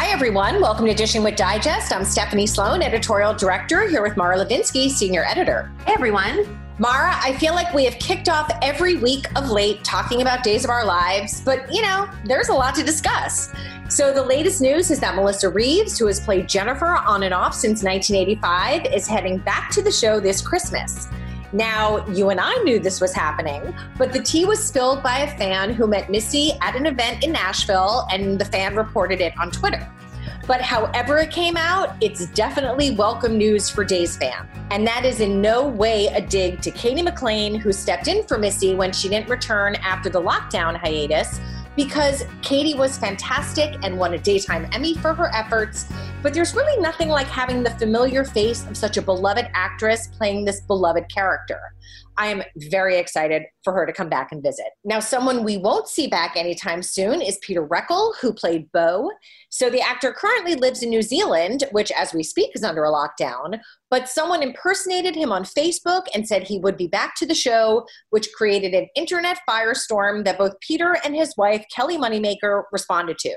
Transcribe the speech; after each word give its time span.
Hi, 0.00 0.12
everyone. 0.12 0.60
Welcome 0.60 0.86
to 0.86 0.94
Dishing 0.94 1.24
with 1.24 1.34
Digest. 1.34 1.92
I'm 1.92 2.04
Stephanie 2.04 2.46
Sloane, 2.46 2.82
editorial 2.82 3.34
director, 3.34 3.88
here 3.88 4.00
with 4.00 4.16
Mara 4.16 4.36
Levinsky, 4.36 4.88
senior 4.88 5.24
editor. 5.24 5.72
Hey, 5.84 5.92
everyone. 5.92 6.60
Mara, 6.78 7.16
I 7.16 7.36
feel 7.38 7.52
like 7.52 7.74
we 7.74 7.84
have 7.84 7.98
kicked 7.98 8.28
off 8.28 8.48
every 8.62 8.94
week 8.98 9.26
of 9.36 9.50
late 9.50 9.82
talking 9.82 10.22
about 10.22 10.44
days 10.44 10.62
of 10.62 10.70
our 10.70 10.84
lives, 10.84 11.40
but 11.40 11.66
you 11.74 11.82
know, 11.82 12.08
there's 12.24 12.48
a 12.48 12.52
lot 12.52 12.76
to 12.76 12.84
discuss. 12.84 13.52
So, 13.88 14.14
the 14.14 14.22
latest 14.22 14.60
news 14.60 14.92
is 14.92 15.00
that 15.00 15.16
Melissa 15.16 15.48
Reeves, 15.48 15.98
who 15.98 16.06
has 16.06 16.20
played 16.20 16.48
Jennifer 16.48 16.98
on 17.04 17.24
and 17.24 17.34
off 17.34 17.52
since 17.52 17.82
1985, 17.82 18.94
is 18.94 19.08
heading 19.08 19.38
back 19.38 19.68
to 19.72 19.82
the 19.82 19.90
show 19.90 20.20
this 20.20 20.40
Christmas. 20.40 21.08
Now, 21.52 22.06
you 22.08 22.28
and 22.28 22.38
I 22.38 22.54
knew 22.64 22.78
this 22.78 23.00
was 23.00 23.14
happening, 23.14 23.74
but 23.96 24.12
the 24.12 24.22
tea 24.22 24.44
was 24.44 24.62
spilled 24.62 25.02
by 25.02 25.20
a 25.20 25.38
fan 25.38 25.72
who 25.72 25.86
met 25.86 26.10
Missy 26.10 26.52
at 26.60 26.76
an 26.76 26.84
event 26.84 27.24
in 27.24 27.32
Nashville, 27.32 28.06
and 28.12 28.38
the 28.38 28.44
fan 28.44 28.76
reported 28.76 29.22
it 29.22 29.32
on 29.38 29.50
Twitter. 29.50 29.90
But 30.46 30.60
however 30.60 31.18
it 31.18 31.30
came 31.30 31.56
out, 31.56 31.96
it's 32.02 32.26
definitely 32.28 32.94
welcome 32.94 33.36
news 33.36 33.68
for 33.68 33.84
Days 33.84 34.16
fan. 34.16 34.48
And 34.70 34.86
that 34.86 35.04
is 35.04 35.20
in 35.20 35.40
no 35.40 35.66
way 35.66 36.06
a 36.08 36.20
dig 36.20 36.60
to 36.62 36.70
Cady 36.70 37.02
McClain, 37.02 37.58
who 37.58 37.72
stepped 37.72 38.08
in 38.08 38.24
for 38.24 38.38
Missy 38.38 38.74
when 38.74 38.92
she 38.92 39.08
didn't 39.08 39.28
return 39.28 39.74
after 39.76 40.08
the 40.08 40.20
lockdown 40.20 40.76
hiatus, 40.76 41.40
because 41.78 42.24
Cady 42.42 42.74
was 42.74 42.98
fantastic 42.98 43.76
and 43.84 43.96
won 43.96 44.14
a 44.14 44.18
Daytime 44.18 44.68
Emmy 44.72 44.94
for 44.94 45.14
her 45.14 45.32
efforts. 45.32 45.86
But 46.24 46.34
there's 46.34 46.52
really 46.52 46.76
nothing 46.82 47.08
like 47.08 47.28
having 47.28 47.62
the 47.62 47.70
familiar 47.70 48.24
face 48.24 48.66
of 48.66 48.76
such 48.76 48.96
a 48.96 49.02
beloved 49.02 49.48
actress 49.54 50.08
playing 50.08 50.44
this 50.44 50.60
beloved 50.62 51.08
character. 51.08 51.60
I 52.18 52.26
am 52.26 52.42
very 52.56 52.98
excited 52.98 53.44
for 53.62 53.72
her 53.72 53.86
to 53.86 53.92
come 53.92 54.08
back 54.08 54.32
and 54.32 54.42
visit. 54.42 54.66
Now, 54.84 54.98
someone 54.98 55.44
we 55.44 55.56
won't 55.56 55.86
see 55.86 56.08
back 56.08 56.36
anytime 56.36 56.82
soon 56.82 57.22
is 57.22 57.38
Peter 57.42 57.64
Reckell, 57.64 58.14
who 58.20 58.32
played 58.32 58.70
Bo. 58.72 59.12
So 59.50 59.70
the 59.70 59.80
actor 59.80 60.12
currently 60.12 60.56
lives 60.56 60.82
in 60.82 60.90
New 60.90 61.00
Zealand, 61.00 61.64
which 61.70 61.92
as 61.92 62.12
we 62.12 62.24
speak 62.24 62.50
is 62.54 62.64
under 62.64 62.84
a 62.84 62.90
lockdown, 62.90 63.60
but 63.88 64.08
someone 64.08 64.42
impersonated 64.42 65.14
him 65.14 65.30
on 65.30 65.44
Facebook 65.44 66.06
and 66.12 66.26
said 66.26 66.42
he 66.42 66.58
would 66.58 66.76
be 66.76 66.88
back 66.88 67.14
to 67.16 67.26
the 67.26 67.36
show, 67.36 67.86
which 68.10 68.32
created 68.36 68.74
an 68.74 68.88
internet 68.96 69.38
firestorm 69.48 70.24
that 70.24 70.38
both 70.38 70.58
Peter 70.60 70.96
and 71.04 71.14
his 71.14 71.32
wife, 71.36 71.64
Kelly 71.74 71.96
Moneymaker, 71.96 72.64
responded 72.72 73.18
to. 73.18 73.36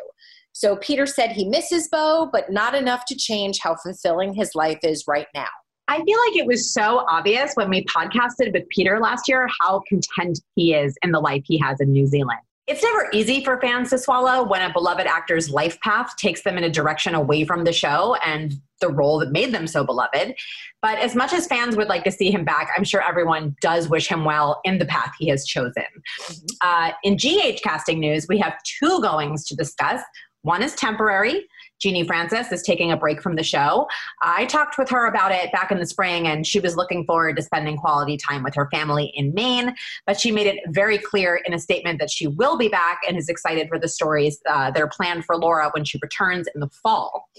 So 0.54 0.76
Peter 0.78 1.06
said 1.06 1.32
he 1.32 1.48
misses 1.48 1.88
Bo, 1.88 2.30
but 2.32 2.52
not 2.52 2.76
enough 2.76 3.06
to 3.06 3.16
change 3.16 3.60
how 3.60 3.76
fulfilling 3.76 4.34
his 4.34 4.56
life 4.56 4.80
is 4.84 5.06
right 5.08 5.28
now. 5.34 5.48
I 5.92 6.02
feel 6.06 6.18
like 6.26 6.38
it 6.38 6.46
was 6.46 6.72
so 6.72 7.06
obvious 7.10 7.52
when 7.56 7.70
we 7.70 7.84
podcasted 7.84 8.54
with 8.54 8.64
Peter 8.70 8.98
last 8.98 9.28
year 9.28 9.50
how 9.60 9.84
content 9.90 10.40
he 10.56 10.74
is 10.74 10.98
in 11.04 11.12
the 11.12 11.20
life 11.20 11.44
he 11.46 11.58
has 11.58 11.82
in 11.82 11.92
New 11.92 12.08
Zealand. 12.08 12.40
It's 12.66 12.82
never 12.82 13.10
easy 13.12 13.44
for 13.44 13.60
fans 13.60 13.90
to 13.90 13.98
swallow 13.98 14.48
when 14.48 14.62
a 14.62 14.72
beloved 14.72 15.06
actor's 15.06 15.50
life 15.50 15.78
path 15.82 16.16
takes 16.16 16.44
them 16.44 16.58
in 16.58 16.64
a 16.64 16.70
direction 16.70 17.14
away 17.14 17.44
from 17.44 17.66
the 17.66 17.74
show 17.74 18.16
and 18.26 18.54
the 18.80 18.88
role 18.88 19.20
that 19.20 19.34
made 19.34 19.54
them 19.54 19.68
so 19.68 19.84
beloved. 19.84 20.34
But 20.82 20.98
as 21.00 21.14
much 21.14 21.34
as 21.34 21.46
fans 21.46 21.76
would 21.76 21.90
like 21.90 22.06
to 22.06 22.12
see 22.12 22.32
him 22.32 22.46
back, 22.46 22.70
I'm 22.78 22.86
sure 22.86 23.06
everyone 23.06 23.58
does 23.60 23.90
wish 23.90 24.08
him 24.08 24.24
well 24.24 24.62
in 24.64 24.78
the 24.78 24.86
path 24.86 25.12
he 25.20 25.28
has 25.28 25.46
chosen. 25.46 25.84
Mm-hmm. 26.22 26.46
Uh, 26.62 26.92
in 27.04 27.18
GH 27.18 27.62
casting 27.64 28.00
news, 28.00 28.28
we 28.30 28.38
have 28.38 28.54
two 28.64 29.02
goings 29.02 29.44
to 29.48 29.58
discuss. 29.58 30.02
One 30.44 30.64
is 30.64 30.74
temporary. 30.74 31.46
Genie 31.82 32.06
Francis 32.06 32.52
is 32.52 32.62
taking 32.62 32.92
a 32.92 32.98
break 32.98 33.22
from 33.22 33.36
the 33.36 33.44
show. 33.44 33.88
I 34.22 34.46
talked 34.46 34.78
with 34.78 34.90
her 34.90 35.08
about 35.08 35.32
it 35.32 35.52
back 35.52 35.72
in 35.72 35.80
the 35.80 35.86
spring, 35.86 36.28
and 36.28 36.46
she 36.46 36.60
was 36.60 36.76
looking 36.76 37.06
forward 37.06 37.36
to 37.38 37.42
spending 37.42 37.76
quality 37.76 38.18
time 38.18 38.44
with 38.44 38.54
her 38.56 38.70
family 38.72 39.12
in 39.16 39.34
Maine. 39.34 39.76
But 40.06 40.20
she 40.20 40.32
made 40.32 40.48
it 40.48 40.60
very 40.68 41.00
clear 41.00 41.42
in 41.44 41.54
a 41.54 41.60
statement 41.60 42.00
that 42.00 42.12
she 42.12 42.28
will 42.28 42.58
be 42.58 42.68
back 42.68 43.00
and 43.08 43.18
is 43.18 43.30
excited 43.30 43.68
for 43.68 43.80
the 43.80 43.88
stories 43.88 44.40
uh, 44.48 44.70
that 44.72 44.82
are 44.82 44.90
planned 44.90 45.26
for 45.26 45.38
Laura 45.38 45.72
when 45.74 45.84
she 45.84 46.00
returns 46.02 46.48
in 46.54 46.62
the 46.62 46.70
fall. 46.70 47.30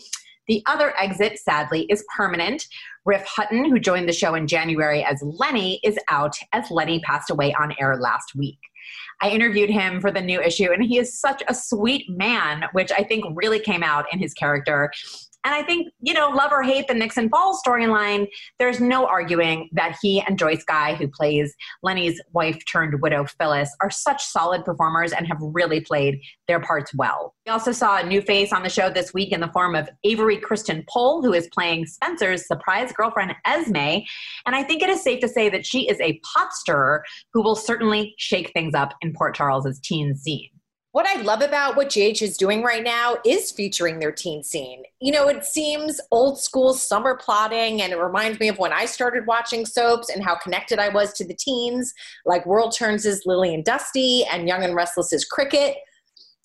The 0.49 0.63
other 0.67 0.93
exit, 0.99 1.39
sadly, 1.39 1.87
is 1.89 2.05
permanent. 2.15 2.67
Riff 3.05 3.25
Hutton, 3.27 3.65
who 3.65 3.79
joined 3.79 4.09
the 4.09 4.13
show 4.13 4.35
in 4.35 4.49
January 4.49 5.05
as 5.05 5.23
Lenny, 5.23 5.81
is 5.85 5.97
out 6.09 6.37
as 6.53 6.71
Lenny 6.71 7.01
passed 7.01 7.31
away 7.31 7.55
on 7.55 7.75
air 7.79 7.97
last 7.97 8.35
week. 8.35 8.59
I 9.21 9.31
interviewed 9.31 9.71
him 9.71 10.01
for 10.01 10.11
the 10.11 10.21
new 10.21 10.41
issue, 10.41 10.73
and 10.73 10.83
he 10.83 10.99
is 10.99 11.19
such 11.19 11.43
a 11.49 11.55
sweet 11.55 12.09
man, 12.09 12.65
which 12.73 12.91
I 12.93 13.03
think 13.03 13.25
really 13.35 13.61
came 13.61 13.83
out 13.83 14.07
in 14.13 14.19
his 14.19 14.35
character. 14.35 14.91
And 15.45 15.55
I 15.55 15.63
think, 15.63 15.89
you 16.01 16.15
know, 16.15 16.29
love 16.29 16.53
or 16.53 16.63
hate 16.63 16.87
the 16.87 16.95
Nixon 16.95 17.29
Falls 17.29 17.61
storyline, 17.67 18.29
there's 18.59 18.81
no 18.81 19.07
arguing 19.07 19.69
that 19.73 19.99
he 20.01 20.21
and 20.21 20.39
Joyce 20.39 20.63
Guy, 20.63 20.95
who 20.95 21.09
plays 21.09 21.55
Lenny's 21.83 22.21
wife 22.33 22.63
turned 22.71 23.01
widow 23.03 23.25
Phyllis, 23.25 23.75
are 23.81 23.91
such 23.91 24.25
solid 24.25 24.65
performers 24.65 25.13
and 25.13 25.27
have 25.27 25.39
really 25.41 25.81
played 25.81 26.21
their 26.47 26.61
parts 26.61 26.95
well. 26.95 27.35
We 27.45 27.51
also 27.51 27.73
saw 27.73 27.99
a 27.99 28.07
new 28.07 28.23
face 28.23 28.53
on 28.53 28.63
the 28.63 28.69
show 28.69 28.89
this 28.89 29.13
week 29.13 29.33
in 29.33 29.41
the 29.41 29.49
form 29.49 29.75
of 29.75 29.89
Avery 30.05 30.37
Kristen 30.37 30.85
Pohl, 30.89 31.23
who 31.23 31.33
is 31.33 31.49
playing 31.49 31.87
Spencer's 31.87 32.47
surprise 32.47 32.93
girlfriend, 32.93 33.35
Esme. 33.45 34.05
And 34.47 34.55
I 34.55 34.63
think 34.63 34.83
it 34.83 34.91
is 34.91 35.03
safe 35.03 35.21
to 35.21 35.29
say 35.29 35.49
that 35.49 35.67
she 35.67 35.89
is 35.89 36.01
a 36.01 36.21
pot 36.21 36.53
stirrer 36.53 37.03
who 37.33 37.43
will 37.43 37.57
certainly 37.57 38.15
shake 38.17 38.53
things 38.53 38.75
up 38.75 38.95
in 39.01 39.13
Port 39.13 39.35
Charles's 39.35 39.81
teen 39.81 40.15
scene 40.15 40.52
what 40.93 41.07
I 41.07 41.21
love 41.23 41.41
about 41.41 41.75
what 41.75 41.89
GH 41.89 42.21
is 42.21 42.37
doing 42.37 42.63
right 42.63 42.85
now 42.85 43.17
is 43.25 43.51
featuring 43.51 43.99
their 43.99 44.13
teen 44.13 44.43
scene. 44.43 44.83
You 45.01 45.11
know, 45.11 45.29
it 45.29 45.45
seems 45.45 45.99
old 46.11 46.39
school 46.39 46.75
summer 46.75 47.17
plotting, 47.17 47.81
and 47.81 47.93
it 47.93 47.97
reminds 47.97 48.39
me 48.39 48.49
of 48.49 48.59
when 48.59 48.75
I 48.75 48.85
started 48.85 49.27
watching 49.27 49.65
soaps 49.65 50.11
and 50.11 50.23
how 50.23 50.37
connected 50.37 50.79
I 50.79 50.91
was 50.91 51.15
to 51.15 51.27
the 51.27 51.35
teens, 51.35 51.95
like 52.27 52.45
World 52.45 52.75
Turns 52.77 53.07
is 53.07 53.23
Lily 53.25 53.55
and 53.55 53.65
Dusty 53.65 54.25
and 54.27 54.47
Young 54.47 54.63
and 54.65 54.75
Restless 54.75 55.15
is 55.15 55.25
Cricket. 55.25 55.77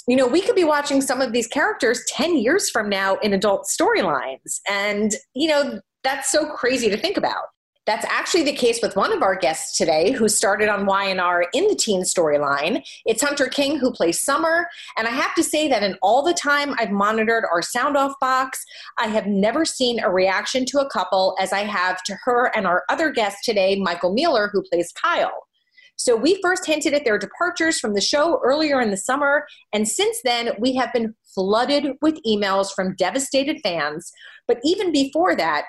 You 0.08 0.16
know, 0.16 0.28
we 0.28 0.40
could 0.40 0.56
be 0.56 0.64
watching 0.64 1.02
some 1.02 1.20
of 1.20 1.34
these 1.34 1.48
characters 1.48 2.02
10 2.08 2.38
years 2.38 2.70
from 2.70 2.88
now 2.88 3.18
in 3.18 3.34
adult 3.34 3.68
storylines. 3.68 4.62
And, 4.70 5.14
you 5.34 5.50
know, 5.50 5.82
that's 6.06 6.32
so 6.32 6.50
crazy 6.50 6.90
to 6.90 6.96
think 6.96 7.18
about. 7.18 7.44
That's 7.88 8.06
actually 8.10 8.44
the 8.44 8.52
case 8.52 8.82
with 8.82 8.98
one 8.98 9.14
of 9.14 9.24
our 9.24 9.34
guests 9.34 9.78
today 9.78 10.12
who 10.12 10.28
started 10.28 10.68
on 10.68 10.86
Y&R 10.86 11.46
in 11.54 11.68
the 11.68 11.76
teen 11.76 12.02
storyline. 12.02 12.86
It's 13.06 13.24
Hunter 13.24 13.48
King 13.48 13.80
who 13.80 13.94
plays 13.94 14.22
Summer. 14.22 14.68
And 14.98 15.08
I 15.08 15.12
have 15.12 15.34
to 15.36 15.44
say 15.44 15.70
that 15.70 15.84
in 15.84 15.96
all 16.02 16.22
the 16.22 16.34
time 16.34 16.76
I've 16.78 16.92
monitored 16.92 17.46
our 17.50 17.62
sound 17.62 17.96
off 17.96 18.12
box, 18.20 18.62
I 18.98 19.08
have 19.08 19.26
never 19.26 19.64
seen 19.64 20.02
a 20.02 20.12
reaction 20.12 20.66
to 20.66 20.80
a 20.80 20.90
couple 20.90 21.38
as 21.40 21.54
I 21.54 21.62
have 21.62 22.04
to 22.04 22.18
her 22.26 22.52
and 22.54 22.68
our 22.68 22.84
other 22.90 23.10
guest 23.10 23.38
today, 23.46 23.80
Michael 23.80 24.14
Mealor, 24.14 24.50
who 24.52 24.64
plays 24.64 24.92
Kyle. 24.92 25.48
So 25.96 26.14
we 26.16 26.42
first 26.42 26.66
hinted 26.66 26.94
at 26.94 27.06
their 27.06 27.18
departures 27.18 27.80
from 27.80 27.94
the 27.94 28.02
show 28.02 28.42
earlier 28.44 28.82
in 28.82 28.92
the 28.92 28.98
summer, 28.98 29.48
and 29.74 29.88
since 29.88 30.22
then 30.24 30.52
we 30.60 30.76
have 30.76 30.94
been 30.94 31.16
flooded 31.34 31.94
with 32.02 32.20
emails 32.28 32.72
from 32.72 32.96
devastated 32.98 33.60
fans. 33.64 34.12
But 34.48 34.60
even 34.64 34.92
before 34.92 35.36
that, 35.38 35.66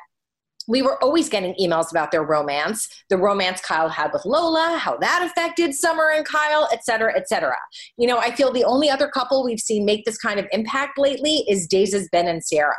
we 0.69 0.82
were 0.82 1.03
always 1.03 1.29
getting 1.29 1.55
emails 1.61 1.91
about 1.91 2.12
their 2.12 2.23
romance, 2.23 2.88
the 3.09 3.17
romance 3.17 3.61
Kyle 3.61 3.88
had 3.88 4.12
with 4.12 4.25
Lola, 4.25 4.79
how 4.79 4.97
that 4.99 5.26
affected 5.29 5.75
Summer 5.75 6.11
and 6.15 6.25
Kyle, 6.25 6.69
et 6.73 6.85
cetera, 6.85 7.12
et 7.17 7.29
cetera. 7.29 7.56
You 7.97 8.06
know, 8.06 8.19
I 8.19 8.31
feel 8.31 8.53
the 8.53 8.65
only 8.65 8.91
other 8.91 9.09
couple 9.09 9.43
we've 9.43 9.59
seen 9.59 9.85
make 9.85 10.05
this 10.05 10.19
kind 10.19 10.38
of 10.38 10.47
impact 10.53 10.99
lately 10.99 11.44
is 11.49 11.67
Days's 11.67 12.09
Ben 12.12 12.29
and 12.29 12.43
Ciara. 12.44 12.76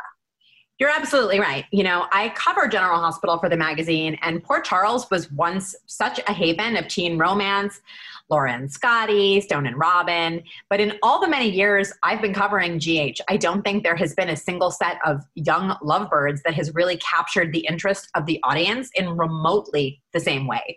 You're 0.78 0.88
absolutely 0.88 1.40
right. 1.40 1.66
You 1.72 1.84
know, 1.84 2.06
I 2.10 2.30
cover 2.30 2.66
General 2.66 2.98
Hospital 2.98 3.38
for 3.38 3.50
the 3.50 3.56
magazine, 3.56 4.16
and 4.22 4.42
Port 4.42 4.64
Charles 4.64 5.10
was 5.10 5.30
once 5.32 5.74
such 5.84 6.20
a 6.26 6.32
haven 6.32 6.76
of 6.76 6.88
teen 6.88 7.18
romance. 7.18 7.82
Laura 8.30 8.52
and 8.52 8.70
Scotty, 8.70 9.40
Stone 9.40 9.66
and 9.66 9.78
Robin. 9.78 10.42
But 10.68 10.80
in 10.80 10.94
all 11.02 11.20
the 11.20 11.28
many 11.28 11.50
years 11.50 11.92
I've 12.02 12.22
been 12.22 12.34
covering 12.34 12.78
GH, 12.78 13.20
I 13.28 13.36
don't 13.36 13.62
think 13.62 13.82
there 13.82 13.96
has 13.96 14.14
been 14.14 14.28
a 14.28 14.36
single 14.36 14.70
set 14.70 14.98
of 15.04 15.22
young 15.34 15.76
lovebirds 15.82 16.42
that 16.44 16.54
has 16.54 16.74
really 16.74 16.98
captured 16.98 17.52
the 17.52 17.66
interest 17.68 18.08
of 18.14 18.26
the 18.26 18.40
audience 18.44 18.90
in 18.94 19.16
remotely 19.16 20.00
the 20.12 20.20
same 20.20 20.46
way 20.46 20.76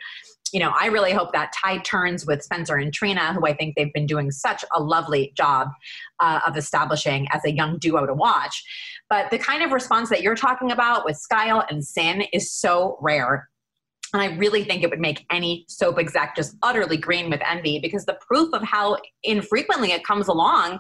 you 0.53 0.59
know, 0.59 0.71
I 0.79 0.85
really 0.85 1.11
hope 1.11 1.33
that 1.33 1.51
tide 1.51 1.83
turns 1.83 2.27
with 2.27 2.44
Spencer 2.44 2.75
and 2.75 2.94
Trina, 2.94 3.33
who 3.33 3.45
I 3.45 3.55
think 3.55 3.75
they've 3.75 3.91
been 3.91 4.05
doing 4.05 4.29
such 4.29 4.63
a 4.73 4.81
lovely 4.81 5.33
job 5.35 5.69
uh, 6.19 6.41
of 6.45 6.55
establishing 6.55 7.27
as 7.31 7.44
a 7.44 7.51
young 7.51 7.79
duo 7.79 8.05
to 8.05 8.13
watch. 8.13 8.63
But 9.09 9.31
the 9.31 9.39
kind 9.39 9.63
of 9.63 9.71
response 9.71 10.09
that 10.09 10.21
you're 10.21 10.35
talking 10.35 10.71
about 10.71 11.05
with 11.05 11.17
Skyle 11.17 11.65
and 11.69 11.83
Sin 11.83 12.25
is 12.31 12.51
so 12.51 12.97
rare. 13.01 13.50
And 14.13 14.21
I 14.21 14.36
really 14.38 14.63
think 14.63 14.83
it 14.83 14.89
would 14.89 15.00
make 15.00 15.25
any 15.31 15.65
soap 15.68 15.98
exec 15.98 16.36
just 16.36 16.56
utterly 16.62 16.98
green 16.98 17.30
with 17.30 17.42
envy 17.45 17.80
because 17.80 18.06
the 18.06 18.18
proof 18.27 18.54
of 18.54 18.62
how 18.62 18.98
infrequently 19.24 19.92
it 19.92 20.04
comes 20.06 20.27
along 20.27 20.80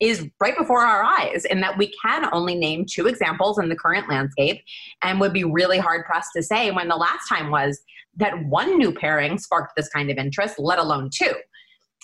is 0.00 0.28
right 0.40 0.56
before 0.56 0.80
our 0.80 1.02
eyes 1.02 1.44
in 1.44 1.60
that 1.60 1.76
we 1.76 1.92
can 2.04 2.28
only 2.32 2.54
name 2.54 2.86
two 2.88 3.08
examples 3.08 3.58
in 3.58 3.68
the 3.68 3.74
current 3.74 4.08
landscape 4.08 4.62
and 5.02 5.18
would 5.18 5.32
be 5.32 5.42
really 5.42 5.78
hard 5.78 6.06
pressed 6.06 6.30
to 6.36 6.42
say 6.42 6.70
when 6.70 6.86
the 6.86 6.96
last 6.96 7.26
time 7.28 7.50
was 7.50 7.80
that 8.16 8.44
one 8.46 8.78
new 8.78 8.92
pairing 8.92 9.38
sparked 9.38 9.72
this 9.76 9.88
kind 9.88 10.08
of 10.08 10.16
interest, 10.16 10.58
let 10.58 10.78
alone 10.78 11.10
two. 11.12 11.32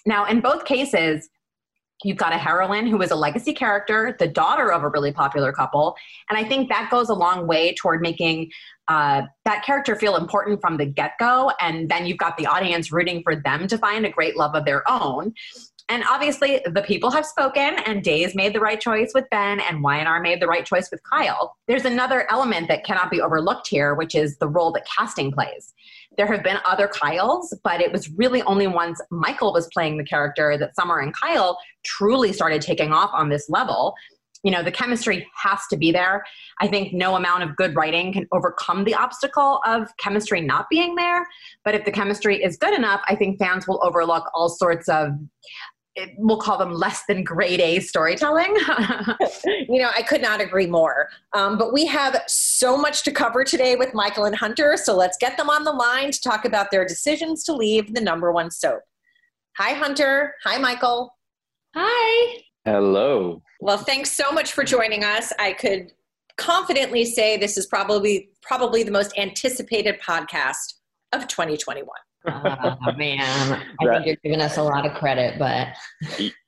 Now, 0.06 0.26
in 0.26 0.40
both 0.40 0.64
cases, 0.64 1.28
You've 2.02 2.18
got 2.18 2.34
a 2.34 2.38
heroine 2.38 2.86
who 2.86 3.00
is 3.00 3.10
a 3.10 3.16
legacy 3.16 3.54
character, 3.54 4.14
the 4.18 4.28
daughter 4.28 4.72
of 4.72 4.82
a 4.82 4.88
really 4.88 5.12
popular 5.12 5.52
couple. 5.52 5.96
And 6.28 6.38
I 6.38 6.46
think 6.46 6.68
that 6.68 6.90
goes 6.90 7.08
a 7.08 7.14
long 7.14 7.46
way 7.46 7.74
toward 7.74 8.02
making 8.02 8.50
uh, 8.88 9.22
that 9.44 9.64
character 9.64 9.96
feel 9.96 10.16
important 10.16 10.60
from 10.60 10.76
the 10.76 10.86
get 10.86 11.12
go. 11.18 11.50
And 11.60 11.88
then 11.88 12.06
you've 12.06 12.18
got 12.18 12.36
the 12.36 12.46
audience 12.46 12.92
rooting 12.92 13.22
for 13.22 13.36
them 13.36 13.66
to 13.68 13.78
find 13.78 14.04
a 14.04 14.10
great 14.10 14.36
love 14.36 14.54
of 14.54 14.64
their 14.64 14.88
own. 14.90 15.34
And 15.90 16.02
obviously, 16.08 16.62
the 16.64 16.80
people 16.80 17.10
have 17.10 17.26
spoken, 17.26 17.76
and 17.84 18.02
Days 18.02 18.34
made 18.34 18.54
the 18.54 18.60
right 18.60 18.80
choice 18.80 19.12
with 19.14 19.28
Ben, 19.30 19.60
and 19.60 19.82
Y&R 19.82 20.20
made 20.20 20.40
the 20.40 20.46
right 20.46 20.64
choice 20.64 20.90
with 20.90 21.02
Kyle. 21.02 21.56
There's 21.68 21.84
another 21.84 22.26
element 22.30 22.68
that 22.68 22.84
cannot 22.86 23.10
be 23.10 23.20
overlooked 23.20 23.68
here, 23.68 23.94
which 23.94 24.14
is 24.14 24.38
the 24.38 24.48
role 24.48 24.72
that 24.72 24.86
casting 24.96 25.30
plays. 25.30 25.74
There 26.16 26.26
have 26.26 26.42
been 26.42 26.56
other 26.64 26.88
Kyles, 26.88 27.54
but 27.62 27.82
it 27.82 27.92
was 27.92 28.08
really 28.10 28.40
only 28.42 28.66
once 28.66 28.98
Michael 29.10 29.52
was 29.52 29.68
playing 29.74 29.98
the 29.98 30.04
character 30.04 30.56
that 30.56 30.74
Summer 30.74 31.00
and 31.00 31.14
Kyle 31.14 31.58
truly 31.84 32.32
started 32.32 32.62
taking 32.62 32.92
off 32.92 33.10
on 33.12 33.28
this 33.28 33.50
level. 33.50 33.94
You 34.44 34.52
know, 34.52 34.62
the 34.62 34.70
chemistry 34.70 35.26
has 35.34 35.60
to 35.70 35.76
be 35.76 35.90
there. 35.90 36.22
I 36.60 36.68
think 36.68 36.92
no 36.92 37.16
amount 37.16 37.42
of 37.42 37.56
good 37.56 37.74
writing 37.74 38.12
can 38.12 38.28
overcome 38.30 38.84
the 38.84 38.94
obstacle 38.94 39.60
of 39.66 39.88
chemistry 39.98 40.40
not 40.40 40.66
being 40.70 40.94
there. 40.94 41.26
But 41.64 41.74
if 41.74 41.84
the 41.84 41.90
chemistry 41.90 42.42
is 42.42 42.56
good 42.56 42.74
enough, 42.74 43.00
I 43.08 43.16
think 43.16 43.38
fans 43.38 43.66
will 43.66 43.82
overlook 43.82 44.30
all 44.34 44.48
sorts 44.48 44.88
of 44.88 45.10
we'll 46.18 46.38
call 46.38 46.58
them 46.58 46.72
less 46.72 47.04
than 47.06 47.22
grade 47.22 47.60
A 47.60 47.80
storytelling. 47.80 48.54
you 49.44 49.80
know, 49.80 49.90
I 49.94 50.02
could 50.02 50.20
not 50.20 50.40
agree 50.40 50.66
more. 50.66 51.08
Um, 51.32 51.56
but 51.56 51.72
we 51.72 51.86
have 51.86 52.20
so 52.26 52.76
much 52.76 53.02
to 53.04 53.12
cover 53.12 53.44
today 53.44 53.76
with 53.76 53.94
Michael 53.94 54.24
and 54.24 54.34
Hunter, 54.34 54.76
so 54.76 54.96
let's 54.96 55.16
get 55.18 55.36
them 55.36 55.48
on 55.48 55.64
the 55.64 55.72
line 55.72 56.10
to 56.10 56.20
talk 56.20 56.44
about 56.44 56.70
their 56.70 56.84
decisions 56.84 57.44
to 57.44 57.54
leave 57.54 57.94
the 57.94 58.00
number 58.00 58.32
one 58.32 58.50
soap. 58.50 58.80
Hi, 59.56 59.70
Hunter. 59.70 60.34
Hi, 60.42 60.58
Michael. 60.58 61.16
Hi. 61.76 62.42
Hello. 62.64 63.42
Well, 63.64 63.78
thanks 63.78 64.12
so 64.12 64.30
much 64.30 64.52
for 64.52 64.62
joining 64.62 65.04
us. 65.04 65.32
I 65.38 65.54
could 65.54 65.92
confidently 66.36 67.06
say 67.06 67.38
this 67.38 67.56
is 67.56 67.64
probably 67.64 68.28
probably 68.42 68.82
the 68.82 68.90
most 68.90 69.16
anticipated 69.16 69.98
podcast 70.06 70.74
of 71.14 71.26
2021 71.28 71.86
oh 72.26 72.92
man, 72.98 73.20
I 73.80 73.86
that, 73.86 73.94
think 73.94 74.06
you're 74.06 74.16
giving 74.22 74.42
us 74.42 74.58
a 74.58 74.62
lot 74.62 74.84
of 74.84 74.92
credit, 74.92 75.38
but 75.38 75.68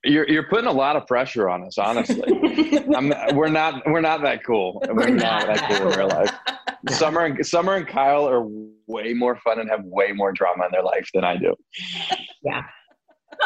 you're 0.05 0.29
you're 0.29 0.49
putting 0.49 0.67
a 0.67 0.73
lot 0.73 0.97
of 0.97 1.07
pressure 1.07 1.49
on 1.49 1.65
us. 1.65 1.79
Honestly, 1.79 2.23
not, 2.87 3.35
we're 3.35 3.49
not 3.49 3.83
we're 3.87 4.03
not 4.03 4.21
that 4.23 4.45
cool. 4.45 4.83
We're, 4.87 4.95
we're 4.95 5.09
not, 5.09 5.47
not, 5.47 5.57
that 5.57 5.71
cool 5.71 5.93
in 5.93 5.99
real 5.99 6.09
life. 6.09 6.35
Summer 6.91 7.25
and 7.25 7.47
Summer 7.47 7.77
and 7.77 7.87
Kyle 7.87 8.29
are 8.29 8.47
way 8.87 9.15
more 9.15 9.37
fun 9.37 9.59
and 9.59 9.71
have 9.71 9.85
way 9.85 10.13
more 10.13 10.33
drama 10.33 10.67
in 10.67 10.71
their 10.71 10.85
life 10.85 11.09
than 11.15 11.25
I 11.25 11.37
do. 11.39 11.55
Yeah. 12.43 12.63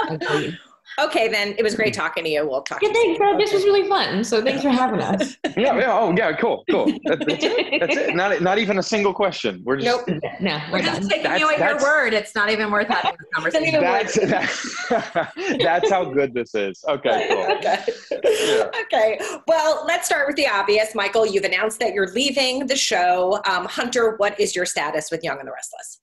Agreed. 0.09 0.59
Okay, 0.99 1.29
then 1.29 1.55
it 1.57 1.63
was 1.63 1.75
great 1.75 1.95
talking 1.95 2.25
to 2.25 2.31
you. 2.31 2.47
We'll 2.47 2.63
talk. 2.63 2.83
Yeah, 2.83 2.93
thanks, 2.93 3.19
bro. 3.19 3.39
This 3.39 3.53
was 3.53 3.65
really 3.65 3.89
fun. 3.89 4.25
So 4.25 4.43
thanks 4.43 4.63
for 4.63 4.71
having 4.71 5.01
us. 5.01 5.37
yeah, 5.57 5.79
yeah. 5.79 5.99
Oh, 5.99 6.15
yeah. 6.17 6.33
Cool, 6.33 6.65
cool. 6.71 6.87
That's, 7.05 7.25
that's, 7.27 7.45
it. 7.45 7.81
That's 7.81 7.97
it. 7.97 8.15
Not, 8.15 8.41
not 8.43 8.59
even 8.59 8.79
a 8.79 8.83
single 8.83 9.15
question. 9.15 9.63
We're 9.65 9.77
just 9.77 10.07
nope. 10.07 10.21
No, 10.41 10.61
we're, 10.71 10.79
we're 10.79 10.85
just 10.85 11.09
taking 11.09 11.25
that's, 11.25 11.41
you 11.41 11.51
at 11.51 11.59
your 11.59 11.81
word. 11.81 12.13
It's 12.13 12.35
not 12.35 12.51
even 12.51 12.71
worth 12.71 12.89
having 12.89 13.13
a 13.13 13.35
conversation. 13.35 13.81
that's, 13.81 14.19
that's, 14.21 14.89
that's 15.63 15.91
how 15.91 16.05
good 16.05 16.35
this 16.35 16.55
is. 16.55 16.85
Okay, 16.89 17.27
cool. 17.31 17.57
okay. 17.57 17.85
Yeah. 18.23 18.71
Okay. 18.83 19.21
Well, 19.47 19.85
let's 19.87 20.07
start 20.07 20.27
with 20.27 20.37
the 20.37 20.49
obvious. 20.49 20.95
Michael, 20.95 21.27
you've 21.27 21.45
announced 21.45 21.79
that 21.81 21.95
you're 21.95 22.13
leaving 22.13 22.67
the 22.67 22.77
show. 22.77 23.41
Um, 23.47 23.65
Hunter, 23.67 24.17
what 24.17 24.39
is 24.39 24.55
your 24.55 24.67
status 24.67 25.11
with 25.11 25.23
Young 25.23 25.39
and 25.39 25.47
the 25.47 25.53
Restless? 25.53 26.01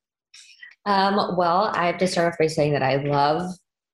Um, 0.86 1.36
well, 1.38 1.72
I 1.74 1.86
have 1.86 1.98
to 1.98 2.08
start 2.08 2.32
off 2.32 2.40
by 2.40 2.48
saying 2.48 2.72
that 2.74 2.84
I 2.84 2.96
love 2.96 3.52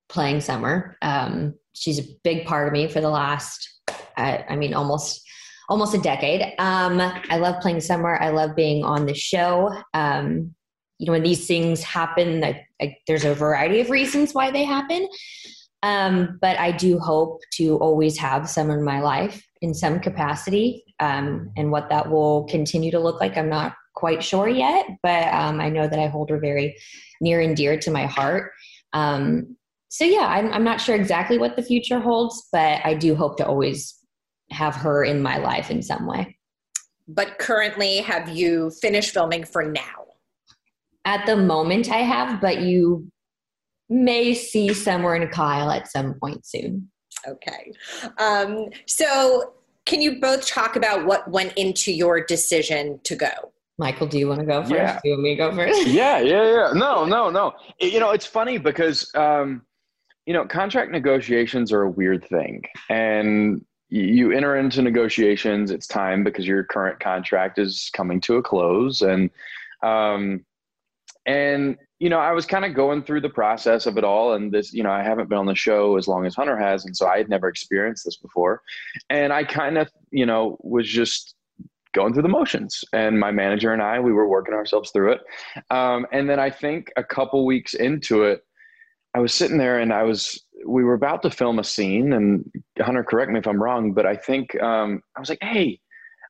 playing 0.08 0.40
Summer. 0.40 0.96
Um, 1.02 1.54
she's 1.72 1.98
a 1.98 2.08
big 2.22 2.46
part 2.46 2.66
of 2.66 2.72
me 2.72 2.88
for 2.88 3.00
the 3.00 3.10
last, 3.10 3.68
I, 4.16 4.44
I 4.48 4.56
mean, 4.56 4.74
almost 4.74 5.22
almost 5.68 5.94
a 5.94 5.98
decade. 5.98 6.42
Um, 6.58 7.00
I 7.00 7.38
love 7.38 7.60
playing 7.62 7.80
Summer. 7.80 8.16
I 8.20 8.30
love 8.30 8.54
being 8.54 8.84
on 8.84 9.06
the 9.06 9.14
show. 9.14 9.72
Um, 9.94 10.54
you 10.98 11.06
know, 11.06 11.12
when 11.12 11.22
these 11.22 11.46
things 11.46 11.82
happen, 11.82 12.44
I, 12.44 12.66
I, 12.80 12.96
there's 13.06 13.24
a 13.24 13.34
variety 13.34 13.80
of 13.80 13.90
reasons 13.90 14.34
why 14.34 14.50
they 14.50 14.64
happen. 14.64 15.08
Um, 15.82 16.38
but 16.40 16.58
I 16.58 16.70
do 16.72 16.98
hope 16.98 17.40
to 17.54 17.76
always 17.78 18.16
have 18.18 18.48
Summer 18.48 18.78
in 18.78 18.84
my 18.84 19.00
life 19.00 19.44
in 19.60 19.74
some 19.74 20.00
capacity. 20.00 20.84
Um, 21.00 21.50
and 21.56 21.70
what 21.70 21.88
that 21.90 22.10
will 22.10 22.44
continue 22.44 22.90
to 22.90 23.00
look 23.00 23.20
like, 23.20 23.36
I'm 23.36 23.48
not 23.48 23.74
quite 23.94 24.22
sure 24.22 24.48
yet, 24.48 24.86
but 25.02 25.32
um, 25.32 25.60
I 25.60 25.68
know 25.68 25.88
that 25.88 25.98
I 25.98 26.08
hold 26.08 26.30
her 26.30 26.38
very 26.38 26.76
near 27.20 27.40
and 27.40 27.56
dear 27.56 27.78
to 27.78 27.90
my 27.90 28.06
heart. 28.06 28.52
Um, 28.92 29.56
so 29.94 30.04
yeah, 30.04 30.26
I'm, 30.26 30.52
I'm 30.52 30.64
not 30.64 30.80
sure 30.80 30.96
exactly 30.96 31.38
what 31.38 31.54
the 31.54 31.62
future 31.62 32.00
holds, 32.00 32.48
but 32.50 32.80
I 32.84 32.94
do 32.94 33.14
hope 33.14 33.36
to 33.36 33.46
always 33.46 33.94
have 34.50 34.74
her 34.74 35.04
in 35.04 35.22
my 35.22 35.36
life 35.36 35.70
in 35.70 35.82
some 35.82 36.04
way. 36.08 36.36
But 37.06 37.38
currently, 37.38 37.98
have 37.98 38.28
you 38.28 38.72
finished 38.82 39.14
filming 39.14 39.44
for 39.44 39.62
now? 39.62 40.06
At 41.04 41.26
the 41.26 41.36
moment, 41.36 41.92
I 41.92 41.98
have, 41.98 42.40
but 42.40 42.62
you 42.62 43.06
may 43.88 44.34
see 44.34 44.74
Summer 44.74 45.14
and 45.14 45.30
Kyle 45.30 45.70
at 45.70 45.88
some 45.88 46.14
point 46.14 46.44
soon. 46.44 46.90
Okay. 47.28 47.70
Um, 48.18 48.70
so, 48.86 49.52
can 49.86 50.02
you 50.02 50.18
both 50.18 50.44
talk 50.44 50.74
about 50.74 51.06
what 51.06 51.30
went 51.30 51.52
into 51.52 51.92
your 51.92 52.24
decision 52.24 52.98
to 53.04 53.14
go? 53.14 53.52
Michael, 53.78 54.08
do 54.08 54.18
you 54.18 54.26
want 54.26 54.40
to 54.40 54.46
go 54.46 54.62
first? 54.62 54.72
Yeah. 54.72 54.98
Do 55.04 55.10
you 55.10 55.14
want 55.14 55.22
me 55.22 55.30
to 55.30 55.36
go 55.36 55.54
first? 55.54 55.86
yeah, 55.86 56.18
yeah, 56.18 56.50
yeah. 56.52 56.72
No, 56.74 57.04
no, 57.04 57.30
no. 57.30 57.52
You 57.78 58.00
know, 58.00 58.10
it's 58.10 58.26
funny 58.26 58.58
because 58.58 59.08
um, 59.14 59.62
you 60.26 60.32
know, 60.32 60.46
contract 60.46 60.90
negotiations 60.90 61.72
are 61.72 61.82
a 61.82 61.90
weird 61.90 62.24
thing. 62.24 62.62
And 62.88 63.64
you 63.90 64.32
enter 64.32 64.56
into 64.56 64.82
negotiations, 64.82 65.70
it's 65.70 65.86
time 65.86 66.24
because 66.24 66.46
your 66.46 66.64
current 66.64 66.98
contract 66.98 67.58
is 67.58 67.90
coming 67.92 68.20
to 68.22 68.36
a 68.36 68.42
close. 68.42 69.02
And, 69.02 69.30
um, 69.82 70.44
and, 71.26 71.76
you 72.00 72.08
know, 72.08 72.18
I 72.18 72.32
was 72.32 72.46
kind 72.46 72.64
of 72.64 72.74
going 72.74 73.02
through 73.02 73.20
the 73.20 73.28
process 73.28 73.86
of 73.86 73.96
it 73.98 74.04
all. 74.04 74.34
And 74.34 74.50
this, 74.50 74.72
you 74.72 74.82
know, 74.82 74.90
I 74.90 75.02
haven't 75.02 75.28
been 75.28 75.38
on 75.38 75.46
the 75.46 75.54
show 75.54 75.96
as 75.96 76.08
long 76.08 76.26
as 76.26 76.34
Hunter 76.34 76.58
has. 76.58 76.84
And 76.86 76.96
so 76.96 77.06
I 77.06 77.18
had 77.18 77.28
never 77.28 77.48
experienced 77.48 78.04
this 78.04 78.16
before. 78.16 78.62
And 79.10 79.32
I 79.32 79.44
kind 79.44 79.78
of, 79.78 79.90
you 80.10 80.26
know, 80.26 80.56
was 80.60 80.88
just 80.88 81.34
going 81.94 82.12
through 82.12 82.22
the 82.22 82.28
motions 82.28 82.82
and 82.92 83.20
my 83.20 83.30
manager 83.30 83.72
and 83.72 83.80
i 83.80 84.00
we 84.00 84.12
were 84.12 84.28
working 84.28 84.52
ourselves 84.52 84.90
through 84.90 85.12
it 85.12 85.20
um, 85.70 86.04
and 86.10 86.28
then 86.28 86.40
i 86.40 86.50
think 86.50 86.90
a 86.96 87.04
couple 87.04 87.46
weeks 87.46 87.74
into 87.74 88.24
it 88.24 88.44
I 89.14 89.20
was 89.20 89.32
sitting 89.32 89.58
there 89.58 89.78
and 89.78 89.92
I 89.92 90.02
was 90.02 90.42
we 90.66 90.82
were 90.82 90.94
about 90.94 91.22
to 91.22 91.30
film 91.30 91.58
a 91.58 91.64
scene 91.64 92.12
and 92.12 92.50
Hunter 92.80 93.04
correct 93.04 93.30
me 93.30 93.38
if 93.38 93.46
I'm 93.46 93.62
wrong 93.62 93.92
but 93.92 94.06
I 94.06 94.16
think 94.16 94.60
um, 94.62 95.02
I 95.16 95.20
was 95.20 95.28
like 95.28 95.42
hey 95.42 95.80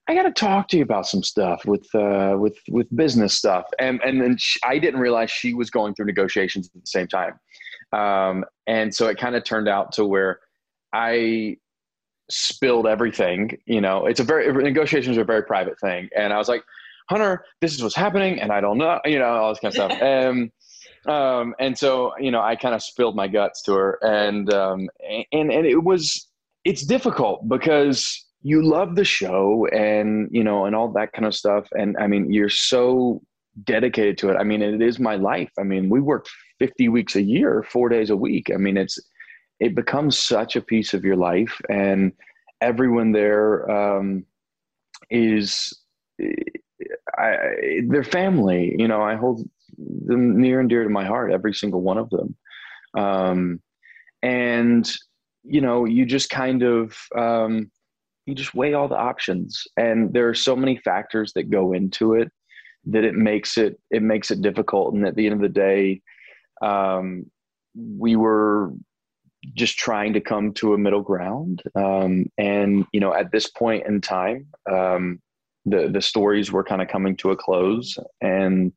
I 0.06 0.14
got 0.14 0.24
to 0.24 0.32
talk 0.32 0.68
to 0.68 0.76
you 0.76 0.82
about 0.82 1.06
some 1.06 1.22
stuff 1.22 1.64
with 1.64 1.86
uh, 1.94 2.36
with 2.38 2.58
with 2.68 2.94
business 2.94 3.34
stuff. 3.34 3.64
And 3.78 4.00
and 4.04 4.20
then 4.20 4.36
she, 4.38 4.60
I 4.62 4.78
didn't 4.78 5.00
realize 5.00 5.30
she 5.30 5.54
was 5.54 5.70
going 5.70 5.94
through 5.94 6.06
negotiations 6.06 6.70
at 6.74 6.80
the 6.80 6.86
same 6.86 7.08
time. 7.08 7.38
Um, 7.92 8.44
and 8.66 8.94
so 8.94 9.06
it 9.08 9.18
kind 9.18 9.34
of 9.34 9.44
turned 9.44 9.68
out 9.68 9.92
to 9.92 10.04
where 10.04 10.40
I 10.92 11.56
spilled 12.30 12.86
everything 12.86 13.50
you 13.66 13.82
know 13.82 14.06
it's 14.06 14.18
a 14.18 14.24
very 14.24 14.50
negotiations 14.50 15.18
are 15.18 15.22
a 15.22 15.24
very 15.24 15.42
private 15.42 15.78
thing. 15.80 16.08
And 16.16 16.32
I 16.32 16.38
was 16.38 16.48
like 16.48 16.64
Hunter, 17.10 17.44
this 17.60 17.74
is 17.74 17.82
what's 17.82 17.94
happening, 17.94 18.40
and 18.40 18.50
I 18.50 18.62
don't 18.62 18.78
know, 18.78 18.98
you 19.04 19.18
know, 19.18 19.26
all 19.26 19.50
this 19.50 19.60
kind 19.60 19.72
of 19.72 19.74
stuff. 19.74 19.92
and 20.02 20.50
um, 21.06 21.54
and 21.58 21.76
so 21.76 22.12
you 22.18 22.30
know, 22.30 22.40
I 22.40 22.56
kind 22.56 22.75
of 22.75 22.82
spilled 22.82 23.16
my 23.16 23.28
guts 23.28 23.62
to 23.62 23.75
her, 23.75 23.99
and 24.02 24.52
um, 24.52 24.88
and 25.32 25.52
and 25.52 25.66
it 25.66 25.82
was 25.82 26.28
it's 26.64 26.84
difficult 26.84 27.49
because 27.49 28.25
you 28.42 28.62
love 28.62 28.94
the 28.94 29.04
show 29.04 29.66
and 29.73 30.28
you 30.30 30.44
know 30.44 30.66
and 30.66 30.76
all 30.76 30.92
that 30.92 31.12
kind 31.12 31.26
of 31.26 31.34
stuff. 31.34 31.66
And 31.73 31.96
i 31.99 32.06
mean 32.06 32.32
you're 32.32 32.49
so 32.49 33.23
dedicated 33.64 34.18
to 34.18 34.30
it. 34.30 34.37
I 34.37 34.44
mean 34.44 34.62
it 34.62 34.82
is 34.82 34.99
my 34.99 35.16
life. 35.16 35.50
I 35.58 35.62
mean 35.62 35.88
we 35.88 36.00
work 36.00 36.26
50 36.58 36.88
weeks 36.90 37.16
a 37.16 37.23
year 37.23 37.64
four 37.70 37.88
days 37.88 38.11
a 38.11 38.16
week. 38.16 38.50
I 38.52 38.56
mean 38.56 38.76
it's 38.76 38.99
it 39.61 39.75
becomes 39.75 40.18
such 40.18 40.56
a 40.56 40.61
piece 40.61 40.94
of 40.94 41.04
your 41.04 41.16
life 41.16 41.61
and 41.68 42.12
everyone 42.61 43.12
there 43.12 43.70
um, 43.70 44.25
is 45.11 45.73
I, 47.18 47.80
their 47.88 48.04
family 48.04 48.75
you 48.78 48.88
know 48.88 49.02
i 49.02 49.14
hold 49.14 49.49
near 49.78 50.60
and 50.60 50.68
dear 50.68 50.84
to 50.84 50.90
my 50.90 51.04
heart 51.04 51.32
every 51.32 51.54
single 51.54 51.80
one 51.80 51.98
of 51.98 52.10
them. 52.10 52.36
Um, 52.96 53.60
and 54.22 54.90
you 55.42 55.60
know 55.60 55.84
you 55.84 56.06
just 56.06 56.30
kind 56.30 56.62
of 56.62 56.96
um, 57.16 57.70
you 58.26 58.34
just 58.34 58.54
weigh 58.54 58.74
all 58.74 58.88
the 58.88 58.96
options. 58.96 59.62
And 59.76 60.12
there 60.12 60.28
are 60.28 60.34
so 60.34 60.56
many 60.56 60.78
factors 60.78 61.32
that 61.34 61.50
go 61.50 61.72
into 61.72 62.14
it 62.14 62.30
that 62.86 63.04
it 63.04 63.14
makes 63.14 63.58
it 63.58 63.78
it 63.90 64.02
makes 64.02 64.30
it 64.30 64.42
difficult. 64.42 64.94
And 64.94 65.06
at 65.06 65.16
the 65.16 65.26
end 65.26 65.34
of 65.34 65.40
the 65.40 65.48
day 65.48 66.00
um, 66.62 67.30
we 67.74 68.16
were 68.16 68.72
just 69.54 69.76
trying 69.76 70.14
to 70.14 70.20
come 70.20 70.54
to 70.54 70.72
a 70.72 70.78
middle 70.78 71.02
ground. 71.02 71.62
Um, 71.74 72.26
and 72.38 72.86
you 72.92 73.00
know 73.00 73.14
at 73.14 73.32
this 73.32 73.50
point 73.50 73.86
in 73.86 74.00
time 74.00 74.46
um, 74.70 75.20
the 75.66 75.88
the 75.88 76.02
stories 76.02 76.52
were 76.52 76.64
kind 76.64 76.82
of 76.82 76.88
coming 76.88 77.16
to 77.18 77.30
a 77.30 77.36
close. 77.36 77.96
And 78.20 78.72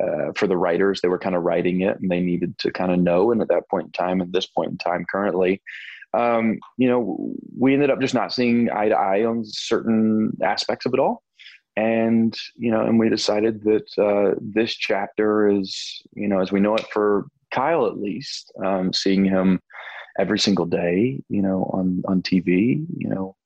uh, 0.00 0.32
for 0.36 0.46
the 0.46 0.56
writers 0.56 1.00
they 1.00 1.08
were 1.08 1.18
kind 1.18 1.34
of 1.34 1.42
writing 1.42 1.80
it 1.80 1.98
and 2.00 2.10
they 2.10 2.20
needed 2.20 2.56
to 2.58 2.70
kind 2.70 2.92
of 2.92 2.98
know 2.98 3.32
and 3.32 3.40
at 3.42 3.48
that 3.48 3.68
point 3.68 3.86
in 3.86 3.92
time 3.92 4.20
at 4.20 4.32
this 4.32 4.46
point 4.46 4.70
in 4.70 4.78
time 4.78 5.04
currently 5.10 5.60
um, 6.12 6.58
you 6.76 6.88
know, 6.88 7.34
we 7.56 7.72
ended 7.72 7.90
up 7.90 8.00
just 8.00 8.14
not 8.14 8.32
seeing 8.32 8.70
eye 8.70 8.88
to 8.88 8.96
eye 8.96 9.24
on 9.24 9.44
certain 9.44 10.36
aspects 10.42 10.86
of 10.86 10.94
it 10.94 11.00
all. 11.00 11.22
And, 11.76 12.36
you 12.56 12.70
know, 12.70 12.82
and 12.82 12.98
we 12.98 13.08
decided 13.08 13.62
that 13.62 13.86
uh, 13.96 14.34
this 14.40 14.74
chapter 14.74 15.48
is, 15.48 16.02
you 16.14 16.28
know, 16.28 16.40
as 16.40 16.50
we 16.50 16.60
know 16.60 16.74
it 16.74 16.86
for 16.92 17.26
Kyle 17.52 17.86
at 17.86 17.98
least, 17.98 18.52
um, 18.64 18.92
seeing 18.92 19.24
him 19.24 19.60
every 20.18 20.38
single 20.38 20.66
day, 20.66 21.22
you 21.28 21.42
know, 21.42 21.70
on, 21.72 22.02
on 22.06 22.22
TV, 22.22 22.84
you 22.96 23.08
know, 23.08 23.36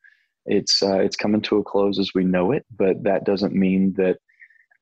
it's, 0.47 0.83
uh, 0.83 0.99
it's 0.99 1.17
coming 1.17 1.43
to 1.43 1.59
a 1.59 1.65
close 1.65 1.99
as 1.99 2.13
we 2.15 2.25
know 2.25 2.53
it, 2.53 2.65
but 2.77 3.03
that 3.05 3.25
doesn't 3.25 3.55
mean 3.55 3.93
that, 3.95 4.19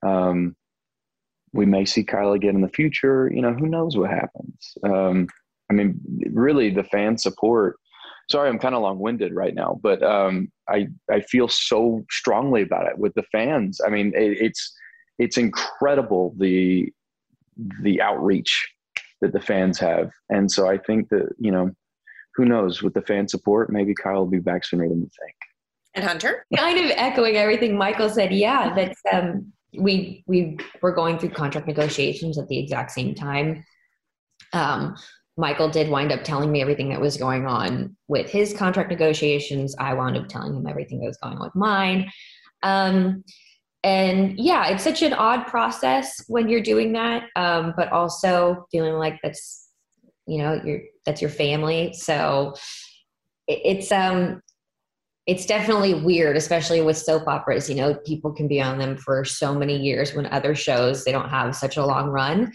um, 0.02 0.56
we 1.52 1.66
may 1.66 1.84
see 1.84 2.04
Kyle 2.04 2.32
again 2.32 2.54
in 2.54 2.62
the 2.62 2.68
future. 2.68 3.30
You 3.32 3.42
know, 3.42 3.52
who 3.52 3.68
knows 3.68 3.96
what 3.96 4.10
happens. 4.10 4.74
Um, 4.84 5.28
I 5.70 5.74
mean, 5.74 6.00
really, 6.32 6.70
the 6.70 6.84
fan 6.84 7.18
support. 7.18 7.76
Sorry, 8.30 8.48
I'm 8.48 8.58
kind 8.58 8.74
of 8.74 8.82
long 8.82 8.98
winded 8.98 9.34
right 9.34 9.54
now, 9.54 9.78
but 9.82 10.02
um, 10.02 10.50
I 10.68 10.88
I 11.10 11.20
feel 11.20 11.48
so 11.48 12.04
strongly 12.10 12.62
about 12.62 12.86
it 12.86 12.98
with 12.98 13.14
the 13.14 13.24
fans. 13.32 13.80
I 13.84 13.90
mean, 13.90 14.12
it, 14.14 14.38
it's 14.40 14.72
it's 15.18 15.36
incredible 15.36 16.34
the 16.38 16.90
the 17.82 18.00
outreach 18.00 18.68
that 19.20 19.32
the 19.32 19.40
fans 19.40 19.78
have, 19.78 20.10
and 20.30 20.50
so 20.50 20.68
I 20.68 20.78
think 20.78 21.08
that 21.10 21.28
you 21.38 21.50
know, 21.50 21.70
who 22.34 22.44
knows 22.44 22.82
with 22.82 22.94
the 22.94 23.02
fan 23.02 23.28
support, 23.28 23.70
maybe 23.70 23.94
Kyle 23.94 24.20
will 24.20 24.26
be 24.26 24.38
back 24.38 24.64
sooner 24.64 24.88
than 24.88 25.00
we 25.00 25.10
think. 25.20 25.36
And 25.94 26.04
Hunter, 26.04 26.46
kind 26.56 26.78
of 26.78 26.90
echoing 26.96 27.36
everything 27.36 27.76
Michael 27.76 28.08
said. 28.08 28.32
Yeah, 28.32 28.74
that's 28.74 29.00
um, 29.12 29.52
we 29.76 30.24
we 30.26 30.58
were 30.80 30.92
going 30.92 31.18
through 31.18 31.30
contract 31.30 31.66
negotiations 31.66 32.38
at 32.38 32.48
the 32.48 32.58
exact 32.58 32.90
same 32.90 33.14
time. 33.14 33.64
Um, 34.52 34.96
Michael 35.36 35.70
did 35.70 35.88
wind 35.88 36.12
up 36.12 36.24
telling 36.24 36.52
me 36.52 36.60
everything 36.60 36.90
that 36.90 37.00
was 37.00 37.16
going 37.16 37.46
on 37.46 37.96
with 38.08 38.28
his 38.28 38.52
contract 38.52 38.90
negotiations. 38.90 39.74
I 39.78 39.94
wound 39.94 40.16
up 40.16 40.28
telling 40.28 40.54
him 40.54 40.66
everything 40.66 41.00
that 41.00 41.06
was 41.06 41.18
going 41.22 41.38
on 41.38 41.44
with 41.44 41.54
mine. 41.54 42.10
Um, 42.62 43.24
and 43.82 44.38
yeah, 44.38 44.68
it's 44.68 44.84
such 44.84 45.02
an 45.02 45.12
odd 45.14 45.46
process 45.46 46.22
when 46.28 46.48
you're 46.48 46.60
doing 46.60 46.92
that, 46.92 47.24
um, 47.34 47.74
but 47.76 47.90
also 47.90 48.66
feeling 48.70 48.94
like 48.94 49.18
that's 49.22 49.68
you 50.26 50.38
know 50.38 50.60
your 50.64 50.80
that's 51.04 51.20
your 51.20 51.30
family. 51.30 51.92
So 51.94 52.54
it, 53.48 53.60
it's 53.64 53.90
um 53.90 54.40
it's 55.26 55.46
definitely 55.46 55.94
weird, 55.94 56.36
especially 56.36 56.80
with 56.80 56.98
soap 56.98 57.28
operas. 57.28 57.68
You 57.68 57.76
know, 57.76 57.94
people 57.94 58.32
can 58.32 58.48
be 58.48 58.60
on 58.60 58.78
them 58.78 58.96
for 58.96 59.24
so 59.24 59.54
many 59.54 59.76
years 59.76 60.14
when 60.14 60.26
other 60.26 60.54
shows 60.54 61.04
they 61.04 61.12
don't 61.12 61.28
have 61.28 61.54
such 61.54 61.76
a 61.76 61.86
long 61.86 62.08
run. 62.08 62.52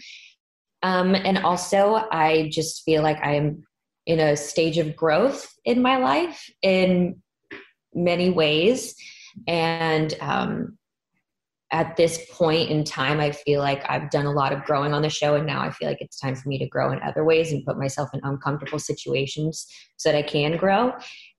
Um, 0.82 1.14
and 1.14 1.38
also, 1.38 2.06
I 2.12 2.50
just 2.52 2.82
feel 2.84 3.02
like 3.02 3.18
I'm 3.24 3.64
in 4.06 4.20
a 4.20 4.36
stage 4.36 4.78
of 4.78 4.96
growth 4.96 5.46
in 5.64 5.82
my 5.82 5.96
life 5.96 6.48
in 6.62 7.22
many 7.94 8.30
ways. 8.30 8.94
And 9.46 10.14
um, 10.20 10.78
at 11.70 11.96
this 11.96 12.24
point 12.30 12.70
in 12.70 12.84
time, 12.84 13.20
I 13.20 13.32
feel 13.32 13.60
like 13.60 13.84
I've 13.90 14.10
done 14.10 14.26
a 14.26 14.32
lot 14.32 14.52
of 14.52 14.64
growing 14.64 14.94
on 14.94 15.02
the 15.02 15.10
show, 15.10 15.34
and 15.34 15.46
now 15.46 15.60
I 15.60 15.70
feel 15.70 15.88
like 15.88 16.00
it's 16.00 16.18
time 16.18 16.34
for 16.34 16.48
me 16.48 16.58
to 16.58 16.66
grow 16.66 16.92
in 16.92 17.02
other 17.02 17.24
ways 17.24 17.52
and 17.52 17.64
put 17.64 17.78
myself 17.78 18.08
in 18.14 18.20
uncomfortable 18.24 18.78
situations 18.78 19.66
so 19.96 20.10
that 20.10 20.18
I 20.18 20.22
can 20.22 20.56
grow. 20.56 20.92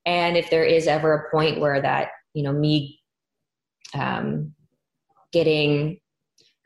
And 0.06 0.38
if 0.38 0.50
there 0.50 0.64
is 0.64 0.88
ever 0.88 1.14
a 1.14 1.32
point 1.32 1.60
where 1.60 1.82
that, 1.82 2.10
you 2.34 2.44
know, 2.44 2.52
me 2.52 3.00
um, 3.94 4.54
getting 5.32 6.00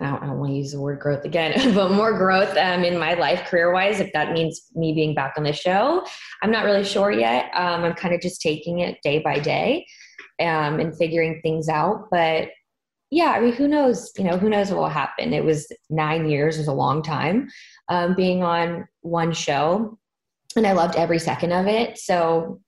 I 0.01 0.09
don't, 0.09 0.21
don't, 0.21 0.39
want 0.39 0.51
to 0.51 0.57
use 0.57 0.71
the 0.71 0.81
word 0.81 0.99
growth 0.99 1.23
again, 1.23 1.73
but 1.75 1.91
more 1.91 2.17
growth 2.17 2.57
um, 2.57 2.83
in 2.83 2.97
my 2.97 3.13
life 3.13 3.45
career 3.45 3.71
wise, 3.71 3.99
if 3.99 4.11
that 4.13 4.33
means 4.33 4.63
me 4.75 4.93
being 4.93 5.13
back 5.13 5.35
on 5.37 5.43
the 5.43 5.53
show. 5.53 6.05
I'm 6.41 6.51
not 6.51 6.65
really 6.65 6.83
sure 6.83 7.11
yet. 7.11 7.51
Um, 7.55 7.83
I'm 7.83 7.93
kind 7.93 8.13
of 8.13 8.19
just 8.19 8.41
taking 8.41 8.79
it 8.79 8.97
day 9.03 9.19
by 9.19 9.39
day 9.39 9.85
um, 10.41 10.79
and 10.79 10.97
figuring 10.97 11.39
things 11.41 11.69
out. 11.69 12.07
But 12.11 12.49
yeah, 13.11 13.31
I 13.31 13.39
mean, 13.39 13.53
who 13.53 13.67
knows? 13.67 14.11
You 14.17 14.23
know, 14.23 14.37
who 14.37 14.49
knows 14.49 14.71
what 14.71 14.79
will 14.79 14.89
happen? 14.89 15.33
It 15.33 15.45
was 15.45 15.71
nine 15.89 16.27
years, 16.27 16.57
was 16.57 16.67
a 16.67 16.73
long 16.73 17.03
time 17.03 17.47
um, 17.87 18.15
being 18.15 18.43
on 18.43 18.87
one 19.01 19.31
show, 19.31 19.97
and 20.55 20.65
I 20.65 20.71
loved 20.71 20.95
every 20.95 21.19
second 21.19 21.51
of 21.51 21.67
it. 21.67 21.99
So 21.99 22.59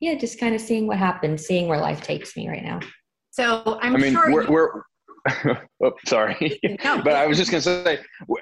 yeah, 0.00 0.14
just 0.14 0.38
kind 0.38 0.54
of 0.54 0.60
seeing 0.60 0.86
what 0.86 0.98
happens, 0.98 1.46
seeing 1.46 1.68
where 1.68 1.78
life 1.80 2.02
takes 2.02 2.36
me 2.36 2.48
right 2.48 2.62
now. 2.64 2.80
So 3.30 3.78
I'm 3.82 3.94
I 3.94 3.98
mean, 3.98 4.12
sure 4.12 4.32
we're, 4.32 4.44
you- 4.44 4.50
we're 4.52 4.82
oh, 5.84 5.92
sorry. 6.06 6.58
No. 6.84 7.02
but 7.04 7.14
I 7.14 7.26
was 7.26 7.36
just 7.36 7.50
going 7.50 7.62
to 7.62 7.84
say, 7.84 7.98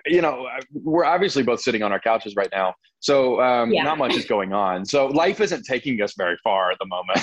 you 0.06 0.20
know, 0.20 0.46
we're 0.72 1.04
obviously 1.04 1.42
both 1.42 1.60
sitting 1.60 1.82
on 1.82 1.92
our 1.92 2.00
couches 2.00 2.34
right 2.36 2.50
now. 2.52 2.74
So 3.00 3.40
um, 3.40 3.70
Yeah. 3.72 3.84
not 3.84 3.96
much 3.98 4.14
is 4.14 4.26
going 4.26 4.52
on. 4.52 4.84
So 4.84 5.06
life 5.06 5.40
isn't 5.40 5.64
taking 5.64 6.00
us 6.02 6.14
very 6.16 6.36
far 6.44 6.70
at 6.70 6.78
the 6.78 6.86
moment. 6.86 7.20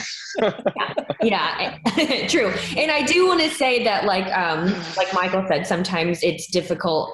yeah 1.21 1.77
true 2.27 2.47
and 2.77 2.89
i 2.89 3.03
do 3.03 3.27
want 3.27 3.39
to 3.39 3.49
say 3.49 3.83
that 3.83 4.05
like 4.05 4.25
um 4.35 4.73
like 4.97 5.13
michael 5.13 5.45
said 5.47 5.67
sometimes 5.67 6.23
it's 6.23 6.49
difficult 6.49 7.11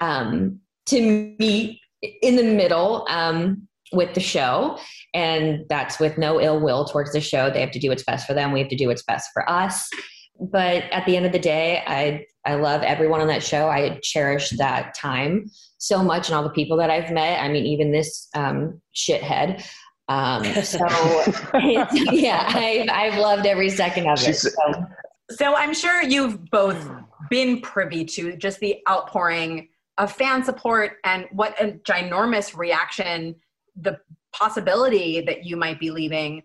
um 0.00 0.58
to 0.86 1.34
meet 1.38 1.78
in 2.22 2.36
the 2.36 2.42
middle 2.42 3.04
um 3.10 3.66
with 3.92 4.14
the 4.14 4.20
show 4.20 4.78
and 5.14 5.64
that's 5.68 5.98
with 5.98 6.18
no 6.18 6.40
ill 6.40 6.60
will 6.60 6.84
towards 6.84 7.12
the 7.12 7.20
show. 7.20 7.50
They 7.50 7.60
have 7.60 7.70
to 7.72 7.78
do 7.78 7.88
what's 7.88 8.04
best 8.04 8.26
for 8.26 8.34
them. 8.34 8.52
We 8.52 8.60
have 8.60 8.68
to 8.68 8.76
do 8.76 8.88
what's 8.88 9.02
best 9.02 9.30
for 9.32 9.48
us. 9.48 9.88
But 10.40 10.84
at 10.90 11.04
the 11.04 11.16
end 11.16 11.26
of 11.26 11.32
the 11.32 11.38
day 11.38 11.82
i 11.86 12.24
i 12.46 12.54
love 12.54 12.82
everyone 12.82 13.20
on 13.20 13.26
that 13.28 13.42
show. 13.42 13.68
I 13.68 13.98
cherish 14.02 14.50
that 14.50 14.94
time 14.94 15.50
so 15.78 16.02
much 16.02 16.28
and 16.28 16.36
all 16.36 16.42
the 16.42 16.50
people 16.50 16.76
that 16.78 16.90
i've 16.90 17.10
met. 17.10 17.42
I 17.42 17.48
mean 17.48 17.66
even 17.66 17.92
this 17.92 18.28
um 18.34 18.80
shithead. 18.94 19.64
Um 20.08 20.44
so 20.62 20.78
yeah 22.12 22.46
I've, 22.48 22.88
I've 22.88 23.18
loved 23.18 23.46
every 23.46 23.70
second 23.70 24.08
of 24.08 24.22
it. 24.26 24.34
So. 24.34 24.50
So 25.30 25.54
I'm 25.54 25.74
sure 25.74 26.02
you've 26.02 26.50
both 26.50 26.88
been 27.28 27.60
privy 27.60 28.04
to 28.04 28.36
just 28.36 28.58
the 28.60 28.78
outpouring 28.88 29.68
of 29.98 30.10
fan 30.10 30.42
support 30.42 30.94
and 31.04 31.26
what 31.30 31.60
a 31.60 31.72
ginormous 31.72 32.56
reaction 32.56 33.36
the 33.76 33.98
possibility 34.32 35.20
that 35.22 35.44
you 35.44 35.56
might 35.56 35.80
be 35.80 35.90
leaving 35.90 36.42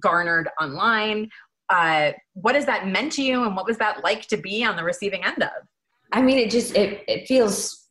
garnered 0.00 0.48
online. 0.60 1.28
Uh, 1.68 2.12
what 2.34 2.54
has 2.54 2.66
that 2.66 2.88
meant 2.88 3.12
to 3.12 3.22
you, 3.22 3.44
and 3.44 3.54
what 3.54 3.66
was 3.66 3.78
that 3.78 4.02
like 4.02 4.26
to 4.28 4.36
be 4.36 4.64
on 4.64 4.76
the 4.76 4.84
receiving 4.84 5.24
end 5.24 5.42
of? 5.42 5.50
I 6.12 6.22
mean, 6.22 6.38
it 6.38 6.50
just 6.50 6.76
it 6.76 7.04
it 7.06 7.28
feels 7.28 7.88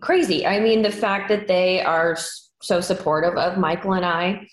crazy. 0.00 0.46
I 0.46 0.60
mean, 0.60 0.82
the 0.82 0.90
fact 0.90 1.28
that 1.28 1.46
they 1.46 1.80
are 1.80 2.16
so 2.62 2.80
supportive 2.80 3.36
of 3.36 3.58
Michael 3.58 3.94
and 3.94 4.04
I. 4.04 4.46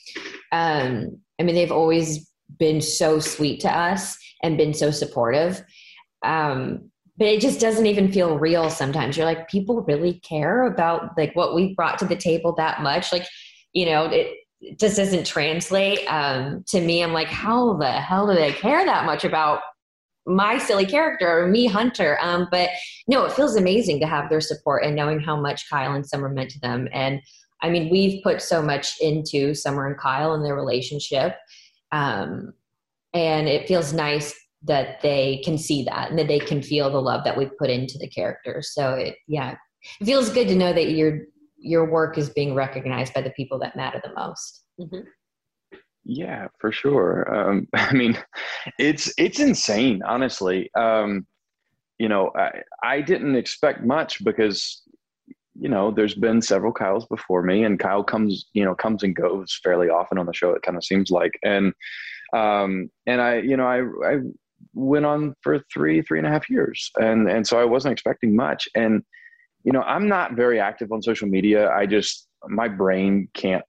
Um, 0.52 1.20
I 1.40 1.44
mean, 1.44 1.56
they've 1.56 1.72
always 1.72 2.30
been 2.60 2.82
so 2.82 3.20
sweet 3.20 3.60
to 3.62 3.76
us 3.76 4.18
and 4.44 4.58
been 4.58 4.74
so 4.74 4.92
supportive. 4.92 5.64
Um, 6.24 6.92
but 7.18 7.28
it 7.28 7.42
just 7.42 7.60
doesn't 7.60 7.86
even 7.86 8.12
feel 8.12 8.38
real 8.40 8.70
sometimes. 8.70 9.18
You're 9.18 9.26
like, 9.26 9.50
people 9.50 9.82
really 9.84 10.20
care 10.20 10.64
about 10.64 11.18
like 11.18 11.36
what 11.36 11.54
we 11.56 11.74
brought 11.76 12.00
to 12.00 12.06
the 12.06 12.16
table 12.16 12.54
that 12.56 12.82
much. 12.82 13.12
Like, 13.12 13.26
you 13.74 13.86
know, 13.86 14.06
it, 14.06 14.38
just 14.78 14.98
doesn't 14.98 15.26
translate. 15.26 16.00
Um, 16.08 16.64
to 16.68 16.82
me. 16.82 17.04
I'm 17.04 17.14
like, 17.14 17.28
how 17.28 17.74
the 17.74 17.92
hell 17.92 18.28
do 18.28 18.34
they 18.34 18.52
care 18.52 18.86
that 18.86 19.06
much 19.06 19.24
about 19.24 19.62
my 20.26 20.58
silly 20.58 20.86
character 20.86 21.28
or 21.28 21.48
me 21.48 21.66
hunter? 21.66 22.18
Um, 22.22 22.48
but 22.50 22.70
no 23.08 23.26
it 23.26 23.34
feels 23.34 23.56
amazing 23.56 24.00
to 24.00 24.08
have 24.08 24.30
their 24.30 24.42
support 24.42 24.86
and 24.86 24.96
knowing 24.96 25.20
how 25.20 25.36
much 25.40 25.70
kyle 25.70 25.94
and 25.94 26.08
summer 26.08 26.30
meant 26.30 26.52
to 26.52 26.60
them. 26.60 26.88
And 26.94 27.22
i 27.62 27.70
mean 27.70 27.90
we've 27.90 28.22
put 28.24 28.42
so 28.42 28.62
much 28.62 29.00
into 29.00 29.54
summer 29.54 29.88
and 29.88 30.00
kyle 30.00 30.34
and 30.34 30.46
their 30.46 30.56
relationship. 30.56 31.36
Um, 31.92 32.54
and 33.14 33.48
it 33.48 33.68
feels 33.68 33.94
nice 33.94 34.34
that 34.64 35.02
they 35.02 35.42
can 35.44 35.58
see 35.58 35.84
that 35.84 36.10
and 36.10 36.18
that 36.18 36.28
they 36.28 36.40
can 36.40 36.62
feel 36.62 36.90
the 36.90 37.02
love 37.02 37.24
that 37.26 37.38
we've 37.38 37.56
put 37.58 37.70
into 37.70 37.98
the 37.98 38.08
characters 38.08 38.72
so 38.74 38.94
it 38.94 39.18
yeah 39.28 39.56
it 40.00 40.06
feels 40.06 40.30
good 40.30 40.48
to 40.48 40.56
know 40.56 40.72
that 40.72 40.92
your 40.92 41.20
your 41.64 41.90
work 41.90 42.18
is 42.18 42.30
being 42.30 42.54
recognized 42.54 43.14
by 43.14 43.22
the 43.22 43.32
people 43.32 43.58
that 43.58 43.76
matter 43.76 44.02
the 44.04 44.14
most 44.14 44.66
mm-hmm. 44.80 45.08
Yeah, 46.06 46.48
for 46.60 46.72
sure. 46.72 47.34
Um, 47.34 47.68
I 47.74 47.94
mean, 47.94 48.18
it's 48.78 49.14
it's 49.18 49.40
insane, 49.40 50.02
honestly. 50.04 50.70
Um, 50.76 51.26
you 51.98 52.10
know, 52.10 52.32
I, 52.36 52.62
I 52.84 53.02
didn't 53.02 53.36
expect 53.36 53.84
much 53.84 54.24
because 54.24 54.82
you 55.56 55.70
know 55.70 55.92
there's 55.92 56.16
been 56.16 56.42
several 56.42 56.74
Kyles 56.74 57.06
before 57.06 57.42
me, 57.44 57.64
and 57.64 57.80
Kyle 57.80 58.04
comes 58.04 58.50
you 58.54 58.66
know 58.66 58.76
comes 58.76 59.04
and 59.04 59.16
goes 59.16 59.60
fairly 59.64 59.90
often 59.90 60.18
on 60.18 60.26
the 60.26 60.34
show. 60.34 60.52
It 60.52 60.64
kind 60.64 60.78
of 60.78 60.84
seems 60.84 61.10
like, 61.10 61.40
and 61.44 61.74
um, 62.36 62.90
and 63.06 63.22
I 63.22 63.38
you 63.38 63.56
know 63.56 63.68
I 63.68 63.82
I 64.08 64.20
went 64.74 65.06
on 65.06 65.36
for 65.42 65.60
three 65.74 66.02
three 66.02 66.18
and 66.18 66.28
a 66.28 66.32
half 66.32 66.50
years, 66.50 66.92
and 66.98 67.30
and 67.30 67.48
so 67.48 67.60
I 67.60 67.66
wasn't 67.66 67.94
expecting 67.94 68.36
much, 68.36 68.68
and 68.76 69.04
you 69.64 69.72
know 69.72 69.82
I'm 69.82 70.08
not 70.08 70.34
very 70.34 70.60
active 70.60 70.92
on 70.92 71.02
social 71.02 71.28
media. 71.28 71.70
I 71.72 71.86
just 71.86 72.28
my 72.48 72.68
brain 72.68 73.28
can't 73.34 73.64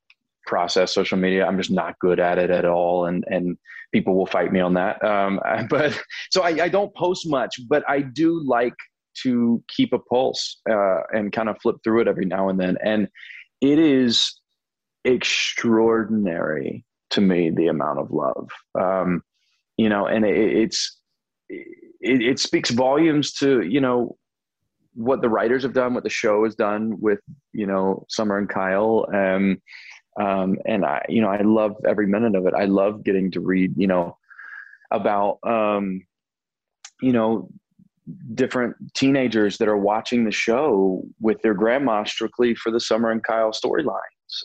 process 0.46 0.92
social 0.92 1.18
media. 1.18 1.46
I'm 1.46 1.56
just 1.56 1.70
not 1.70 1.98
good 2.00 2.20
at 2.20 2.38
it 2.38 2.50
at 2.50 2.64
all, 2.64 3.06
and 3.06 3.24
and 3.28 3.56
people 3.92 4.16
will 4.16 4.26
fight 4.26 4.52
me 4.52 4.60
on 4.60 4.74
that. 4.74 5.02
Um, 5.04 5.40
but 5.70 5.98
so 6.30 6.42
I, 6.42 6.64
I 6.64 6.68
don't 6.68 6.94
post 6.94 7.28
much, 7.28 7.60
but 7.68 7.88
I 7.88 8.00
do 8.00 8.42
like 8.46 8.74
to 9.22 9.62
keep 9.68 9.92
a 9.92 9.98
pulse 9.98 10.60
uh, 10.68 11.02
and 11.12 11.32
kind 11.32 11.48
of 11.48 11.56
flip 11.62 11.76
through 11.84 12.00
it 12.00 12.08
every 12.08 12.24
now 12.24 12.48
and 12.48 12.58
then, 12.58 12.76
and 12.84 13.08
it 13.60 13.78
is 13.78 14.38
extraordinary 15.04 16.84
to 17.10 17.20
me 17.20 17.50
the 17.50 17.68
amount 17.68 18.00
of 18.00 18.10
love. 18.10 18.48
Um, 18.78 19.22
you 19.76 19.88
know, 19.88 20.06
and 20.06 20.24
it, 20.24 20.36
it's 20.36 20.98
it, 21.48 22.22
it 22.22 22.38
speaks 22.38 22.70
volumes 22.70 23.32
to 23.34 23.62
you 23.62 23.80
know 23.80 24.16
what 24.94 25.20
the 25.20 25.28
writers 25.28 25.62
have 25.62 25.72
done, 25.72 25.94
what 25.94 26.04
the 26.04 26.10
show 26.10 26.44
has 26.44 26.54
done 26.54 27.00
with 27.00 27.20
you 27.52 27.66
know 27.66 28.04
Summer 28.08 28.38
and 28.38 28.48
Kyle. 28.48 29.06
Um, 29.12 29.60
um, 30.20 30.58
and 30.64 30.84
I, 30.84 31.04
you 31.08 31.20
know, 31.20 31.28
I 31.28 31.42
love 31.42 31.76
every 31.88 32.06
minute 32.06 32.36
of 32.36 32.46
it. 32.46 32.54
I 32.54 32.66
love 32.66 33.02
getting 33.02 33.30
to 33.32 33.40
read, 33.40 33.74
you 33.76 33.88
know, 33.88 34.16
about, 34.92 35.38
um, 35.42 36.06
you 37.02 37.12
know, 37.12 37.48
different 38.34 38.76
teenagers 38.94 39.58
that 39.58 39.68
are 39.68 39.78
watching 39.78 40.24
the 40.24 40.30
show 40.30 41.02
with 41.20 41.40
their 41.42 41.54
grandma 41.54 42.04
strictly 42.04 42.54
for 42.54 42.70
the 42.70 42.80
Summer 42.80 43.10
and 43.10 43.24
Kyle 43.24 43.50
storylines 43.50 43.98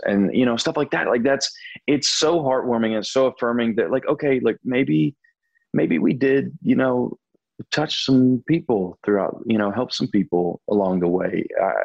and 0.04 0.34
you 0.34 0.46
know 0.46 0.56
stuff 0.56 0.78
like 0.78 0.92
that. 0.92 1.08
Like 1.08 1.24
that's 1.24 1.52
it's 1.86 2.10
so 2.10 2.40
heartwarming 2.42 2.96
and 2.96 3.06
so 3.06 3.28
affirming 3.28 3.76
that 3.76 3.92
like 3.92 4.08
okay, 4.08 4.40
like 4.40 4.58
maybe 4.64 5.16
maybe 5.74 6.00
we 6.00 6.14
did 6.14 6.58
you 6.64 6.76
know 6.76 7.18
touch 7.72 8.06
some 8.06 8.44
people 8.48 8.98
throughout 9.06 9.42
you 9.46 9.58
know 9.58 9.72
help 9.72 9.92
some 9.92 10.08
people 10.08 10.62
along 10.70 11.00
the 11.00 11.08
way. 11.08 11.46
I 11.62 11.84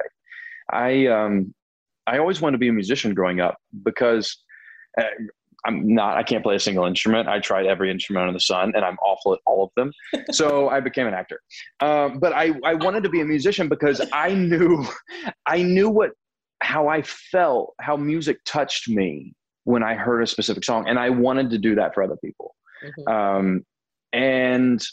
I 0.70 1.06
um 1.06 1.54
I 2.06 2.18
always 2.18 2.40
wanted 2.40 2.52
to 2.52 2.58
be 2.58 2.68
a 2.68 2.72
musician 2.72 3.14
growing 3.14 3.40
up 3.40 3.56
because 3.82 4.36
uh, 4.98 5.04
I'm 5.64 5.94
not, 5.94 6.16
I 6.16 6.22
can't 6.22 6.42
play 6.42 6.56
a 6.56 6.60
single 6.60 6.84
instrument. 6.84 7.28
I 7.28 7.40
tried 7.40 7.66
every 7.66 7.90
instrument 7.90 8.24
under 8.24 8.34
the 8.34 8.40
sun 8.40 8.72
and 8.74 8.84
I'm 8.84 8.96
awful 8.98 9.32
at 9.32 9.40
all 9.46 9.64
of 9.64 9.70
them. 9.76 9.92
so 10.30 10.68
I 10.68 10.80
became 10.80 11.06
an 11.06 11.14
actor. 11.14 11.40
Um, 11.80 12.18
but 12.18 12.32
I, 12.32 12.52
I 12.64 12.74
wanted 12.74 13.02
to 13.04 13.08
be 13.08 13.20
a 13.20 13.24
musician 13.24 13.68
because 13.68 14.00
I 14.12 14.34
knew, 14.34 14.86
I 15.46 15.62
knew 15.62 15.88
what, 15.88 16.10
how 16.60 16.88
I 16.88 17.02
felt, 17.02 17.74
how 17.80 17.96
music 17.96 18.38
touched 18.44 18.88
me 18.88 19.34
when 19.64 19.82
I 19.82 19.94
heard 19.94 20.22
a 20.22 20.26
specific 20.26 20.64
song. 20.64 20.86
And 20.86 20.98
I 20.98 21.10
wanted 21.10 21.50
to 21.50 21.58
do 21.58 21.74
that 21.76 21.94
for 21.94 22.02
other 22.02 22.18
people. 22.22 22.54
Mm-hmm. 22.84 23.12
Um, 23.12 23.66
and 24.12 24.84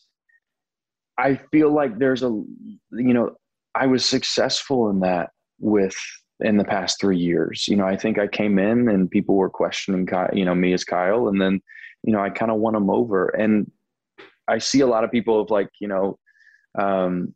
I 1.21 1.39
feel 1.51 1.71
like 1.71 1.99
there's 1.99 2.23
a, 2.23 2.29
you 2.29 3.13
know, 3.13 3.35
I 3.75 3.85
was 3.85 4.03
successful 4.03 4.89
in 4.89 4.99
that 5.01 5.29
with 5.59 5.95
in 6.39 6.57
the 6.57 6.65
past 6.65 6.99
three 6.99 7.19
years. 7.19 7.67
You 7.67 7.75
know, 7.75 7.85
I 7.85 7.95
think 7.95 8.17
I 8.17 8.27
came 8.27 8.57
in 8.57 8.89
and 8.89 9.09
people 9.09 9.35
were 9.35 9.49
questioning, 9.49 10.07
you 10.33 10.45
know, 10.45 10.55
me 10.55 10.73
as 10.73 10.83
Kyle, 10.83 11.27
and 11.27 11.39
then, 11.39 11.61
you 12.03 12.11
know, 12.11 12.19
I 12.19 12.31
kind 12.31 12.51
of 12.51 12.57
won 12.57 12.73
them 12.73 12.89
over. 12.89 13.27
And 13.29 13.71
I 14.47 14.57
see 14.57 14.79
a 14.79 14.87
lot 14.87 15.03
of 15.03 15.11
people 15.11 15.39
of 15.39 15.51
like, 15.51 15.69
you 15.79 15.87
know, 15.87 16.17
um, 16.77 17.33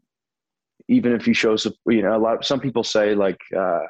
even 0.90 1.14
if 1.14 1.28
you 1.28 1.34
show, 1.34 1.56
you 1.88 2.02
know, 2.02 2.16
a 2.16 2.20
lot. 2.20 2.44
Some 2.44 2.60
people 2.60 2.84
say 2.84 3.14
like, 3.14 3.40
uh, 3.56 3.84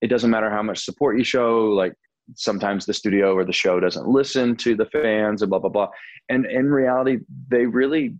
it 0.00 0.08
doesn't 0.08 0.30
matter 0.30 0.50
how 0.50 0.62
much 0.62 0.84
support 0.84 1.18
you 1.18 1.24
show. 1.24 1.66
Like 1.66 1.94
sometimes 2.34 2.86
the 2.86 2.94
studio 2.94 3.34
or 3.34 3.44
the 3.44 3.52
show 3.52 3.80
doesn't 3.80 4.08
listen 4.08 4.56
to 4.56 4.74
the 4.74 4.86
fans 4.86 5.42
and 5.42 5.50
blah 5.50 5.58
blah 5.58 5.70
blah. 5.70 5.88
And 6.28 6.46
in 6.46 6.70
reality, 6.70 7.18
they 7.48 7.66
really, 7.66 8.16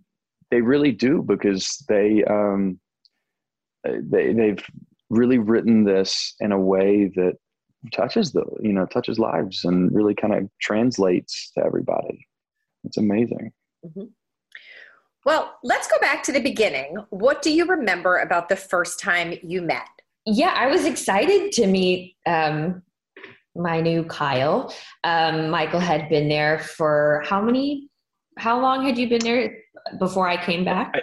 they 0.55 0.61
really 0.61 0.93
do 0.93 1.21
because 1.21 1.83
they, 1.89 2.23
um, 2.23 2.79
they 3.83 4.31
they've 4.31 4.65
really 5.09 5.37
written 5.37 5.83
this 5.83 6.33
in 6.39 6.53
a 6.53 6.59
way 6.59 7.11
that 7.15 7.33
touches 7.93 8.31
the 8.31 8.43
you 8.61 8.71
know 8.71 8.85
touches 8.85 9.19
lives 9.19 9.65
and 9.65 9.93
really 9.93 10.15
kind 10.15 10.33
of 10.33 10.49
translates 10.61 11.51
to 11.55 11.65
everybody. 11.65 12.25
It's 12.85 12.95
amazing. 12.95 13.51
Mm-hmm. 13.85 14.05
well 15.25 15.57
let's 15.63 15.87
go 15.87 15.99
back 15.99 16.23
to 16.23 16.31
the 16.31 16.41
beginning. 16.41 16.95
What 17.09 17.41
do 17.41 17.51
you 17.51 17.65
remember 17.65 18.17
about 18.19 18.47
the 18.47 18.55
first 18.55 18.99
time 18.99 19.33
you 19.43 19.61
met? 19.61 19.89
Yeah 20.25 20.53
i 20.55 20.67
was 20.67 20.85
excited 20.85 21.51
to 21.51 21.67
meet 21.67 22.15
um, 22.25 22.81
my 23.55 23.81
new 23.81 24.05
kyle. 24.05 24.73
Um, 25.03 25.49
michael 25.49 25.81
had 25.81 26.07
been 26.07 26.29
there 26.29 26.59
for 26.59 27.23
how 27.25 27.41
many 27.41 27.89
how 28.37 28.59
long 28.61 28.85
had 28.85 28.97
you 28.97 29.07
been 29.09 29.23
there 29.23 29.64
before 29.99 30.27
i 30.27 30.43
came 30.43 30.63
back 30.63 30.93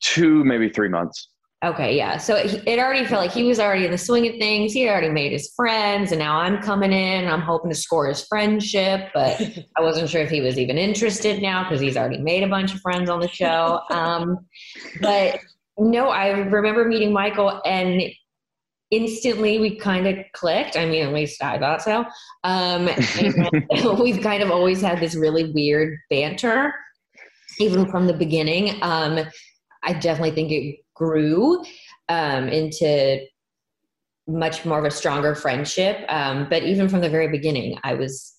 two 0.00 0.44
maybe 0.44 0.68
three 0.68 0.88
months 0.88 1.28
Okay, 1.62 1.94
yeah. 1.94 2.16
So 2.16 2.36
it, 2.36 2.66
it 2.66 2.78
already 2.78 3.04
felt 3.04 3.20
like 3.20 3.32
he 3.32 3.44
was 3.44 3.60
already 3.60 3.84
in 3.84 3.90
the 3.90 3.98
swing 3.98 4.26
of 4.26 4.36
things. 4.36 4.72
He 4.72 4.88
already 4.88 5.10
made 5.10 5.30
his 5.32 5.52
friends, 5.54 6.10
and 6.10 6.18
now 6.18 6.38
I'm 6.38 6.62
coming 6.62 6.90
in. 6.90 7.28
I'm 7.28 7.42
hoping 7.42 7.70
to 7.70 7.76
score 7.76 8.08
his 8.08 8.24
friendship, 8.26 9.10
but 9.12 9.38
I 9.76 9.82
wasn't 9.82 10.08
sure 10.08 10.22
if 10.22 10.30
he 10.30 10.40
was 10.40 10.58
even 10.58 10.78
interested 10.78 11.42
now 11.42 11.64
because 11.64 11.80
he's 11.80 11.98
already 11.98 12.16
made 12.16 12.44
a 12.44 12.48
bunch 12.48 12.74
of 12.74 12.80
friends 12.80 13.10
on 13.10 13.20
the 13.20 13.28
show. 13.28 13.80
Um, 13.90 14.46
but 15.00 15.40
no, 15.78 16.08
I 16.08 16.28
remember 16.30 16.84
meeting 16.86 17.12
Michael, 17.12 17.60
and 17.66 18.02
instantly 18.90 19.58
we 19.58 19.76
kind 19.76 20.06
of 20.06 20.16
clicked. 20.32 20.76
I 20.76 20.86
mean, 20.86 21.06
at 21.06 21.12
least 21.12 21.42
I 21.42 21.58
thought 21.58 21.82
so. 21.82 22.06
Um, 22.44 22.86
we've 24.00 24.22
kind 24.22 24.42
of 24.42 24.50
always 24.50 24.80
had 24.80 25.00
this 25.00 25.14
really 25.14 25.52
weird 25.52 25.98
banter, 26.08 26.72
even 27.60 27.86
from 27.90 28.06
the 28.06 28.12
beginning. 28.12 28.78
Um, 28.82 29.20
I 29.82 29.92
definitely 29.94 30.32
think 30.32 30.50
it 30.52 30.80
grew 30.94 31.64
um, 32.08 32.48
into 32.48 33.20
much 34.26 34.64
more 34.64 34.78
of 34.78 34.84
a 34.84 34.90
stronger 34.90 35.34
friendship. 35.34 36.04
Um, 36.08 36.46
but 36.48 36.62
even 36.62 36.88
from 36.88 37.00
the 37.00 37.08
very 37.08 37.28
beginning, 37.28 37.78
I 37.82 37.94
was 37.94 38.36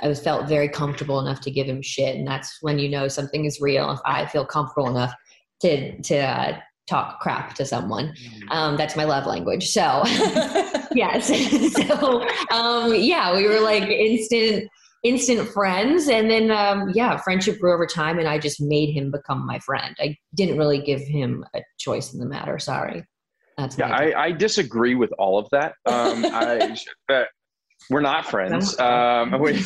I 0.00 0.08
was 0.08 0.20
felt 0.20 0.48
very 0.48 0.68
comfortable 0.68 1.20
enough 1.20 1.40
to 1.42 1.50
give 1.50 1.66
him 1.66 1.82
shit, 1.82 2.16
and 2.16 2.26
that's 2.26 2.58
when 2.62 2.78
you 2.78 2.88
know 2.88 3.08
something 3.08 3.44
is 3.44 3.60
real. 3.60 3.90
If 3.90 4.00
I 4.06 4.26
feel 4.26 4.44
comfortable 4.44 4.88
enough 4.88 5.12
to 5.60 6.00
to 6.02 6.16
uh, 6.16 6.58
talk 6.88 7.20
crap 7.20 7.54
to 7.54 7.66
someone, 7.66 8.14
um, 8.50 8.76
that's 8.76 8.96
my 8.96 9.04
love 9.04 9.26
language. 9.26 9.68
So 9.70 10.02
yes, 10.94 11.28
so 11.88 12.22
um, 12.50 12.94
yeah, 12.94 13.34
we 13.34 13.46
were 13.46 13.60
like 13.60 13.84
instant 13.84 14.68
instant 15.02 15.48
friends. 15.48 16.08
And 16.08 16.30
then 16.30 16.50
um, 16.50 16.90
yeah 16.94 17.16
friendship 17.18 17.58
grew 17.58 17.72
over 17.72 17.86
time 17.86 18.18
and 18.18 18.28
i 18.28 18.38
just 18.38 18.60
made 18.60 18.92
him 18.92 19.10
become 19.10 19.44
my 19.46 19.58
friend. 19.60 19.94
I 19.98 20.16
didn't 20.34 20.58
really 20.58 20.80
give 20.80 21.00
him 21.00 21.44
a 21.54 21.62
choice 21.78 22.12
in 22.12 22.20
the 22.20 22.26
matter. 22.26 22.58
Sorry. 22.58 23.04
That's 23.58 23.76
yeah 23.76 23.94
I, 23.94 24.26
I, 24.26 24.32
disagree 24.32 24.94
with 24.94 25.12
all 25.18 25.38
of 25.38 25.48
that. 25.50 25.74
Um, 25.84 26.24
I, 26.32 26.76
we're 27.90 28.00
not 28.00 28.26
friends. 28.26 28.78
Um, 28.78 29.38
we, 29.40 29.62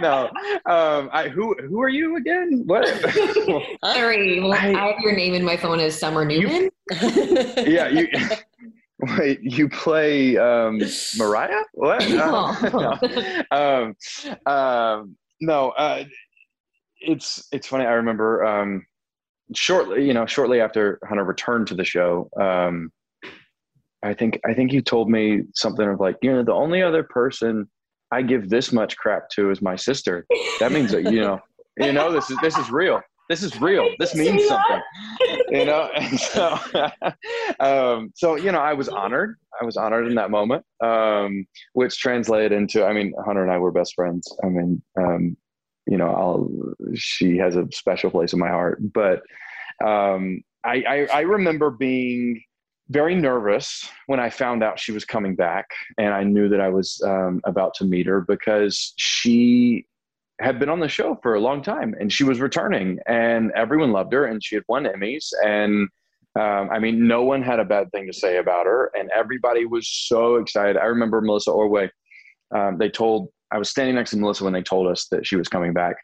no 0.00 0.30
um, 0.66 1.08
I, 1.12 1.30
who 1.32 1.54
who 1.68 1.80
are 1.80 1.88
you 1.88 2.16
again? 2.16 2.62
What? 2.66 2.86
Sorry 3.84 4.40
I, 4.40 4.56
I, 4.56 4.92
have 4.92 5.00
your 5.00 5.14
name 5.14 5.34
in 5.34 5.44
my 5.44 5.56
phone 5.56 5.80
as 5.80 5.98
summer 5.98 6.24
newman. 6.24 6.70
You, 6.90 7.44
yeah 7.56 7.88
you 7.88 8.08
Wait, 9.00 9.40
you 9.42 9.68
play 9.68 10.36
um, 10.36 10.80
Mariah? 11.16 11.62
What? 11.72 12.04
Uh, 12.10 13.44
no. 13.50 13.94
Um, 14.46 14.52
um, 14.52 15.16
no 15.40 15.70
uh, 15.70 16.04
it's 17.00 17.48
it's 17.52 17.66
funny. 17.66 17.84
I 17.84 17.94
remember 17.94 18.44
um, 18.44 18.86
shortly, 19.54 20.06
you 20.06 20.14
know, 20.14 20.26
shortly 20.26 20.60
after 20.60 20.98
Hunter 21.08 21.24
returned 21.24 21.66
to 21.68 21.74
the 21.74 21.84
show. 21.84 22.30
Um, 22.40 22.92
I 24.02 24.14
think 24.14 24.40
I 24.46 24.54
think 24.54 24.72
you 24.72 24.80
told 24.80 25.10
me 25.10 25.42
something 25.54 25.88
of 25.88 26.00
like, 26.00 26.16
you 26.22 26.32
know, 26.32 26.42
the 26.42 26.52
only 26.52 26.82
other 26.82 27.02
person 27.02 27.68
I 28.10 28.22
give 28.22 28.48
this 28.48 28.72
much 28.72 28.96
crap 28.96 29.28
to 29.30 29.50
is 29.50 29.60
my 29.60 29.76
sister. 29.76 30.26
That 30.60 30.72
means 30.72 30.92
that 30.92 31.10
you 31.10 31.20
know 31.20 31.40
You 31.78 31.92
know, 31.92 32.12
this 32.12 32.30
is 32.30 32.38
this 32.42 32.56
is 32.56 32.70
real. 32.70 33.00
This 33.28 33.42
is 33.42 33.60
real. 33.60 33.88
This 33.98 34.14
means 34.16 34.46
something. 34.46 34.80
You 35.48 35.64
know, 35.64 35.90
and 35.96 36.20
so 36.20 36.58
um, 37.60 38.12
so 38.14 38.36
you 38.36 38.52
know, 38.52 38.60
I 38.60 38.74
was 38.74 38.88
honored. 38.88 39.36
I 39.60 39.64
was 39.64 39.76
honored 39.76 40.06
in 40.06 40.14
that 40.16 40.30
moment, 40.30 40.64
um, 40.82 41.46
which 41.72 41.98
translated 41.98 42.52
into. 42.52 42.84
I 42.84 42.92
mean, 42.92 43.14
Hunter 43.24 43.42
and 43.42 43.52
I 43.52 43.58
were 43.58 43.72
best 43.72 43.94
friends. 43.94 44.26
I 44.42 44.48
mean, 44.48 44.82
um, 44.98 45.36
you 45.86 45.96
know, 45.96 46.08
I'll. 46.08 46.50
She 46.94 47.38
has 47.38 47.56
a 47.56 47.66
special 47.72 48.10
place 48.10 48.32
in 48.32 48.38
my 48.38 48.48
heart, 48.48 48.78
but 48.92 49.22
um, 49.84 50.42
I, 50.64 50.82
I, 50.88 51.06
I 51.12 51.20
remember 51.20 51.70
being 51.70 52.42
very 52.88 53.14
nervous 53.14 53.88
when 54.06 54.20
I 54.20 54.28
found 54.30 54.62
out 54.62 54.78
she 54.78 54.92
was 54.92 55.04
coming 55.04 55.34
back, 55.34 55.66
and 55.98 56.12
I 56.12 56.24
knew 56.24 56.48
that 56.48 56.60
I 56.60 56.68
was 56.68 57.00
um, 57.04 57.40
about 57.44 57.74
to 57.74 57.84
meet 57.84 58.06
her 58.06 58.20
because 58.20 58.92
she 58.96 59.86
had 60.40 60.58
been 60.58 60.68
on 60.68 60.80
the 60.80 60.88
show 60.88 61.18
for 61.22 61.34
a 61.34 61.40
long 61.40 61.62
time 61.62 61.94
and 62.00 62.12
she 62.12 62.24
was 62.24 62.40
returning, 62.40 62.98
and 63.06 63.52
everyone 63.52 63.92
loved 63.92 64.12
her, 64.12 64.26
and 64.26 64.42
she 64.42 64.54
had 64.54 64.64
won 64.68 64.84
Emmys, 64.84 65.32
and 65.44 65.88
um, 66.36 66.68
I 66.70 66.80
mean, 66.80 67.06
no 67.06 67.22
one 67.22 67.42
had 67.42 67.60
a 67.60 67.64
bad 67.64 67.92
thing 67.92 68.06
to 68.08 68.12
say 68.12 68.38
about 68.38 68.66
her, 68.66 68.90
and 68.98 69.08
everybody 69.14 69.66
was 69.66 69.88
so 69.88 70.36
excited. 70.36 70.76
I 70.76 70.86
remember 70.86 71.20
Melissa 71.20 71.52
Ordway. 71.52 71.90
Um, 72.54 72.76
they 72.78 72.88
told 72.88 73.28
I 73.52 73.58
was 73.58 73.68
standing 73.68 73.94
next 73.94 74.10
to 74.10 74.16
Melissa 74.16 74.42
when 74.42 74.52
they 74.52 74.62
told 74.62 74.88
us 74.88 75.06
that 75.12 75.24
she 75.24 75.36
was 75.36 75.48
coming 75.48 75.72
back, 75.72 75.94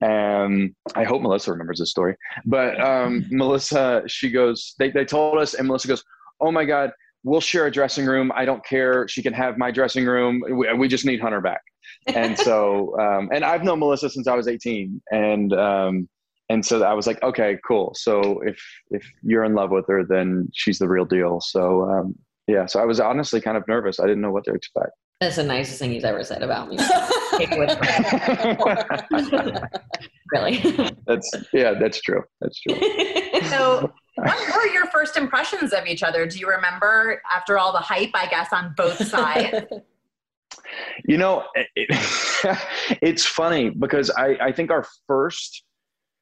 and 0.00 0.74
I 0.94 1.04
hope 1.04 1.20
Melissa 1.20 1.52
remembers 1.52 1.78
this 1.78 1.90
story. 1.90 2.16
But 2.46 2.80
um, 2.80 3.26
Melissa, 3.30 4.02
she 4.06 4.30
goes, 4.30 4.74
they, 4.78 4.90
they 4.90 5.04
told 5.04 5.38
us, 5.38 5.54
and 5.54 5.66
Melissa 5.66 5.88
goes, 5.88 6.04
oh 6.40 6.50
my 6.50 6.64
God, 6.64 6.90
we'll 7.22 7.40
share 7.40 7.66
a 7.66 7.70
dressing 7.70 8.06
room. 8.06 8.32
I 8.34 8.46
don't 8.46 8.64
care. 8.64 9.06
She 9.08 9.22
can 9.22 9.34
have 9.34 9.58
my 9.58 9.70
dressing 9.70 10.06
room. 10.06 10.42
We, 10.50 10.72
we 10.72 10.88
just 10.88 11.04
need 11.04 11.20
Hunter 11.20 11.40
back. 11.40 11.60
And 12.06 12.38
so, 12.38 12.96
um, 13.00 13.30
and 13.32 13.44
I've 13.44 13.64
known 13.64 13.78
Melissa 13.80 14.10
since 14.10 14.26
I 14.26 14.34
was 14.34 14.48
18. 14.48 15.00
And, 15.10 15.52
um, 15.52 16.08
and 16.48 16.64
so 16.64 16.82
I 16.82 16.94
was 16.94 17.06
like, 17.06 17.22
okay, 17.22 17.58
cool. 17.66 17.92
So 17.96 18.40
if, 18.42 18.60
if 18.90 19.04
you're 19.22 19.44
in 19.44 19.54
love 19.54 19.70
with 19.70 19.86
her, 19.88 20.04
then 20.04 20.48
she's 20.54 20.78
the 20.78 20.88
real 20.88 21.04
deal. 21.04 21.40
So, 21.40 21.82
um, 21.82 22.14
yeah, 22.46 22.66
so 22.66 22.80
I 22.80 22.84
was 22.84 23.00
honestly 23.00 23.40
kind 23.40 23.56
of 23.56 23.66
nervous. 23.66 23.98
I 23.98 24.04
didn't 24.04 24.20
know 24.20 24.30
what 24.30 24.44
to 24.44 24.52
expect. 24.52 24.92
That's 25.20 25.36
the 25.36 25.44
nicest 25.44 25.78
thing 25.78 25.92
he's 25.92 26.04
ever 26.04 26.22
said 26.22 26.42
about 26.42 26.68
me. 26.68 26.76
really? 30.32 30.58
That's 31.06 31.30
yeah, 31.54 31.72
that's 31.72 32.02
true. 32.02 32.22
That's 32.40 32.60
true. 32.60 32.76
so 33.44 33.92
what 34.16 34.54
were 34.54 34.66
your 34.72 34.86
first 34.86 35.16
impressions 35.16 35.72
of 35.72 35.86
each 35.86 36.02
other? 36.02 36.26
Do 36.26 36.38
you 36.38 36.48
remember 36.48 37.22
after 37.34 37.58
all 37.58 37.72
the 37.72 37.78
hype, 37.78 38.10
I 38.14 38.26
guess, 38.26 38.52
on 38.52 38.74
both 38.76 39.06
sides? 39.06 39.66
You 41.04 41.16
know, 41.16 41.44
it, 41.54 41.88
it's 43.02 43.24
funny 43.24 43.70
because 43.70 44.10
I, 44.10 44.36
I 44.40 44.52
think 44.52 44.70
our 44.70 44.86
first, 45.06 45.62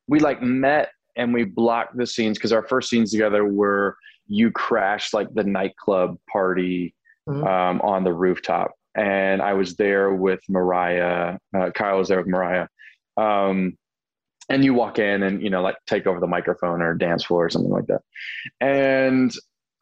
we 0.08 0.20
like 0.20 0.42
met 0.42 0.90
and 1.16 1.32
we 1.32 1.44
blocked 1.44 1.96
the 1.96 2.06
scenes 2.06 2.38
because 2.38 2.52
our 2.52 2.66
first 2.66 2.90
scenes 2.90 3.10
together 3.10 3.44
were 3.44 3.96
you 4.26 4.50
crashed 4.50 5.14
like 5.14 5.32
the 5.34 5.44
nightclub 5.44 6.18
party 6.30 6.94
mm-hmm. 7.28 7.44
um, 7.44 7.80
on 7.82 8.04
the 8.04 8.12
rooftop. 8.12 8.72
And 8.96 9.42
I 9.42 9.54
was 9.54 9.76
there 9.76 10.12
with 10.14 10.40
Mariah. 10.48 11.38
Uh, 11.56 11.70
Kyle 11.70 11.98
was 11.98 12.08
there 12.08 12.18
with 12.18 12.28
Mariah. 12.28 12.68
Um, 13.16 13.76
and 14.48 14.64
you 14.64 14.74
walk 14.74 14.98
in 14.98 15.22
and 15.22 15.42
you 15.42 15.50
know 15.50 15.62
like 15.62 15.76
take 15.86 16.06
over 16.06 16.20
the 16.20 16.26
microphone 16.26 16.82
or 16.82 16.94
dance 16.94 17.24
floor 17.24 17.46
or 17.46 17.50
something 17.50 17.70
like 17.70 17.86
that 17.86 18.02
and 18.60 19.32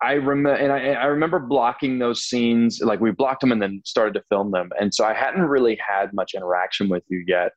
i 0.03 0.13
remember 0.13 0.55
and 0.55 0.73
I, 0.73 0.93
I 0.93 1.07
remember 1.07 1.39
blocking 1.39 1.99
those 1.99 2.25
scenes 2.25 2.81
like 2.81 3.01
we 3.01 3.11
blocked 3.11 3.41
them 3.41 3.53
and 3.53 3.63
then 3.63 3.83
started 3.85 4.15
to 4.15 4.23
film 4.29 4.51
them. 4.51 4.71
And 4.81 4.93
so 4.95 5.05
i 5.05 5.15
hadn't 5.15 5.43
really 5.43 5.79
had 5.87 6.13
much 6.13 6.35
interaction 6.35 6.89
with 6.89 7.05
you 7.09 7.25
yet. 7.27 7.53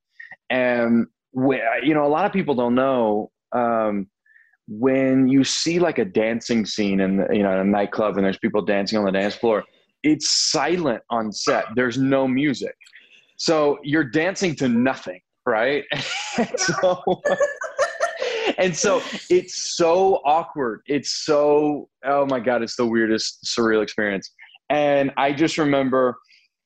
And 0.49 1.07
you 1.33 1.93
know 1.93 2.05
a 2.05 2.09
lot 2.09 2.25
of 2.25 2.31
people 2.31 2.55
don't 2.55 2.75
know 2.75 3.31
um, 3.51 4.07
when 4.67 5.27
you 5.27 5.43
see 5.43 5.79
like 5.79 5.97
a 5.97 6.05
dancing 6.05 6.65
scene 6.65 6.99
in 6.99 7.25
you 7.31 7.43
know 7.43 7.59
a 7.59 7.63
nightclub 7.63 8.17
and 8.17 8.25
there's 8.25 8.37
people 8.37 8.61
dancing 8.61 8.97
on 8.97 9.05
the 9.05 9.11
dance 9.11 9.35
floor 9.35 9.63
it's 10.03 10.51
silent 10.51 11.01
on 11.09 11.31
set. 11.31 11.65
There's 11.75 11.97
no 11.97 12.27
music. 12.27 12.75
So 13.37 13.79
you're 13.83 14.03
dancing 14.03 14.55
to 14.57 14.69
nothing 14.69 15.19
right? 15.45 15.83
so, 16.57 17.21
and 18.57 18.75
so 18.75 19.01
it's 19.29 19.75
so 19.75 20.21
awkward. 20.25 20.81
It's 20.87 21.25
so 21.25 21.89
oh 22.05 22.25
my 22.25 22.39
god, 22.39 22.63
it's 22.63 22.75
the 22.75 22.85
weirdest 22.85 23.45
surreal 23.45 23.83
experience. 23.83 24.31
And 24.69 25.11
I 25.17 25.33
just 25.33 25.57
remember 25.57 26.17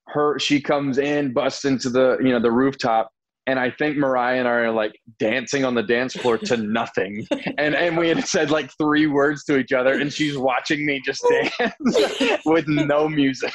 her. 0.08 0.40
She 0.40 0.62
comes 0.62 0.98
in, 0.98 1.34
busts 1.34 1.66
into 1.66 1.90
the 1.90 2.18
you 2.22 2.32
know 2.32 2.40
the 2.40 2.52
rooftop, 2.52 3.10
and 3.48 3.60
I 3.60 3.72
think 3.72 3.98
Mariah 3.98 4.40
and 4.40 4.48
I 4.48 4.52
are 4.52 4.72
like 4.72 4.94
dancing 5.18 5.66
on 5.66 5.74
the 5.74 5.84
dance 5.84 6.14
floor 6.14 6.38
to 6.38 6.58
nothing. 6.80 7.26
And 7.58 7.76
and 7.76 7.98
we 7.98 8.08
had 8.08 8.26
said 8.26 8.52
like 8.52 8.72
three 8.78 9.08
words 9.08 9.44
to 9.46 9.58
each 9.58 9.74
other, 9.74 10.00
and 10.00 10.12
she's 10.12 10.38
watching 10.38 10.86
me 10.86 11.02
just 11.06 11.26
dance 11.30 12.42
with 12.46 12.68
no 12.68 13.10
music. 13.10 13.54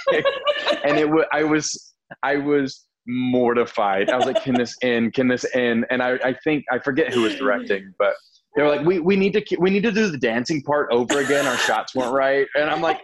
And 0.85 0.99
it 0.99 1.09
was 1.09 1.25
I 1.33 1.45
was 1.45 1.95
I 2.23 2.37
was 2.37 2.85
mortified. 3.07 4.11
I 4.11 4.17
was 4.17 4.27
like, 4.27 4.43
can 4.43 4.55
this 4.55 4.77
end? 4.83 5.15
Can 5.15 5.29
this 5.29 5.47
end? 5.55 5.87
And 5.91 6.03
I, 6.03 6.15
I 6.25 6.35
think 6.45 6.65
I 6.71 6.79
forget 6.79 7.13
who 7.13 7.23
was 7.23 7.35
directing, 7.37 7.93
but 7.99 8.15
they 8.57 8.63
were 8.63 8.69
like, 8.69 8.87
we, 8.87 9.01
we 9.01 9.17
need 9.17 9.33
to 9.33 9.57
we 9.59 9.71
need 9.71 9.83
to 9.83 9.93
do 9.93 10.11
the 10.11 10.19
dancing 10.19 10.63
part 10.63 10.91
over 10.93 11.21
again. 11.21 11.47
Our 11.47 11.57
shots 11.57 11.95
weren't 11.95 12.13
right, 12.13 12.47
and 12.55 12.71
I'm 12.71 12.81
like, 12.81 13.01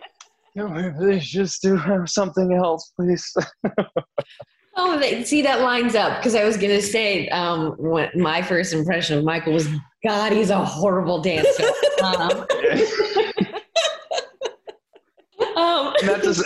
no, 0.54 0.92
please 0.98 1.28
just 1.28 1.62
do 1.62 1.80
something 2.06 2.54
else, 2.54 2.92
please. 2.96 3.34
oh, 4.76 4.98
they 4.98 5.24
see 5.24 5.42
that 5.42 5.60
lines 5.60 5.94
up 5.94 6.18
because 6.18 6.34
I 6.34 6.44
was 6.44 6.56
gonna 6.56 6.82
say 6.82 7.28
um, 7.28 7.76
my 8.14 8.42
first 8.42 8.72
impression 8.72 9.18
of 9.18 9.24
Michael 9.24 9.52
was, 9.52 9.68
God, 10.04 10.32
he's 10.32 10.50
a 10.50 10.64
horrible 10.64 11.20
dancer. 11.22 11.64
Um, 12.00 12.30
um, 15.54 15.94
just, 16.22 16.42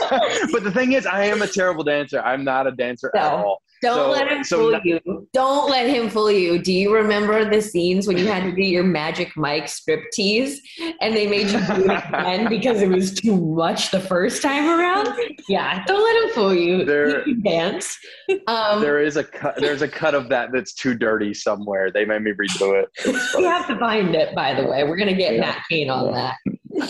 but 0.52 0.64
the 0.64 0.72
thing 0.72 0.92
is, 0.92 1.06
I 1.06 1.24
am 1.24 1.42
a 1.42 1.46
terrible 1.46 1.84
dancer. 1.84 2.20
I'm 2.20 2.44
not 2.44 2.66
a 2.66 2.72
dancer 2.72 3.10
no, 3.14 3.20
at 3.20 3.32
all. 3.32 3.62
Don't 3.82 3.96
so, 3.96 4.10
let 4.10 4.32
him 4.32 4.44
so 4.44 4.58
fool 4.58 4.70
not, 4.72 4.84
you. 4.86 5.28
Don't 5.34 5.70
let 5.70 5.90
him 5.90 6.08
fool 6.08 6.30
you. 6.30 6.58
Do 6.58 6.72
you 6.72 6.94
remember 6.94 7.44
the 7.48 7.60
scenes 7.60 8.06
when 8.06 8.16
you 8.16 8.26
had 8.26 8.44
to 8.44 8.52
do 8.52 8.62
your 8.62 8.82
Magic 8.82 9.36
Mike 9.36 9.68
strip 9.68 10.04
tease 10.12 10.60
and 11.02 11.14
they 11.14 11.26
made 11.26 11.48
you 11.48 11.58
do 11.66 11.84
it 11.84 12.04
again 12.08 12.48
because 12.48 12.80
it 12.80 12.88
was 12.88 13.12
too 13.12 13.36
much 13.36 13.90
the 13.90 14.00
first 14.00 14.40
time 14.40 14.70
around? 14.70 15.08
Yeah, 15.50 15.84
don't 15.84 16.02
let 16.02 16.24
him 16.24 16.34
fool 16.34 16.54
you. 16.54 16.84
There, 16.86 17.28
you 17.28 17.42
dance. 17.42 17.98
Um, 18.46 18.80
there 18.80 19.02
is 19.02 19.18
a 19.18 19.24
cut. 19.24 19.56
There's 19.56 19.82
a 19.82 19.88
cut 19.88 20.14
of 20.14 20.30
that 20.30 20.50
that's 20.52 20.72
too 20.72 20.94
dirty 20.94 21.34
somewhere. 21.34 21.90
They 21.90 22.06
made 22.06 22.22
me 22.22 22.32
redo 22.32 22.82
it. 22.82 22.88
we 23.36 23.44
have 23.44 23.66
to 23.66 23.78
find 23.78 24.14
it. 24.14 24.34
By 24.34 24.54
the 24.54 24.66
way, 24.66 24.84
we're 24.84 24.96
gonna 24.96 25.12
get 25.12 25.34
yeah. 25.34 25.40
Matt 25.40 25.64
Kane 25.70 25.90
on 25.90 26.12
that. 26.12 26.36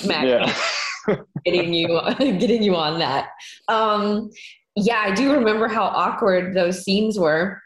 Matt 0.07 0.27
yeah 0.27 0.57
getting 1.45 1.73
you 1.73 1.89
getting 2.19 2.63
you 2.63 2.77
on 2.77 2.99
that. 2.99 3.29
Um, 3.69 4.31
yeah, 4.77 4.99
I 4.99 5.15
do 5.15 5.33
remember 5.33 5.69
how 5.69 5.85
awkward 5.85 6.55
those 6.55 6.83
scenes 6.83 7.19
were. 7.19 7.61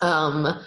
Um, 0.00 0.60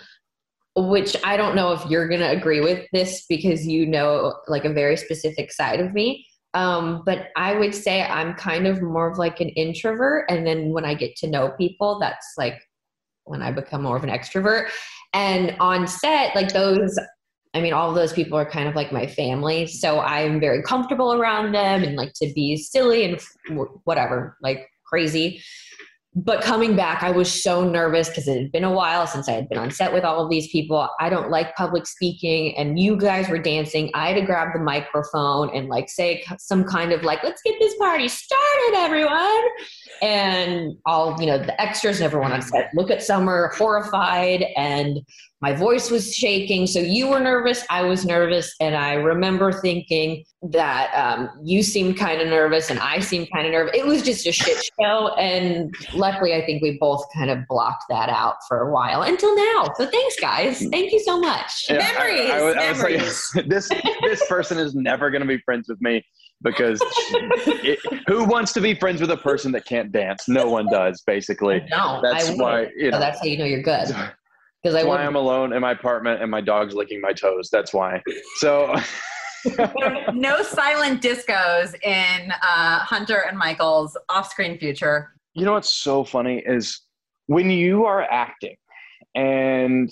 which 0.78 1.16
I 1.24 1.38
don't 1.38 1.56
know 1.56 1.72
if 1.72 1.86
you're 1.90 2.08
gonna 2.08 2.30
agree 2.30 2.60
with 2.60 2.86
this 2.92 3.26
because 3.30 3.66
you 3.66 3.86
know 3.86 4.34
like 4.48 4.66
a 4.66 4.74
very 4.74 4.98
specific 4.98 5.52
side 5.52 5.80
of 5.80 5.94
me. 5.94 6.26
Um, 6.54 7.04
but 7.06 7.28
I 7.36 7.54
would 7.54 7.76
say 7.76 8.04
I'm 8.04 8.34
kind 8.34 8.66
of 8.66 8.82
more 8.82 9.10
of 9.12 9.18
like 9.18 9.42
an 9.42 9.50
introvert, 9.50 10.26
and 10.30 10.46
then 10.46 10.72
when 10.72 10.86
I 10.86 10.94
get 10.94 11.16
to 11.18 11.28
know 11.28 11.52
people, 11.58 12.00
that's 12.00 12.34
like 12.38 12.62
when 13.26 13.42
I 13.42 13.52
become 13.52 13.84
more 13.84 13.98
of 13.98 14.04
an 14.04 14.10
extrovert. 14.10 14.70
And 15.14 15.56
on 15.60 15.88
set, 15.88 16.36
like 16.36 16.54
those 16.54 16.98
I 17.56 17.62
mean, 17.62 17.74
all 17.74 17.90
of 17.90 17.96
those 17.96 18.12
people 18.12 18.38
are 18.38 18.46
kind 18.46 18.68
of 18.68 18.76
like 18.76 18.92
my 18.92 19.08
family. 19.08 19.66
So 19.66 20.02
I'm 20.02 20.40
very 20.42 20.62
comfortable 20.62 21.14
around 21.14 21.54
them 21.54 21.84
and 21.84 21.96
like 21.96 22.12
to 22.22 22.32
be 22.34 22.58
silly 22.58 23.06
and 23.06 23.20
whatever, 23.86 24.38
like 24.42 24.70
crazy. 24.86 25.42
But 26.18 26.42
coming 26.42 26.78
back, 26.78 27.04
I 27.04 27.12
was 27.12 27.44
so 27.44 27.70
nervous 27.70 28.08
because 28.08 28.30
it 28.30 28.42
had 28.42 28.52
been 28.54 28.64
a 28.64 28.72
while 28.72 29.06
since 29.06 29.28
I 29.28 29.34
had 29.34 29.50
been 29.50 29.58
on 29.58 29.70
set 29.70 29.92
with 29.92 30.06
all 30.06 30.24
of 30.24 30.30
these 30.30 30.48
people. 30.50 30.88
I 31.02 31.10
don't 31.10 31.30
like 31.30 31.54
public 31.58 31.86
speaking, 31.86 32.58
and 32.58 32.80
you 32.80 32.96
guys 32.96 33.28
were 33.28 33.38
dancing. 33.38 33.92
I 33.94 34.08
had 34.08 34.20
to 34.22 34.26
grab 34.26 34.54
the 34.54 34.60
microphone 34.60 35.54
and 35.54 35.68
like 35.68 35.90
say 35.90 36.24
some 36.40 36.64
kind 36.64 36.94
of 36.94 37.04
like, 37.04 37.22
let's 37.22 37.42
get 37.42 37.56
this 37.60 37.76
party 37.76 38.08
started, 38.08 38.76
everyone. 38.78 39.44
And 40.02 40.78
all, 40.86 41.20
you 41.20 41.26
know, 41.26 41.38
the 41.38 41.60
extras 41.62 41.98
and 41.98 42.06
everyone 42.06 42.32
on 42.32 42.42
set 42.42 42.70
look 42.74 42.92
at 42.92 43.04
Summer 43.04 43.52
horrified 43.58 44.46
and 44.56 45.02
my 45.46 45.54
voice 45.54 45.92
was 45.92 46.12
shaking. 46.12 46.66
So 46.66 46.80
you 46.80 47.08
were 47.08 47.20
nervous, 47.20 47.64
I 47.70 47.84
was 47.84 48.04
nervous, 48.04 48.56
and 48.60 48.76
I 48.76 48.94
remember 48.94 49.52
thinking 49.52 50.26
that 50.42 50.92
um, 50.96 51.30
you 51.44 51.62
seemed 51.62 52.00
kind 52.00 52.20
of 52.20 52.30
nervous 52.30 52.72
and 52.72 52.80
I 52.80 52.98
seemed 52.98 53.30
kind 53.32 53.46
of 53.46 53.52
nervous. 53.52 53.76
It 53.76 53.86
was 53.86 54.02
just 54.02 54.26
a 54.26 54.32
shit 54.32 54.58
show, 54.82 55.14
and 55.20 55.72
luckily, 55.94 56.34
I 56.34 56.44
think 56.48 56.64
we 56.64 56.80
both 56.80 57.06
kind 57.16 57.30
of 57.30 57.48
blocked 57.48 57.84
that 57.90 58.10
out 58.10 58.38
for 58.48 58.68
a 58.68 58.74
while 58.74 59.04
until 59.04 59.36
now. 59.36 59.72
So 59.78 59.86
thanks, 59.86 60.20
guys. 60.20 60.66
Thank 60.72 60.92
you 60.92 61.00
so 61.02 61.20
much. 61.20 61.66
Yeah, 61.70 61.78
memories. 61.78 62.32
I, 62.32 62.40
I, 62.40 62.52
I 62.52 62.74
memories. 62.74 63.32
Like, 63.36 63.46
this 63.48 63.70
this 64.02 64.26
person 64.28 64.58
is 64.58 64.74
never 64.74 65.12
going 65.12 65.22
to 65.22 65.28
be 65.28 65.38
friends 65.46 65.70
with 65.70 65.80
me 65.80 66.04
because 66.42 66.82
it, 66.82 67.78
who 68.08 68.24
wants 68.24 68.52
to 68.54 68.62
be 68.62 68.74
friends 68.74 69.00
with 69.00 69.12
a 69.12 69.18
person 69.18 69.52
that 69.52 69.66
can't 69.66 69.92
dance? 69.92 70.28
No 70.28 70.50
one 70.50 70.66
does, 70.72 71.04
basically. 71.06 71.64
No, 71.70 72.00
that's 72.02 72.32
why. 72.32 72.72
You 72.76 72.90
know, 72.90 72.98
so 72.98 73.00
that's 73.00 73.20
how 73.20 73.26
you 73.26 73.38
know 73.38 73.46
you're 73.46 73.62
good. 73.62 73.94
Because 74.66 74.84
I 74.84 74.84
why 74.84 75.06
I'm 75.06 75.16
alone 75.16 75.54
in 75.54 75.62
my 75.62 75.74
apartment 75.74 76.24
and 76.24 76.32
my 76.32 76.42
dog's 76.42 76.74
licking 76.74 77.00
my 77.00 77.14
toes. 77.14 77.50
That's 77.52 77.72
why. 77.72 78.02
So 78.38 78.76
no 80.12 80.42
silent 80.42 81.04
discos 81.04 81.76
in 81.84 82.32
uh, 82.32 82.80
Hunter 82.80 83.26
and 83.28 83.38
Michael's 83.38 83.96
off-screen 84.10 84.58
future. 84.58 85.14
you 85.36 85.46
know 85.46 85.54
what's 85.54 85.72
so 85.72 86.04
funny 86.04 86.42
is 86.48 86.82
when 87.28 87.52
you 87.52 87.86
are 87.86 88.02
acting 88.10 88.56
and 89.14 89.92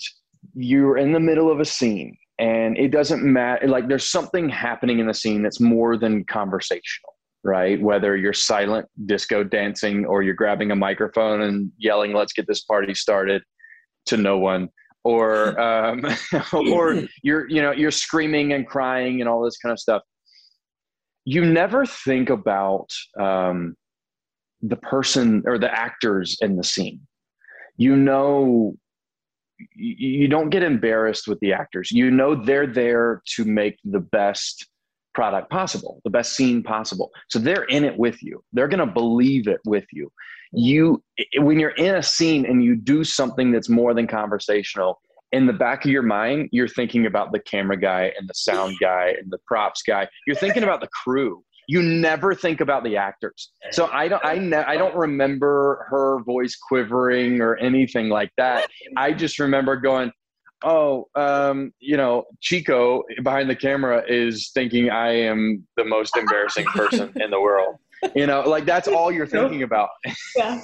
you're 0.55 0.97
in 0.97 1.11
the 1.11 1.19
middle 1.19 1.51
of 1.51 1.59
a 1.59 1.65
scene 1.65 2.17
and 2.39 2.75
it 2.75 2.89
doesn't 2.89 3.23
matter 3.23 3.67
like 3.67 3.87
there's 3.87 4.09
something 4.09 4.49
happening 4.49 4.97
in 4.97 5.05
the 5.05 5.13
scene 5.13 5.43
that's 5.43 5.59
more 5.59 5.97
than 5.97 6.25
conversational 6.25 7.13
right 7.43 7.79
whether 7.79 8.17
you're 8.17 8.33
silent 8.33 8.87
disco 9.05 9.43
dancing 9.43 10.03
or 10.05 10.23
you're 10.23 10.33
grabbing 10.33 10.71
a 10.71 10.75
microphone 10.75 11.41
and 11.43 11.71
yelling 11.77 12.11
let's 12.11 12.33
get 12.33 12.47
this 12.47 12.63
party 12.63 12.95
started 12.95 13.43
to 14.07 14.17
no 14.17 14.37
one 14.37 14.69
or 15.03 15.59
um, 15.67 16.05
or 16.53 17.03
you're 17.21 17.49
you 17.49 17.61
know 17.61 17.71
you're 17.71 17.91
screaming 17.91 18.53
and 18.53 18.67
crying 18.67 19.19
and 19.21 19.29
all 19.29 19.43
this 19.43 19.57
kind 19.57 19.71
of 19.71 19.79
stuff 19.79 20.01
you 21.25 21.45
never 21.45 21.85
think 21.85 22.29
about 22.29 22.89
um, 23.19 23.75
the 24.61 24.75
person 24.75 25.43
or 25.45 25.57
the 25.57 25.71
actors 25.71 26.37
in 26.41 26.55
the 26.55 26.63
scene. 26.63 27.01
You 27.77 27.95
know, 27.95 28.75
you, 29.75 30.19
you 30.19 30.27
don't 30.27 30.49
get 30.49 30.63
embarrassed 30.63 31.27
with 31.27 31.39
the 31.39 31.53
actors. 31.53 31.91
You 31.91 32.11
know, 32.11 32.35
they're 32.35 32.67
there 32.67 33.21
to 33.35 33.45
make 33.45 33.77
the 33.83 33.99
best 33.99 34.67
product 35.13 35.49
possible, 35.49 36.01
the 36.03 36.09
best 36.09 36.33
scene 36.33 36.63
possible. 36.63 37.11
So 37.29 37.39
they're 37.39 37.65
in 37.65 37.83
it 37.83 37.97
with 37.97 38.21
you. 38.21 38.43
They're 38.51 38.67
going 38.67 38.85
to 38.85 38.93
believe 38.93 39.47
it 39.47 39.61
with 39.65 39.85
you. 39.91 40.11
You, 40.53 41.03
when 41.37 41.59
you're 41.59 41.71
in 41.71 41.95
a 41.95 42.03
scene 42.03 42.45
and 42.45 42.63
you 42.63 42.75
do 42.75 43.03
something 43.03 43.51
that's 43.51 43.69
more 43.69 43.93
than 43.93 44.07
conversational, 44.07 45.01
in 45.31 45.47
the 45.47 45.53
back 45.53 45.83
of 45.83 45.89
your 45.89 46.03
mind, 46.03 46.49
you're 46.51 46.67
thinking 46.67 47.07
about 47.07 47.31
the 47.31 47.39
camera 47.39 47.75
guy 47.75 48.13
and 48.17 48.29
the 48.29 48.35
sound 48.35 48.77
guy 48.79 49.15
and 49.19 49.31
the 49.31 49.39
props 49.47 49.81
guy. 49.81 50.07
You're 50.27 50.35
thinking 50.35 50.63
about 50.63 50.79
the 50.79 50.89
crew. 51.03 51.43
You 51.67 51.81
never 51.81 52.35
think 52.35 52.61
about 52.61 52.83
the 52.83 52.97
actors. 52.97 53.51
So 53.71 53.87
I 53.87 54.09
don't, 54.09 54.23
I, 54.23 54.35
ne- 54.35 54.57
I 54.57 54.77
don't 54.77 54.95
remember 54.95 55.87
her 55.89 56.21
voice 56.23 56.55
quivering 56.55 57.41
or 57.41 57.55
anything 57.55 58.09
like 58.09 58.31
that. 58.37 58.69
I 58.95 59.11
just 59.11 59.39
remember 59.39 59.75
going, 59.77 60.11
oh, 60.63 61.07
um, 61.15 61.71
you 61.79 61.97
know, 61.97 62.25
Chico 62.41 63.03
behind 63.23 63.49
the 63.49 63.55
camera 63.55 64.03
is 64.07 64.51
thinking 64.53 64.89
I 64.89 65.13
am 65.13 65.65
the 65.77 65.85
most 65.85 66.15
embarrassing 66.15 66.65
person 66.65 67.11
in 67.15 67.31
the 67.31 67.39
world. 67.41 67.77
You 68.15 68.27
know, 68.27 68.41
like 68.41 68.65
that's 68.65 68.87
all 68.87 69.11
you're 69.11 69.27
thinking 69.27 69.63
about. 69.63 69.89
yeah. 70.35 70.61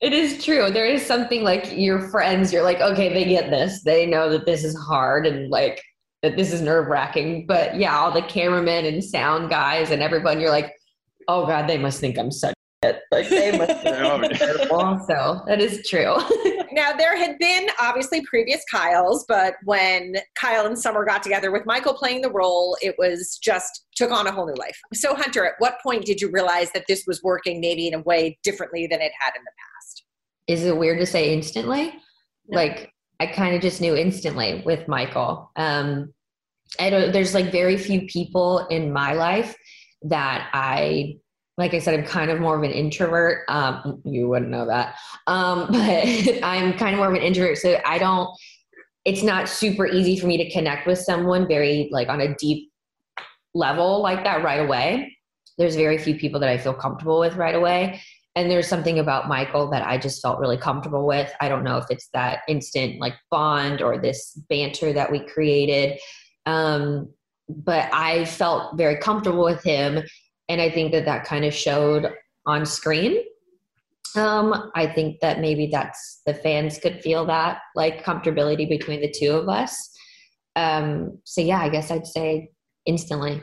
It 0.00 0.12
is 0.12 0.44
true. 0.44 0.70
There 0.70 0.86
is 0.86 1.04
something 1.04 1.42
like 1.42 1.72
your 1.72 2.08
friends, 2.10 2.52
you're 2.52 2.62
like, 2.62 2.80
okay, 2.80 3.12
they 3.12 3.24
get 3.24 3.50
this. 3.50 3.82
They 3.82 4.06
know 4.06 4.30
that 4.30 4.46
this 4.46 4.64
is 4.64 4.76
hard 4.76 5.26
and 5.26 5.50
like 5.50 5.82
that 6.22 6.36
this 6.36 6.52
is 6.52 6.60
nerve 6.60 6.88
wracking. 6.88 7.46
But 7.46 7.76
yeah, 7.76 7.96
all 7.96 8.12
the 8.12 8.22
cameramen 8.22 8.84
and 8.84 9.02
sound 9.02 9.50
guys 9.50 9.90
and 9.90 10.02
everyone, 10.02 10.40
you're 10.40 10.50
like, 10.50 10.72
oh 11.28 11.46
God, 11.46 11.68
they 11.68 11.78
must 11.78 12.00
think 12.00 12.18
I'm 12.18 12.30
such 12.30 12.54
shit. 12.84 13.00
Like 13.10 13.28
they 13.28 13.56
must 13.56 13.70
think 13.82 13.96
I'm 13.96 14.22
terrible. 14.30 15.00
So 15.08 15.42
that 15.46 15.60
is 15.60 15.86
true. 15.88 16.16
Now, 16.76 16.92
there 16.92 17.16
had 17.16 17.38
been 17.38 17.68
obviously 17.80 18.20
previous 18.26 18.62
Kyles, 18.70 19.24
but 19.26 19.54
when 19.64 20.16
Kyle 20.34 20.66
and 20.66 20.78
Summer 20.78 21.04
got 21.04 21.22
together 21.22 21.50
with 21.50 21.66
Michael 21.66 21.94
playing 21.94 22.20
the 22.20 22.30
role, 22.30 22.76
it 22.80 22.94
was 22.98 23.38
just 23.42 23.86
took 23.96 24.12
on 24.12 24.26
a 24.26 24.32
whole 24.32 24.46
new 24.46 24.54
life. 24.54 24.78
So, 24.94 25.14
Hunter, 25.14 25.44
at 25.44 25.54
what 25.58 25.78
point 25.82 26.04
did 26.04 26.20
you 26.20 26.30
realize 26.30 26.70
that 26.72 26.84
this 26.86 27.04
was 27.06 27.22
working 27.22 27.60
maybe 27.60 27.88
in 27.88 27.94
a 27.94 28.00
way 28.00 28.38
differently 28.44 28.86
than 28.86 29.00
it 29.00 29.12
had 29.18 29.32
in 29.34 29.42
the 29.42 29.50
past? 29.50 29.66
is 30.46 30.64
it 30.64 30.76
weird 30.76 30.98
to 30.98 31.06
say 31.06 31.32
instantly? 31.32 31.94
Like 32.48 32.92
I 33.18 33.26
kind 33.26 33.56
of 33.56 33.62
just 33.62 33.80
knew 33.80 33.96
instantly 33.96 34.62
with 34.64 34.86
Michael. 34.86 35.50
Um, 35.56 36.12
I 36.78 36.90
don't. 36.90 37.12
There's 37.12 37.34
like 37.34 37.50
very 37.50 37.76
few 37.76 38.02
people 38.06 38.66
in 38.68 38.92
my 38.92 39.14
life 39.14 39.56
that 40.02 40.48
I, 40.52 41.16
like 41.56 41.72
I 41.72 41.78
said, 41.78 41.98
I'm 41.98 42.04
kind 42.04 42.30
of 42.30 42.40
more 42.40 42.56
of 42.56 42.62
an 42.62 42.70
introvert. 42.70 43.44
Um, 43.48 44.02
you 44.04 44.28
wouldn't 44.28 44.50
know 44.50 44.66
that, 44.66 44.96
um, 45.26 45.66
but 45.70 46.44
I'm 46.44 46.74
kind 46.74 46.94
of 46.94 46.98
more 46.98 47.08
of 47.08 47.14
an 47.14 47.22
introvert. 47.22 47.58
So 47.58 47.80
I 47.84 47.98
don't. 47.98 48.28
It's 49.04 49.22
not 49.22 49.48
super 49.48 49.86
easy 49.86 50.18
for 50.18 50.26
me 50.26 50.36
to 50.38 50.50
connect 50.50 50.86
with 50.86 50.98
someone 50.98 51.46
very 51.46 51.88
like 51.92 52.08
on 52.08 52.20
a 52.20 52.34
deep 52.34 52.70
level 53.54 54.02
like 54.02 54.24
that 54.24 54.42
right 54.42 54.60
away. 54.60 55.16
There's 55.58 55.76
very 55.76 55.96
few 55.96 56.16
people 56.16 56.40
that 56.40 56.48
I 56.48 56.58
feel 56.58 56.74
comfortable 56.74 57.20
with 57.20 57.36
right 57.36 57.54
away 57.54 58.00
and 58.36 58.50
there's 58.50 58.68
something 58.68 58.98
about 58.98 59.28
Michael 59.28 59.70
that 59.70 59.84
I 59.86 59.96
just 59.96 60.20
felt 60.20 60.38
really 60.38 60.58
comfortable 60.58 61.06
with. 61.06 61.32
I 61.40 61.48
don't 61.48 61.64
know 61.64 61.78
if 61.78 61.86
it's 61.88 62.08
that 62.12 62.40
instant 62.48 63.00
like 63.00 63.14
bond 63.30 63.80
or 63.80 63.96
this 63.96 64.34
banter 64.50 64.92
that 64.92 65.10
we 65.10 65.26
created. 65.26 65.98
Um, 66.44 67.08
but 67.48 67.88
I 67.94 68.26
felt 68.26 68.76
very 68.76 68.98
comfortable 68.98 69.42
with 69.42 69.64
him. 69.64 70.02
And 70.48 70.60
I 70.60 70.70
think 70.70 70.92
that 70.92 71.04
that 71.04 71.24
kind 71.24 71.44
of 71.44 71.52
showed 71.52 72.12
on 72.46 72.64
screen. 72.64 73.18
Um, 74.14 74.70
I 74.74 74.86
think 74.86 75.20
that 75.20 75.40
maybe 75.40 75.68
that's 75.70 76.22
the 76.24 76.34
fans 76.34 76.78
could 76.78 77.02
feel 77.02 77.26
that 77.26 77.58
like 77.74 78.04
comfortability 78.04 78.68
between 78.68 79.00
the 79.00 79.10
two 79.10 79.32
of 79.32 79.48
us. 79.48 79.90
Um, 80.54 81.18
so 81.24 81.40
yeah, 81.40 81.60
I 81.60 81.68
guess 81.68 81.90
I'd 81.90 82.06
say 82.06 82.50
instantly. 82.86 83.42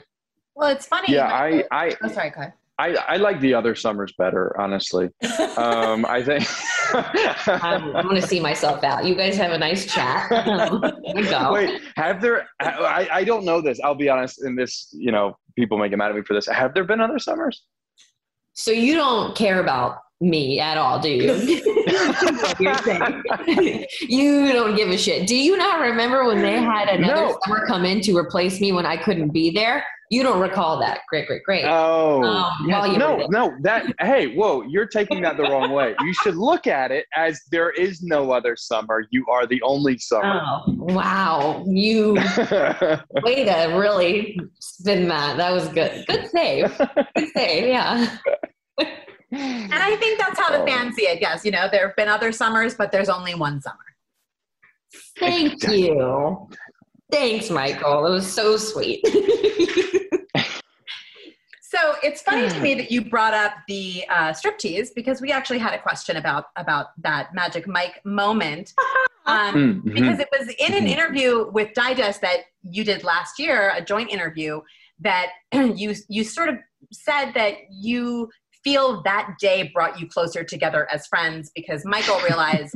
Well, 0.56 0.70
it's 0.70 0.88
funny. 0.88 1.14
Yeah, 1.14 1.28
I, 1.28 1.64
I, 1.72 1.96
Oh, 2.02 2.08
sorry, 2.08 2.32
Kai. 2.32 2.54
I, 2.80 2.96
I 2.96 3.18
like 3.18 3.40
the 3.40 3.54
other 3.54 3.76
summers 3.76 4.14
better, 4.18 4.60
honestly. 4.60 5.10
Um, 5.58 6.06
I 6.06 6.24
think. 6.24 6.48
Um, 6.96 7.96
I 7.96 8.02
want 8.04 8.20
to 8.20 8.28
see 8.28 8.40
myself 8.40 8.84
out. 8.84 9.06
You 9.06 9.16
guys 9.16 9.36
have 9.38 9.52
a 9.52 9.58
nice 9.58 9.86
chat. 9.86 10.30
Wait, 11.52 11.82
have 11.96 12.22
there? 12.22 12.48
I, 12.60 13.08
I 13.12 13.24
don't 13.24 13.46
know 13.46 13.62
this. 13.62 13.80
I'll 13.84 13.96
be 13.96 14.10
honest. 14.10 14.44
In 14.44 14.56
this, 14.56 14.90
you 14.92 15.12
know, 15.12 15.38
people 15.56 15.78
make 15.78 15.92
it 15.92 15.98
mad 15.98 16.10
at 16.10 16.16
me 16.16 16.24
for 16.24 16.34
this. 16.34 16.48
Have 16.48 16.74
there 16.74 16.84
been 16.84 17.02
other 17.02 17.20
summers? 17.20 17.64
So 18.54 18.72
you 18.72 18.96
don't 18.96 19.36
care 19.36 19.60
about 19.60 20.00
me 20.22 20.60
at 20.60 20.78
all, 20.78 21.00
do 21.00 21.10
you? 21.10 21.34
You 24.02 24.52
don't 24.54 24.76
give 24.76 24.90
a 24.90 24.98
shit. 24.98 25.28
Do 25.28 25.36
you 25.36 25.58
not 25.58 25.82
remember 25.82 26.26
when 26.26 26.42
they 26.42 26.62
had 26.62 26.88
another 26.90 27.28
No. 27.28 27.38
summer 27.46 27.66
come 27.68 27.86
in 27.86 28.02
to 28.02 28.16
replace 28.18 28.60
me 28.62 28.72
when 28.72 28.86
I 28.86 28.98
couldn't 28.98 29.30
be 29.30 29.52
there? 29.52 29.84
You 30.14 30.22
don't 30.22 30.40
recall 30.40 30.80
that. 30.80 31.00
Great, 31.10 31.26
great, 31.28 31.44
great. 31.44 31.66
Oh, 31.66 32.22
Um, 32.24 32.54
yes. 32.68 32.74
while 32.80 32.86
you 32.88 32.94
were 32.94 33.00
no, 33.00 33.28
no. 33.50 33.58
That 33.62 33.86
hey, 34.00 34.36
whoa, 34.36 34.62
you're 34.62 34.86
taking 34.86 35.22
that 35.24 35.38
the 35.38 35.44
wrong 35.44 35.72
way. 35.72 35.96
You 36.02 36.14
should 36.22 36.36
look 36.36 36.68
at 36.68 36.92
it 36.92 37.08
as 37.16 37.42
there 37.52 37.72
is 37.72 38.04
no 38.04 38.32
other 38.32 38.56
summer. 38.56 39.06
You 39.10 39.26
are 39.32 39.48
the 39.48 39.60
only 39.64 39.98
summer. 39.98 40.40
oh, 40.46 40.64
wow. 40.68 41.64
You 41.68 42.14
way 43.24 43.44
to 43.46 43.74
really 43.76 44.40
spin 44.60 45.08
that. 45.08 45.38
That 45.38 45.52
was 45.52 45.68
good. 45.70 46.06
Good 46.08 46.30
save. 46.30 46.78
Good 47.16 47.30
save. 47.36 47.68
Yeah. 47.70 48.18
And 49.32 49.74
I 49.74 49.96
think 49.96 50.20
that's 50.20 50.38
how 50.40 50.52
the 50.52 50.62
Oh. 50.62 50.66
fans 50.68 50.96
see 50.96 51.08
it. 51.08 51.20
Yes, 51.20 51.44
you 51.44 51.50
know, 51.50 51.68
there 51.72 51.88
have 51.88 51.96
been 51.96 52.08
other 52.08 52.32
summers, 52.32 52.76
but 52.76 52.92
there's 52.92 53.10
only 53.10 53.34
one 53.34 53.60
summer. 53.62 53.78
Thank 55.20 55.64
you. 55.68 56.48
Thanks, 57.12 57.50
Michael. 57.50 58.06
It 58.06 58.12
was 58.12 58.32
so 58.32 58.58
sweet. 58.58 59.02
So 62.04 62.10
it's 62.10 62.22
funny 62.22 62.50
to 62.50 62.60
me 62.60 62.76
that 62.76 62.92
you 62.92 63.04
brought 63.10 63.34
up 63.34 63.54
the 63.68 64.04
uh, 64.10 64.34
striptease 64.34 64.90
because 64.96 65.22
we 65.22 65.32
actually 65.32 65.60
had 65.60 65.74
a 65.74 65.82
question 65.82 66.18
about 66.18 66.46
about 66.56 66.88
that 67.02 67.34
Magic 67.34 67.68
Mike 67.68 68.02
moment. 68.06 68.74
Um, 69.26 69.56
Mm, 69.56 69.84
mhm. 69.84 69.94
because 69.96 70.20
it 70.20 70.28
was 70.38 70.50
in 70.60 70.74
an 70.74 70.84
Mhm. 70.86 70.90
interview 70.92 71.50
with 71.52 71.74
Digest 71.74 72.20
that 72.22 72.40
you 72.64 72.84
did 72.84 73.06
last 73.06 73.40
year, 73.40 73.72
a 73.74 73.82
joint 73.82 74.12
interview, 74.12 74.60
that 75.00 75.28
you 75.54 75.96
you 76.10 76.24
sort 76.26 76.50
of 76.50 76.56
said 76.92 77.32
that 77.34 77.56
you 77.72 78.30
feel 78.66 79.02
that 79.04 79.36
day 79.40 79.72
brought 79.74 79.98
you 80.00 80.08
closer 80.08 80.44
together 80.44 80.88
as 80.92 81.08
friends 81.08 81.52
because 81.56 81.86
Michael 81.86 82.20
realized 82.30 82.76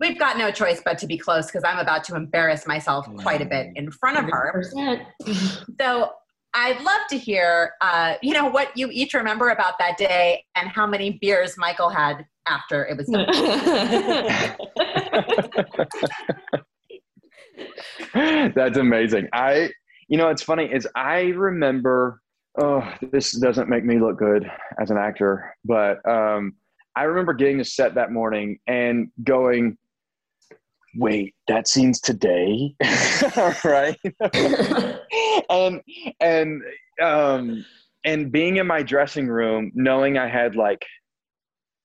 we've 0.00 0.18
got 0.18 0.38
no 0.38 0.50
choice 0.50 0.80
but 0.84 0.98
to 0.98 1.06
be 1.06 1.16
close 1.18 1.46
because 1.46 1.62
I'm 1.62 1.78
about 1.78 2.02
to 2.04 2.16
embarrass 2.16 2.66
myself 2.66 3.06
quite 3.16 3.40
a 3.42 3.44
bit 3.44 3.68
in 3.76 3.90
front 3.92 4.18
of 4.18 4.24
her. 4.24 4.62
100%. 4.74 5.06
So 5.80 6.10
I'd 6.54 6.80
love 6.82 7.00
to 7.10 7.18
hear, 7.18 7.74
uh, 7.80 8.14
you 8.22 8.34
know, 8.34 8.46
what 8.48 8.76
you 8.76 8.88
each 8.90 9.14
remember 9.14 9.50
about 9.50 9.78
that 9.78 9.96
day 9.96 10.44
and 10.56 10.68
how 10.68 10.86
many 10.86 11.18
beers 11.20 11.56
Michael 11.56 11.90
had 11.90 12.26
after 12.46 12.86
it 12.86 12.96
was 12.96 13.06
done. 13.06 13.26
That's 18.54 18.78
amazing. 18.78 19.28
I, 19.32 19.70
you 20.08 20.18
know, 20.18 20.28
it's 20.28 20.42
funny 20.42 20.64
is 20.64 20.88
I 20.96 21.20
remember. 21.20 22.20
Oh, 22.60 22.82
this 23.12 23.30
doesn't 23.32 23.68
make 23.68 23.84
me 23.84 24.00
look 24.00 24.18
good 24.18 24.50
as 24.80 24.90
an 24.90 24.96
actor, 24.96 25.54
but 25.64 26.04
um, 26.08 26.54
I 26.96 27.04
remember 27.04 27.32
getting 27.32 27.58
to 27.58 27.64
set 27.64 27.94
that 27.94 28.10
morning 28.10 28.58
and 28.66 29.08
going, 29.22 29.78
"Wait, 30.96 31.34
that 31.48 31.68
scene's 31.68 32.00
today, 32.00 32.74
right?" 33.64 33.98
and 35.50 35.80
and 36.20 36.62
um, 37.02 37.64
and 38.04 38.32
being 38.32 38.56
in 38.56 38.66
my 38.66 38.82
dressing 38.82 39.28
room, 39.28 39.72
knowing 39.74 40.18
I 40.18 40.28
had 40.28 40.56
like 40.56 40.84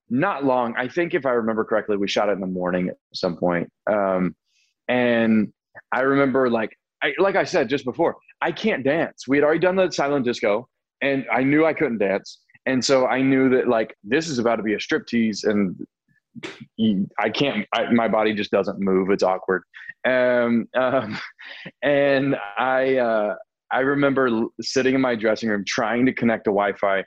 not 0.10 0.44
long. 0.46 0.76
I 0.78 0.88
think 0.88 1.14
if 1.14 1.26
I 1.26 1.32
remember 1.32 1.64
correctly, 1.66 1.98
we 1.98 2.08
shot 2.08 2.30
it 2.30 2.34
in 2.34 2.40
the 2.42 2.48
morning 2.48 2.90
at 2.90 2.98
some 3.14 3.38
point. 3.38 3.70
Um, 3.90 4.36
And 4.88 5.52
I 5.92 6.02
remember 6.02 6.50
like 6.50 6.78
I, 7.04 7.14
like 7.20 7.36
I 7.36 7.44
said 7.44 7.70
just 7.70 7.86
before, 7.86 8.16
I 8.42 8.52
can't 8.52 8.84
dance. 8.84 9.28
We 9.28 9.38
had 9.38 9.44
already 9.44 9.60
done 9.60 9.76
the 9.76 9.92
silent 9.92 10.26
disco, 10.26 10.68
and 11.02 11.26
I 11.32 11.44
knew 11.44 11.66
I 11.66 11.74
couldn't 11.74 11.98
dance, 11.98 12.40
and 12.66 12.84
so 12.84 13.08
I 13.08 13.22
knew 13.22 13.50
that 13.50 13.68
like 13.68 13.96
this 14.04 14.28
is 14.28 14.40
about 14.40 14.58
to 14.58 14.64
be 14.64 14.74
a 14.74 14.80
strip 14.80 15.08
tease, 15.08 15.44
and 15.44 15.76
I 17.20 17.30
can't. 17.30 17.68
I, 17.74 17.92
my 17.92 18.08
body 18.08 18.34
just 18.34 18.52
doesn't 18.52 18.80
move. 18.80 19.10
It's 19.10 19.24
awkward. 19.24 19.64
Um, 20.08 20.68
um, 20.76 21.18
and 21.82 22.36
I 22.58 22.98
uh, 22.98 23.36
I 23.72 23.80
remember 23.80 24.30
sitting 24.62 24.96
in 24.96 25.02
my 25.02 25.16
dressing 25.16 25.50
room 25.50 25.64
trying 25.68 26.06
to 26.06 26.14
connect 26.14 26.46
to 26.46 26.52
Wi-Fi, 26.52 27.04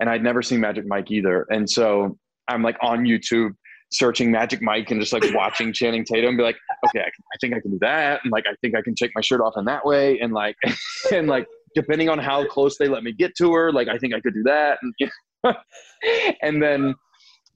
and 0.00 0.10
I'd 0.10 0.22
never 0.22 0.42
seen 0.42 0.60
Magic 0.60 0.86
Mike 0.86 1.10
either. 1.10 1.46
And 1.50 1.68
so 1.68 2.18
I'm 2.48 2.62
like 2.62 2.76
on 2.82 3.04
YouTube 3.04 3.52
searching 3.92 4.30
Magic 4.30 4.60
Mike 4.60 4.90
and 4.90 5.00
just 5.00 5.12
like 5.12 5.24
watching 5.34 5.72
Channing 5.72 6.04
Tatum 6.04 6.30
and 6.30 6.38
be 6.38 6.42
like, 6.42 6.56
okay, 6.88 7.00
I, 7.00 7.04
can, 7.04 7.24
I 7.32 7.36
think 7.40 7.54
I 7.54 7.60
can 7.60 7.70
do 7.70 7.78
that, 7.80 8.20
and 8.24 8.32
like 8.32 8.44
I 8.48 8.54
think 8.60 8.76
I 8.76 8.82
can 8.82 8.94
take 8.94 9.12
my 9.14 9.20
shirt 9.20 9.40
off 9.40 9.54
in 9.56 9.64
that 9.66 9.84
way, 9.84 10.18
and 10.18 10.32
like 10.32 10.56
and 11.12 11.28
like 11.28 11.46
depending 11.74 12.08
on 12.08 12.18
how 12.18 12.46
close 12.46 12.76
they 12.78 12.88
let 12.88 13.02
me 13.02 13.12
get 13.12 13.34
to 13.36 13.52
her, 13.52 13.72
like 13.72 13.88
I 13.88 13.98
think 13.98 14.14
I 14.14 14.20
could 14.20 14.34
do 14.34 14.42
that, 14.44 14.78
and 14.82 15.56
and 16.42 16.62
then 16.62 16.94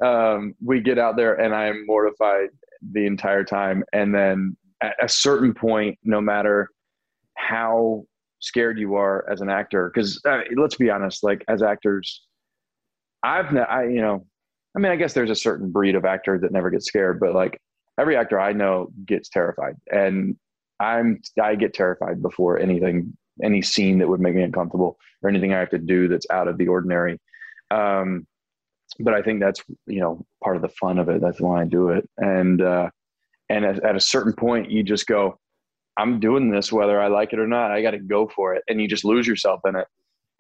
um, 0.05 0.55
we 0.65 0.81
get 0.81 0.99
out 0.99 1.17
there 1.17 1.35
and 1.35 1.55
I 1.55 1.67
am 1.67 1.85
mortified 1.87 2.49
the 2.93 3.07
entire 3.07 3.45
time, 3.45 3.85
and 3.93 4.15
then 4.15 4.57
at 4.81 4.95
a 5.03 5.09
certain 5.09 5.55
point, 5.55 5.99
no 6.05 6.21
matter 6.21 6.69
how 7.35 8.05
scared 8.41 8.79
you 8.79 8.95
are 8.95 9.29
as 9.31 9.41
an 9.41 9.51
actor, 9.51 9.91
because 9.93 10.21
uh, 10.29 10.41
let's 10.57 10.77
be 10.77 10.91
honest, 10.91 11.25
like 11.25 11.45
as 11.49 11.63
actors, 11.63 12.23
I've 13.23 13.55
I 13.57 13.85
you 13.85 14.01
know 14.01 14.27
I 14.77 14.81
mean, 14.81 14.93
I 14.93 14.97
guess 14.97 15.13
there's 15.13 15.31
a 15.31 15.35
certain 15.35 15.71
breed 15.71 15.97
of 15.97 16.05
actor 16.05 16.39
that 16.39 16.53
never 16.53 16.71
gets 16.71 16.87
scared, 16.87 17.19
but 17.19 17.35
like 17.35 17.61
every 17.99 18.17
actor 18.17 18.39
I 18.39 18.53
know 18.53 18.91
gets 19.07 19.29
terrified, 19.29 19.75
and 19.91 20.37
I'm 20.79 21.21
I 21.43 21.57
get 21.57 21.75
terrified 21.75 22.23
before 22.23 22.59
anything, 22.59 23.17
any 23.43 23.63
scene 23.63 23.99
that 23.99 24.09
would 24.09 24.21
make 24.21 24.35
me 24.35 24.43
uncomfortable 24.43 24.97
or 25.23 25.29
anything 25.31 25.53
I 25.53 25.59
have 25.59 25.71
to 25.71 25.79
do 25.79 26.07
that's 26.07 26.27
out 26.31 26.47
of 26.49 26.59
the 26.59 26.69
ordinary. 26.69 27.19
Um, 27.71 28.27
but 28.99 29.15
I 29.15 29.23
think 29.23 29.41
that's 29.41 29.63
you 29.87 30.01
know 30.01 30.25
part 30.43 30.57
of 30.57 30.63
the 30.63 30.69
fun 30.69 30.99
of 30.99 31.09
it. 31.09 31.21
That's 31.21 31.41
why 31.41 31.63
I 31.63 31.65
do 31.65 31.91
it, 31.91 32.09
and 32.19 32.61
uh, 32.61 32.91
and 33.49 33.65
at, 33.65 33.85
at 33.85 33.97
a 33.97 34.01
certain 34.01 34.33
point, 34.33 34.71
you 34.71 34.83
just 34.83 35.07
go, 35.07 35.39
I'm 35.97 36.21
doing 36.21 36.51
this 36.51 36.73
whether 36.73 37.01
I 37.01 37.09
like 37.09 37.33
it 37.33 37.39
or 37.39 37.47
not. 37.47 37.71
I 37.71 37.83
got 37.83 37.93
to 37.93 37.99
go 37.99 38.29
for 38.29 38.55
it, 38.55 38.63
and 38.69 38.81
you 38.81 38.89
just 38.89 39.05
lose 39.05 39.27
yourself 39.27 39.61
in 39.67 39.77
it. 39.77 39.87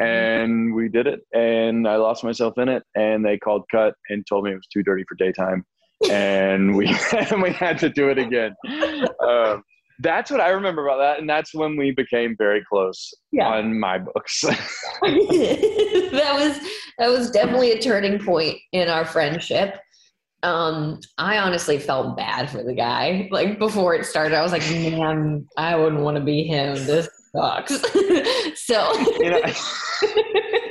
Mm-hmm. 0.01 0.43
and 0.45 0.75
we 0.77 0.89
did 0.89 1.09
it 1.09 1.23
and 1.33 1.89
i 1.89 1.97
lost 1.97 2.23
myself 2.23 2.57
in 2.57 2.69
it 2.69 2.85
and 2.95 3.25
they 3.25 3.37
called 3.37 3.65
cut 3.69 3.95
and 4.11 4.25
told 4.29 4.45
me 4.45 4.53
it 4.53 4.55
was 4.55 4.69
too 4.73 4.85
dirty 4.85 5.03
for 5.09 5.17
daytime 5.17 5.65
and 6.09 6.77
we 6.77 6.87
and 7.33 7.43
we 7.43 7.51
had 7.51 7.79
to 7.79 7.89
do 7.89 8.09
it 8.09 8.17
again 8.17 8.55
um, 9.29 9.65
that's 10.01 10.31
what 10.31 10.41
i 10.41 10.49
remember 10.49 10.87
about 10.87 10.99
that 10.99 11.19
and 11.19 11.29
that's 11.29 11.55
when 11.55 11.77
we 11.77 11.91
became 11.91 12.35
very 12.39 12.65
close 12.69 13.13
yeah. 13.33 13.49
on 13.49 13.79
my 13.79 13.99
books. 13.99 14.45
That 16.11 16.35
was 16.35 16.59
that 16.99 17.09
was 17.09 17.31
definitely 17.31 17.73
a 17.73 17.81
turning 17.81 18.19
point 18.25 18.59
in 18.73 18.89
our 18.89 19.05
friendship. 19.05 19.79
Um 20.43 21.01
i 21.19 21.39
honestly 21.39 21.79
felt 21.79 22.17
bad 22.17 22.49
for 22.51 22.63
the 22.63 22.75
guy 22.75 23.29
like 23.31 23.59
before 23.59 23.95
it 23.95 24.07
started. 24.07 24.35
I 24.35 24.43
was 24.43 24.53
like 24.53 24.63
man 24.71 25.47
i 25.57 25.77
wouldn't 25.77 26.03
want 26.03 26.17
to 26.17 26.23
be 26.23 26.45
him. 26.45 26.75
This 26.87 27.09
sucks. 27.35 27.83
So 28.55 28.93
you 29.19 29.31
know 29.31 29.41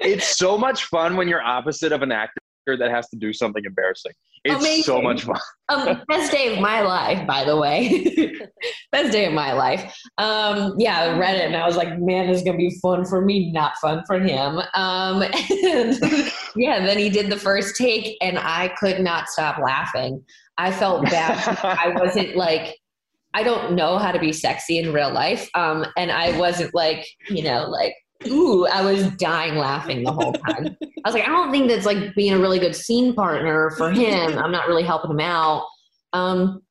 it's 0.01 0.37
so 0.37 0.57
much 0.57 0.85
fun 0.85 1.15
when 1.17 1.27
you're 1.27 1.41
opposite 1.41 1.91
of 1.91 2.01
an 2.01 2.11
actor 2.11 2.41
that 2.75 2.89
has 2.91 3.07
to 3.09 3.15
do 3.15 3.31
something 3.31 3.63
embarrassing. 3.63 4.11
It's 4.43 4.55
Amazing. 4.55 4.83
so 4.83 5.01
much 5.01 5.23
fun. 5.23 5.39
um, 5.69 6.01
best 6.07 6.31
day 6.31 6.53
of 6.53 6.59
my 6.59 6.81
life, 6.81 7.25
by 7.27 7.43
the 7.43 7.55
way. 7.55 8.35
best 8.91 9.11
day 9.11 9.25
of 9.25 9.33
my 9.33 9.53
life. 9.53 9.95
Um, 10.17 10.73
yeah, 10.77 11.01
I 11.01 11.17
read 11.17 11.35
it 11.35 11.45
and 11.45 11.55
I 11.55 11.65
was 11.65 11.77
like, 11.77 11.99
man, 11.99 12.27
this 12.27 12.37
is 12.37 12.43
gonna 12.43 12.57
be 12.57 12.77
fun 12.81 13.05
for 13.05 13.21
me, 13.21 13.51
not 13.51 13.77
fun 13.77 14.03
for 14.05 14.19
him. 14.19 14.59
Um, 14.73 15.21
and 15.63 15.97
yeah, 16.55 16.85
then 16.85 16.97
he 16.97 17.09
did 17.09 17.29
the 17.29 17.37
first 17.37 17.75
take 17.75 18.17
and 18.21 18.37
I 18.39 18.69
could 18.79 18.99
not 19.01 19.29
stop 19.29 19.59
laughing. 19.59 20.23
I 20.57 20.71
felt 20.71 21.03
bad. 21.03 21.59
I 21.63 21.89
wasn't 21.99 22.35
like 22.35 22.77
I 23.33 23.43
don't 23.43 23.75
know 23.75 23.99
how 23.99 24.11
to 24.11 24.17
be 24.17 24.33
sexy 24.33 24.79
in 24.79 24.91
real 24.91 25.11
life. 25.11 25.47
Um, 25.53 25.85
and 25.95 26.11
I 26.11 26.35
wasn't 26.39 26.73
like, 26.73 27.05
you 27.29 27.43
know, 27.43 27.67
like 27.69 27.93
ooh, 28.25 28.65
I 28.67 28.81
was 28.81 29.09
dying 29.17 29.55
laughing 29.55 30.03
the 30.03 30.11
whole 30.11 30.33
time. 30.33 30.75
I 30.81 31.01
was 31.05 31.13
like, 31.13 31.27
I 31.27 31.31
don't 31.31 31.51
think 31.51 31.67
that's 31.67 31.85
like 31.85 32.15
being 32.15 32.33
a 32.33 32.39
really 32.39 32.59
good 32.59 32.75
scene 32.75 33.13
partner 33.13 33.71
for 33.71 33.91
him. 33.91 34.37
I'm 34.37 34.51
not 34.51 34.67
really 34.67 34.83
helping 34.83 35.11
him 35.11 35.19
out. 35.19 35.65
Um, 36.13 36.61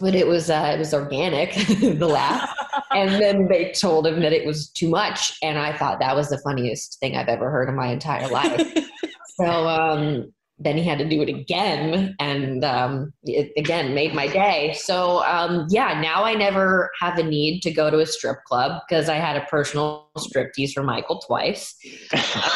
but 0.00 0.14
it 0.14 0.26
was 0.26 0.50
uh, 0.50 0.72
it 0.74 0.78
was 0.78 0.94
organic, 0.94 1.54
the 1.80 2.06
laugh. 2.06 2.50
And 2.90 3.10
then 3.20 3.48
they 3.48 3.72
told 3.72 4.06
him 4.06 4.20
that 4.20 4.32
it 4.32 4.46
was 4.46 4.68
too 4.70 4.88
much, 4.88 5.36
and 5.42 5.58
I 5.58 5.76
thought 5.76 6.00
that 6.00 6.16
was 6.16 6.28
the 6.28 6.38
funniest 6.38 6.98
thing 7.00 7.16
I've 7.16 7.28
ever 7.28 7.50
heard 7.50 7.68
in 7.68 7.76
my 7.76 7.88
entire 7.88 8.28
life. 8.28 8.76
so 9.36 9.44
um, 9.44 10.32
then 10.64 10.76
he 10.76 10.84
had 10.84 10.98
to 10.98 11.08
do 11.08 11.22
it 11.22 11.28
again 11.28 12.14
and 12.18 12.64
um, 12.64 13.12
it 13.24 13.52
again 13.56 13.94
made 13.94 14.14
my 14.14 14.26
day. 14.26 14.74
So 14.76 15.22
um, 15.24 15.66
yeah 15.70 16.00
now 16.00 16.24
i 16.24 16.34
never 16.34 16.90
have 17.00 17.18
a 17.18 17.22
need 17.22 17.60
to 17.62 17.72
go 17.72 17.90
to 17.90 18.00
a 18.00 18.06
strip 18.06 18.42
club 18.44 18.82
because 18.86 19.08
i 19.08 19.14
had 19.14 19.36
a 19.36 19.44
personal 19.46 20.08
striptease 20.18 20.72
for 20.72 20.82
michael 20.82 21.18
twice. 21.18 21.74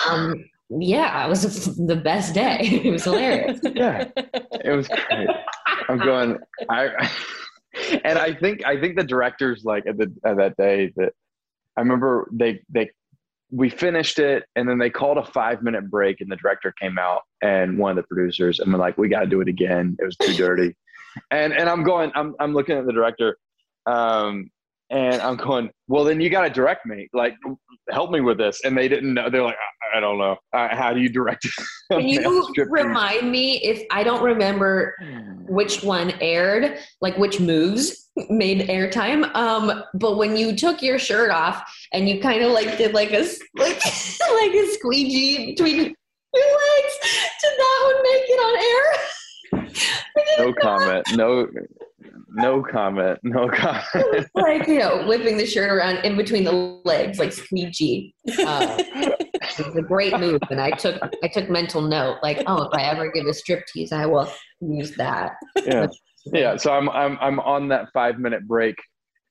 Um, 0.09 0.44
yeah 0.71 1.25
it 1.25 1.29
was 1.29 1.77
the 1.77 1.97
best 1.97 2.35
day. 2.35 2.59
It 2.85 2.90
was 2.90 3.05
hilarious. 3.05 3.61
Yeah 3.75 4.09
it 4.16 4.77
was 4.77 4.88
great. 4.88 5.29
I'm 5.88 5.99
going 5.99 6.38
i 6.68 7.11
and 8.05 8.18
i 8.18 8.35
think 8.35 8.64
i 8.66 8.79
think 8.81 8.97
the 8.97 9.05
directors 9.05 9.62
like 9.64 9.87
at, 9.87 9.97
the, 9.97 10.12
at 10.25 10.37
that 10.37 10.57
day 10.57 10.92
that 10.97 11.12
i 11.77 11.81
remember 11.81 12.29
they 12.33 12.61
they 12.68 12.90
we 13.51 13.71
finished 13.71 14.18
it 14.18 14.44
and 14.57 14.68
then 14.68 14.79
they 14.79 14.90
called 14.90 15.18
a 15.18 15.25
five 15.25 15.62
minute 15.62 15.88
break 15.90 16.21
and 16.21 16.31
the 16.31 16.37
director 16.37 16.73
came 16.81 16.99
out 16.99 17.23
and 17.42 17.79
one 17.79 17.90
of 17.90 17.96
the 17.96 18.03
producers 18.05 18.61
and 18.61 18.72
we're 18.72 18.79
like 18.79 18.98
we 18.98 19.09
got 19.09 19.20
to 19.20 19.27
do 19.27 19.40
it 19.40 19.48
again. 19.48 19.96
It 20.01 20.05
was 20.05 20.16
too 20.16 20.35
dirty. 20.35 20.77
And 21.31 21.53
and 21.53 21.68
i'm 21.68 21.83
going 21.83 22.12
i'm, 22.14 22.35
I'm 22.38 22.55
looking 22.55 22.77
at 22.77 22.87
the 22.87 22.92
director 22.92 23.38
um, 23.87 24.51
and 24.90 25.20
i'm 25.20 25.37
going 25.37 25.70
well 25.88 26.05
then 26.05 26.20
you 26.20 26.31
got 26.31 26.42
to 26.42 26.51
direct 26.51 26.87
me. 26.87 27.09
Like 27.12 27.35
help 27.90 28.11
me 28.11 28.20
with 28.20 28.38
this. 28.38 28.61
And 28.64 28.77
they 28.77 28.88
didn't 28.88 29.14
know 29.14 29.31
they're 29.31 29.42
like 29.42 29.57
i, 29.57 29.98
I 29.98 30.01
don't 30.01 30.18
know. 30.18 30.37
Uh, 30.53 30.74
how 30.77 30.92
do 30.92 31.01
you 31.01 31.09
direct 31.09 31.46
can 31.92 32.07
you 32.07 32.55
remind 32.70 33.31
me 33.31 33.57
if 33.62 33.83
i 33.90 34.03
don't 34.03 34.22
remember 34.22 34.94
which 35.48 35.83
one 35.83 36.12
aired 36.20 36.79
like 37.01 37.16
which 37.16 37.40
moves 37.40 38.09
made 38.29 38.68
airtime. 38.68 39.35
Um, 39.35 39.85
but 39.94 40.16
when 40.16 40.37
you 40.37 40.57
took 40.57 40.83
your 40.83 40.98
shirt 40.98 41.31
off 41.31 41.62
and 41.92 42.09
you 42.09 42.20
kind 42.20 42.42
of 42.42 42.53
like 42.53 42.79
did 42.79 42.94
like 42.94 43.12
a 43.12 43.20
like 43.57 43.85
like 43.85 44.55
a 44.55 44.66
squeegee 44.72 45.53
between 45.53 45.94
legs, 46.40 46.94
did 47.42 47.53
that 47.59 47.81
one 47.85 48.03
make 48.03 48.24
it 48.29 48.40
on 48.46 48.55
air? 48.70 50.46
no 50.46 50.53
comment. 50.53 51.07
No. 51.14 51.48
No 52.31 52.62
comment. 52.62 53.18
No 53.22 53.48
comment. 53.48 54.29
like 54.35 54.68
you 54.68 54.79
know, 54.79 55.07
whipping 55.07 55.38
the 55.38 55.46
shirt 55.46 55.70
around 55.70 56.05
in 56.05 56.16
between 56.16 56.44
the 56.44 56.53
legs, 56.85 57.18
like 57.18 57.33
squeegee. 57.33 58.14
Uh, 58.29 58.77
it's 58.79 59.59
a 59.59 59.83
great 59.83 60.18
move, 60.18 60.40
and 60.51 60.61
I 60.61 60.70
took 60.70 61.01
I 61.22 61.29
took 61.29 61.48
mental 61.48 61.81
note. 61.81 62.18
Like, 62.22 62.42
oh, 62.46 62.64
if 62.64 62.74
I 62.74 62.83
ever 62.83 63.11
give 63.11 63.27
a 63.27 63.35
strip 63.35 63.64
tease, 63.66 63.92
I 63.92 64.07
will 64.07 64.31
use 64.61 64.94
that. 64.96 65.33
Yeah 65.64 65.87
yeah 66.33 66.57
so 66.57 66.72
i'm 66.72 66.88
i'm 66.90 67.18
i'm 67.20 67.40
on 67.40 67.68
that 67.68 67.88
five 67.92 68.18
minute 68.18 68.46
break 68.46 68.77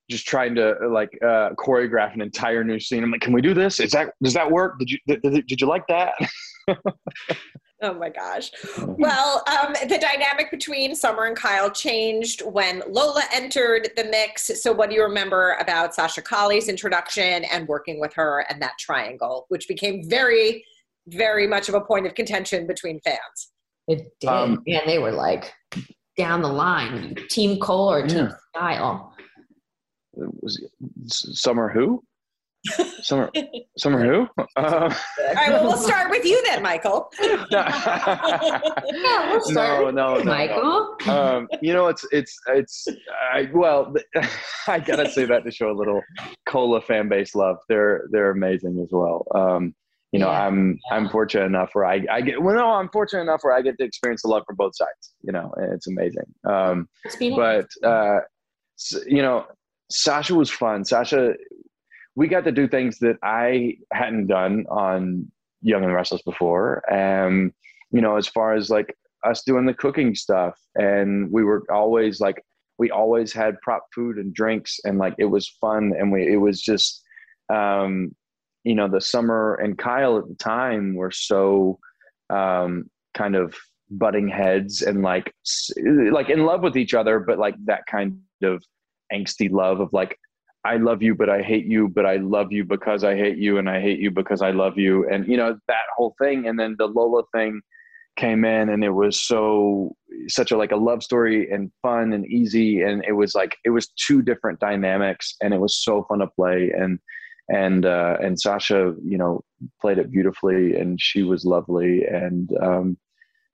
just 0.09 0.25
trying 0.25 0.55
to 0.55 0.73
like 0.89 1.09
uh, 1.21 1.49
choreograph 1.57 2.13
an 2.13 2.21
entire 2.21 2.63
new 2.63 2.79
scene 2.79 3.03
i'm 3.03 3.11
like 3.11 3.21
can 3.21 3.33
we 3.33 3.41
do 3.41 3.53
this 3.53 3.79
is 3.79 3.91
that 3.91 4.13
does 4.23 4.33
that 4.33 4.49
work 4.49 4.79
did 4.79 4.89
you 4.89 4.97
did, 5.07 5.21
did 5.21 5.61
you 5.61 5.67
like 5.67 5.85
that 5.87 6.13
oh 7.83 7.93
my 7.93 8.09
gosh 8.09 8.51
well 8.77 9.43
um, 9.47 9.73
the 9.87 9.97
dynamic 9.97 10.49
between 10.51 10.95
summer 10.95 11.25
and 11.25 11.35
kyle 11.35 11.69
changed 11.69 12.41
when 12.41 12.81
lola 12.89 13.21
entered 13.33 13.89
the 13.95 14.03
mix 14.05 14.51
so 14.61 14.71
what 14.71 14.89
do 14.89 14.95
you 14.95 15.03
remember 15.03 15.55
about 15.59 15.93
sasha 15.93 16.21
Calle's 16.21 16.67
introduction 16.67 17.43
and 17.45 17.67
working 17.67 17.99
with 17.99 18.13
her 18.13 18.45
and 18.49 18.61
that 18.61 18.73
triangle 18.79 19.45
which 19.49 19.67
became 19.67 20.07
very 20.09 20.65
very 21.07 21.47
much 21.47 21.69
of 21.69 21.75
a 21.75 21.81
point 21.81 22.05
of 22.05 22.15
contention 22.15 22.67
between 22.67 22.99
fans 23.01 23.51
it 23.87 24.11
did 24.19 24.27
um, 24.27 24.61
and 24.67 24.81
they 24.85 24.97
were 24.97 25.11
like 25.11 25.53
down 26.17 26.41
the 26.41 26.49
line? 26.49 27.15
Team 27.29 27.59
Cole 27.59 27.91
or 27.91 28.07
Team 28.07 28.25
yeah. 28.25 28.31
Skyle? 28.55 29.11
Was 30.13 30.61
Summer 31.07 31.69
who? 31.69 32.03
Summer, 33.01 33.31
Summer 33.77 34.03
who? 34.03 34.27
Uh, 34.37 34.43
All 34.55 35.33
right, 35.33 35.49
well, 35.49 35.63
we'll 35.63 35.77
start 35.77 36.09
with 36.09 36.25
you 36.25 36.41
then, 36.45 36.61
Michael. 36.61 37.11
yeah, 37.51 39.31
we'll 39.31 39.41
start 39.41 39.93
no, 39.93 40.15
no, 40.15 40.17
no, 40.17 40.23
Michael. 40.23 40.95
No. 41.05 41.37
Um, 41.37 41.47
you 41.61 41.73
know, 41.73 41.87
it's 41.87 42.05
it's 42.11 42.37
it's. 42.47 42.87
I, 43.33 43.49
well, 43.53 43.93
I 44.67 44.79
gotta 44.79 45.09
say 45.09 45.25
that 45.25 45.43
to 45.45 45.51
show 45.51 45.71
a 45.71 45.77
little 45.77 46.01
Cola 46.45 46.81
fan 46.81 47.09
base 47.09 47.35
love. 47.35 47.57
They're 47.69 48.07
they're 48.11 48.31
amazing 48.31 48.79
as 48.81 48.89
well. 48.91 49.25
Um, 49.33 49.73
you 50.11 50.19
know, 50.19 50.29
yeah. 50.31 50.47
I'm 50.47 50.79
I'm 50.91 51.09
fortunate 51.09 51.45
enough 51.45 51.71
where 51.73 51.85
I, 51.85 52.05
I 52.09 52.21
get 52.21 52.41
well 52.41 52.55
no, 52.55 52.71
I'm 52.71 52.89
fortunate 52.89 53.21
enough 53.21 53.41
where 53.41 53.53
I 53.53 53.61
get 53.61 53.77
to 53.77 53.83
experience 53.83 54.21
the 54.21 54.29
love 54.29 54.43
from 54.47 54.55
both 54.55 54.75
sides. 54.75 55.13
You 55.21 55.33
know, 55.33 55.53
it's 55.73 55.87
amazing. 55.87 56.33
Um, 56.47 56.87
but 57.35 57.67
uh, 57.83 58.19
you 59.05 59.21
know, 59.21 59.45
Sasha 59.89 60.35
was 60.35 60.49
fun. 60.49 60.85
Sasha, 60.85 61.33
we 62.17 62.27
got 62.27 62.43
to 62.45 62.51
do 62.51 62.67
things 62.67 62.97
that 62.97 63.17
I 63.21 63.77
hadn't 63.93 64.25
done 64.25 64.65
on 64.71 65.31
Young 65.61 65.83
and 65.83 65.93
Restless 65.93 66.23
before. 66.23 66.81
And, 66.91 67.53
you 67.91 68.01
know, 68.01 68.17
as 68.17 68.27
far 68.27 68.55
as 68.55 68.71
like 68.71 68.97
us 69.23 69.43
doing 69.43 69.67
the 69.67 69.73
cooking 69.75 70.15
stuff, 70.15 70.59
and 70.73 71.31
we 71.31 71.43
were 71.43 71.63
always 71.71 72.19
like, 72.19 72.43
we 72.79 72.89
always 72.89 73.31
had 73.31 73.61
prop 73.61 73.85
food 73.93 74.17
and 74.17 74.33
drinks, 74.33 74.79
and 74.83 74.97
like 74.97 75.13
it 75.19 75.25
was 75.25 75.47
fun. 75.61 75.93
And 75.97 76.11
we, 76.11 76.27
it 76.33 76.37
was 76.37 76.59
just, 76.59 77.03
um, 77.53 78.15
you 78.63 78.73
know, 78.73 78.87
the 78.87 78.99
summer 78.99 79.53
and 79.63 79.77
Kyle 79.77 80.17
at 80.17 80.27
the 80.27 80.35
time 80.35 80.95
were 80.95 81.11
so 81.11 81.77
um, 82.31 82.89
kind 83.13 83.35
of 83.35 83.53
butting 83.91 84.27
heads 84.27 84.81
and 84.81 85.01
like 85.01 85.31
like 86.11 86.29
in 86.29 86.45
love 86.45 86.61
with 86.61 86.75
each 86.75 86.93
other 86.93 87.19
but 87.19 87.39
like 87.39 87.55
that 87.63 87.85
kind 87.89 88.19
of 88.43 88.61
angsty 89.13 89.49
love 89.49 89.79
of 89.79 89.87
like 89.93 90.17
i 90.73 90.77
love 90.77 91.01
you 91.01 91.15
but 91.15 91.29
i 91.29 91.41
hate 91.41 91.65
you 91.65 91.87
but 91.87 92.05
i 92.05 92.17
love 92.17 92.51
you 92.51 92.63
because 92.63 93.03
i 93.03 93.15
hate 93.15 93.37
you 93.37 93.57
and 93.57 93.69
i 93.69 93.79
hate 93.79 93.99
you 93.99 94.11
because 94.11 94.41
i 94.41 94.51
love 94.51 94.77
you 94.77 95.07
and 95.09 95.27
you 95.27 95.37
know 95.37 95.57
that 95.67 95.85
whole 95.95 96.15
thing 96.21 96.47
and 96.47 96.59
then 96.59 96.75
the 96.77 96.87
lola 96.87 97.23
thing 97.33 97.61
came 98.17 98.43
in 98.43 98.69
and 98.69 98.83
it 98.83 98.89
was 98.89 99.21
so 99.21 99.95
such 100.27 100.51
a 100.51 100.57
like 100.57 100.71
a 100.71 100.75
love 100.75 101.03
story 101.03 101.49
and 101.51 101.71
fun 101.81 102.13
and 102.13 102.25
easy 102.25 102.81
and 102.81 103.03
it 103.07 103.13
was 103.13 103.35
like 103.35 103.55
it 103.63 103.69
was 103.69 103.89
two 103.89 104.21
different 104.21 104.59
dynamics 104.59 105.35
and 105.41 105.53
it 105.53 105.59
was 105.59 105.83
so 105.83 106.03
fun 106.09 106.19
to 106.19 106.27
play 106.27 106.71
and 106.75 106.99
and 107.49 107.85
uh 107.85 108.17
and 108.21 108.39
sasha 108.39 108.95
you 109.03 109.17
know 109.17 109.41
played 109.79 109.99
it 109.99 110.11
beautifully 110.11 110.75
and 110.75 110.99
she 110.99 111.23
was 111.23 111.45
lovely 111.45 112.03
and 112.05 112.49
um 112.61 112.97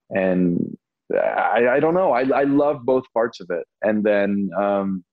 and 0.09 0.77
I, 1.11 1.67
I 1.73 1.79
don't 1.79 1.93
know. 1.93 2.11
I, 2.11 2.21
I 2.21 2.43
love 2.43 2.85
both 2.85 3.03
parts 3.13 3.39
of 3.39 3.49
it, 3.49 3.65
and 3.81 4.03
then 4.03 4.49
um, 4.57 5.03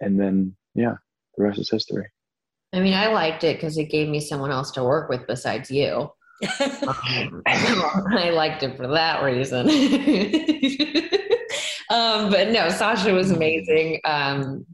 and 0.00 0.20
then 0.20 0.56
yeah, 0.74 0.94
the 1.36 1.44
rest 1.44 1.58
is 1.58 1.70
history. 1.70 2.06
I 2.72 2.80
mean, 2.80 2.94
I 2.94 3.08
liked 3.08 3.44
it 3.44 3.56
because 3.56 3.76
it 3.78 3.90
gave 3.90 4.08
me 4.08 4.20
someone 4.20 4.52
else 4.52 4.70
to 4.72 4.84
work 4.84 5.08
with 5.08 5.26
besides 5.26 5.70
you. 5.70 6.10
um, 6.60 7.42
I 7.46 8.30
liked 8.32 8.62
it 8.62 8.76
for 8.76 8.86
that 8.86 9.22
reason. 9.22 9.68
um, 11.90 12.30
but 12.30 12.50
no, 12.50 12.70
Sasha 12.70 13.12
was 13.12 13.30
amazing. 13.30 14.00
Um, 14.04 14.64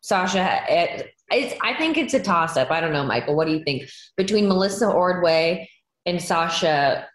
Sasha, 0.00 0.64
it, 0.68 1.12
it's, 1.30 1.54
I 1.62 1.74
think 1.74 1.98
it's 1.98 2.14
a 2.14 2.20
toss 2.20 2.56
up. 2.56 2.70
I 2.70 2.80
don't 2.80 2.92
know, 2.92 3.04
Michael. 3.04 3.36
What 3.36 3.46
do 3.46 3.52
you 3.52 3.62
think 3.62 3.88
between 4.16 4.48
Melissa 4.48 4.88
Ordway 4.88 5.68
and 6.06 6.20
Sasha? 6.20 7.06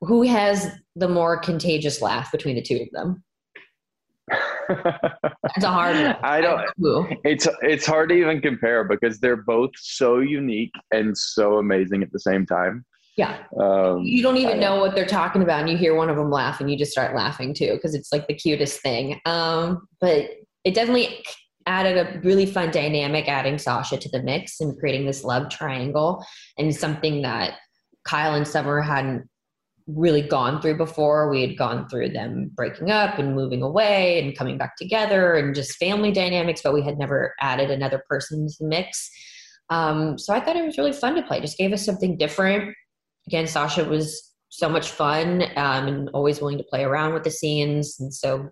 Who 0.00 0.22
has 0.22 0.70
the 0.94 1.08
more 1.08 1.38
contagious 1.38 2.02
laugh 2.02 2.30
between 2.30 2.56
the 2.56 2.62
two 2.62 2.82
of 2.82 2.90
them? 2.92 3.24
It's 4.68 5.64
a 5.64 5.70
hard 5.70 5.96
one. 5.96 6.16
I 6.22 6.40
don't. 6.40 7.18
It's 7.24 7.46
it's 7.62 7.86
hard 7.86 8.10
to 8.10 8.14
even 8.14 8.40
compare 8.40 8.84
because 8.84 9.20
they're 9.20 9.36
both 9.36 9.70
so 9.76 10.18
unique 10.18 10.72
and 10.92 11.16
so 11.16 11.58
amazing 11.58 12.02
at 12.02 12.12
the 12.12 12.20
same 12.20 12.46
time. 12.46 12.84
Yeah. 13.16 13.38
Um, 13.58 14.02
you 14.02 14.22
don't 14.22 14.36
even 14.36 14.60
know 14.60 14.78
what 14.78 14.94
they're 14.94 15.06
talking 15.06 15.42
about, 15.42 15.60
and 15.60 15.70
you 15.70 15.76
hear 15.76 15.94
one 15.94 16.10
of 16.10 16.16
them 16.16 16.30
laugh, 16.30 16.60
and 16.60 16.70
you 16.70 16.76
just 16.76 16.92
start 16.92 17.16
laughing 17.16 17.54
too 17.54 17.72
because 17.74 17.94
it's 17.94 18.12
like 18.12 18.26
the 18.26 18.34
cutest 18.34 18.80
thing. 18.80 19.20
Um, 19.24 19.88
but 20.00 20.30
it 20.64 20.74
definitely 20.74 21.24
added 21.66 21.96
a 21.96 22.20
really 22.20 22.46
fun 22.46 22.70
dynamic, 22.70 23.28
adding 23.28 23.58
Sasha 23.58 23.96
to 23.96 24.08
the 24.10 24.22
mix 24.22 24.60
and 24.60 24.78
creating 24.78 25.06
this 25.06 25.24
love 25.24 25.48
triangle, 25.48 26.24
and 26.58 26.74
something 26.74 27.22
that 27.22 27.54
Kyle 28.04 28.34
and 28.34 28.46
Summer 28.46 28.80
hadn't 28.82 29.28
really 29.86 30.22
gone 30.22 30.60
through 30.60 30.76
before. 30.76 31.30
We 31.30 31.42
had 31.42 31.56
gone 31.56 31.88
through 31.88 32.10
them 32.10 32.50
breaking 32.54 32.90
up 32.90 33.18
and 33.18 33.36
moving 33.36 33.62
away 33.62 34.20
and 34.20 34.36
coming 34.36 34.58
back 34.58 34.76
together 34.76 35.34
and 35.34 35.54
just 35.54 35.78
family 35.78 36.10
dynamics, 36.10 36.60
but 36.62 36.74
we 36.74 36.82
had 36.82 36.98
never 36.98 37.34
added 37.40 37.70
another 37.70 38.02
person 38.08 38.48
to 38.48 38.54
the 38.58 38.66
mix. 38.66 39.10
Um, 39.70 40.18
so 40.18 40.32
I 40.32 40.40
thought 40.40 40.56
it 40.56 40.64
was 40.64 40.78
really 40.78 40.92
fun 40.92 41.14
to 41.14 41.22
play. 41.22 41.40
Just 41.40 41.58
gave 41.58 41.72
us 41.72 41.84
something 41.84 42.16
different. 42.16 42.74
Again, 43.28 43.46
Sasha 43.46 43.84
was 43.84 44.32
so 44.48 44.68
much 44.68 44.90
fun 44.90 45.42
um, 45.56 45.88
and 45.88 46.10
always 46.10 46.40
willing 46.40 46.58
to 46.58 46.64
play 46.64 46.84
around 46.84 47.14
with 47.14 47.24
the 47.24 47.30
scenes. 47.30 47.96
And 48.00 48.12
so, 48.12 48.48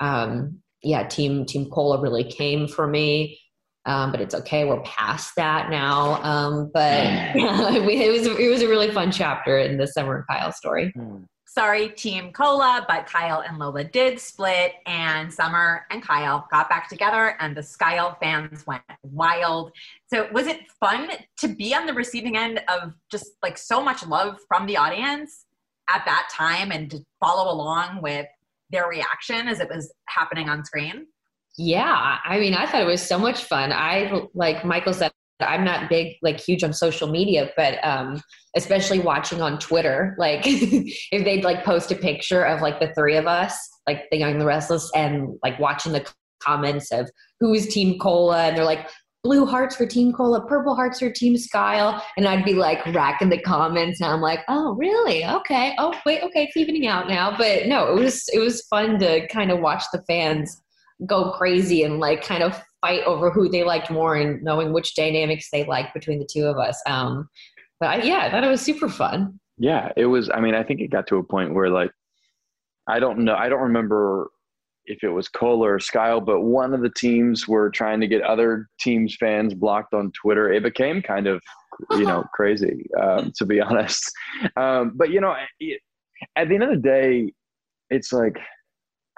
um, 0.00 0.58
yeah, 0.82 1.06
Team 1.06 1.44
Team 1.46 1.70
Cola 1.70 2.00
really 2.00 2.24
came 2.24 2.66
for 2.66 2.86
me 2.86 3.38
um, 3.84 4.12
but 4.12 4.20
it's 4.20 4.34
okay. 4.34 4.64
We're 4.64 4.80
past 4.82 5.34
that 5.36 5.70
now. 5.70 6.22
Um, 6.22 6.70
but 6.72 6.80
yeah, 7.34 7.72
it 7.72 8.12
was 8.12 8.26
it 8.26 8.48
was 8.48 8.62
a 8.62 8.68
really 8.68 8.90
fun 8.90 9.10
chapter 9.10 9.58
in 9.58 9.76
the 9.76 9.86
Summer 9.86 10.16
and 10.16 10.26
Kyle 10.26 10.52
story. 10.52 10.92
Hmm. 10.94 11.24
Sorry, 11.46 11.90
Team 11.90 12.32
Cola, 12.32 12.86
but 12.88 13.06
Kyle 13.06 13.42
and 13.46 13.58
Lola 13.58 13.84
did 13.84 14.18
split, 14.18 14.72
and 14.86 15.30
Summer 15.30 15.84
and 15.90 16.02
Kyle 16.02 16.48
got 16.50 16.70
back 16.70 16.88
together, 16.88 17.36
and 17.40 17.54
the 17.54 17.62
Skyle 17.62 18.16
fans 18.20 18.66
went 18.66 18.82
wild. 19.02 19.70
So, 20.06 20.28
was 20.32 20.46
it 20.46 20.60
fun 20.80 21.10
to 21.40 21.48
be 21.48 21.74
on 21.74 21.84
the 21.84 21.92
receiving 21.92 22.38
end 22.38 22.62
of 22.68 22.94
just 23.10 23.32
like 23.42 23.58
so 23.58 23.84
much 23.84 24.06
love 24.06 24.38
from 24.48 24.64
the 24.64 24.78
audience 24.78 25.44
at 25.90 26.04
that 26.06 26.28
time, 26.32 26.70
and 26.70 26.90
to 26.90 27.04
follow 27.20 27.52
along 27.52 28.00
with 28.00 28.26
their 28.70 28.88
reaction 28.88 29.46
as 29.46 29.60
it 29.60 29.68
was 29.68 29.92
happening 30.06 30.48
on 30.48 30.64
screen? 30.64 31.06
Yeah, 31.58 32.18
I 32.24 32.38
mean, 32.38 32.54
I 32.54 32.66
thought 32.66 32.80
it 32.80 32.86
was 32.86 33.06
so 33.06 33.18
much 33.18 33.44
fun. 33.44 33.72
I 33.72 34.22
like 34.34 34.64
Michael 34.64 34.94
said, 34.94 35.12
I'm 35.40 35.64
not 35.64 35.88
big, 35.88 36.16
like 36.22 36.40
huge 36.40 36.62
on 36.64 36.72
social 36.72 37.08
media, 37.08 37.50
but 37.56 37.84
um, 37.84 38.22
especially 38.56 39.00
watching 39.00 39.42
on 39.42 39.58
Twitter, 39.58 40.14
like 40.18 40.42
if 40.44 41.24
they'd 41.24 41.44
like 41.44 41.64
post 41.64 41.90
a 41.90 41.96
picture 41.96 42.44
of 42.44 42.60
like 42.60 42.80
the 42.80 42.92
three 42.94 43.16
of 43.16 43.26
us, 43.26 43.56
like 43.86 44.04
the 44.10 44.18
Young, 44.18 44.38
the 44.38 44.46
Restless, 44.46 44.90
and 44.94 45.38
like 45.42 45.58
watching 45.58 45.92
the 45.92 46.06
comments 46.42 46.90
of 46.92 47.10
who's 47.40 47.66
Team 47.66 47.98
Cola, 47.98 48.44
and 48.44 48.56
they're 48.56 48.64
like 48.64 48.88
blue 49.24 49.46
hearts 49.46 49.76
for 49.76 49.86
Team 49.86 50.12
Cola, 50.12 50.44
purple 50.46 50.74
hearts 50.74 50.98
for 50.98 51.10
Team 51.10 51.36
Skyle, 51.36 52.02
and 52.16 52.26
I'd 52.26 52.44
be 52.44 52.54
like 52.54 52.84
racking 52.86 53.30
the 53.30 53.40
comments, 53.40 54.00
and 54.00 54.10
I'm 54.10 54.20
like, 54.20 54.40
oh 54.48 54.74
really? 54.74 55.24
Okay. 55.24 55.74
Oh 55.78 55.94
wait, 56.06 56.22
okay, 56.22 56.44
it's 56.44 56.56
evening 56.56 56.86
out 56.86 57.08
now. 57.08 57.36
But 57.36 57.66
no, 57.66 57.94
it 57.94 58.00
was 58.00 58.24
it 58.32 58.38
was 58.38 58.62
fun 58.68 58.98
to 59.00 59.26
kind 59.28 59.50
of 59.50 59.60
watch 59.60 59.84
the 59.92 60.02
fans 60.08 60.62
go 61.06 61.32
crazy 61.32 61.82
and 61.82 62.00
like 62.00 62.22
kind 62.22 62.42
of 62.42 62.60
fight 62.80 63.02
over 63.04 63.30
who 63.30 63.48
they 63.48 63.64
liked 63.64 63.90
more 63.90 64.16
and 64.16 64.42
knowing 64.42 64.72
which 64.72 64.94
dynamics 64.94 65.48
they 65.50 65.64
liked 65.64 65.94
between 65.94 66.18
the 66.18 66.28
two 66.30 66.46
of 66.46 66.58
us. 66.58 66.80
Um, 66.86 67.28
but 67.80 67.88
I, 67.88 67.96
yeah, 68.02 68.18
I 68.18 68.30
thought 68.30 68.44
it 68.44 68.48
was 68.48 68.60
super 68.60 68.88
fun. 68.88 69.38
Yeah, 69.58 69.92
it 69.96 70.06
was. 70.06 70.30
I 70.30 70.40
mean, 70.40 70.54
I 70.54 70.62
think 70.62 70.80
it 70.80 70.90
got 70.90 71.06
to 71.08 71.16
a 71.16 71.22
point 71.22 71.54
where 71.54 71.68
like, 71.68 71.90
I 72.88 72.98
don't 72.98 73.20
know, 73.20 73.34
I 73.34 73.48
don't 73.48 73.60
remember 73.60 74.30
if 74.86 75.04
it 75.04 75.08
was 75.08 75.28
Cole 75.28 75.64
or 75.64 75.78
Skyle, 75.78 76.20
but 76.20 76.40
one 76.40 76.74
of 76.74 76.80
the 76.80 76.90
teams 76.90 77.46
were 77.46 77.70
trying 77.70 78.00
to 78.00 78.08
get 78.08 78.22
other 78.22 78.68
teams' 78.80 79.16
fans 79.18 79.54
blocked 79.54 79.94
on 79.94 80.10
Twitter. 80.12 80.52
It 80.52 80.62
became 80.62 81.02
kind 81.02 81.26
of, 81.26 81.40
you 81.92 82.04
know, 82.04 82.24
crazy, 82.34 82.86
um, 83.00 83.32
to 83.36 83.46
be 83.46 83.60
honest. 83.60 84.10
Um, 84.56 84.92
but 84.96 85.10
you 85.10 85.20
know, 85.20 85.34
at 86.36 86.48
the 86.48 86.54
end 86.54 86.64
of 86.64 86.70
the 86.70 86.76
day, 86.76 87.32
it's 87.90 88.12
like 88.12 88.36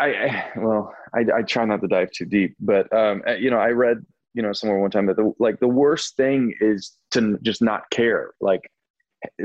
I, 0.01 0.07
I 0.07 0.51
well, 0.57 0.95
I, 1.14 1.24
I, 1.38 1.42
try 1.42 1.64
not 1.64 1.80
to 1.82 1.88
dive 1.88 2.11
too 2.11 2.24
deep, 2.24 2.57
but 2.61 2.92
um, 2.92 3.22
uh, 3.26 3.34
you 3.34 3.51
know, 3.51 3.59
I 3.59 3.68
read 3.68 3.99
you 4.34 4.42
know 4.42 4.53
somewhere 4.53 4.78
one 4.78 4.90
time 4.90 5.07
that 5.07 5.16
the 5.16 5.32
like 5.38 5.61
the 5.61 5.68
worst 5.68 6.16
thing 6.16 6.55
is 6.61 6.92
to 7.12 7.38
just 7.42 7.62
not 7.62 7.88
care. 7.90 8.32
Like, 8.40 8.68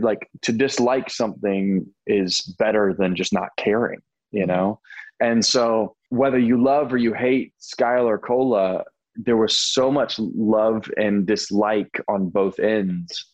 like 0.02 0.28
to 0.42 0.52
dislike 0.52 1.10
something 1.10 1.86
is 2.08 2.42
better 2.58 2.96
than 2.98 3.16
just 3.16 3.34
not 3.34 3.50
caring. 3.58 4.00
You 4.32 4.42
mm-hmm. 4.42 4.52
know, 4.52 4.80
and 5.20 5.46
so 5.46 5.96
whether 6.10 6.40
you 6.40 6.62
love 6.62 6.94
or 6.94 6.98
you 6.98 7.14
hate 7.14 7.54
Skyle 7.60 8.06
or 8.06 8.18
Cola, 8.18 8.84
there 9.16 9.38
was 9.38 9.58
so 9.58 9.92
much 9.92 10.18
love 10.18 10.90
and 10.98 11.26
dislike 11.28 12.02
on 12.08 12.30
both 12.30 12.60
ends 12.60 13.26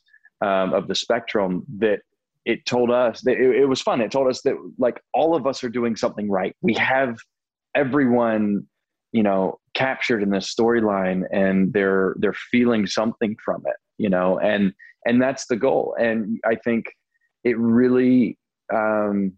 um, 0.42 0.74
of 0.74 0.88
the 0.88 0.96
spectrum 0.96 1.64
that 1.78 2.00
it 2.46 2.66
told 2.66 2.92
us 2.92 3.22
that 3.22 3.38
it, 3.38 3.56
it 3.56 3.66
was 3.66 3.82
fun. 3.82 4.02
It 4.02 4.12
told 4.12 4.28
us 4.28 4.42
that 4.44 4.56
like 4.78 5.02
all 5.14 5.36
of 5.36 5.48
us 5.48 5.64
are 5.64 5.70
doing 5.70 5.96
something 5.96 6.30
right. 6.30 6.56
We 6.62 6.74
have 6.76 7.18
everyone, 7.76 8.68
you 9.12 9.24
know, 9.24 9.60
captured 9.74 10.22
in 10.22 10.30
this 10.30 10.54
storyline 10.54 11.24
and 11.32 11.74
they're 11.74 12.16
they're 12.20 12.36
feeling 12.52 12.86
something 12.86 13.36
from 13.44 13.64
it, 13.66 13.76
you 13.98 14.10
know, 14.10 14.40
and 14.40 14.72
and 15.06 15.22
that's 15.22 15.48
the 15.48 15.56
goal. 15.56 15.96
And 16.00 16.40
I 16.46 16.56
think 16.56 16.86
it 17.44 17.58
really 17.58 18.38
um 18.74 19.34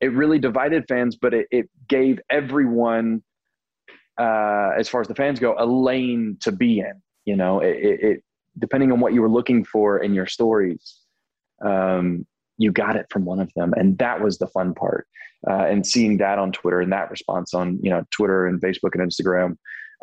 it 0.00 0.12
really 0.12 0.38
divided 0.38 0.84
fans, 0.88 1.16
but 1.20 1.34
it, 1.34 1.46
it 1.50 1.68
gave 1.88 2.20
everyone 2.30 3.22
uh 4.20 4.70
as 4.78 4.88
far 4.88 5.00
as 5.00 5.08
the 5.08 5.14
fans 5.16 5.40
go, 5.40 5.56
a 5.58 5.66
lane 5.66 6.36
to 6.42 6.52
be 6.52 6.78
in. 6.78 7.02
You 7.24 7.36
know, 7.36 7.60
it, 7.60 7.76
it, 7.76 8.20
depending 8.58 8.92
on 8.92 9.00
what 9.00 9.12
you 9.12 9.22
were 9.22 9.30
looking 9.30 9.64
for 9.64 9.98
in 9.98 10.12
your 10.14 10.26
stories. 10.26 10.98
Um, 11.64 12.26
you 12.58 12.72
got 12.72 12.96
it 12.96 13.06
from 13.10 13.24
one 13.24 13.40
of 13.40 13.50
them 13.54 13.72
and 13.76 13.98
that 13.98 14.20
was 14.20 14.38
the 14.38 14.46
fun 14.48 14.74
part 14.74 15.06
uh, 15.48 15.64
and 15.64 15.86
seeing 15.86 16.16
that 16.18 16.38
on 16.38 16.52
twitter 16.52 16.80
and 16.80 16.92
that 16.92 17.10
response 17.10 17.54
on 17.54 17.78
you 17.82 17.90
know 17.90 18.04
twitter 18.10 18.46
and 18.46 18.60
facebook 18.60 18.90
and 18.94 19.10
instagram 19.10 19.56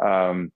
um, 0.03 0.51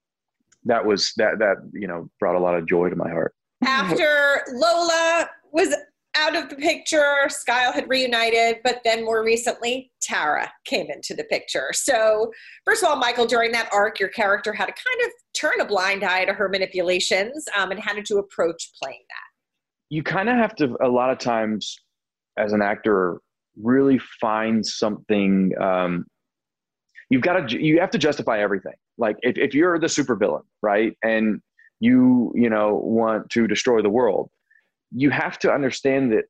that 0.66 0.86
was 0.86 1.14
that 1.18 1.39
that 1.39 1.58
you 1.74 1.88
know 1.88 2.10
brought 2.20 2.36
a 2.36 2.39
lot 2.39 2.56
of 2.56 2.68
joy 2.68 2.89
to 2.89 2.96
my 2.96 3.10
heart 3.10 3.34
after 3.66 4.41
lola 4.54 5.30
was 5.52 5.74
out 6.16 6.36
of 6.36 6.50
the 6.50 6.56
picture. 6.56 7.28
Skyle 7.28 7.74
had 7.74 7.89
reunited, 7.89 8.58
but 8.64 8.82
then 8.84 9.04
more 9.04 9.24
recently, 9.24 9.91
Tara 10.02 10.52
came 10.66 10.89
into 10.89 11.14
the 11.14 11.24
picture. 11.26 11.72
So, 11.74 12.32
first 12.66 12.84
of 12.84 12.89
all, 12.89 12.96
Michael, 12.98 13.26
during 13.26 13.52
that 13.54 13.70
arc, 13.74 14.00
your 14.00 14.10
character 14.10 14.54
had 14.54 14.68
to 14.68 14.74
kind 14.74 15.08
of 15.08 15.12
turn 15.34 15.60
a 15.60 15.66
blind 15.66 16.04
eye 16.04 16.26
to 16.26 16.34
her 16.34 16.50
manipulations 16.50 17.46
um, 17.58 17.72
and 17.72 17.80
how 17.80 17.94
did 17.94 18.10
you 18.10 18.20
approach 18.20 18.72
playing 18.82 19.04
that? 19.10 19.16
You 19.89 20.04
kind 20.04 20.30
of 20.30 20.36
have 20.36 20.56
to, 20.56 20.76
a 20.82 20.88
lot 20.88 21.10
of 21.10 21.20
times, 21.20 21.78
as 22.38 22.53
an 22.53 22.61
actor, 22.61 23.19
really 23.61 23.99
find 24.19 24.65
something. 24.65 25.51
Um, 25.59 26.05
you've 27.09 27.21
got 27.21 27.49
to, 27.49 27.61
you 27.61 27.79
have 27.79 27.91
to 27.91 27.97
justify 27.97 28.39
everything. 28.39 28.73
Like, 28.97 29.17
if, 29.21 29.38
if 29.38 29.53
you're 29.53 29.79
the 29.79 29.88
supervillain, 29.88 30.43
right? 30.61 30.97
And 31.03 31.41
you, 31.79 32.31
you 32.36 32.49
know, 32.49 32.75
want 32.75 33.29
to 33.31 33.47
destroy 33.47 33.81
the 33.81 33.89
world 33.89 34.29
you 34.93 35.09
have 35.09 35.39
to 35.39 35.51
understand 35.51 36.11
that 36.11 36.25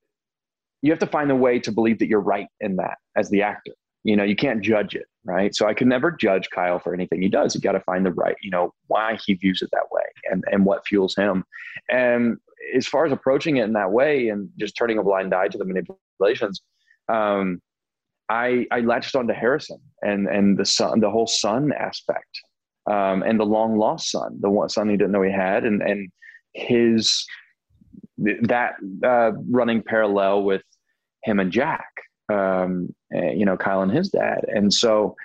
you 0.82 0.92
have 0.92 1.00
to 1.00 1.08
find 1.08 1.32
a 1.32 1.36
way 1.36 1.60
to 1.60 1.72
believe 1.72 2.00
that 2.00 2.08
you're 2.08 2.20
right 2.20 2.48
in 2.62 2.76
that 2.78 2.98
as 3.16 3.30
the 3.30 3.42
actor. 3.42 3.72
You 4.04 4.18
know, 4.18 4.24
you 4.24 4.36
can't 4.36 4.62
judge 4.62 4.96
it, 4.96 5.06
right? 5.24 5.56
So 5.56 5.66
I 5.66 5.74
could 5.74 5.88
never 5.88 6.12
judge 6.12 6.50
Kyle 6.50 6.80
for 6.80 6.94
anything 6.94 7.22
he 7.22 7.30
does. 7.30 7.56
You 7.56 7.62
got 7.62 7.72
to 7.74 7.80
find 7.82 8.06
the 8.06 8.12
right, 8.12 8.36
you 8.42 8.50
know, 8.50 8.74
why 8.88 9.18
he 9.26 9.34
views 9.36 9.62
it 9.62 9.70
that 9.72 9.92
way 9.92 10.04
and, 10.30 10.44
and 10.52 10.66
what 10.66 10.86
fuels 10.86 11.16
him. 11.16 11.46
And 11.90 12.38
as 12.76 12.88
far 12.88 13.06
as 13.06 13.12
approaching 13.12 13.58
it 13.58 13.64
in 13.64 13.74
that 13.74 13.92
way 13.92 14.30
and 14.30 14.50
just 14.60 14.76
turning 14.76 14.98
a 14.98 15.04
blind 15.04 15.34
eye 15.34 15.48
to 15.48 15.58
the 15.58 15.66
manipulations, 15.66 16.62
um, 17.10 17.62
I, 18.30 18.66
I 18.72 18.80
latched 18.80 19.16
onto 19.16 19.34
Harrison 19.34 19.80
and, 20.02 20.28
and 20.28 20.58
the 20.58 20.66
son, 20.66 21.00
the 21.00 21.10
whole 21.10 21.28
son 21.28 21.72
aspect, 21.78 22.40
um, 22.90 23.24
and 23.24 23.40
the 23.40 23.46
long 23.46 23.78
lost 23.78 24.12
son, 24.12 24.38
the 24.42 24.50
one 24.50 24.70
son 24.70 24.90
he 24.90 24.98
didn't 24.98 25.12
know 25.12 25.22
he 25.22 25.32
had, 25.32 25.66
and, 25.66 25.82
and 25.82 26.10
his 26.54 27.26
that 28.18 28.74
uh, 29.04 29.32
running 29.50 29.82
parallel 29.82 30.44
with 30.44 30.62
him 31.24 31.40
and 31.40 31.52
Jack, 31.52 31.88
um, 32.32 32.94
eh, 33.14 33.32
you 33.32 33.46
know, 33.46 33.58
Kyle 33.58 33.82
and 33.82 33.92
his 33.92 34.10
dad. 34.10 34.46
And 34.48 34.72
so 34.74 35.16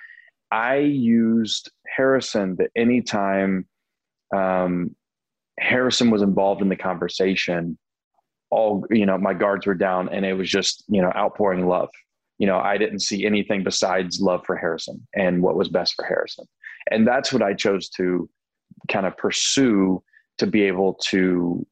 I 0.51 0.77
used 0.77 1.71
Harrison 1.95 2.55
that 2.57 2.71
anytime 2.75 3.67
um, 4.35 4.95
Harrison 5.59 6.09
was 6.09 6.21
involved 6.21 6.61
in 6.61 6.69
the 6.69 6.75
conversation, 6.75 7.77
all, 8.51 8.85
you 8.89 9.05
know, 9.05 9.17
my 9.17 9.33
guards 9.33 9.67
were 9.67 9.75
down 9.75 10.09
and 10.09 10.25
it 10.25 10.33
was 10.33 10.49
just, 10.49 10.83
you 10.87 11.01
know, 11.01 11.11
outpouring 11.15 11.67
love. 11.67 11.89
You 12.37 12.47
know, 12.47 12.57
I 12.57 12.77
didn't 12.77 12.99
see 12.99 13.25
anything 13.25 13.63
besides 13.63 14.21
love 14.21 14.43
for 14.45 14.55
Harrison 14.55 15.05
and 15.13 15.41
what 15.43 15.55
was 15.55 15.67
best 15.67 15.95
for 15.95 16.05
Harrison. 16.05 16.45
And 16.89 17.05
that's 17.05 17.33
what 17.33 17.43
I 17.43 17.53
chose 17.53 17.89
to 17.89 18.29
kind 18.87 19.05
of 19.05 19.17
pursue 19.17 20.01
to 20.37 20.47
be 20.47 20.63
able 20.63 20.93
to 21.09 21.65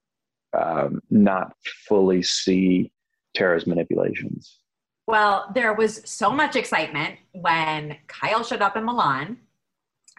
um, 0.58 1.02
not 1.10 1.54
fully 1.88 2.22
see 2.22 2.92
Tara's 3.34 3.66
manipulations. 3.66 4.60
Well, 5.08 5.50
there 5.56 5.74
was 5.74 6.02
so 6.04 6.30
much 6.30 6.56
excitement 6.58 7.16
when 7.32 7.96
Kyle 8.08 8.44
showed 8.44 8.62
up 8.62 8.76
in 8.76 8.84
Milan 8.84 9.38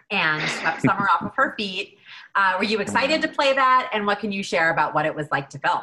and 0.09 0.49
swept 0.49 0.81
Summer 0.81 1.07
off 1.13 1.21
of 1.21 1.35
her 1.35 1.53
feet. 1.57 1.98
Uh, 2.35 2.55
were 2.57 2.65
you 2.65 2.79
excited 2.79 3.21
to 3.21 3.27
play 3.27 3.53
that? 3.53 3.89
And 3.93 4.05
what 4.05 4.19
can 4.19 4.31
you 4.31 4.43
share 4.43 4.71
about 4.71 4.93
what 4.93 5.05
it 5.05 5.15
was 5.15 5.27
like 5.31 5.49
to 5.51 5.59
film? 5.59 5.81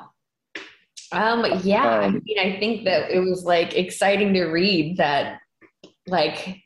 Um, 1.12 1.60
yeah, 1.62 1.98
um, 1.98 2.04
I 2.04 2.10
mean, 2.10 2.38
I 2.38 2.58
think 2.58 2.84
that 2.84 3.10
it 3.10 3.20
was 3.20 3.44
like 3.44 3.76
exciting 3.76 4.34
to 4.34 4.46
read 4.46 4.96
that, 4.96 5.40
like, 6.06 6.62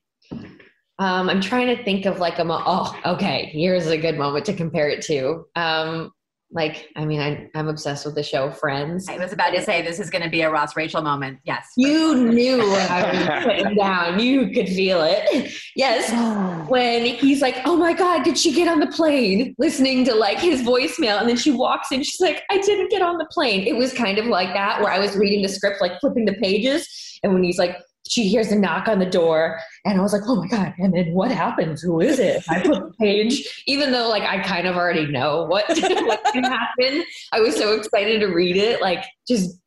um, 0.99 1.29
I'm 1.29 1.41
trying 1.41 1.75
to 1.75 1.83
think 1.85 2.07
of 2.07 2.19
like 2.19 2.39
a, 2.39 2.45
mo- 2.45 2.63
oh, 2.65 2.95
okay, 3.05 3.51
here's 3.53 3.87
a 3.87 3.99
good 3.99 4.17
moment 4.17 4.47
to 4.47 4.55
compare 4.55 4.89
it 4.89 5.03
to. 5.03 5.47
Um, 5.57 6.13
like 6.53 6.89
i 6.97 7.05
mean 7.05 7.21
I, 7.21 7.49
i'm 7.55 7.69
obsessed 7.69 8.05
with 8.05 8.15
the 8.15 8.23
show 8.23 8.51
friends. 8.51 9.09
I 9.09 9.19
was 9.19 9.33
about 9.33 9.51
to 9.51 9.63
say 9.63 9.83
this 9.83 10.01
is 10.01 10.11
going 10.11 10.23
to 10.23 10.31
be 10.31 10.43
a 10.43 10.51
ross 10.51 10.77
rachel 10.77 11.03
moment. 11.03 11.39
Yes. 11.45 11.69
You 11.77 12.15
knew 12.17 12.59
what 12.59 12.91
i 12.91 13.13
was 13.13 13.45
putting 13.45 13.77
down. 13.77 14.19
You 14.19 14.51
could 14.51 14.69
feel 14.69 15.03
it. 15.03 15.53
Yes. 15.77 16.11
When 16.71 17.05
he's 17.05 17.43
like 17.43 17.57
oh 17.65 17.77
my 17.77 17.93
god 17.93 18.23
did 18.23 18.39
she 18.39 18.53
get 18.53 18.69
on 18.69 18.81
the 18.81 18.87
plane? 18.87 19.55
Listening 19.59 20.05
to 20.05 20.15
like 20.15 20.39
his 20.39 20.63
voicemail. 20.63 21.19
And 21.21 21.29
then 21.29 21.37
she 21.37 21.51
walks 21.51 21.91
in. 21.93 22.03
She's 22.03 22.21
like 22.21 22.43
i 22.51 22.59
didn't 22.59 22.91
get 22.91 23.03
on 23.03 23.19
the 23.19 23.27
plane. 23.27 23.67
It 23.67 23.77
was 23.77 23.93
kind 23.93 24.19
of 24.19 24.27
like 24.27 24.53
that 24.55 24.81
where 24.81 24.93
i 24.93 24.99
was 24.99 25.17
reading 25.17 25.43
the 25.43 25.49
script 25.49 25.81
like 25.81 25.99
flipping 26.01 26.25
the 26.25 26.35
pages. 26.35 26.87
And 27.23 27.35
when 27.35 27.43
he's 27.43 27.59
like 27.59 27.77
she 28.11 28.29
hears 28.29 28.51
a 28.51 28.57
knock 28.57 28.89
on 28.89 28.99
the 28.99 29.07
door 29.07 29.61
and 29.85 29.99
I 29.99 30.03
was 30.03 30.13
like, 30.13 30.23
oh 30.27 30.35
my 30.35 30.49
God. 30.49 30.75
And 30.79 30.93
then 30.93 31.13
what 31.13 31.31
happens? 31.31 31.81
Who 31.81 32.01
is 32.01 32.19
it? 32.19 32.43
I 32.49 32.61
put 32.61 32.83
the 32.83 32.93
page, 32.99 33.63
even 33.67 33.93
though 33.93 34.09
like 34.09 34.25
I 34.25 34.43
kind 34.43 34.67
of 34.67 34.75
already 34.77 35.07
know 35.07 35.45
what, 35.45 35.65
what 35.69 36.25
can 36.33 36.43
happen. 36.43 37.05
I 37.33 37.39
was 37.39 37.55
so 37.55 37.73
excited 37.75 38.19
to 38.21 38.27
read 38.27 38.57
it, 38.57 38.83
like 38.83 39.05
just 39.29 39.61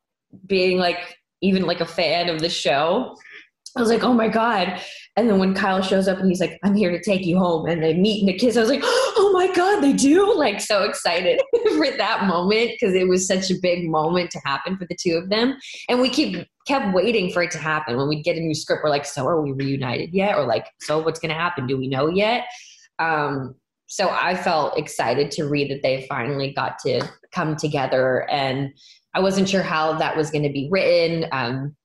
being 0.46 0.78
like 0.78 1.18
even 1.42 1.64
like 1.66 1.80
a 1.80 1.86
fan 1.86 2.28
of 2.28 2.42
the 2.42 2.50
show. 2.50 3.16
I 3.76 3.82
was 3.82 3.90
like, 3.90 4.04
oh 4.04 4.14
my 4.14 4.28
God. 4.28 4.80
And 5.16 5.30
then 5.30 5.40
when 5.40 5.54
Kyle 5.54 5.82
shows 5.82 6.08
up 6.08 6.20
and 6.20 6.28
he's 6.28 6.40
like, 6.40 6.60
I'm 6.64 6.76
here 6.76 6.92
to 6.92 7.02
take 7.02 7.26
you 7.26 7.38
home, 7.38 7.68
and 7.68 7.82
they 7.82 7.94
meet 7.94 8.22
and 8.22 8.30
the 8.30 8.38
kiss, 8.38 8.56
I 8.58 8.62
was 8.62 8.70
like, 8.70 8.84
oh 8.84 9.32
my 9.34 9.54
God, 9.54 9.82
they 9.82 9.94
do? 9.94 10.32
Like, 10.44 10.60
so 10.60 10.84
excited 10.84 11.42
for 11.78 11.90
that 11.92 12.26
moment 12.26 12.72
because 12.72 12.94
it 12.94 13.08
was 13.08 13.26
such 13.26 13.50
a 13.50 13.56
big 13.62 13.90
moment 13.90 14.30
to 14.32 14.42
happen 14.44 14.78
for 14.78 14.86
the 14.86 14.98
two 15.00 15.16
of 15.16 15.30
them. 15.30 15.58
And 15.88 16.02
we 16.02 16.10
keep 16.10 16.46
kept 16.68 16.94
waiting 16.94 17.32
for 17.32 17.44
it 17.44 17.52
to 17.52 17.58
happen. 17.58 17.96
When 17.96 18.10
we'd 18.10 18.24
get 18.24 18.36
a 18.36 18.42
new 18.42 18.54
script, 18.54 18.84
we're 18.84 18.90
like, 18.90 19.06
so 19.06 19.26
are 19.26 19.42
we 19.42 19.54
reunited 19.54 20.14
yet? 20.14 20.36
Or 20.36 20.46
like, 20.46 20.68
so 20.82 21.00
what's 21.00 21.20
going 21.20 21.34
to 21.34 21.40
happen? 21.40 21.66
Do 21.66 21.78
we 21.78 21.88
know 21.88 22.10
yet? 22.10 22.46
Um, 23.00 23.56
so 23.88 24.10
I 24.10 24.36
felt 24.36 24.78
excited 24.78 25.32
to 25.32 25.46
read 25.46 25.72
that 25.72 25.84
they 25.84 26.06
finally 26.10 26.52
got 26.52 26.80
to 26.80 27.08
come 27.32 27.56
together. 27.56 28.30
And 28.30 28.74
I 29.14 29.20
wasn't 29.20 29.48
sure 29.48 29.62
how 29.62 29.94
that 29.94 30.18
was 30.18 30.32
going 30.32 30.44
to 30.44 30.52
be 30.52 30.68
written. 30.72 31.28
Um, 31.32 31.76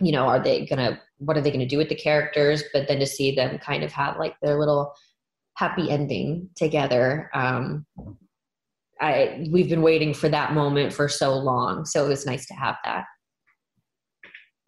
you 0.00 0.12
know, 0.12 0.26
are 0.26 0.42
they 0.42 0.66
going 0.66 0.78
to, 0.78 1.00
what 1.18 1.36
are 1.36 1.40
they 1.40 1.50
going 1.50 1.60
to 1.60 1.66
do 1.66 1.78
with 1.78 1.88
the 1.88 1.94
characters? 1.94 2.64
But 2.72 2.88
then 2.88 2.98
to 3.00 3.06
see 3.06 3.34
them 3.34 3.58
kind 3.58 3.82
of 3.82 3.92
have 3.92 4.18
like 4.18 4.34
their 4.40 4.58
little 4.58 4.94
happy 5.56 5.90
ending 5.90 6.48
together. 6.56 7.30
Um, 7.34 7.86
I, 9.00 9.46
we've 9.50 9.68
been 9.68 9.82
waiting 9.82 10.14
for 10.14 10.28
that 10.28 10.52
moment 10.52 10.92
for 10.92 11.08
so 11.08 11.36
long. 11.36 11.84
So 11.84 12.04
it 12.04 12.08
was 12.08 12.26
nice 12.26 12.46
to 12.46 12.54
have 12.54 12.76
that. 12.84 13.04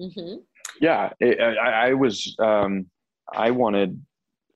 Mm-hmm. 0.00 0.36
Yeah, 0.80 1.10
it, 1.20 1.40
I, 1.40 1.88
I, 1.88 1.94
was. 1.94 2.34
Um, 2.38 2.86
I 3.32 3.50
wanted. 3.50 4.00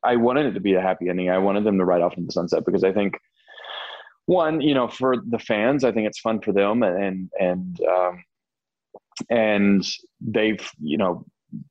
I 0.02 0.16
wanted 0.16 0.46
it 0.46 0.52
to 0.52 0.60
be 0.60 0.74
a 0.74 0.80
happy 0.80 1.08
ending. 1.08 1.30
I 1.30 1.38
wanted 1.38 1.64
them 1.64 1.78
to 1.78 1.84
ride 1.84 2.02
off 2.02 2.14
into 2.14 2.26
the 2.26 2.32
sunset 2.32 2.64
because 2.64 2.84
I 2.84 2.92
think, 2.92 3.18
one, 4.26 4.60
you 4.60 4.74
know, 4.74 4.88
for 4.88 5.16
the 5.28 5.38
fans, 5.38 5.84
I 5.84 5.92
think 5.92 6.06
it's 6.06 6.20
fun 6.20 6.40
for 6.40 6.52
them, 6.52 6.82
and 6.82 7.30
and 7.38 7.78
um, 7.88 8.24
and 9.30 9.86
they've 10.20 10.70
you 10.78 10.98
know 10.98 11.24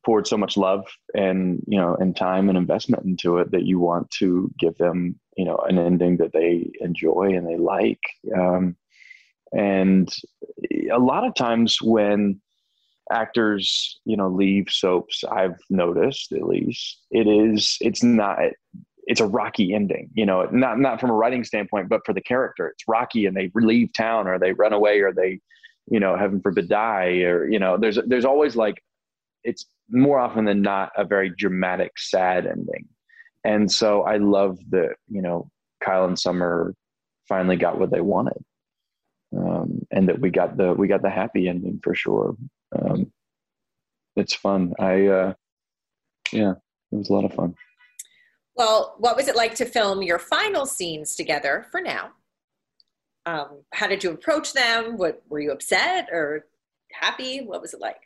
poured 0.04 0.26
so 0.26 0.36
much 0.36 0.56
love 0.56 0.84
and 1.14 1.62
you 1.66 1.78
know 1.78 1.94
and 1.96 2.16
time 2.16 2.48
and 2.48 2.58
investment 2.58 3.04
into 3.04 3.38
it 3.38 3.50
that 3.50 3.64
you 3.64 3.78
want 3.78 4.10
to 4.10 4.50
give 4.58 4.76
them 4.78 5.18
you 5.36 5.44
know 5.44 5.56
an 5.68 5.78
ending 5.78 6.16
that 6.16 6.32
they 6.32 6.70
enjoy 6.80 7.34
and 7.34 7.46
they 7.46 7.56
like. 7.56 8.00
Um, 8.36 8.76
and 9.52 10.12
a 10.92 10.98
lot 10.98 11.24
of 11.24 11.34
times 11.34 11.78
when 11.80 12.40
actors 13.12 14.00
you 14.04 14.16
know 14.16 14.28
leave 14.28 14.66
soaps 14.68 15.22
i've 15.30 15.56
noticed 15.70 16.32
at 16.32 16.42
least 16.42 16.98
it 17.12 17.28
is 17.28 17.76
it's 17.80 18.02
not 18.02 18.38
it's 19.06 19.20
a 19.20 19.26
rocky 19.26 19.72
ending 19.72 20.10
you 20.14 20.26
know 20.26 20.42
not 20.50 20.80
not 20.80 21.00
from 21.00 21.10
a 21.10 21.14
writing 21.14 21.44
standpoint 21.44 21.88
but 21.88 22.00
for 22.04 22.12
the 22.12 22.20
character 22.20 22.66
it's 22.66 22.82
rocky 22.88 23.26
and 23.26 23.36
they 23.36 23.48
leave 23.54 23.92
town 23.92 24.26
or 24.26 24.38
they 24.38 24.52
run 24.52 24.72
away 24.72 25.00
or 25.00 25.12
they 25.12 25.40
you 25.88 26.00
know 26.00 26.16
heaven 26.16 26.40
forbid 26.40 26.68
die 26.68 27.22
or 27.22 27.48
you 27.48 27.58
know 27.58 27.76
there's 27.76 27.98
there's 28.06 28.24
always 28.24 28.56
like 28.56 28.82
it's 29.44 29.66
more 29.90 30.18
often 30.18 30.44
than 30.44 30.62
not 30.62 30.90
a 30.96 31.04
very 31.04 31.30
dramatic 31.30 31.92
sad 31.96 32.46
ending 32.46 32.86
and 33.44 33.70
so 33.70 34.02
i 34.02 34.16
love 34.16 34.58
that 34.70 34.96
you 35.08 35.22
know 35.22 35.48
kyle 35.82 36.04
and 36.04 36.18
summer 36.18 36.74
finally 37.28 37.56
got 37.56 37.78
what 37.78 37.90
they 37.90 38.00
wanted 38.00 38.42
um, 39.36 39.80
and 39.90 40.08
that 40.08 40.20
we 40.20 40.30
got 40.30 40.56
the 40.56 40.72
we 40.72 40.88
got 40.88 41.02
the 41.02 41.10
happy 41.10 41.48
ending 41.48 41.78
for 41.82 41.94
sure 41.94 42.36
um, 42.76 43.10
it's 44.16 44.34
fun. 44.34 44.72
I, 44.78 45.06
uh, 45.06 45.34
yeah, 46.32 46.52
it 46.90 46.96
was 46.96 47.10
a 47.10 47.12
lot 47.12 47.24
of 47.24 47.34
fun. 47.34 47.54
Well, 48.56 48.96
what 48.98 49.16
was 49.16 49.28
it 49.28 49.36
like 49.36 49.54
to 49.56 49.66
film 49.66 50.02
your 50.02 50.18
final 50.18 50.64
scenes 50.64 51.14
together 51.14 51.66
for 51.70 51.80
now? 51.80 52.12
Um, 53.26 53.62
how 53.72 53.88
did 53.88 54.04
you 54.04 54.12
approach 54.12 54.52
them? 54.52 54.96
What 54.96 55.22
were 55.28 55.40
you 55.40 55.50
upset 55.50 56.08
or 56.12 56.46
happy? 56.92 57.40
What 57.44 57.60
was 57.60 57.74
it 57.74 57.80
like? 57.80 58.00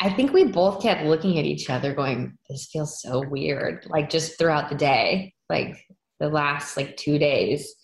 I 0.00 0.10
think 0.10 0.32
we 0.32 0.44
both 0.44 0.82
kept 0.82 1.04
looking 1.04 1.38
at 1.38 1.44
each 1.44 1.70
other 1.70 1.94
going, 1.94 2.36
this 2.48 2.68
feels 2.72 3.00
so 3.00 3.26
weird. 3.28 3.86
Like 3.88 4.10
just 4.10 4.38
throughout 4.38 4.68
the 4.68 4.74
day, 4.74 5.34
like 5.48 5.76
the 6.20 6.28
last 6.28 6.76
like 6.76 6.96
two 6.96 7.18
days. 7.18 7.74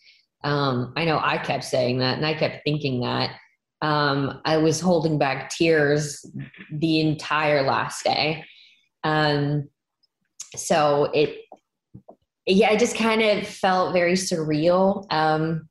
Um, 0.44 0.92
I 0.96 1.04
know 1.04 1.20
I 1.22 1.38
kept 1.38 1.64
saying 1.64 1.98
that 1.98 2.16
and 2.16 2.26
I 2.26 2.34
kept 2.34 2.64
thinking 2.64 3.00
that 3.02 3.30
um, 3.82 4.40
I 4.44 4.56
was 4.58 4.80
holding 4.80 5.18
back 5.18 5.50
tears 5.50 6.24
the 6.70 7.00
entire 7.00 7.62
last 7.62 8.04
day. 8.04 8.44
Um, 9.04 9.68
so 10.56 11.04
it, 11.14 11.38
yeah, 12.46 12.70
I 12.70 12.76
just 12.76 12.96
kind 12.96 13.22
of 13.22 13.46
felt 13.46 13.92
very 13.92 14.14
surreal 14.14 15.06
um, 15.12 15.68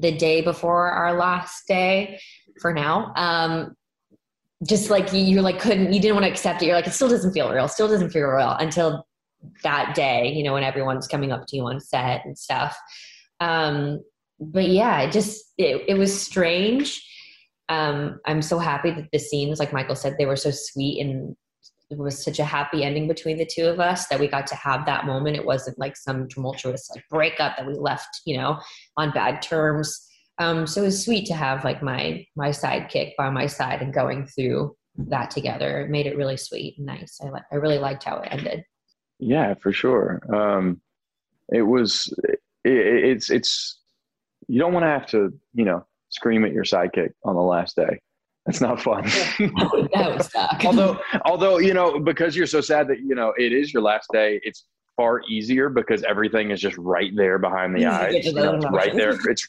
the 0.00 0.12
day 0.16 0.40
before 0.40 0.90
our 0.90 1.14
last 1.14 1.66
day 1.68 2.18
for 2.60 2.72
now. 2.72 3.12
Um, 3.16 3.74
just 4.66 4.90
like 4.90 5.12
you, 5.12 5.20
you 5.20 5.42
like 5.42 5.58
couldn't, 5.58 5.92
you 5.92 6.00
didn't 6.00 6.14
want 6.14 6.24
to 6.24 6.30
accept 6.30 6.62
it. 6.62 6.66
You're 6.66 6.76
like, 6.76 6.86
it 6.86 6.92
still 6.92 7.08
doesn't 7.08 7.32
feel 7.32 7.52
real. 7.52 7.68
Still 7.68 7.88
doesn't 7.88 8.10
feel 8.10 8.26
real 8.26 8.50
until 8.50 9.06
that 9.64 9.94
day, 9.94 10.32
you 10.32 10.44
know, 10.44 10.52
when 10.52 10.62
everyone's 10.62 11.08
coming 11.08 11.32
up 11.32 11.46
to 11.48 11.56
you 11.56 11.66
on 11.66 11.80
set 11.80 12.24
and 12.24 12.38
stuff. 12.38 12.78
Um, 13.40 14.02
but 14.38 14.68
yeah, 14.68 15.02
it 15.02 15.12
just, 15.12 15.52
it, 15.58 15.82
it 15.88 15.98
was 15.98 16.18
strange. 16.20 17.04
Um, 17.68 18.20
I'm 18.24 18.42
so 18.42 18.58
happy 18.58 18.90
that 18.92 19.08
the 19.12 19.18
scenes, 19.18 19.58
like 19.58 19.72
Michael 19.72 19.96
said, 19.96 20.16
they 20.16 20.26
were 20.26 20.36
so 20.36 20.50
sweet 20.52 21.00
and 21.00 21.36
it 21.92 21.98
was 21.98 22.24
such 22.24 22.38
a 22.38 22.44
happy 22.44 22.84
ending 22.84 23.06
between 23.06 23.36
the 23.36 23.46
two 23.46 23.66
of 23.66 23.78
us 23.78 24.08
that 24.08 24.18
we 24.18 24.26
got 24.26 24.46
to 24.46 24.54
have 24.54 24.86
that 24.86 25.04
moment. 25.04 25.36
It 25.36 25.44
wasn't 25.44 25.78
like 25.78 25.96
some 25.96 26.26
tumultuous 26.26 26.88
like 26.94 27.04
breakup 27.10 27.56
that 27.56 27.66
we 27.66 27.74
left, 27.74 28.22
you 28.24 28.38
know, 28.38 28.58
on 28.96 29.12
bad 29.12 29.42
terms. 29.42 30.08
Um, 30.38 30.66
so 30.66 30.80
it 30.80 30.86
was 30.86 31.04
sweet 31.04 31.26
to 31.26 31.34
have 31.34 31.64
like 31.64 31.82
my 31.82 32.26
my 32.34 32.48
sidekick 32.48 33.12
by 33.18 33.28
my 33.30 33.46
side 33.46 33.82
and 33.82 33.92
going 33.92 34.26
through 34.26 34.74
that 34.96 35.30
together. 35.30 35.82
It 35.82 35.90
made 35.90 36.06
it 36.06 36.16
really 36.16 36.38
sweet 36.38 36.76
and 36.78 36.86
nice. 36.86 37.18
I 37.22 37.28
I 37.52 37.56
really 37.56 37.78
liked 37.78 38.04
how 38.04 38.16
it 38.18 38.28
ended. 38.30 38.64
Yeah, 39.18 39.54
for 39.54 39.72
sure. 39.72 40.20
Um, 40.34 40.80
it 41.50 41.62
was. 41.62 42.12
It, 42.24 42.40
it's 42.64 43.30
it's. 43.30 43.80
You 44.48 44.58
don't 44.58 44.72
want 44.72 44.84
to 44.84 44.88
have 44.88 45.06
to, 45.08 45.32
you 45.54 45.64
know, 45.64 45.86
scream 46.08 46.44
at 46.44 46.52
your 46.52 46.64
sidekick 46.64 47.10
on 47.24 47.34
the 47.34 47.42
last 47.42 47.76
day. 47.76 48.00
That's 48.46 48.60
not 48.60 48.80
fun. 48.80 49.04
that 49.94 50.14
was 50.16 50.30
suck. 50.32 50.64
although, 50.64 50.98
although 51.24 51.58
you 51.58 51.74
know, 51.74 52.00
because 52.00 52.34
you're 52.36 52.46
so 52.46 52.60
sad 52.60 52.88
that 52.88 53.00
you 53.00 53.14
know 53.14 53.32
it 53.36 53.52
is 53.52 53.72
your 53.72 53.82
last 53.82 54.08
day. 54.12 54.40
It's 54.42 54.64
far 54.96 55.22
easier 55.28 55.68
because 55.68 56.02
everything 56.02 56.50
is 56.50 56.60
just 56.60 56.76
right 56.76 57.12
there 57.16 57.38
behind 57.38 57.74
the 57.74 57.86
eyes. 57.86 58.26
You 58.26 58.32
know, 58.34 58.54
it's 58.54 58.66
right 58.66 58.94
there. 58.94 59.16
It's 59.30 59.48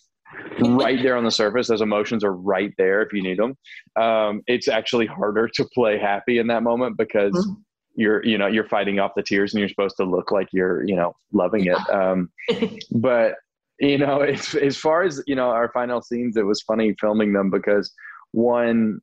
right 0.60 1.02
there 1.02 1.18
on 1.18 1.24
the 1.24 1.32
surface. 1.32 1.68
Those 1.68 1.82
emotions 1.82 2.24
are 2.24 2.34
right 2.34 2.74
there 2.78 3.02
if 3.02 3.14
you 3.14 3.22
need 3.22 3.38
them. 3.38 3.56
Um, 4.02 4.42
it's 4.48 4.68
actually 4.68 5.06
harder 5.06 5.48
to 5.48 5.66
play 5.74 5.98
happy 5.98 6.40
in 6.40 6.48
that 6.48 6.64
moment 6.64 6.98
because 6.98 7.34
mm-hmm. 7.34 7.54
you're, 7.96 8.26
you 8.26 8.38
know, 8.38 8.48
you're 8.48 8.68
fighting 8.68 9.00
off 9.00 9.12
the 9.16 9.24
tears 9.24 9.54
and 9.54 9.60
you're 9.60 9.70
supposed 9.70 9.98
to 9.98 10.06
look 10.06 10.32
like 10.32 10.48
you're, 10.52 10.84
you 10.86 10.96
know, 10.96 11.16
loving 11.32 11.66
it. 11.66 11.78
Um, 11.90 12.30
but 12.92 13.36
you 13.80 13.98
know, 13.98 14.22
it's, 14.22 14.56
as 14.56 14.78
far 14.78 15.04
as 15.04 15.22
you 15.28 15.36
know, 15.36 15.50
our 15.50 15.72
final 15.74 16.02
scenes, 16.02 16.38
it 16.38 16.46
was 16.46 16.62
funny 16.62 16.96
filming 17.00 17.34
them 17.34 17.50
because 17.50 17.92
one, 18.34 19.00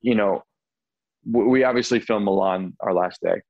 you 0.00 0.14
know, 0.14 0.44
we 1.30 1.64
obviously 1.64 2.00
filmed 2.00 2.24
Milan 2.24 2.74
our 2.80 2.94
last 2.94 3.20
day, 3.20 3.40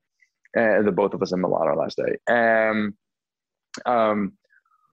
and 0.55 0.87
the 0.87 0.93
both 0.93 1.15
of 1.15 1.23
us 1.23 1.33
in 1.33 1.41
Milan 1.41 1.69
our 1.69 1.77
last 1.77 1.97
day. 1.97 2.17
And 2.27 2.95
um, 3.87 4.33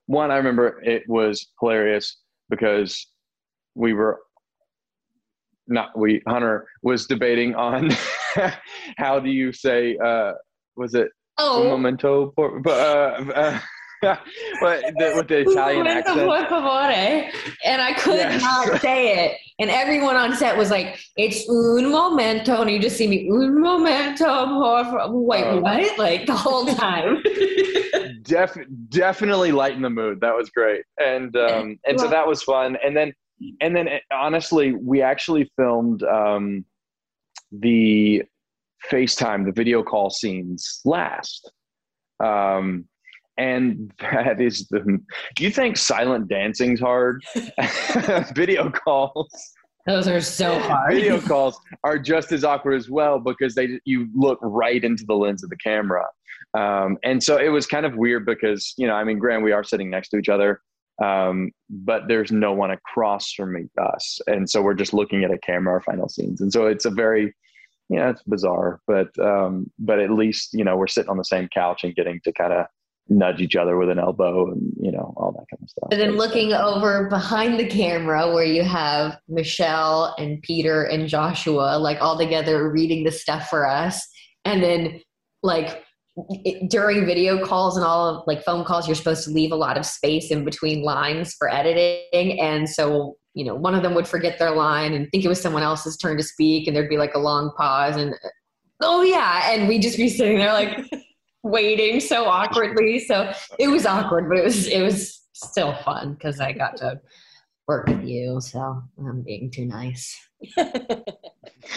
one, 0.08 0.32
I 0.32 0.38
remember 0.38 0.82
it 0.84 1.04
was 1.08 1.48
hilarious 1.60 2.18
because 2.50 3.08
we 3.76 3.94
were 3.94 4.20
not 5.68 5.98
we 5.98 6.22
Hunter 6.28 6.68
was 6.82 7.08
debating 7.08 7.56
on 7.56 7.92
how 8.98 9.20
do 9.20 9.30
you 9.30 9.52
say 9.52 9.98
uh, 9.98 10.34
was 10.76 10.94
it 10.94 11.10
oh. 11.38 11.64
momento 11.66 12.32
por, 12.36 12.62
uh, 12.68 12.72
uh, 12.72 13.60
the, 14.02 15.14
with 15.16 15.28
the 15.28 15.40
Italian 15.40 15.88
accent. 15.88 16.20
And 17.66 17.82
I 17.82 17.94
could 17.94 18.18
yes. 18.18 18.42
not 18.42 18.82
say 18.82 19.26
it. 19.26 19.38
And 19.60 19.72
everyone 19.72 20.16
on 20.16 20.36
set 20.36 20.56
was 20.56 20.70
like, 20.70 21.00
it's 21.16 21.50
un 21.50 21.92
momento. 21.92 22.62
And 22.62 22.70
you 22.70 22.80
just 22.80 22.98
see 22.98 23.08
me, 23.08 23.28
un 23.32 23.60
momento. 23.60 25.12
Wait, 25.12 25.44
um, 25.44 25.62
what? 25.62 25.98
Like 25.98 26.28
the 26.28 26.36
whole 26.36 26.66
time. 26.76 27.24
def- 28.22 28.58
definitely 28.90 29.52
lighten 29.52 29.82
the 29.82 29.90
mood. 29.90 30.22
That 30.22 30.36
was 30.36 30.50
great. 30.50 30.84
And, 31.00 31.36
um, 31.36 31.80
and 31.86 32.00
so 32.00 32.08
that 32.08 32.28
was 32.28 32.44
fun. 32.44 32.78
And 32.84 32.96
then, 32.96 33.14
and 33.62 33.76
then 33.76 33.88
eh, 33.88 34.00
honestly, 34.12 34.74
we 34.74 35.02
actually 35.02 35.52
filmed, 35.58 36.04
um, 36.04 36.66
the 37.52 38.24
FaceTime, 38.92 39.46
the 39.46 39.52
video 39.52 39.82
call 39.82 40.10
scenes 40.10 40.82
last. 40.86 41.52
Um, 42.20 42.88
and 43.38 43.92
that 44.00 44.42
is 44.42 44.68
the 44.70 45.00
do 45.36 45.44
you 45.44 45.52
think 45.52 45.78
silent 45.78 46.28
dancing's 46.28 46.80
hard? 46.80 47.24
Video 48.36 48.70
calls. 48.70 49.30
Those 49.86 50.08
are 50.08 50.22
so 50.22 50.60
hard. 50.60 50.94
Video 50.94 51.20
calls 51.22 51.60
are 51.84 51.98
just 51.98 52.32
as 52.32 52.44
awkward 52.44 52.76
as 52.76 52.90
well 52.90 53.20
because 53.20 53.56
they 53.56 53.80
you 53.86 54.08
look 54.14 54.40
right 54.42 54.84
into 54.84 55.06
the 55.06 55.16
lens 55.16 55.44
of 55.44 55.50
the 55.50 55.58
camera. 55.58 56.06
Um, 56.54 56.98
and 57.04 57.22
so 57.22 57.38
it 57.38 57.50
was 57.50 57.68
kind 57.68 57.86
of 57.86 57.96
weird 57.96 58.26
because 58.26 58.74
you 58.78 58.88
know 58.88 58.94
i 58.94 59.04
mean 59.04 59.20
grant 59.20 59.44
we 59.44 59.52
are 59.52 59.66
sitting 59.66 59.90
next 59.90 60.10
to 60.10 60.18
each 60.18 60.30
other 60.30 60.62
um, 61.04 61.52
but 61.70 62.08
there's 62.08 62.32
no 62.32 62.54
one 62.54 62.72
across 62.72 63.32
from 63.32 63.70
us. 63.78 64.20
And 64.28 64.50
so 64.50 64.62
we're 64.62 64.74
just 64.74 64.94
looking 64.94 65.24
at 65.24 65.32
a 65.32 65.38
camera 65.38 65.74
our 65.76 65.82
final 65.82 66.10
scenes. 66.10 66.42
And 66.42 66.52
so 66.52 66.66
it's 66.66 66.86
a 66.86 66.90
very 66.90 67.36
yeah 67.90 68.10
it's 68.10 68.24
bizarre 68.24 68.82
but 68.86 69.18
um, 69.18 69.72
but 69.80 70.00
at 70.00 70.12
least 70.12 70.50
you 70.54 70.64
know 70.64 70.76
we're 70.76 70.88
sitting 70.88 71.10
on 71.10 71.18
the 71.18 71.24
same 71.24 71.48
couch 71.54 71.84
and 71.84 71.96
getting 71.96 72.20
to 72.24 72.34
kind 72.34 72.52
of 72.52 72.66
nudge 73.10 73.42
each 73.42 73.56
other 73.56 73.78
with 73.78 73.90
an 73.90 74.00
elbow 74.00 74.52
and 74.52 74.74
you 74.80 74.92
know 74.92 75.14
all 75.18 75.32
that 75.32 75.46
kind 75.50 75.62
of 75.62 75.70
stuff. 75.70 75.90
And 75.92 76.00
then 76.00 76.18
looking 76.18 76.54
over 76.54 77.08
behind 77.10 77.60
the 77.60 77.68
camera 77.68 78.34
where 78.34 78.44
you 78.44 78.64
have 78.64 79.18
Michelle 79.28 80.16
and 80.18 80.42
Peter 80.42 80.84
and 80.84 81.08
Joshua 81.08 81.78
like 81.78 82.02
all 82.02 82.18
together 82.18 82.70
reading 82.70 83.04
the 83.04 83.12
stuff 83.12 83.50
for 83.50 83.68
us. 83.68 84.06
And 84.46 84.62
then 84.62 85.02
like 85.44 85.84
it, 86.30 86.70
during 86.70 87.06
video 87.06 87.46
calls 87.46 87.78
and 87.78 87.86
all 87.86 88.08
of 88.08 88.24
like 88.28 88.44
phone 88.44 88.66
calls 88.66 88.88
you're 88.88 88.96
supposed 88.96 89.24
to 89.26 89.32
leave 89.32 89.52
a 89.52 89.56
lot 89.56 89.78
of 89.78 89.86
space 89.86 90.32
in 90.32 90.44
between 90.44 90.84
lines 90.84 91.34
for 91.34 91.52
editing. 91.52 92.40
And 92.40 92.70
so 92.70 93.16
you 93.34 93.46
know 93.46 93.56
one 93.56 93.76
of 93.76 93.84
them 93.84 93.94
would 93.96 94.08
forget 94.08 94.40
their 94.40 94.52
line 94.52 94.94
and 94.94 95.08
think 95.12 95.24
it 95.24 95.30
was 95.30 95.40
someone 95.40 95.64
else's 95.64 95.98
turn 95.98 96.18
to 96.18 96.24
speak 96.24 96.68
and 96.68 96.76
there'd 96.76 96.90
be 96.90 96.98
like 96.98 97.14
a 97.14 97.20
long 97.20 97.52
pause 97.58 97.96
and 97.96 98.14
oh 98.82 99.02
yeah. 99.04 99.52
And 99.54 99.68
we'd 99.68 99.82
just 99.82 99.98
be 99.98 100.10
sitting 100.10 100.40
there 100.40 100.54
like 100.54 100.78
waiting 101.44 102.00
so 102.00 102.26
awkwardly. 102.26 103.00
So 103.00 103.32
it 103.60 103.68
was 103.68 103.86
awkward, 103.86 104.30
but 104.30 104.38
it 104.38 104.44
was 104.44 104.68
it 104.68 104.82
was 104.82 105.28
still 105.34 105.74
fun 105.84 106.14
because 106.14 106.40
I 106.40 106.52
got 106.52 106.78
to 106.78 107.00
work 107.68 107.88
with 107.88 108.04
you. 108.04 108.40
So 108.42 108.82
I'm 109.00 109.22
being 109.22 109.52
too 109.52 109.66
nice. 109.66 110.18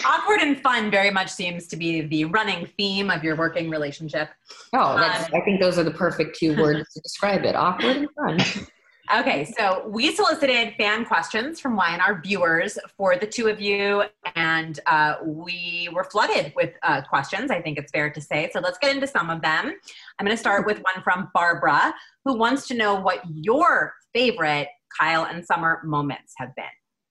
awkward 0.05 0.39
and 0.41 0.61
fun 0.61 0.91
very 0.91 1.09
much 1.09 1.29
seems 1.29 1.67
to 1.67 1.75
be 1.75 2.01
the 2.01 2.25
running 2.25 2.67
theme 2.77 3.09
of 3.09 3.23
your 3.23 3.35
working 3.35 3.69
relationship. 3.69 4.29
Oh, 4.73 4.79
um, 4.79 4.99
I 4.99 5.41
think 5.43 5.59
those 5.59 5.77
are 5.79 5.83
the 5.83 5.91
perfect 5.91 6.37
two 6.37 6.55
words 6.57 6.93
to 6.93 7.01
describe 7.01 7.43
it: 7.43 7.55
awkward 7.55 7.97
and 7.97 8.09
fun. 8.15 8.67
Okay, 9.13 9.43
so 9.57 9.85
we 9.89 10.15
solicited 10.15 10.73
fan 10.77 11.03
questions 11.03 11.59
from 11.59 11.75
Y&R 11.75 12.21
viewers 12.21 12.77
for 12.95 13.17
the 13.17 13.27
two 13.27 13.49
of 13.49 13.59
you, 13.59 14.03
and 14.35 14.79
uh, 14.85 15.15
we 15.21 15.89
were 15.91 16.05
flooded 16.05 16.53
with 16.55 16.71
uh, 16.83 17.01
questions, 17.01 17.51
I 17.51 17.61
think 17.61 17.77
it's 17.77 17.91
fair 17.91 18.09
to 18.09 18.21
say. 18.21 18.49
So 18.53 18.61
let's 18.61 18.77
get 18.77 18.95
into 18.95 19.07
some 19.07 19.29
of 19.29 19.41
them. 19.41 19.73
I'm 20.17 20.25
going 20.25 20.35
to 20.35 20.39
start 20.39 20.65
with 20.65 20.77
one 20.77 21.03
from 21.03 21.29
Barbara, 21.33 21.93
who 22.23 22.37
wants 22.37 22.69
to 22.69 22.73
know 22.73 22.95
what 22.95 23.21
your 23.33 23.93
favorite 24.13 24.69
Kyle 24.97 25.25
and 25.25 25.45
Summer 25.45 25.81
moments 25.83 26.33
have 26.37 26.55
been. 26.55 26.63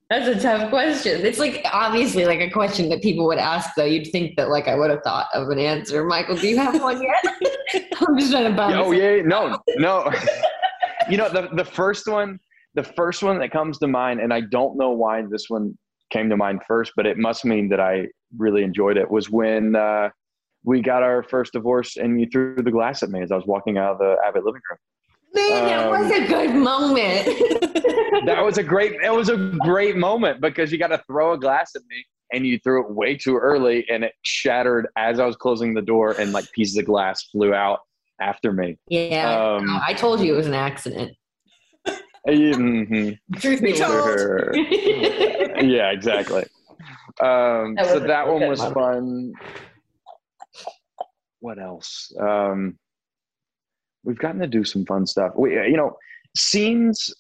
That's 0.09 0.27
a 0.27 0.41
tough 0.41 0.71
question. 0.71 1.25
It's 1.25 1.39
like 1.39 1.65
obviously 1.71 2.25
like 2.25 2.41
a 2.41 2.51
question 2.51 2.89
that 2.89 3.03
people 3.03 3.27
would 3.27 3.39
ask 3.39 3.71
though. 3.77 3.85
You'd 3.85 4.11
think 4.11 4.37
that 4.37 4.49
like 4.49 4.67
I 4.67 4.75
would 4.75 4.91
have 4.91 5.03
thought 5.05 5.29
of 5.33 5.51
an 5.51 5.59
answer. 5.59 6.03
Michael, 6.03 6.35
do 6.35 6.49
you 6.49 6.57
have 6.57 6.83
one 6.83 7.01
yet? 7.01 7.85
I'm 8.01 8.19
just 8.19 8.33
trying 8.33 8.51
to 8.51 8.57
bounce. 8.57 8.75
Oh 8.75 8.91
yeah, 8.91 9.23
no, 9.23 9.61
no 9.77 10.11
you 11.11 11.17
know, 11.17 11.29
the, 11.29 11.49
the 11.55 11.65
first 11.65 12.07
one, 12.07 12.39
the 12.75 12.85
first 12.85 13.23
one 13.23 13.39
that 13.39 13.51
comes 13.51 13.79
to 13.79 13.89
mind, 13.89 14.21
and 14.21 14.33
I 14.33 14.43
don't 14.43 14.77
know 14.77 14.91
why 14.91 15.23
this 15.29 15.47
one 15.49 15.77
came 16.11 16.29
to 16.29 16.37
mind 16.37 16.61
first, 16.67 16.93
but 16.97 17.07
it 17.07 17.19
must 17.19 17.45
mean 17.45 17.69
that 17.71 17.81
I 17.81 18.09
really 18.37 18.63
enjoyed 18.63 18.97
it, 18.97 19.11
was 19.11 19.31
when 19.31 19.77
uh, 19.77 20.11
we 20.65 20.83
got 20.83 21.03
our 21.03 21.23
first 21.23 21.53
divorce 21.53 21.97
and 21.97 22.21
you 22.21 22.27
threw 22.31 22.57
the 22.57 22.71
glass 22.71 23.03
at 23.03 23.11
me 23.11 23.23
as 23.23 23.33
I 23.33 23.37
was 23.37 23.47
walking 23.47 23.79
out 23.79 23.93
of 23.93 23.99
the 23.99 24.17
Abbott 24.27 24.45
living 24.45 24.61
room. 24.71 24.79
Man, 25.33 25.67
that 25.67 25.87
um, 25.87 25.91
was 25.91 26.11
a 26.11 26.27
good 26.27 26.55
moment. 26.55 27.61
that 28.27 28.45
was 28.45 28.59
a 28.59 28.63
great 28.63 28.93
it 29.03 29.13
was 29.13 29.29
a 29.29 29.37
great 29.37 29.97
moment 29.97 30.41
because 30.41 30.73
you 30.73 30.79
got 30.79 30.89
to 30.89 31.03
throw 31.07 31.33
a 31.33 31.39
glass 31.39 31.73
at 31.77 31.83
me 31.89 32.05
and 32.33 32.47
you 32.47 32.59
threw 32.59 32.85
it 32.85 32.91
way 32.91 33.17
too 33.17 33.37
early 33.37 33.87
and 33.89 34.05
it 34.05 34.13
shattered 34.23 34.89
as 34.97 35.19
I 35.19 35.27
was 35.27 35.37
closing 35.37 35.75
the 35.75 35.83
door 35.83 36.13
and 36.13 36.33
like 36.33 36.51
pieces 36.53 36.77
of 36.77 36.85
glass 36.85 37.29
flew 37.31 37.55
out 37.55 37.81
after 38.21 38.53
me. 38.53 38.79
Yeah, 38.89 39.57
um, 39.57 39.81
I 39.87 39.95
told 39.95 40.21
you 40.21 40.35
it 40.35 40.37
was 40.37 40.47
an 40.47 40.55
accident. 40.55 41.13
mm-hmm. 42.27 43.39
Truth 43.39 43.63
be 43.63 43.73
told. 43.73 44.57
yeah, 44.57 45.91
exactly. 45.91 46.45
Um, 47.21 47.75
that 47.75 47.87
so 47.87 48.01
that 48.01 48.29
one 48.29 48.47
was 48.49 48.63
fun. 48.63 49.33
What 51.41 51.59
else? 51.59 52.13
Um, 52.21 52.79
we've 54.05 54.19
gotten 54.19 54.41
to 54.41 54.47
do 54.47 54.65
some 54.65 54.85
fun 54.85 55.07
stuff. 55.07 55.33
We, 55.37 55.55
you 55.55 55.77
know, 55.77 55.97
scenes. 56.37 57.13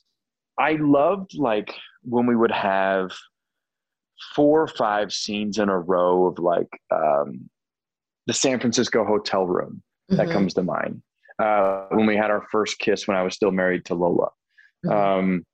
I 0.58 0.72
loved 0.72 1.38
like 1.38 1.74
when 2.02 2.26
we 2.26 2.36
would 2.36 2.50
have 2.50 3.10
four 4.34 4.60
or 4.60 4.68
five 4.68 5.12
scenes 5.12 5.58
in 5.58 5.70
a 5.70 5.78
row 5.78 6.26
of 6.26 6.38
like 6.38 6.68
um, 6.90 7.48
the 8.26 8.34
San 8.34 8.60
Francisco 8.60 9.04
hotel 9.04 9.46
room 9.46 9.82
that 10.10 10.26
mm-hmm. 10.26 10.32
comes 10.32 10.54
to 10.54 10.62
mind. 10.62 11.02
Uh, 11.38 11.86
when 11.90 12.06
we 12.06 12.16
had 12.16 12.30
our 12.30 12.46
first 12.52 12.78
kiss 12.78 13.08
when 13.08 13.16
I 13.16 13.22
was 13.22 13.34
still 13.34 13.50
married 13.50 13.86
to 13.86 13.94
Lola. 13.94 14.28
Mm-hmm. 14.84 14.90
Um, 14.90 15.46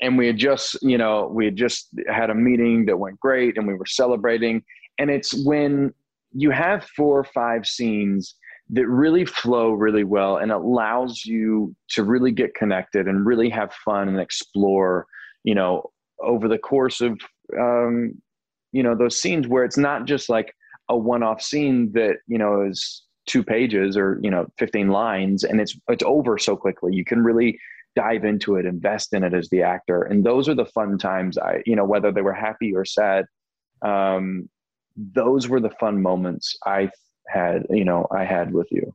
and 0.00 0.16
we 0.16 0.26
had 0.26 0.36
just 0.36 0.78
you 0.82 0.98
know 0.98 1.28
we 1.32 1.44
had 1.44 1.56
just 1.56 1.88
had 2.08 2.30
a 2.30 2.34
meeting 2.34 2.86
that 2.86 2.98
went 2.98 3.18
great 3.20 3.56
and 3.56 3.66
we 3.66 3.74
were 3.74 3.86
celebrating 3.86 4.62
and 4.98 5.10
it's 5.10 5.32
when 5.44 5.92
you 6.32 6.50
have 6.50 6.84
four 6.96 7.18
or 7.18 7.24
five 7.24 7.66
scenes 7.66 8.36
that 8.70 8.86
really 8.86 9.24
flow 9.24 9.72
really 9.72 10.04
well 10.04 10.36
and 10.36 10.52
allows 10.52 11.24
you 11.24 11.74
to 11.88 12.04
really 12.04 12.30
get 12.30 12.54
connected 12.54 13.08
and 13.08 13.26
really 13.26 13.48
have 13.48 13.72
fun 13.84 14.08
and 14.08 14.20
explore 14.20 15.06
you 15.44 15.54
know 15.54 15.90
over 16.22 16.48
the 16.48 16.58
course 16.58 17.00
of 17.00 17.18
um, 17.58 18.14
you 18.72 18.82
know 18.82 18.94
those 18.94 19.20
scenes 19.20 19.48
where 19.48 19.64
it's 19.64 19.78
not 19.78 20.06
just 20.06 20.28
like 20.28 20.52
a 20.88 20.96
one-off 20.96 21.42
scene 21.42 21.90
that 21.92 22.16
you 22.26 22.38
know 22.38 22.62
is 22.62 23.02
two 23.30 23.44
pages 23.44 23.96
or 23.96 24.18
you 24.22 24.30
know 24.30 24.44
15 24.58 24.88
lines 24.88 25.44
and 25.44 25.60
it's 25.60 25.78
it's 25.88 26.02
over 26.04 26.36
so 26.36 26.56
quickly. 26.56 26.94
You 26.94 27.04
can 27.04 27.22
really 27.22 27.58
dive 27.94 28.24
into 28.24 28.56
it 28.56 28.66
invest 28.66 29.12
in 29.12 29.22
it 29.22 29.32
as 29.32 29.48
the 29.50 29.62
actor. 29.62 30.02
And 30.02 30.24
those 30.24 30.48
are 30.48 30.54
the 30.54 30.66
fun 30.66 30.98
times. 30.98 31.38
I 31.38 31.62
you 31.64 31.76
know 31.76 31.84
whether 31.84 32.10
they 32.10 32.22
were 32.22 32.34
happy 32.34 32.74
or 32.74 32.84
sad 32.84 33.26
um, 33.82 34.48
those 34.96 35.48
were 35.48 35.60
the 35.60 35.70
fun 35.80 36.02
moments 36.02 36.54
i 36.66 36.90
had 37.28 37.64
you 37.70 37.84
know 37.84 38.06
i 38.10 38.24
had 38.24 38.52
with 38.52 38.66
you. 38.72 38.92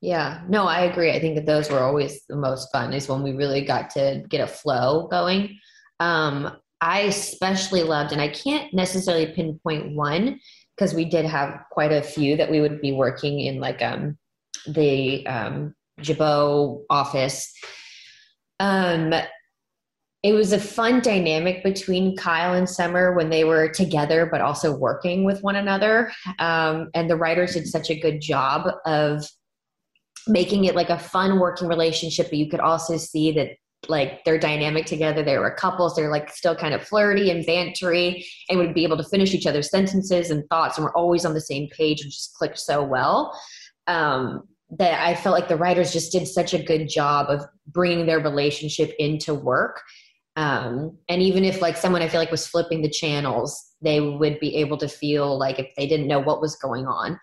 Yeah. 0.00 0.42
No 0.48 0.64
i 0.64 0.80
agree. 0.80 1.12
I 1.12 1.20
think 1.20 1.34
that 1.36 1.46
those 1.46 1.70
were 1.70 1.80
always 1.80 2.24
the 2.28 2.36
most 2.36 2.72
fun 2.72 2.94
is 2.94 3.08
when 3.08 3.22
we 3.22 3.32
really 3.32 3.62
got 3.62 3.90
to 3.90 4.24
get 4.28 4.40
a 4.40 4.46
flow 4.46 5.06
going. 5.08 5.58
Um, 6.00 6.56
i 6.82 7.00
especially 7.00 7.82
loved 7.82 8.12
and 8.12 8.20
i 8.20 8.28
can't 8.28 8.74
necessarily 8.74 9.32
pinpoint 9.32 9.96
one 9.96 10.38
because 10.76 10.94
we 10.94 11.04
did 11.04 11.24
have 11.24 11.64
quite 11.70 11.92
a 11.92 12.02
few 12.02 12.36
that 12.36 12.50
we 12.50 12.60
would 12.60 12.80
be 12.80 12.92
working 12.92 13.40
in 13.40 13.60
like 13.60 13.80
um, 13.80 14.18
the 14.66 15.26
um, 15.26 15.74
Jabot 16.00 16.84
office. 16.90 17.52
Um, 18.60 19.14
it 20.22 20.32
was 20.32 20.52
a 20.52 20.58
fun 20.58 21.00
dynamic 21.00 21.62
between 21.62 22.16
Kyle 22.16 22.54
and 22.54 22.68
Summer 22.68 23.14
when 23.14 23.30
they 23.30 23.44
were 23.44 23.68
together, 23.68 24.26
but 24.26 24.40
also 24.40 24.76
working 24.76 25.24
with 25.24 25.42
one 25.42 25.56
another. 25.56 26.12
Um, 26.38 26.90
and 26.94 27.08
the 27.08 27.16
writers 27.16 27.54
did 27.54 27.68
such 27.68 27.90
a 27.90 28.00
good 28.00 28.20
job 28.20 28.68
of 28.84 29.24
making 30.26 30.64
it 30.64 30.74
like 30.74 30.90
a 30.90 30.98
fun 30.98 31.38
working 31.38 31.68
relationship, 31.68 32.28
but 32.28 32.38
you 32.38 32.50
could 32.50 32.60
also 32.60 32.96
see 32.96 33.30
that 33.32 33.50
like 33.88 34.24
their 34.24 34.38
dynamic 34.38 34.86
together. 34.86 35.22
They 35.22 35.38
were 35.38 35.50
couples. 35.50 35.94
They're 35.94 36.10
like 36.10 36.30
still 36.30 36.54
kind 36.54 36.74
of 36.74 36.86
flirty 36.86 37.30
and 37.30 37.46
bantery 37.46 38.24
and 38.48 38.58
would 38.58 38.74
be 38.74 38.84
able 38.84 38.96
to 38.96 39.04
finish 39.04 39.34
each 39.34 39.46
other's 39.46 39.70
sentences 39.70 40.30
and 40.30 40.48
thoughts 40.48 40.78
and 40.78 40.84
we're 40.84 40.94
always 40.94 41.24
on 41.24 41.34
the 41.34 41.40
same 41.40 41.68
page 41.70 42.02
and 42.02 42.10
just 42.10 42.34
clicked 42.34 42.58
so 42.58 42.82
well. 42.82 43.38
Um, 43.86 44.42
that 44.78 45.00
I 45.00 45.14
felt 45.14 45.34
like 45.34 45.48
the 45.48 45.56
writers 45.56 45.92
just 45.92 46.10
did 46.10 46.26
such 46.26 46.52
a 46.52 46.62
good 46.62 46.88
job 46.88 47.30
of 47.30 47.42
bringing 47.68 48.06
their 48.06 48.18
relationship 48.18 48.92
into 48.98 49.32
work. 49.32 49.80
Um, 50.34 50.98
and 51.08 51.22
even 51.22 51.44
if 51.44 51.62
like 51.62 51.76
someone 51.76 52.02
I 52.02 52.08
feel 52.08 52.20
like 52.20 52.30
was 52.30 52.46
flipping 52.46 52.82
the 52.82 52.90
channels, 52.90 53.72
they 53.80 54.00
would 54.00 54.40
be 54.40 54.56
able 54.56 54.76
to 54.78 54.88
feel 54.88 55.38
like 55.38 55.58
if 55.58 55.70
they 55.76 55.86
didn't 55.86 56.08
know 56.08 56.18
what 56.18 56.40
was 56.40 56.56
going 56.56 56.86
on, 56.86 57.18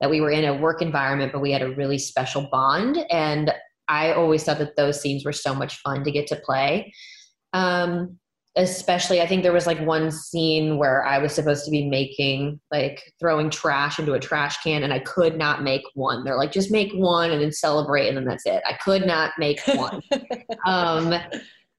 that 0.00 0.10
we 0.10 0.20
were 0.20 0.30
in 0.30 0.44
a 0.44 0.56
work 0.56 0.82
environment, 0.82 1.32
but 1.32 1.40
we 1.40 1.52
had 1.52 1.62
a 1.62 1.70
really 1.74 1.98
special 1.98 2.48
bond. 2.50 2.98
And 3.10 3.52
I 3.88 4.12
always 4.12 4.44
thought 4.44 4.58
that 4.58 4.76
those 4.76 5.00
scenes 5.00 5.24
were 5.24 5.32
so 5.32 5.54
much 5.54 5.80
fun 5.80 6.04
to 6.04 6.10
get 6.10 6.26
to 6.28 6.36
play. 6.36 6.92
Um, 7.52 8.18
especially, 8.56 9.20
I 9.20 9.26
think 9.26 9.42
there 9.42 9.52
was 9.52 9.66
like 9.66 9.80
one 9.80 10.10
scene 10.10 10.78
where 10.78 11.04
I 11.04 11.18
was 11.18 11.32
supposed 11.32 11.64
to 11.64 11.70
be 11.70 11.88
making, 11.88 12.60
like 12.70 13.12
throwing 13.20 13.50
trash 13.50 13.98
into 13.98 14.14
a 14.14 14.20
trash 14.20 14.62
can, 14.62 14.82
and 14.82 14.92
I 14.92 14.98
could 14.98 15.38
not 15.38 15.62
make 15.62 15.82
one. 15.94 16.24
They're 16.24 16.36
like, 16.36 16.52
just 16.52 16.70
make 16.70 16.92
one 16.92 17.30
and 17.30 17.40
then 17.40 17.52
celebrate, 17.52 18.08
and 18.08 18.16
then 18.16 18.24
that's 18.24 18.46
it. 18.46 18.62
I 18.68 18.74
could 18.74 19.06
not 19.06 19.32
make 19.38 19.60
one. 19.66 20.02
um, 20.66 21.14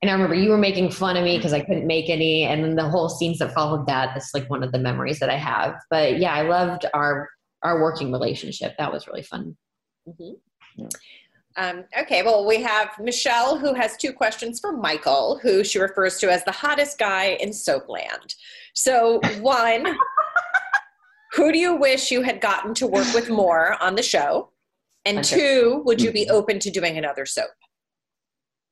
and 0.02 0.10
I 0.10 0.14
remember 0.14 0.36
you 0.36 0.50
were 0.50 0.58
making 0.58 0.92
fun 0.92 1.18
of 1.18 1.26
me 1.26 1.38
because 1.38 1.52
I 1.52 1.60
couldn't 1.60 1.86
make 1.86 2.10
any, 2.10 2.44
and 2.44 2.64
then 2.64 2.76
the 2.76 2.90
whole 2.90 3.10
scenes 3.10 3.40
that 3.40 3.54
followed 3.54 3.86
that. 3.88 4.12
That's 4.14 4.34
like 4.34 4.50
one 4.50 4.64
of 4.64 4.72
the 4.72 4.80
memories 4.80 5.20
that 5.20 5.30
I 5.30 5.38
have. 5.38 5.76
But 5.90 6.20
yeah, 6.20 6.34
I 6.34 6.44
loved 6.44 6.86
our 6.94 7.30
our 7.62 7.82
working 7.82 8.12
relationship. 8.12 8.76
That 8.78 8.94
was 8.94 9.06
really 9.06 9.24
fun. 9.24 9.58
Mm-hmm. 10.08 10.36
Yeah. 10.78 10.88
Um, 11.60 11.84
okay, 12.00 12.24
well, 12.24 12.48
we 12.48 12.62
have 12.62 12.98
Michelle 13.00 13.58
who 13.58 13.74
has 13.74 13.98
two 13.98 14.14
questions 14.14 14.62
for 14.62 14.72
Michael, 14.72 15.40
who 15.44 15.62
she 15.62 15.78
refers 15.78 16.18
to 16.20 16.32
as 16.32 16.46
the 16.46 16.54
hottest 16.54 16.98
guy 16.98 17.38
in 17.42 17.50
Soapland. 17.50 18.34
So, 18.74 19.20
one, 19.42 19.86
who 21.34 21.52
do 21.52 21.60
you 21.60 21.76
wish 21.76 22.12
you 22.12 22.22
had 22.22 22.40
gotten 22.40 22.74
to 22.76 22.88
work 22.88 23.14
with 23.14 23.30
more 23.30 23.76
on 23.84 23.96
the 23.96 24.04
show? 24.04 24.52
And 25.04 25.22
two, 25.22 25.82
would 25.86 26.02
you 26.02 26.14
be 26.14 26.30
open 26.30 26.60
to 26.60 26.72
doing 26.72 26.98
another 26.98 27.26
soap? 27.26 27.50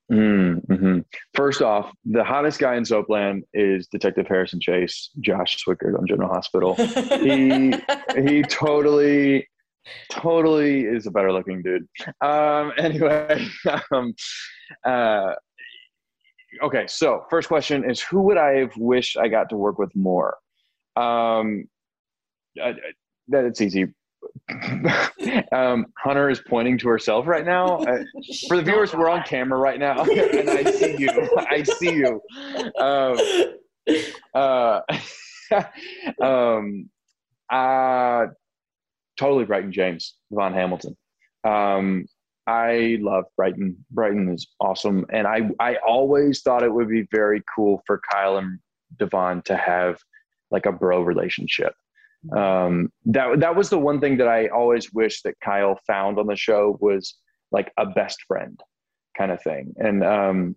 Mm-hmm. 0.10 1.00
First 1.34 1.62
off, 1.62 1.92
the 2.06 2.24
hottest 2.24 2.58
guy 2.60 2.76
in 2.76 2.84
Soapland 2.84 3.42
is 3.54 3.88
Detective 3.88 4.28
Harrison 4.30 4.62
Chase, 4.62 5.10
Josh 5.20 5.62
Swickard 5.62 6.00
on 6.00 6.08
General 6.08 6.30
Hospital. 6.30 6.76
he 6.76 7.74
he 8.16 8.44
totally 8.44 9.46
totally 10.10 10.82
is 10.82 11.08
a 11.08 11.12
better 11.12 11.32
looking 11.32 11.62
dude. 11.62 11.88
Um, 12.22 12.72
anyway, 12.78 13.48
um, 13.92 14.14
uh, 14.86 15.34
okay. 16.64 16.86
So 16.88 17.26
first 17.30 17.48
question 17.48 17.90
is, 17.90 18.02
who 18.02 18.22
would 18.22 18.38
I 18.38 18.58
have 18.58 18.76
wished 18.78 19.18
I 19.18 19.28
got 19.28 19.50
to 19.50 19.58
work 19.58 19.78
with 19.78 19.96
more? 19.96 20.38
Um, 20.96 21.66
I, 22.62 22.74
that 23.30 23.46
it's 23.46 23.62
easy. 23.62 23.88
um, 25.52 25.86
Hunter 25.98 26.30
is 26.30 26.42
pointing 26.48 26.78
to 26.80 26.88
herself 26.88 27.28
right 27.28 27.46
now. 27.46 27.80
For 28.48 28.58
the 28.58 28.64
viewers, 28.64 28.94
we're 28.94 29.10
on 29.10 29.24
camera 29.24 29.60
right 29.60 29.80
now, 29.80 30.04
and 30.04 30.50
I 30.50 30.64
see 30.72 30.96
you. 30.98 31.30
I 31.38 31.64
see 31.64 31.94
you. 31.94 32.22
Um, 32.80 33.18
uh, 34.34 34.82
um, 36.22 36.90
uh, 37.50 38.26
totally 39.18 39.46
Bryton 39.46 39.72
James, 39.72 40.16
Von 40.32 40.54
Hamilton. 40.54 40.96
Um, 41.44 42.06
I 42.48 42.98
love 43.02 43.26
Bryton. 43.36 43.86
Bryton 43.92 44.34
is 44.34 44.48
awesome, 44.62 45.06
and 45.12 45.28
I 45.28 45.50
I 45.60 45.76
always 45.86 46.42
thought 46.42 46.64
it 46.64 46.74
would 46.74 46.90
be 46.90 47.06
very 47.12 47.44
cool 47.54 47.82
for 47.86 48.02
Kyle 48.12 48.38
and 48.38 48.60
Devon 48.98 49.42
to 49.44 49.58
have 49.58 50.00
like 50.50 50.66
a 50.66 50.72
bro 50.72 51.02
relationship. 51.02 51.74
Um, 52.36 52.90
that 53.06 53.42
that 53.42 53.56
was 53.56 53.70
the 53.70 53.78
one 53.78 54.00
thing 54.00 54.18
that 54.18 54.30
I 54.30 54.48
always 54.48 54.94
wished 54.94 55.24
that 55.24 55.40
Kyle 55.44 55.78
found 55.86 56.20
on 56.20 56.28
the 56.28 56.36
show 56.38 56.78
was 56.80 57.16
like 57.52 57.72
a 57.78 57.86
best 57.86 58.20
friend 58.28 58.60
kind 59.18 59.32
of 59.32 59.42
thing, 59.42 59.74
and 59.78 60.04
um, 60.04 60.56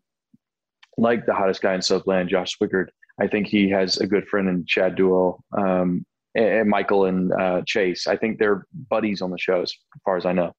like 0.97 1.27
the 1.27 1.35
hottest 1.35 1.61
guy 1.61 1.75
in 1.75 1.81
Soapland, 1.81 2.29
Josh 2.29 2.57
Swickard. 2.57 2.87
I 3.21 3.27
think 3.27 3.49
he 3.49 3.69
has 3.71 3.99
a 3.99 4.07
good 4.07 4.27
friend 4.29 4.49
in 4.49 4.65
Chad 4.67 4.97
Duell. 4.97 5.41
Um, 5.57 6.07
and 6.35 6.69
Michael 6.69 7.07
and 7.07 7.33
uh, 7.33 7.63
Chase. 7.67 8.07
I 8.07 8.17
think 8.17 8.39
they're 8.39 8.67
buddies 8.89 9.21
on 9.21 9.31
the 9.31 9.39
show, 9.39 9.63
as 9.63 9.73
far 10.05 10.17
as 10.17 10.27
I 10.27 10.33
know. 10.33 10.53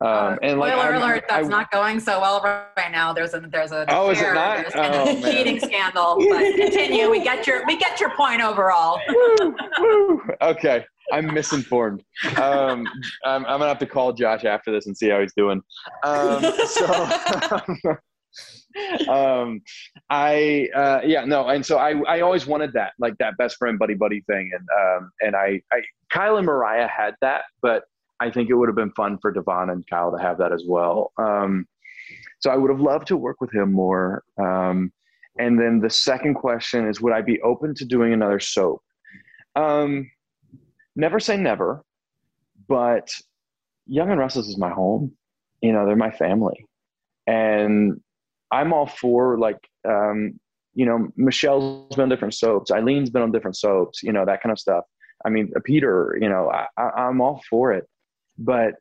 Um, 0.00 0.08
uh, 0.08 0.36
and 0.42 0.60
like, 0.60 0.72
spoiler 0.72 0.94
alert, 0.94 1.24
that's 1.28 1.46
I, 1.46 1.50
not 1.50 1.70
going 1.70 2.00
so 2.00 2.20
well 2.20 2.40
right 2.42 2.92
now. 2.92 3.12
There's 3.12 3.34
a 3.34 3.40
there's 3.40 3.72
a 3.72 3.84
oh, 3.88 4.10
is 4.10 4.20
it 4.20 4.34
not? 4.34 4.66
Oh, 4.74 5.18
a 5.18 5.22
cheating 5.22 5.60
scandal. 5.60 6.16
But 6.28 6.54
continue. 6.56 7.10
we 7.10 7.22
get 7.22 7.46
your 7.46 7.66
we 7.66 7.76
get 7.76 8.00
your 8.00 8.10
point 8.16 8.40
overall. 8.42 9.00
woo, 9.08 9.56
woo. 9.78 10.22
Okay. 10.40 10.84
I'm 11.10 11.32
misinformed. 11.32 12.02
Um, 12.36 12.86
I'm, 13.24 13.46
I'm, 13.46 13.58
gonna 13.58 13.68
have 13.68 13.78
to 13.78 13.86
call 13.86 14.12
Josh 14.12 14.44
after 14.44 14.70
this 14.70 14.86
and 14.86 14.96
see 14.96 15.08
how 15.08 15.20
he's 15.20 15.32
doing. 15.34 15.62
Um, 16.04 16.44
so, 16.66 16.86
um, 19.08 19.60
I 20.10 20.68
uh, 20.74 21.00
yeah 21.04 21.24
no, 21.24 21.48
and 21.48 21.64
so 21.64 21.78
I 21.78 22.00
I 22.02 22.20
always 22.20 22.46
wanted 22.46 22.72
that 22.74 22.92
like 22.98 23.16
that 23.18 23.36
best 23.36 23.56
friend 23.56 23.78
buddy 23.78 23.94
buddy 23.94 24.22
thing, 24.22 24.50
and 24.52 24.66
um, 24.80 25.10
and 25.20 25.36
I, 25.36 25.60
I 25.72 25.80
Kyle 26.10 26.36
and 26.36 26.46
Mariah 26.46 26.88
had 26.88 27.14
that, 27.20 27.44
but 27.62 27.84
I 28.20 28.30
think 28.30 28.50
it 28.50 28.54
would 28.54 28.68
have 28.68 28.76
been 28.76 28.92
fun 28.92 29.18
for 29.20 29.30
Devon 29.32 29.70
and 29.70 29.86
Kyle 29.88 30.10
to 30.10 30.22
have 30.22 30.38
that 30.38 30.52
as 30.52 30.64
well. 30.66 31.12
Um, 31.18 31.66
so 32.40 32.50
I 32.50 32.56
would 32.56 32.70
have 32.70 32.80
loved 32.80 33.06
to 33.08 33.16
work 33.16 33.40
with 33.40 33.52
him 33.52 33.72
more. 33.72 34.22
Um, 34.38 34.92
and 35.38 35.58
then 35.58 35.80
the 35.80 35.90
second 35.90 36.34
question 36.34 36.88
is, 36.88 37.00
would 37.00 37.12
I 37.12 37.20
be 37.22 37.40
open 37.42 37.74
to 37.76 37.84
doing 37.84 38.12
another 38.12 38.40
soap? 38.40 38.82
Um, 39.54 40.10
never 40.96 41.20
say 41.20 41.36
never, 41.36 41.84
but 42.68 43.08
Young 43.86 44.10
and 44.10 44.18
Restless 44.18 44.48
is 44.48 44.58
my 44.58 44.70
home. 44.70 45.12
You 45.62 45.72
know, 45.72 45.86
they're 45.86 45.96
my 45.96 46.10
family, 46.10 46.64
and 47.26 48.00
I'm 48.50 48.72
all 48.72 48.86
for 48.86 49.38
like, 49.38 49.58
um, 49.88 50.38
you 50.74 50.86
know, 50.86 51.08
Michelle's 51.16 51.94
been 51.94 52.04
on 52.04 52.08
different 52.08 52.34
soaps, 52.34 52.70
Eileen's 52.70 53.10
been 53.10 53.22
on 53.22 53.32
different 53.32 53.56
soaps, 53.56 54.02
you 54.02 54.12
know, 54.12 54.24
that 54.24 54.42
kind 54.42 54.52
of 54.52 54.58
stuff. 54.58 54.84
I 55.24 55.30
mean, 55.30 55.50
uh, 55.56 55.60
Peter, 55.64 56.16
you 56.20 56.28
know, 56.28 56.50
I, 56.50 56.82
I'm 56.82 57.20
all 57.20 57.42
for 57.50 57.72
it, 57.72 57.88
but 58.38 58.74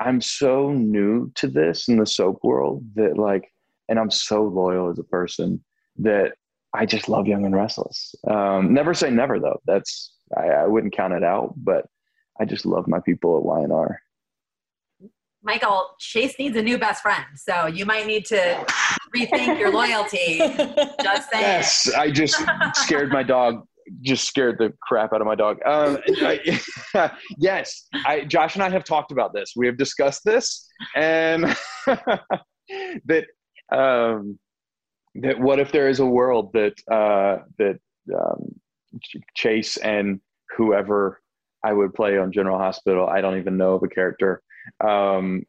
I'm 0.00 0.20
so 0.20 0.72
new 0.72 1.30
to 1.36 1.48
this 1.48 1.88
in 1.88 1.98
the 1.98 2.06
soap 2.06 2.40
world 2.42 2.84
that 2.94 3.18
like, 3.18 3.48
and 3.88 3.98
I'm 3.98 4.10
so 4.10 4.42
loyal 4.42 4.90
as 4.90 4.98
a 4.98 5.04
person 5.04 5.64
that 5.98 6.32
I 6.74 6.86
just 6.86 7.08
love 7.08 7.26
Young 7.26 7.44
and 7.44 7.54
Restless. 7.54 8.14
Um, 8.28 8.74
never 8.74 8.94
say 8.94 9.10
never 9.10 9.40
though. 9.40 9.60
That's 9.66 10.14
I, 10.36 10.48
I, 10.48 10.66
wouldn't 10.66 10.94
count 10.94 11.14
it 11.14 11.24
out, 11.24 11.54
but 11.56 11.86
I 12.38 12.44
just 12.44 12.66
love 12.66 12.86
my 12.86 13.00
people 13.00 13.38
at 13.38 13.44
Y&R. 13.44 14.00
Michael, 15.42 15.90
Chase 15.98 16.34
needs 16.38 16.56
a 16.56 16.62
new 16.62 16.78
best 16.78 17.02
friend. 17.02 17.24
So 17.36 17.66
you 17.66 17.86
might 17.86 18.06
need 18.06 18.24
to 18.26 18.66
rethink 19.14 19.58
your 19.58 19.72
loyalty. 19.72 20.38
Just 21.02 21.30
saying. 21.30 21.44
Yes, 21.44 21.92
I 21.94 22.10
just 22.10 22.42
scared 22.74 23.10
my 23.10 23.22
dog. 23.22 23.64
Just 24.02 24.26
scared 24.26 24.58
the 24.58 24.74
crap 24.82 25.12
out 25.14 25.20
of 25.20 25.26
my 25.26 25.34
dog. 25.34 25.58
Um, 25.64 25.98
I, 26.20 26.60
yes, 27.38 27.86
I, 28.04 28.24
Josh 28.24 28.54
and 28.54 28.62
I 28.62 28.68
have 28.68 28.84
talked 28.84 29.12
about 29.12 29.32
this. 29.32 29.54
We 29.56 29.66
have 29.66 29.78
discussed 29.78 30.24
this, 30.24 30.68
and 30.94 31.44
that 31.86 33.24
um, 33.72 34.38
that 35.14 35.40
what 35.40 35.58
if 35.58 35.72
there 35.72 35.88
is 35.88 36.00
a 36.00 36.06
world 36.06 36.52
that 36.52 36.74
uh, 36.92 37.44
that 37.56 37.78
um, 38.14 38.60
Chase 39.34 39.78
and 39.78 40.20
whoever 40.58 41.22
I 41.64 41.72
would 41.72 41.94
play 41.94 42.18
on 42.18 42.30
General 42.30 42.58
Hospital, 42.58 43.08
I 43.08 43.22
don't 43.22 43.38
even 43.38 43.56
know 43.56 43.72
of 43.74 43.82
a 43.82 43.88
character. 43.88 44.42
Um, 44.86 45.42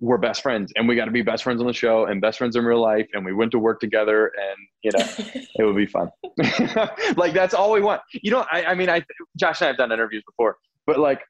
we're 0.00 0.18
best 0.18 0.42
friends 0.42 0.72
and 0.76 0.86
we 0.86 0.94
got 0.94 1.06
to 1.06 1.10
be 1.10 1.22
best 1.22 1.42
friends 1.42 1.60
on 1.60 1.66
the 1.66 1.72
show 1.72 2.04
and 2.04 2.20
best 2.20 2.38
friends 2.38 2.54
in 2.54 2.64
real 2.64 2.80
life 2.80 3.06
and 3.14 3.24
we 3.24 3.32
went 3.32 3.50
to 3.50 3.58
work 3.58 3.80
together 3.80 4.26
and 4.26 4.56
you 4.82 4.90
know 4.94 5.04
it 5.58 5.64
would 5.64 5.76
be 5.76 5.86
fun. 5.86 6.10
Like 7.16 7.32
that's 7.32 7.54
all 7.54 7.72
we 7.72 7.80
want. 7.80 8.02
You 8.12 8.30
know 8.30 8.44
I, 8.52 8.64
I 8.64 8.74
mean 8.74 8.90
i 8.90 9.02
josh 9.38 9.60
and 9.60 9.66
i 9.66 9.68
have 9.68 9.76
done 9.76 9.92
interviews 9.92 10.22
before 10.26 10.56
but 10.86 10.98
like 10.98 11.22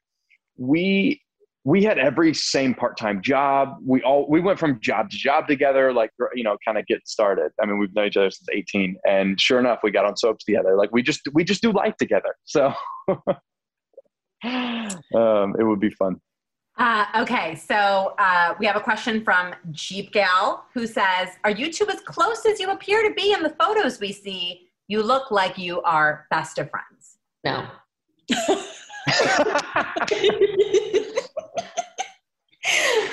we 0.57 1.21
we 1.63 1.83
had 1.83 1.97
every 1.97 2.33
same 2.33 2.73
part-time 2.73 3.21
job. 3.21 3.75
We 3.85 4.01
all 4.01 4.25
we 4.29 4.39
went 4.39 4.57
from 4.57 4.79
job 4.79 5.09
to 5.09 5.17
job 5.17 5.47
together 5.47 5.93
like 5.93 6.11
you 6.33 6.43
know 6.43 6.57
kind 6.65 6.77
of 6.77 6.85
get 6.87 7.07
started. 7.07 7.51
I 7.61 7.65
mean 7.65 7.77
we've 7.77 7.93
known 7.95 8.07
each 8.07 8.17
other 8.17 8.31
since 8.31 8.47
18 8.51 8.97
and 9.07 9.39
sure 9.39 9.59
enough 9.59 9.79
we 9.83 9.91
got 9.91 10.05
on 10.05 10.17
soaps 10.17 10.43
together. 10.43 10.75
Like 10.75 10.91
we 10.91 11.01
just 11.01 11.21
we 11.33 11.43
just 11.43 11.61
do 11.61 11.71
life 11.71 11.95
together 11.97 12.35
so. 12.43 12.73
Um, 14.43 15.55
it 15.59 15.63
would 15.63 15.79
be 15.79 15.89
fun 15.89 16.21
Uh, 16.77 17.05
okay, 17.15 17.55
so 17.55 18.13
uh, 18.19 18.53
we 18.59 18.65
have 18.67 18.75
a 18.75 18.81
question 18.81 19.23
from 19.23 19.55
Jeep 19.71 20.11
Gal 20.11 20.65
who 20.73 20.85
says, 20.85 21.29
"Are 21.43 21.49
you 21.49 21.73
two 21.73 21.87
as 21.89 22.01
close 22.01 22.45
as 22.45 22.59
you 22.59 22.69
appear 22.69 23.01
to 23.07 23.13
be 23.15 23.33
in 23.33 23.41
the 23.41 23.49
photos 23.49 23.99
we 23.99 24.11
see? 24.11 24.69
You 24.87 25.01
look 25.01 25.31
like 25.31 25.57
you 25.57 25.81
are 25.81 26.27
best 26.29 26.59
of 26.59 26.69
friends." 26.69 27.17
No. 27.43 27.65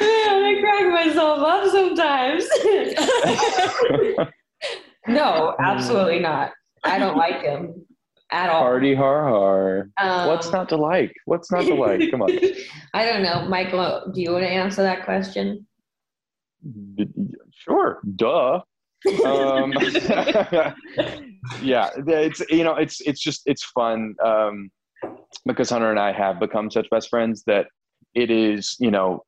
I 0.00 0.60
crack 0.60 0.92
myself 0.92 1.38
up 1.38 1.70
sometimes. 1.70 2.46
no, 5.08 5.56
absolutely 5.58 6.18
not. 6.18 6.52
I 6.84 6.98
don't 6.98 7.16
like 7.16 7.40
him 7.40 7.86
at 8.34 8.50
all. 8.50 8.62
Hardy 8.62 8.94
har 8.94 9.22
har. 9.28 9.90
Um, 9.98 10.28
What's 10.28 10.50
not 10.50 10.68
to 10.70 10.76
like? 10.76 11.12
What's 11.26 11.50
not 11.52 11.62
to 11.62 11.74
like? 11.74 12.10
Come 12.10 12.22
on. 12.22 12.30
I 12.94 13.06
don't 13.06 13.22
know, 13.22 13.48
Michael. 13.48 14.10
Do 14.12 14.20
you 14.20 14.32
want 14.32 14.44
to 14.44 14.50
answer 14.50 14.82
that 14.82 15.04
question? 15.04 15.66
Sure. 17.52 18.00
Duh. 18.16 18.60
Um, 19.24 19.72
yeah, 21.62 21.90
it's 21.96 22.40
you 22.50 22.64
know, 22.64 22.74
it's 22.74 23.00
it's 23.02 23.20
just 23.20 23.42
it's 23.46 23.64
fun 23.64 24.14
um, 24.24 24.70
because 25.46 25.70
Hunter 25.70 25.90
and 25.90 26.00
I 26.00 26.12
have 26.12 26.40
become 26.40 26.70
such 26.70 26.88
best 26.90 27.10
friends 27.10 27.44
that 27.46 27.66
it 28.14 28.30
is 28.30 28.76
you 28.80 28.90
know 28.90 29.22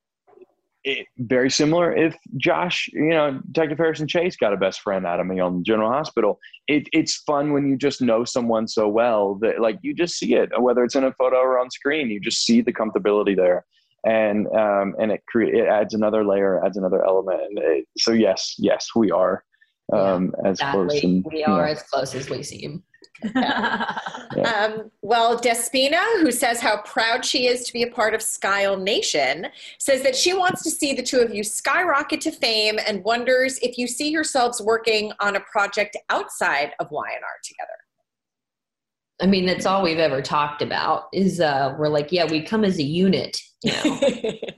it, 0.86 1.08
very 1.18 1.50
similar 1.50 1.92
if 1.92 2.16
Josh, 2.36 2.88
you 2.92 3.10
know, 3.10 3.40
Detective 3.50 3.76
Harrison 3.76 4.06
Chase 4.06 4.36
got 4.36 4.52
a 4.52 4.56
best 4.56 4.80
friend 4.80 5.04
out 5.04 5.18
of 5.18 5.26
me 5.26 5.40
on 5.40 5.64
General 5.64 5.90
Hospital. 5.90 6.38
It, 6.68 6.88
it's 6.92 7.16
fun 7.16 7.52
when 7.52 7.68
you 7.68 7.76
just 7.76 8.00
know 8.00 8.24
someone 8.24 8.68
so 8.68 8.86
well 8.86 9.34
that 9.42 9.60
like 9.60 9.78
you 9.82 9.92
just 9.92 10.16
see 10.16 10.34
it, 10.34 10.48
whether 10.58 10.84
it's 10.84 10.94
in 10.94 11.02
a 11.02 11.12
photo 11.14 11.38
or 11.38 11.58
on 11.58 11.70
screen, 11.72 12.08
you 12.08 12.20
just 12.20 12.46
see 12.46 12.60
the 12.60 12.72
comfortability 12.72 13.36
there. 13.36 13.66
And 14.04 14.46
um, 14.56 14.94
and 15.00 15.10
it 15.10 15.22
cre- 15.26 15.42
it 15.42 15.66
adds 15.66 15.92
another 15.92 16.24
layer, 16.24 16.64
adds 16.64 16.76
another 16.76 17.04
element. 17.04 17.40
And 17.40 17.58
it, 17.58 17.88
so 17.98 18.12
yes, 18.12 18.54
yes, 18.56 18.90
we 18.94 19.10
are 19.10 19.42
um, 19.92 20.32
as 20.44 20.60
close. 20.60 21.02
And, 21.02 21.24
we 21.24 21.42
are 21.42 21.66
know, 21.66 21.72
as 21.72 21.82
close 21.82 22.14
as 22.14 22.30
we 22.30 22.44
seem. 22.44 22.84
Um, 24.36 24.90
well, 25.00 25.38
Despina, 25.38 26.02
who 26.20 26.30
says 26.30 26.60
how 26.60 26.82
proud 26.82 27.24
she 27.24 27.46
is 27.46 27.64
to 27.64 27.72
be 27.72 27.82
a 27.84 27.90
part 27.90 28.12
of 28.14 28.20
Skyle 28.20 28.76
Nation, 28.76 29.46
says 29.78 30.02
that 30.02 30.14
she 30.14 30.34
wants 30.34 30.62
to 30.62 30.70
see 30.70 30.92
the 30.92 31.02
two 31.02 31.20
of 31.20 31.34
you 31.34 31.42
skyrocket 31.42 32.20
to 32.22 32.30
fame 32.30 32.78
and 32.86 33.02
wonders 33.02 33.58
if 33.62 33.78
you 33.78 33.86
see 33.86 34.10
yourselves 34.10 34.60
working 34.60 35.12
on 35.20 35.36
a 35.36 35.40
project 35.40 35.96
outside 36.10 36.72
of 36.80 36.90
Y&R 36.90 37.38
together. 37.42 37.78
I 39.22 39.26
mean, 39.26 39.46
that's 39.46 39.64
all 39.64 39.82
we've 39.82 39.98
ever 39.98 40.20
talked 40.20 40.60
about 40.60 41.04
is 41.12 41.40
uh, 41.40 41.74
we're 41.78 41.88
like, 41.88 42.12
yeah, 42.12 42.30
we 42.30 42.42
come 42.42 42.64
as 42.64 42.78
a 42.78 42.84
unit 42.84 43.40
now. 43.64 44.00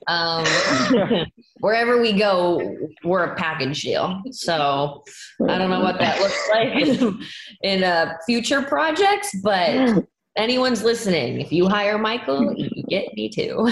um, 0.07 1.27
wherever 1.61 2.01
we 2.01 2.13
go, 2.13 2.77
we're 3.05 3.25
a 3.25 3.37
package 3.37 3.83
deal. 3.83 4.21
So 4.31 5.05
I 5.49 5.59
don't 5.59 5.71
know 5.71 5.81
what 5.81 5.99
that 5.99 6.21
looks 6.21 6.49
like 6.51 6.69
in, 6.87 7.21
in 7.63 7.85
uh, 7.85 8.15
future 8.27 8.63
projects, 8.63 9.35
but 9.43 10.05
anyone's 10.37 10.83
listening, 10.83 11.41
if 11.41 11.53
you 11.53 11.69
hire 11.69 11.99
Michael, 11.99 12.55
you 12.57 12.85
get 12.89 13.13
me 13.15 13.29
too. 13.29 13.69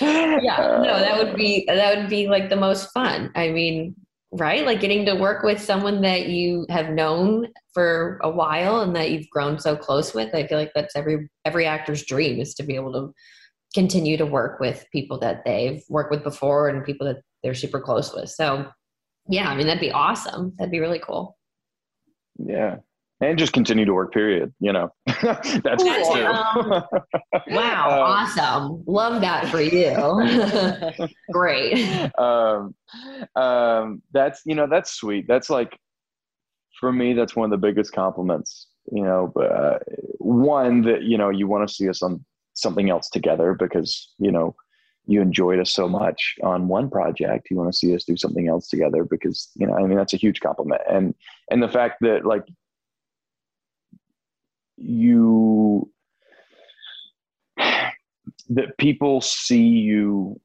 yeah, 0.00 0.80
no, 0.82 0.98
that 0.98 1.18
would 1.18 1.36
be 1.36 1.64
that 1.66 1.96
would 1.96 2.08
be 2.08 2.28
like 2.28 2.48
the 2.48 2.56
most 2.56 2.92
fun. 2.92 3.30
I 3.34 3.50
mean, 3.50 3.94
right? 4.34 4.66
Like 4.66 4.80
getting 4.80 5.06
to 5.06 5.14
work 5.14 5.44
with 5.44 5.60
someone 5.60 6.00
that 6.02 6.26
you 6.26 6.66
have 6.68 6.90
known 6.90 7.48
for 7.72 8.18
a 8.22 8.30
while 8.30 8.80
and 8.80 8.94
that 8.96 9.10
you've 9.10 9.30
grown 9.30 9.58
so 9.58 9.76
close 9.76 10.12
with. 10.12 10.34
I 10.34 10.46
feel 10.46 10.58
like 10.58 10.72
that's 10.74 10.96
every 10.96 11.28
every 11.44 11.66
actor's 11.66 12.04
dream 12.04 12.40
is 12.40 12.54
to 12.54 12.64
be 12.64 12.74
able 12.74 12.92
to 12.92 13.12
continue 13.74 14.16
to 14.16 14.26
work 14.26 14.60
with 14.60 14.86
people 14.92 15.18
that 15.20 15.44
they've 15.44 15.82
worked 15.88 16.10
with 16.10 16.22
before 16.24 16.68
and 16.68 16.84
people 16.84 17.06
that 17.06 17.18
they're 17.42 17.54
super 17.54 17.80
close 17.80 18.12
with. 18.12 18.28
So, 18.28 18.66
yeah, 19.28 19.48
I 19.48 19.56
mean 19.56 19.66
that'd 19.66 19.80
be 19.80 19.92
awesome. 19.92 20.52
That'd 20.58 20.72
be 20.72 20.80
really 20.80 21.00
cool. 21.00 21.36
yeah. 22.38 22.76
And 23.24 23.38
just 23.38 23.54
continue 23.54 23.86
to 23.86 23.94
work, 23.94 24.12
period. 24.12 24.52
You 24.60 24.72
know, 24.72 24.92
that's 25.06 25.54
Cool. 25.82 26.26
Um, 26.26 26.84
Wow, 27.48 27.88
Um, 27.88 28.00
awesome. 28.38 28.84
Love 28.86 29.22
that 29.22 29.48
for 29.48 29.62
you. 29.62 29.94
Great. 31.32 32.10
um, 32.18 32.74
um, 33.34 34.02
that's 34.12 34.42
you 34.44 34.54
know 34.54 34.66
that's 34.66 34.92
sweet. 34.92 35.26
That's 35.26 35.48
like 35.48 35.78
for 36.78 36.92
me, 36.92 37.14
that's 37.14 37.34
one 37.34 37.46
of 37.46 37.50
the 37.50 37.66
biggest 37.66 37.92
compliments. 37.92 38.66
You 38.92 39.04
know, 39.04 39.32
uh, 39.40 39.78
one 40.18 40.82
that 40.82 41.02
you 41.04 41.16
know 41.16 41.30
you 41.30 41.46
want 41.46 41.66
to 41.66 41.74
see 41.74 41.88
us 41.88 42.02
on 42.02 42.22
something 42.52 42.90
else 42.90 43.08
together 43.08 43.54
because 43.58 44.12
you 44.18 44.30
know 44.30 44.54
you 45.06 45.22
enjoyed 45.22 45.60
us 45.60 45.72
so 45.72 45.88
much 45.88 46.34
on 46.42 46.68
one 46.68 46.90
project. 46.90 47.48
You 47.50 47.56
want 47.56 47.72
to 47.72 47.76
see 47.76 47.94
us 47.94 48.04
do 48.04 48.16
something 48.16 48.48
else 48.48 48.68
together 48.68 49.04
because 49.04 49.50
you 49.54 49.66
know 49.66 49.74
I 49.74 49.82
mean 49.82 49.96
that's 49.96 50.12
a 50.12 50.18
huge 50.18 50.40
compliment. 50.40 50.82
And 50.90 51.14
and 51.50 51.62
the 51.62 51.68
fact 51.68 51.96
that 52.02 52.26
like 52.26 52.44
you 54.76 55.90
that 58.50 58.76
people 58.78 59.20
see 59.20 59.62
you 59.62 60.40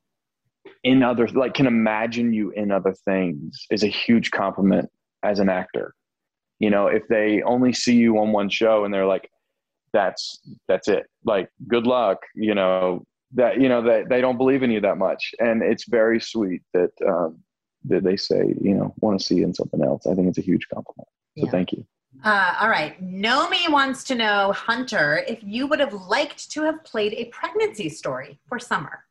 in 0.84 1.04
other 1.04 1.28
like 1.30 1.54
can 1.54 1.68
imagine 1.68 2.34
you 2.34 2.52
in 2.52 2.72
other 2.72 2.94
things 3.06 3.66
is 3.72 3.84
a 3.84 3.88
huge 3.88 4.32
compliment 4.32 4.90
as 5.24 5.40
an 5.40 5.50
actor. 5.50 5.94
You 6.60 6.70
know 6.70 6.88
if 6.88 7.08
they 7.08 7.42
only 7.44 7.74
see 7.74 7.96
you 7.96 8.18
on 8.20 8.32
one 8.32 8.50
show 8.50 8.86
and 8.86 8.94
they're 8.94 9.06
like 9.06 9.30
that's 9.94 10.40
that's 10.68 10.88
it. 10.88 11.06
Like 11.26 11.50
good 11.68 11.88
luck 11.88 12.20
you 12.36 12.54
know 12.56 13.04
that 13.34 13.60
you 13.60 13.70
know 13.70 13.82
that 13.84 14.10
they 14.10 14.22
don't 14.22 14.38
believe 14.38 14.64
in 14.64 14.72
you 14.72 14.82
that 14.82 14.98
much. 14.98 15.32
And 15.40 15.62
it's 15.64 15.88
very 15.88 16.20
sweet 16.22 16.62
that 16.74 16.92
um 17.08 17.40
that 17.86 18.04
they 18.04 18.18
say 18.18 18.54
you 18.62 18.76
know 18.76 18.94
want 19.00 19.20
to 19.20 19.26
see 19.26 19.36
you 19.36 19.44
in 19.46 19.54
something 19.54 19.84
else. 19.84 20.06
I 20.06 20.14
think 20.14 20.28
it's 20.28 20.38
a 20.38 20.42
huge 20.42 20.68
compliment. 20.74 21.08
So 21.38 21.46
Yeah. 21.46 21.52
thank 21.52 21.72
you 21.72 21.86
Uh, 22.24 22.56
all 22.60 22.70
right. 22.70 23.02
Nomi 23.02 23.72
wants 23.72 24.04
to 24.06 24.16
know, 24.16 24.52
Hunter, 24.52 25.24
if 25.28 25.40
you 25.42 25.68
would 25.68 25.80
have 25.80 25.94
liked 25.94 26.52
to 26.52 26.64
have 26.64 26.84
played 26.84 27.14
a 27.14 27.26
pregnancy 27.26 27.88
story 27.90 28.40
for 28.48 28.60
Summer. 28.60 29.06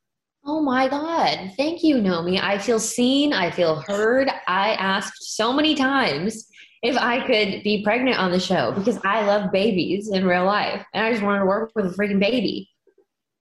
Oh 0.44 0.61
my 0.61 0.88
God. 0.88 1.52
Thank 1.56 1.82
you, 1.82 1.96
Nomi. 1.96 2.40
I 2.40 2.59
feel 2.59 2.78
seen. 2.78 3.32
I 3.32 3.50
feel 3.50 3.82
heard. 3.86 4.30
I 4.46 4.72
asked 4.74 5.34
so 5.34 5.52
many 5.52 5.74
times 5.74 6.48
if 6.82 6.96
I 6.96 7.26
could 7.26 7.62
be 7.62 7.82
pregnant 7.82 8.18
on 8.18 8.30
the 8.30 8.38
show 8.38 8.72
because 8.72 8.98
I 9.04 9.24
love 9.24 9.52
babies 9.52 10.11
in 10.11 10.26
real 10.26 10.44
life. 10.44 10.84
And 10.94 11.04
I 11.04 11.11
just 11.11 11.24
wanted 11.24 11.40
to 11.40 11.46
work 11.46 11.72
with 11.74 11.86
a 11.86 11.90
freaking 11.90 12.20
baby. 12.20 12.70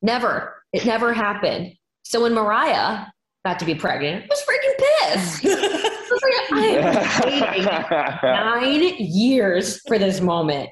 Never. 0.01 0.63
It 0.73 0.85
never 0.85 1.13
happened. 1.13 1.73
So 2.03 2.23
when 2.23 2.33
Mariah 2.33 3.05
got 3.47 3.59
to 3.59 3.65
be 3.65 3.75
pregnant, 3.75 4.25
I 4.25 4.27
was 4.29 4.43
freaking 4.43 4.77
pissed. 4.83 5.45
I 5.45 6.11
was 6.11 6.21
like, 6.21 7.41
I 7.41 7.79
have 7.81 8.21
been 8.21 8.61
waiting 8.61 8.89
nine 8.91 8.95
years 8.99 9.79
for 9.87 9.97
this 9.97 10.19
moment. 10.19 10.69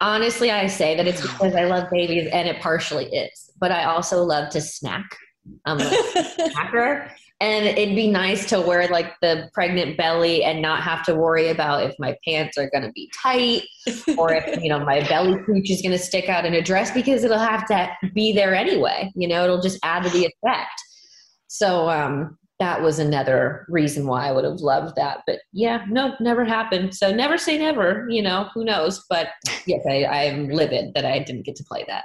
Honestly, 0.00 0.50
I 0.50 0.66
say 0.66 0.96
that 0.96 1.06
it's 1.06 1.22
because 1.22 1.54
I 1.54 1.64
love 1.64 1.88
babies, 1.90 2.28
and 2.32 2.48
it 2.48 2.60
partially 2.60 3.06
is. 3.06 3.50
But 3.60 3.70
I 3.70 3.84
also 3.84 4.24
love 4.24 4.50
to 4.50 4.60
snack. 4.60 5.04
I'm 5.64 5.78
a 5.78 5.84
snacker. 5.84 7.08
and 7.40 7.64
it'd 7.66 7.94
be 7.94 8.10
nice 8.10 8.46
to 8.46 8.60
wear 8.60 8.88
like 8.88 9.12
the 9.22 9.48
pregnant 9.54 9.96
belly 9.96 10.42
and 10.42 10.60
not 10.60 10.82
have 10.82 11.04
to 11.04 11.14
worry 11.14 11.48
about 11.48 11.84
if 11.84 11.94
my 12.00 12.16
pants 12.26 12.58
are 12.58 12.68
going 12.70 12.82
to 12.82 12.90
be 12.90 13.08
tight 13.22 13.62
or 14.18 14.34
if 14.34 14.60
you 14.60 14.68
know 14.68 14.80
my 14.80 15.06
belly 15.08 15.38
pooch 15.44 15.70
is 15.70 15.80
going 15.82 15.92
to 15.92 15.98
stick 15.98 16.28
out 16.28 16.44
in 16.44 16.54
a 16.54 16.62
dress 16.62 16.90
because 16.90 17.22
it'll 17.22 17.38
have 17.38 17.64
to 17.68 17.88
be 18.12 18.32
there 18.32 18.56
anyway 18.56 19.12
you 19.14 19.28
know 19.28 19.44
it'll 19.44 19.62
just 19.62 19.78
add 19.84 20.02
to 20.02 20.10
the 20.10 20.24
effect 20.24 20.82
so 21.56 21.88
um 21.88 22.36
that 22.58 22.80
was 22.80 22.98
another 22.98 23.66
reason 23.68 24.06
why 24.06 24.28
I 24.28 24.32
would 24.32 24.44
have 24.44 24.60
loved 24.60 24.96
that. 24.96 25.22
But 25.26 25.40
yeah, 25.52 25.84
no, 25.90 26.14
never 26.20 26.42
happened. 26.44 26.94
So 26.94 27.14
never 27.14 27.36
say 27.36 27.58
never, 27.58 28.06
you 28.08 28.22
know, 28.22 28.48
who 28.54 28.64
knows? 28.64 29.04
But 29.10 29.28
yes, 29.66 29.84
I, 29.88 30.06
I'm 30.06 30.48
livid 30.48 30.94
that 30.94 31.04
I 31.04 31.18
didn't 31.18 31.42
get 31.42 31.56
to 31.56 31.64
play 31.64 31.84
that. 31.86 32.04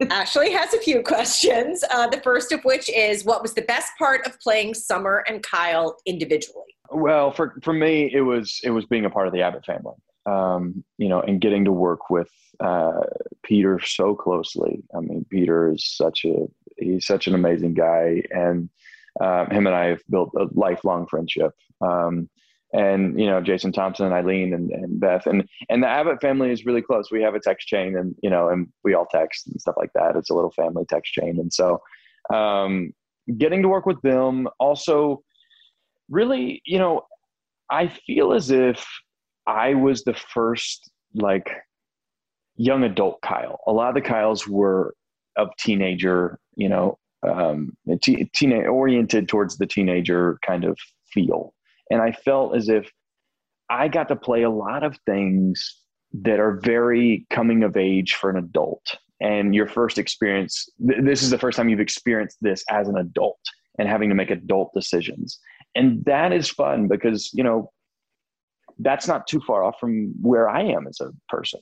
Ashley 0.10 0.52
has 0.52 0.74
a 0.74 0.78
few 0.78 1.02
questions. 1.02 1.82
Uh, 1.90 2.06
the 2.06 2.20
first 2.20 2.52
of 2.52 2.60
which 2.62 2.88
is 2.88 3.24
what 3.24 3.42
was 3.42 3.54
the 3.54 3.62
best 3.62 3.90
part 3.98 4.24
of 4.24 4.38
playing 4.38 4.74
Summer 4.74 5.24
and 5.26 5.42
Kyle 5.42 5.96
individually? 6.06 6.62
Well, 6.90 7.32
for, 7.32 7.58
for 7.64 7.72
me, 7.72 8.10
it 8.14 8.20
was, 8.20 8.60
it 8.62 8.70
was 8.70 8.86
being 8.86 9.06
a 9.06 9.10
part 9.10 9.26
of 9.26 9.32
the 9.32 9.42
Abbott 9.42 9.66
family. 9.66 9.96
Um, 10.28 10.84
you 10.98 11.08
know, 11.08 11.20
and 11.20 11.40
getting 11.40 11.64
to 11.64 11.72
work 11.72 12.10
with 12.10 12.30
uh, 12.60 13.00
Peter 13.42 13.80
so 13.80 14.14
closely. 14.14 14.82
I 14.94 15.00
mean, 15.00 15.24
Peter 15.30 15.72
is 15.72 15.84
such 15.96 16.24
a 16.24 16.46
he's 16.76 17.06
such 17.06 17.26
an 17.26 17.34
amazing 17.34 17.74
guy, 17.74 18.22
and 18.30 18.68
uh, 19.20 19.46
him 19.46 19.66
and 19.66 19.76
I 19.76 19.86
have 19.86 20.02
built 20.10 20.32
a 20.36 20.46
lifelong 20.52 21.06
friendship. 21.06 21.52
Um, 21.80 22.28
and 22.72 23.18
you 23.18 23.26
know, 23.26 23.40
Jason 23.40 23.72
Thompson, 23.72 24.06
and 24.06 24.14
Eileen, 24.14 24.52
and, 24.52 24.70
and 24.70 25.00
Beth, 25.00 25.26
and 25.26 25.48
and 25.70 25.82
the 25.82 25.88
Abbott 25.88 26.20
family 26.20 26.50
is 26.50 26.66
really 26.66 26.82
close. 26.82 27.10
We 27.10 27.22
have 27.22 27.34
a 27.34 27.40
text 27.40 27.66
chain, 27.66 27.96
and 27.96 28.14
you 28.22 28.28
know, 28.28 28.50
and 28.50 28.68
we 28.84 28.94
all 28.94 29.06
text 29.06 29.46
and 29.46 29.60
stuff 29.60 29.76
like 29.78 29.92
that. 29.94 30.16
It's 30.16 30.30
a 30.30 30.34
little 30.34 30.52
family 30.52 30.84
text 30.88 31.12
chain, 31.12 31.38
and 31.38 31.52
so 31.52 31.80
um, 32.32 32.92
getting 33.38 33.62
to 33.62 33.68
work 33.68 33.86
with 33.86 34.00
them 34.02 34.48
also 34.58 35.22
really, 36.10 36.62
you 36.64 36.78
know, 36.78 37.02
I 37.70 37.88
feel 37.88 38.32
as 38.32 38.50
if 38.50 38.86
I 39.48 39.74
was 39.74 40.04
the 40.04 40.14
first 40.14 40.90
like 41.14 41.50
young 42.56 42.84
adult 42.84 43.20
Kyle. 43.22 43.58
A 43.66 43.72
lot 43.72 43.88
of 43.88 43.94
the 43.94 44.06
Kyles 44.08 44.46
were 44.46 44.94
of 45.36 45.48
teenager, 45.58 46.38
you 46.54 46.68
know, 46.68 46.98
um, 47.26 47.70
t- 48.02 48.30
teenage 48.34 48.66
oriented 48.66 49.28
towards 49.28 49.56
the 49.56 49.66
teenager 49.66 50.38
kind 50.46 50.64
of 50.64 50.78
feel. 51.12 51.54
And 51.90 52.02
I 52.02 52.12
felt 52.12 52.54
as 52.54 52.68
if 52.68 52.90
I 53.70 53.88
got 53.88 54.08
to 54.08 54.16
play 54.16 54.42
a 54.42 54.50
lot 54.50 54.84
of 54.84 54.98
things 55.06 55.82
that 56.12 56.40
are 56.40 56.60
very 56.62 57.26
coming 57.30 57.62
of 57.62 57.76
age 57.76 58.14
for 58.14 58.28
an 58.28 58.36
adult. 58.36 58.96
And 59.20 59.54
your 59.54 59.66
first 59.66 59.98
experience, 59.98 60.68
th- 60.86 61.02
this 61.02 61.22
is 61.22 61.30
the 61.30 61.38
first 61.38 61.56
time 61.56 61.68
you've 61.68 61.80
experienced 61.80 62.38
this 62.40 62.64
as 62.70 62.88
an 62.88 62.98
adult 62.98 63.40
and 63.78 63.88
having 63.88 64.08
to 64.10 64.14
make 64.14 64.30
adult 64.30 64.72
decisions. 64.74 65.38
And 65.74 66.04
that 66.04 66.32
is 66.32 66.50
fun 66.50 66.88
because, 66.88 67.30
you 67.32 67.42
know, 67.42 67.70
that's 68.78 69.08
not 69.08 69.26
too 69.26 69.40
far 69.40 69.64
off 69.64 69.76
from 69.80 70.12
where 70.20 70.48
I 70.48 70.62
am 70.62 70.86
as 70.86 71.00
a 71.00 71.10
person. 71.28 71.60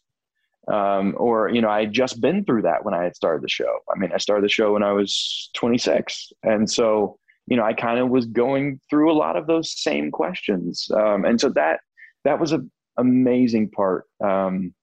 Um, 0.73 1.15
or 1.17 1.49
you 1.49 1.61
know 1.61 1.69
i 1.69 1.79
had 1.79 1.93
just 1.93 2.21
been 2.21 2.45
through 2.45 2.63
that 2.63 2.85
when 2.85 2.93
i 2.93 3.05
had 3.05 3.15
started 3.15 3.41
the 3.45 3.49
show. 3.49 3.73
I 3.95 3.97
mean 3.97 4.11
i 4.13 4.19
started 4.19 4.43
the 4.43 4.49
show 4.49 4.73
when 4.73 4.83
i 4.83 4.91
was 4.91 5.49
26 5.55 6.33
and 6.43 6.69
so 6.69 7.19
you 7.47 7.57
know 7.57 7.63
i 7.63 7.73
kind 7.73 8.01
of 8.01 8.09
was 8.09 8.27
going 8.27 8.81
through 8.91 9.13
a 9.13 9.15
lot 9.15 9.37
of 9.37 9.47
those 9.47 9.81
same 9.81 10.11
questions. 10.11 10.89
Um, 10.93 11.25
and 11.25 11.41
so 11.41 11.51
that 11.51 11.79
that 12.25 12.41
was 12.41 12.51
an 12.51 12.69
amazing 12.99 13.71
part 13.71 14.07
um, 14.25 14.75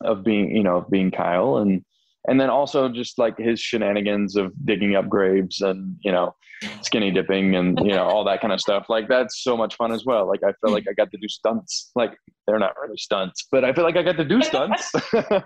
of 0.00 0.24
being 0.24 0.54
you 0.54 0.64
know 0.64 0.78
of 0.78 0.90
being 0.90 1.12
kyle. 1.12 1.58
And 1.58 1.84
and 2.26 2.40
then 2.40 2.50
also 2.50 2.88
just 2.88 3.18
like 3.18 3.36
his 3.38 3.60
shenanigans 3.60 4.36
of 4.36 4.52
digging 4.64 4.96
up 4.96 5.08
graves 5.08 5.60
and 5.60 5.96
you 6.02 6.12
know 6.12 6.34
skinny 6.82 7.10
dipping 7.10 7.56
and 7.56 7.78
you 7.80 7.92
know 7.92 8.04
all 8.04 8.24
that 8.24 8.40
kind 8.40 8.52
of 8.52 8.60
stuff. 8.60 8.86
Like 8.88 9.08
that's 9.08 9.42
so 9.42 9.56
much 9.56 9.76
fun 9.76 9.92
as 9.92 10.04
well. 10.04 10.26
Like 10.26 10.42
i 10.42 10.52
feel 10.60 10.72
like 10.72 10.84
i 10.88 10.92
got 10.92 11.10
to 11.10 11.18
do 11.18 11.28
stunts. 11.28 11.90
Like 11.94 12.16
they're 12.46 12.58
not 12.58 12.74
really 12.80 12.98
stunts 12.98 13.46
but 13.50 13.64
i 13.64 13.72
feel 13.72 13.84
like 13.84 13.96
i 13.96 14.02
got 14.02 14.16
to 14.16 14.24
do 14.24 14.42
stunts. 14.42 14.92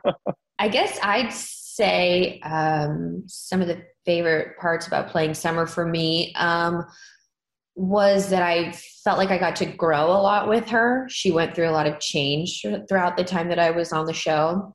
I 0.59 0.69
guess 0.69 0.99
i'd 1.03 1.33
say 1.33 2.41
um, 2.41 3.23
some 3.27 3.61
of 3.61 3.69
the 3.69 3.81
favorite 4.05 4.59
parts 4.59 4.89
about 4.89 5.09
playing 5.09 5.35
summer 5.35 5.65
for 5.65 5.87
me 5.87 6.35
um, 6.35 6.85
was 7.77 8.31
that 8.31 8.43
i 8.43 8.73
felt 9.05 9.17
like 9.17 9.31
i 9.31 9.39
got 9.39 9.55
to 9.57 9.67
grow 9.67 10.07
a 10.07 10.21
lot 10.21 10.49
with 10.49 10.69
her. 10.69 11.07
She 11.09 11.31
went 11.31 11.55
through 11.55 11.69
a 11.69 11.71
lot 11.71 11.87
of 11.87 12.01
change 12.01 12.65
throughout 12.89 13.17
the 13.17 13.25
time 13.25 13.49
that 13.49 13.61
i 13.61 13.71
was 13.71 13.93
on 13.93 14.07
the 14.07 14.13
show 14.13 14.75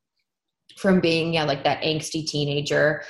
from 0.78 1.00
being 1.00 1.34
yeah 1.34 1.44
like 1.44 1.64
that 1.64 1.82
angsty 1.82 2.26
teenager 2.26 3.04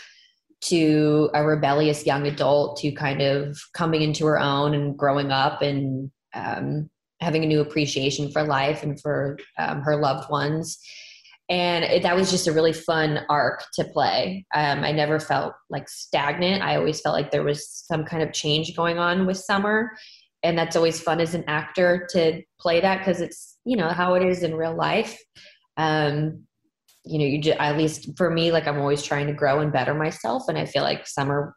to 0.64 1.30
a 1.34 1.44
rebellious 1.44 2.06
young 2.06 2.26
adult 2.26 2.78
to 2.78 2.92
kind 2.92 3.22
of 3.22 3.58
coming 3.74 4.02
into 4.02 4.26
her 4.26 4.40
own 4.40 4.74
and 4.74 4.98
growing 4.98 5.32
up 5.32 5.62
and 5.62 6.10
um, 6.34 6.90
having 7.20 7.44
a 7.44 7.48
new 7.48 7.60
appreciation 7.60 8.32
for 8.32 8.44
life 8.44 8.82
and 8.84 9.00
for 9.02 9.38
um, 9.60 9.82
her 9.82 9.98
loved 9.98 10.30
ones. 10.30 10.80
And 11.50 11.84
it, 11.84 12.04
that 12.04 12.16
was 12.16 12.32
just 12.32 12.48
a 12.48 12.54
really 12.54 12.72
fun 12.72 13.20
arc 13.30 13.64
to 13.74 13.84
play. 13.84 14.46
Um, 14.56 14.84
i 14.84 14.92
never 14.92 15.20
felt 15.20 15.54
like 15.70 15.90
stagnant. 15.90 16.64
I 16.64 16.78
always 16.78 17.02
felt 17.02 17.16
like 17.16 17.32
there 17.32 17.44
was 17.44 17.70
some 17.70 18.06
kind 18.06 18.24
of 18.24 18.32
change 18.32 18.76
going 18.76 18.98
on 18.98 19.26
with 19.26 19.38
summer. 19.38 19.92
And 20.44 20.58
that's 20.58 20.76
always 20.76 21.02
fun 21.02 21.20
as 21.20 21.34
an 21.34 21.44
actor 21.48 22.08
to 22.12 22.42
play 22.60 22.80
that 22.82 23.00
because 23.00 23.22
it's 23.22 23.58
you 23.66 23.78
know 23.78 23.90
how 23.90 24.16
it 24.16 24.24
is 24.24 24.44
in 24.44 24.56
real 24.56 24.76
life. 24.76 25.18
Um, 25.78 26.46
you 27.06 27.20
know, 27.20 27.26
you 27.26 27.42
just, 27.42 27.60
at 27.60 27.78
least 27.78 28.18
for 28.18 28.30
me, 28.30 28.52
like 28.52 28.68
I'm 28.68 28.80
always 28.80 29.04
trying 29.04 29.28
to 29.28 29.34
grow 29.34 29.60
and 29.60 29.72
better 29.72 29.94
myself. 29.94 30.44
And 30.48 30.58
I 30.58 30.66
feel 30.66 30.84
like 30.84 31.06
summer 31.06 31.56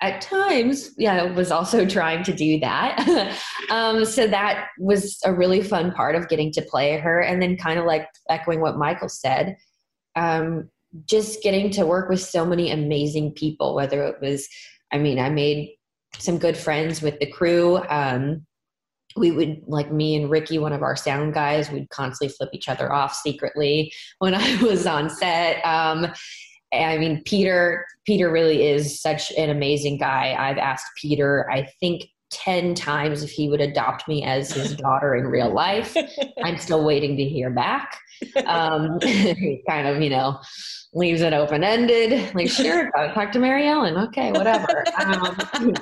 at 0.00 0.22
times, 0.22 0.92
yeah, 0.96 1.24
was 1.32 1.50
also 1.50 1.84
trying 1.86 2.22
to 2.24 2.32
do 2.32 2.58
that. 2.60 3.36
um, 3.70 4.04
so 4.04 4.26
that 4.26 4.68
was 4.78 5.18
a 5.24 5.32
really 5.32 5.62
fun 5.62 5.92
part 5.92 6.14
of 6.14 6.28
getting 6.28 6.50
to 6.52 6.62
play 6.62 6.98
her. 6.98 7.20
And 7.20 7.42
then 7.42 7.56
kind 7.56 7.78
of 7.78 7.84
like 7.84 8.08
echoing 8.28 8.60
what 8.60 8.78
Michael 8.78 9.08
said, 9.08 9.56
um, 10.16 10.70
just 11.06 11.42
getting 11.42 11.70
to 11.70 11.86
work 11.86 12.08
with 12.08 12.20
so 12.20 12.44
many 12.44 12.70
amazing 12.70 13.32
people, 13.32 13.74
whether 13.74 14.04
it 14.04 14.16
was, 14.20 14.48
I 14.92 14.98
mean, 14.98 15.18
I 15.18 15.28
made 15.28 15.70
some 16.18 16.38
good 16.38 16.56
friends 16.56 17.02
with 17.02 17.18
the 17.20 17.30
crew. 17.30 17.76
Um, 17.88 18.46
we 19.16 19.30
would 19.30 19.62
like 19.66 19.92
me 19.92 20.16
and 20.16 20.30
Ricky, 20.30 20.58
one 20.58 20.72
of 20.72 20.82
our 20.82 20.96
sound 20.96 21.34
guys, 21.34 21.70
we'd 21.70 21.90
constantly 21.90 22.34
flip 22.34 22.50
each 22.52 22.68
other 22.68 22.92
off 22.92 23.14
secretly 23.14 23.92
when 24.18 24.34
I 24.36 24.62
was 24.62 24.86
on 24.86 25.10
set. 25.10 25.64
Um, 25.64 26.06
I 26.72 26.98
mean, 26.98 27.22
Peter, 27.24 27.84
Peter 28.06 28.30
really 28.30 28.68
is 28.68 29.00
such 29.00 29.32
an 29.32 29.50
amazing 29.50 29.98
guy. 29.98 30.36
I've 30.38 30.58
asked 30.58 30.86
Peter, 30.96 31.50
I 31.50 31.68
think 31.80 32.04
10 32.30 32.76
times 32.76 33.24
if 33.24 33.30
he 33.30 33.48
would 33.48 33.60
adopt 33.60 34.06
me 34.06 34.22
as 34.22 34.52
his 34.52 34.76
daughter 34.76 35.16
in 35.16 35.26
real 35.26 35.52
life. 35.52 35.96
I'm 36.44 36.58
still 36.58 36.84
waiting 36.84 37.16
to 37.16 37.24
hear 37.24 37.50
back. 37.50 37.98
Um, 38.44 38.98
kind 39.66 39.88
of, 39.88 40.02
you 40.02 40.10
know, 40.10 40.38
leaves 40.92 41.20
it 41.20 41.32
open 41.32 41.62
ended. 41.62 42.34
Like, 42.34 42.48
sure, 42.50 42.90
talk 43.14 43.32
to 43.32 43.38
Mary 43.38 43.68
Ellen. 43.68 43.96
Okay, 43.96 44.32
whatever. 44.32 44.84
Um, 45.00 45.36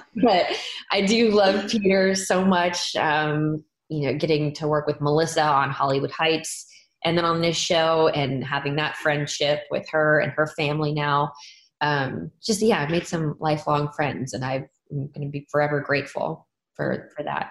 but 0.23 0.47
I 0.91 1.03
do 1.03 1.31
love 1.31 1.71
Peter 1.71 2.15
so 2.15 2.45
much. 2.45 2.95
Um, 2.97 3.65
you 3.89 4.07
know, 4.07 4.19
getting 4.19 4.53
to 4.55 4.69
work 4.69 4.87
with 4.87 5.01
Melissa 5.01 5.43
on 5.43 5.71
Hollywood 5.71 6.11
Heights 6.11 6.67
and 7.05 7.17
then 7.17 7.25
on 7.25 7.41
this 7.41 7.57
show 7.57 8.09
and 8.09 8.45
having 8.45 8.77
that 8.77 8.97
friendship 8.97 9.61
with 9.71 9.89
her 9.91 10.21
and 10.21 10.33
her 10.33 10.47
family 10.47 10.93
now. 10.93 11.33
Um, 11.81 12.31
just, 12.43 12.61
yeah, 12.61 12.81
I 12.81 12.91
made 12.91 13.07
some 13.07 13.37
lifelong 13.39 13.91
friends 13.93 14.35
and 14.35 14.45
I'm 14.45 14.69
going 14.91 15.11
to 15.23 15.29
be 15.29 15.47
forever 15.51 15.81
grateful 15.81 16.47
for, 16.75 17.09
for 17.17 17.23
that. 17.23 17.51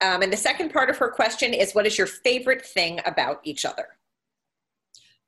Um, 0.00 0.22
and 0.22 0.32
the 0.32 0.36
second 0.36 0.72
part 0.72 0.88
of 0.88 0.96
her 0.98 1.10
question 1.10 1.52
is 1.52 1.72
what 1.72 1.86
is 1.86 1.98
your 1.98 2.06
favorite 2.06 2.64
thing 2.64 3.00
about 3.04 3.40
each 3.42 3.64
other? 3.64 3.97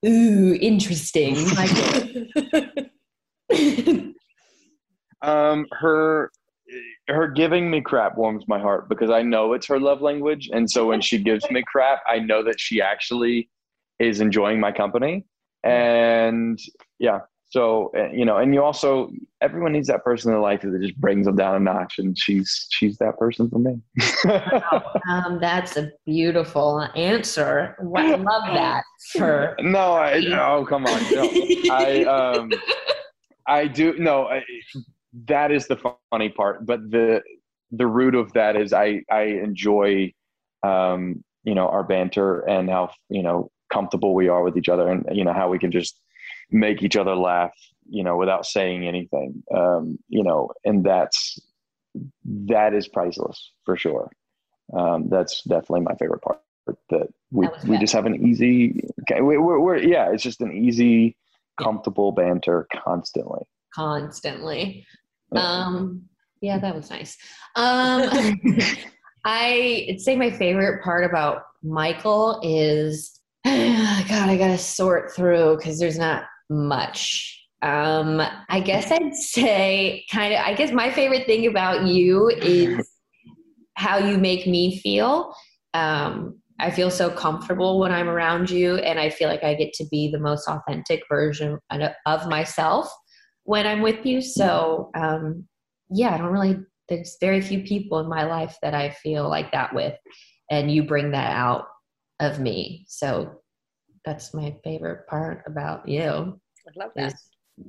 Ooh, 0.07 0.57
interesting. 0.61 1.37
um, 5.23 5.67
her 5.73 6.31
her 7.09 7.29
giving 7.29 7.71
me 7.71 7.81
crap 7.81 8.17
warms 8.17 8.45
my 8.47 8.59
heart 8.59 8.89
because 8.89 9.11
I 9.11 9.23
know 9.23 9.53
it's 9.53 9.67
her 9.67 9.79
love 9.79 10.01
language, 10.01 10.49
and 10.53 10.71
so 10.71 10.87
when 10.87 11.01
she 11.01 11.19
gives 11.19 11.49
me 11.51 11.63
crap, 11.67 12.01
I 12.09 12.19
know 12.19 12.43
that 12.45 12.61
she 12.61 12.81
actually 12.81 13.49
is 13.99 14.21
enjoying 14.21 14.61
my 14.61 14.73
company. 14.73 15.25
And 15.63 16.59
yeah, 16.99 17.21
so 17.51 17.91
eh, 17.97 18.11
you 18.13 18.25
know, 18.25 18.37
and 18.37 18.55
you 18.55 18.63
also 18.63 19.11
everyone 19.41 19.73
needs 19.73 19.89
that 19.89 20.05
person 20.05 20.31
in 20.31 20.35
their 20.35 20.43
life 20.43 20.63
that 20.63 20.81
just 20.81 20.97
brings 21.01 21.27
them 21.27 21.35
down 21.35 21.57
a 21.57 21.59
notch, 21.59 21.99
and 21.99 22.17
she's 22.17 22.69
she's 22.71 22.97
that 22.99 23.19
person 23.19 23.51
for 23.51 23.59
me. 23.59 23.81
um, 25.11 25.39
that's 25.41 25.77
a 25.77 25.91
beautiful 26.07 26.89
answer. 26.95 27.77
I 27.97 28.15
love 28.15 28.55
that 28.55 28.85
for. 29.13 29.57
No, 29.63 29.95
I 29.95 30.23
oh 30.39 30.65
come 30.65 30.87
on, 30.87 31.03
no. 31.13 31.29
I 31.73 32.05
um, 32.05 32.53
I 33.49 33.67
do 33.67 33.99
no. 33.99 34.29
I, 34.29 34.45
that 35.27 35.51
is 35.51 35.67
the 35.67 35.77
funny 36.11 36.29
part, 36.29 36.65
but 36.65 36.89
the 36.89 37.21
the 37.73 37.87
root 37.87 38.15
of 38.15 38.33
that 38.35 38.55
is 38.55 38.73
I 38.73 39.03
I 39.11 39.23
enjoy 39.23 40.13
um, 40.63 41.25
you 41.43 41.57
know 41.57 41.67
our 41.67 41.83
banter 41.83 42.43
and 42.43 42.71
how 42.71 42.93
you 43.09 43.25
know 43.25 43.51
comfortable 43.73 44.15
we 44.15 44.29
are 44.29 44.45
with 44.45 44.57
each 44.57 44.69
other, 44.69 44.89
and 44.89 45.05
you 45.11 45.25
know 45.25 45.33
how 45.33 45.49
we 45.49 45.59
can 45.59 45.73
just 45.73 46.01
make 46.51 46.83
each 46.83 46.97
other 46.97 47.15
laugh 47.15 47.53
you 47.91 48.05
know, 48.05 48.17
without 48.17 48.47
saying 48.47 48.87
anything, 48.87 49.43
um, 49.55 49.99
you 50.09 50.23
know, 50.23 50.51
and 50.65 50.85
that's 50.85 51.39
that 52.25 52.73
is 52.73 52.87
priceless 52.87 53.53
for 53.65 53.77
sure. 53.77 54.11
Um, 54.73 55.09
that's 55.09 55.43
definitely 55.43 55.81
my 55.81 55.97
favorite 55.97 56.23
part. 56.23 56.41
That 56.91 57.09
we 57.33 57.47
That 57.47 57.65
we 57.65 57.79
just 57.79 57.93
have 57.93 58.07
an 58.07 58.25
easy, 58.25 58.89
okay, 59.03 59.23
we, 59.23 59.39
we're, 59.39 59.59
we're 59.59 59.79
yeah, 59.79 60.13
it's 60.13 60.23
just 60.23 60.41
an 60.41 60.53
easy, 60.53 61.17
comfortable 61.61 62.13
banter 62.13 62.69
constantly. 62.73 63.41
constantly. 63.75 64.87
Yeah. 65.33 65.43
Um, 65.43 66.03
yeah, 66.41 66.59
that 66.59 66.77
was 66.77 66.91
nice. 66.91 67.17
Um, 67.57 68.39
I'd 69.25 70.01
say 70.01 70.15
my 70.15 70.31
favorite 70.31 70.85
part 70.85 71.05
about 71.05 71.43
Michael 71.65 72.41
is, 72.45 73.19
God, 73.45 74.29
I 74.29 74.37
gotta 74.39 74.59
sort 74.59 75.13
through 75.13 75.57
because 75.57 75.81
there's 75.81 75.99
not 75.99 76.25
much. 76.51 77.37
Um, 77.63 78.23
I 78.49 78.61
guess 78.61 78.91
I'd 78.91 79.15
say 79.15 80.05
kind 80.11 80.35
of. 80.35 80.41
I 80.41 80.55
guess 80.55 80.73
my 80.73 80.91
favorite 80.91 81.27
thing 81.27 81.47
about 81.47 81.87
you 81.87 82.29
is 82.29 82.91
how 83.75 83.99
you 83.99 84.19
make 84.19 84.47
me 84.47 84.79
feel. 84.81 85.35
Um, 85.73 86.41
I 86.59 86.71
feel 86.71 86.91
so 86.91 87.11
comfortable 87.11 87.79
when 87.79 87.93
I'm 87.93 88.09
around 88.09 88.51
you, 88.51 88.77
and 88.77 88.99
I 88.99 89.09
feel 89.09 89.29
like 89.29 89.45
I 89.45 89.55
get 89.55 89.73
to 89.75 89.87
be 89.91 90.11
the 90.11 90.19
most 90.19 90.47
authentic 90.47 91.03
version 91.09 91.59
of 92.07 92.29
myself 92.29 92.93
when 93.45 93.67
I'm 93.67 93.81
with 93.81 94.05
you. 94.05 94.21
So, 94.21 94.91
um, 94.95 95.47
yeah, 95.91 96.15
I 96.15 96.19
don't 96.19 96.33
really, 96.33 96.59
there's 96.89 97.17
very 97.21 97.41
few 97.41 97.63
people 97.63 97.99
in 98.01 98.09
my 98.09 98.25
life 98.25 98.57
that 98.63 98.75
I 98.75 98.91
feel 98.91 99.29
like 99.29 99.53
that 99.53 99.75
with, 99.75 99.95
and 100.51 100.71
you 100.71 100.85
bring 100.85 101.13
that 101.13 101.35
out 101.35 101.65
of 102.21 102.41
me. 102.41 102.85
So, 102.89 103.40
that's 104.05 104.33
my 104.35 104.57
favorite 104.65 105.07
part 105.07 105.43
about 105.47 105.87
you 105.89 106.41
I 106.67 106.71
love 106.77 106.91
that. 106.97 107.15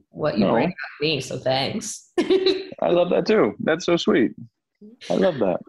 what 0.10 0.38
you 0.38 0.46
No. 0.46 0.54
bring 0.54 0.68
out 0.68 0.72
of 0.72 1.02
me. 1.02 1.22
So, 1.22 1.38
thanks. 1.38 2.12
I 2.20 2.90
love 2.90 3.10
that 3.12 3.26
too. 3.26 3.56
That's 3.60 3.86
so 3.86 3.98
sweet. 3.98 4.32
I 5.10 5.16
love 5.16 5.38
that. 5.40 5.60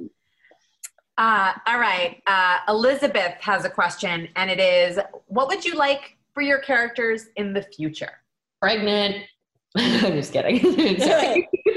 Uh, 1.19 1.53
all 1.67 1.79
right. 1.79 2.23
Uh, 2.27 2.59
Elizabeth 2.69 3.35
has 3.41 3.65
a 3.65 3.71
question, 3.71 4.29
and 4.37 4.51
it 4.51 4.59
is 4.61 4.99
What 5.27 5.49
would 5.49 5.65
you 5.65 5.75
like 5.75 6.17
for 6.33 6.43
your 6.43 6.59
characters 6.59 7.27
in 7.37 7.53
the 7.53 7.63
future? 7.63 8.13
Pregnant. 8.61 9.17
I'm 9.77 10.13
just 10.13 10.33
kidding. 10.35 10.59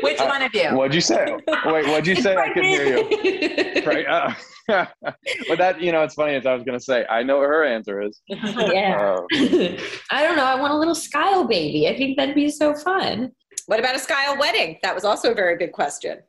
Which 0.01 0.19
Uh, 0.19 0.25
one 0.27 0.41
of 0.41 0.53
you? 0.53 0.69
What'd 0.75 0.93
you 0.93 1.01
say? 1.01 1.25
Wait, 1.65 1.87
what'd 1.87 2.07
you 2.07 2.15
say? 2.15 2.35
I 2.35 2.49
couldn't 2.49 2.69
hear 2.69 2.97
you. 2.97 3.83
Right. 3.85 4.05
Uh, 4.07 4.33
but 5.47 5.57
that, 5.57 5.79
you 5.81 5.91
know, 5.91 6.03
it's 6.03 6.15
funny 6.15 6.35
as 6.35 6.45
I 6.45 6.53
was 6.53 6.63
going 6.63 6.77
to 6.77 6.83
say, 6.83 7.05
I 7.09 7.23
know 7.23 7.37
what 7.37 7.47
her 7.47 7.63
answer 7.63 8.01
is. 8.01 8.21
yeah. 8.27 9.15
Uh, 9.17 9.77
I 10.11 10.23
don't 10.23 10.35
know. 10.35 10.43
I 10.45 10.55
want 10.59 10.73
a 10.73 10.77
little 10.77 10.95
Skyle 10.95 11.47
baby. 11.47 11.87
I 11.87 11.95
think 11.97 12.17
that'd 12.17 12.35
be 12.35 12.49
so 12.49 12.73
fun. 12.75 13.31
What 13.67 13.79
about 13.79 13.95
a 13.95 13.99
Skyle 13.99 14.37
wedding? 14.39 14.77
That 14.83 14.93
was 14.93 15.05
also 15.05 15.31
a 15.31 15.35
very 15.35 15.55
big 15.57 15.71
question. 15.71 16.19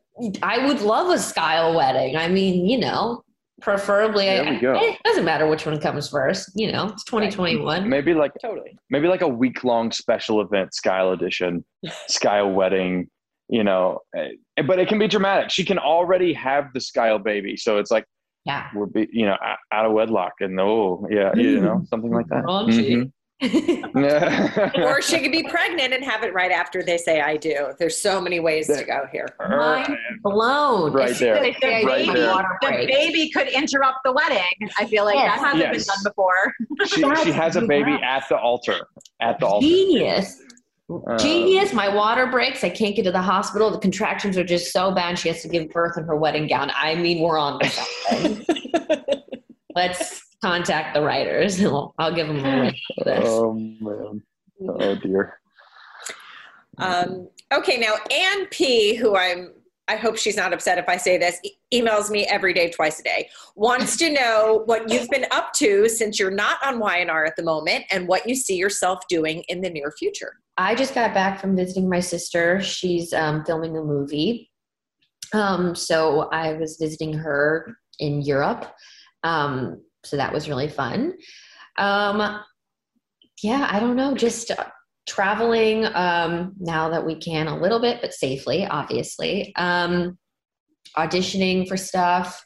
I 0.43 0.65
would 0.67 0.81
love 0.81 1.09
a 1.11 1.19
Skyle 1.19 1.75
wedding. 1.75 2.17
I 2.17 2.29
mean, 2.29 2.67
you 2.67 2.79
know, 2.79 3.23
preferably. 3.61 4.27
There 4.27 4.45
we 4.45 4.59
go. 4.59 4.75
It 4.81 4.99
doesn't 5.05 5.25
matter 5.25 5.47
which 5.47 5.67
one 5.67 5.81
comes 5.81 6.09
first. 6.09 6.51
You 6.55 6.73
know, 6.73 6.87
it's 6.89 7.05
2021. 7.05 7.89
maybe 7.89 8.15
like 8.15 8.33
Totally. 8.41 8.77
maybe 8.91 9.09
like 9.09 9.23
a 9.23 9.29
week 9.29 9.65
long 9.65 9.91
special 9.93 10.41
event, 10.41 10.75
Skyle 10.75 11.13
edition, 11.13 11.65
Skyle 12.09 12.53
wedding. 12.53 13.09
You 13.49 13.63
know, 13.63 14.01
eh, 14.17 14.63
but 14.67 14.81
it 14.81 14.89
can 14.89 14.99
be 14.99 15.07
dramatic. 15.07 15.51
She 15.51 15.65
can 15.65 15.79
already 15.79 16.33
have 16.33 16.73
the 16.75 16.81
Skyle 16.81 17.23
baby, 17.23 17.57
so 17.57 17.79
it's 17.79 17.93
like 17.93 18.05
Yeah. 18.45 18.69
we're 18.75 18.87
be, 18.87 19.09
you 19.13 19.25
know 19.25 19.37
out 19.73 19.87
of 19.87 19.93
wedlock, 19.93 20.33
and 20.41 20.59
oh 20.59 21.07
yeah, 21.11 21.33
you 21.37 21.61
mm. 21.61 21.63
know 21.63 21.85
something 21.89 22.13
like 22.13 22.27
that. 22.29 22.45
Raunchy. 22.45 23.11
Or 23.43 25.03
she 25.03 25.21
could 25.21 25.33
be 25.33 25.43
pregnant 25.43 25.93
and 25.93 26.03
have 26.05 26.23
it 26.23 26.33
right 26.33 26.51
after 26.51 26.83
they 26.83 26.97
say 26.97 27.21
I 27.21 27.37
do. 27.37 27.73
There's 27.79 27.97
so 28.01 28.21
many 28.21 28.41
ways 28.41 28.67
to 28.69 28.83
go 28.85 29.07
here. 29.13 29.27
Mind 29.49 29.97
blown. 30.23 30.93
Right 30.93 31.15
there. 31.17 31.37
as 31.37 31.55
I 31.63 31.83
Right 31.85 32.07
need 32.07 32.17
there. 32.17 32.33
the 32.63 32.87
baby 32.87 33.31
could 33.31 33.49
interrupt 33.49 33.99
the 34.05 34.13
wedding. 34.13 34.41
I 34.79 34.87
feel 34.87 35.05
like 35.05 35.17
Yes. 35.17 35.39
that 35.41 35.45
hasn't 35.45 35.63
Yes. 35.63 35.87
been 35.87 35.95
done 35.95 36.05
before. 36.05 36.55
she, 36.87 37.25
she 37.25 37.31
has 37.33 37.57
a 37.57 37.63
baby 37.63 37.93
at 38.03 38.25
the 38.29 38.39
altar. 38.39 38.89
At 39.21 39.39
the 39.39 39.47
altar. 39.47 39.67
Genius. 39.67 40.41
Uh, 40.89 41.19
Genius. 41.19 41.73
My 41.73 41.89
water 41.95 42.27
breaks. 42.27 42.63
I 42.65 42.71
can't 42.71 42.95
get 42.97 43.03
to 43.05 43.13
the 43.13 43.21
hospital. 43.21 43.71
The 43.71 43.79
contractions 43.79 44.39
are 44.39 44.45
just 44.45 44.73
so 44.73 44.93
bad. 44.93 45.19
She 45.19 45.29
has 45.29 45.43
to 45.43 45.49
give 45.49 45.69
birth 45.71 45.99
in 45.99 46.05
her 46.05 46.17
wedding 46.17 46.47
gown. 46.47 46.71
I 46.75 46.95
mean, 46.95 47.21
we're 47.23 47.39
on 47.39 47.59
to 47.61 47.69
something. 47.69 48.47
Let's 49.75 50.23
contact 50.47 50.95
the 50.95 51.03
writers. 51.03 51.61
I'll 51.65 51.95
I'll 51.99 52.15
give 52.15 52.29
them 52.29 52.45
a 52.45 52.61
link 52.63 52.77
for 52.99 53.05
this. 53.05 53.25
Oh 53.27 53.53
man. 53.55 54.23
Oh 54.69 54.95
dear. 54.97 55.39
Um, 56.79 57.29
okay, 57.53 57.79
now 57.79 57.95
Ann 58.11 58.47
P, 58.51 58.95
who 58.97 59.17
I'm, 59.17 59.53
I 59.89 59.97
hope 59.97 60.19
she's 60.19 60.37
not 60.37 60.53
upset 60.53 60.77
if 60.79 60.89
I 60.89 60.99
say 60.99 61.17
this, 61.17 61.41
e- 61.43 61.53
emails 61.73 62.11
me 62.11 62.27
every 62.27 62.53
day, 62.53 62.71
twice 62.71 63.01
a 63.01 63.03
day, 63.03 63.31
wants 63.55 63.97
to 63.99 64.11
know 64.11 64.63
what 64.67 64.91
you've 64.91 65.09
been 65.09 65.27
up 65.31 65.53
to 65.55 65.89
since 65.89 66.19
you're 66.19 66.31
not 66.31 66.59
on 66.65 66.79
Y&R 66.79 67.25
at 67.25 67.37
the 67.37 67.43
moment 67.43 67.85
and 67.91 68.07
what 68.09 68.29
you 68.29 68.35
see 68.35 68.57
yourself 68.57 69.01
doing 69.09 69.43
in 69.49 69.63
the 69.63 69.71
near 69.71 69.91
future. 69.99 70.35
I 70.59 70.75
just 70.75 70.95
got 70.95 71.15
back 71.15 71.41
from 71.41 71.57
visiting 71.57 71.89
my 71.89 72.01
sister. 72.01 72.61
She's 72.61 73.13
um, 73.15 73.45
filming 73.45 73.77
a 73.77 73.83
movie. 73.83 74.51
Um, 75.33 75.75
so 75.75 76.29
I 76.31 76.55
was 76.55 76.77
visiting 76.79 77.15
her 77.15 77.75
in 77.99 78.21
Europe. 78.21 78.71
Um, 79.23 79.81
so 80.07 80.17
that 80.17 80.33
was 80.33 80.49
really 80.49 80.69
fun. 80.69 81.15
Um, 81.79 82.41
yeah, 83.43 83.69
I 83.71 83.81
don't 83.81 83.97
know, 83.97 84.15
just 84.15 84.51
uh, 84.51 84.65
traveling 85.07 85.85
um, 85.95 86.55
now 86.59 86.89
that 86.91 87.05
we 87.05 87.17
can 87.17 87.49
a 87.49 87.59
little 87.59 87.81
bit, 87.81 88.01
but 88.01 88.15
safely, 88.15 88.67
obviously. 88.67 89.55
Um, 89.57 90.19
auditioning 90.97 91.69
for 91.69 91.77
stuff. 91.77 92.43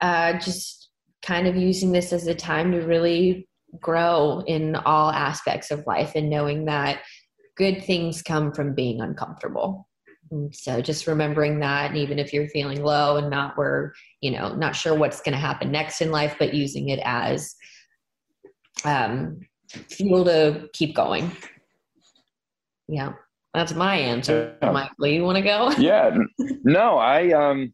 Uh, 0.00 0.34
just 0.34 0.90
kind 1.22 1.46
of 1.46 1.56
using 1.56 1.92
this 1.92 2.12
as 2.12 2.26
a 2.26 2.34
time 2.34 2.72
to 2.72 2.80
really 2.80 3.48
grow 3.80 4.42
in 4.46 4.74
all 4.74 5.10
aspects 5.10 5.70
of 5.70 5.86
life 5.86 6.12
and 6.14 6.30
knowing 6.30 6.64
that 6.64 7.00
good 7.56 7.84
things 7.84 8.22
come 8.22 8.52
from 8.52 8.74
being 8.74 9.00
uncomfortable. 9.00 9.86
And 10.30 10.54
so 10.54 10.80
just 10.80 11.06
remembering 11.06 11.58
that, 11.60 11.90
and 11.90 11.98
even 11.98 12.18
if 12.18 12.32
you're 12.32 12.48
feeling 12.48 12.82
low 12.82 13.16
and 13.16 13.30
not 13.30 13.58
where, 13.58 13.92
you 14.20 14.30
know, 14.30 14.54
not 14.54 14.76
sure 14.76 14.94
what's 14.94 15.20
going 15.20 15.32
to 15.32 15.38
happen 15.38 15.72
next 15.72 16.00
in 16.00 16.10
life, 16.10 16.36
but 16.38 16.54
using 16.54 16.88
it 16.88 17.00
as 17.04 17.56
um, 18.84 19.40
fuel 19.88 20.24
to 20.24 20.68
keep 20.72 20.94
going. 20.94 21.32
Yeah, 22.86 23.12
that's 23.54 23.74
my 23.74 23.96
answer. 23.96 24.56
Yeah. 24.62 24.70
Michael, 24.70 25.06
you 25.08 25.24
want 25.24 25.36
to 25.36 25.42
go? 25.42 25.70
yeah 25.78 26.16
no 26.64 26.98
i 26.98 27.32
um 27.32 27.72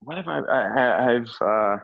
what 0.00 0.16
have 0.16 0.28
i, 0.28 0.38
I 0.38 1.14
i've 1.14 1.28
uh 1.40 1.76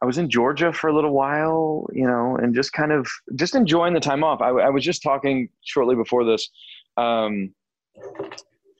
i 0.00 0.04
was 0.04 0.18
in 0.18 0.28
georgia 0.28 0.72
for 0.72 0.88
a 0.88 0.94
little 0.94 1.12
while 1.12 1.86
you 1.92 2.06
know 2.06 2.36
and 2.36 2.54
just 2.54 2.72
kind 2.72 2.92
of 2.92 3.08
just 3.34 3.54
enjoying 3.54 3.94
the 3.94 4.00
time 4.00 4.22
off 4.24 4.40
i, 4.40 4.48
I 4.48 4.70
was 4.70 4.84
just 4.84 5.02
talking 5.02 5.48
shortly 5.64 5.94
before 5.94 6.24
this 6.24 6.48
um 6.96 7.54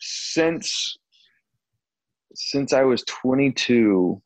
since 0.04 0.98
since 2.34 2.72
i 2.72 2.82
was 2.82 3.04
22 3.04 4.20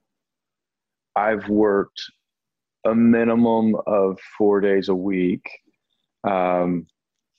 i've 1.17 1.49
worked 1.49 2.01
a 2.87 2.95
minimum 2.95 3.77
of 3.87 4.19
four 4.39 4.61
days 4.61 4.89
a 4.89 4.95
week 4.95 5.49
um 6.25 6.87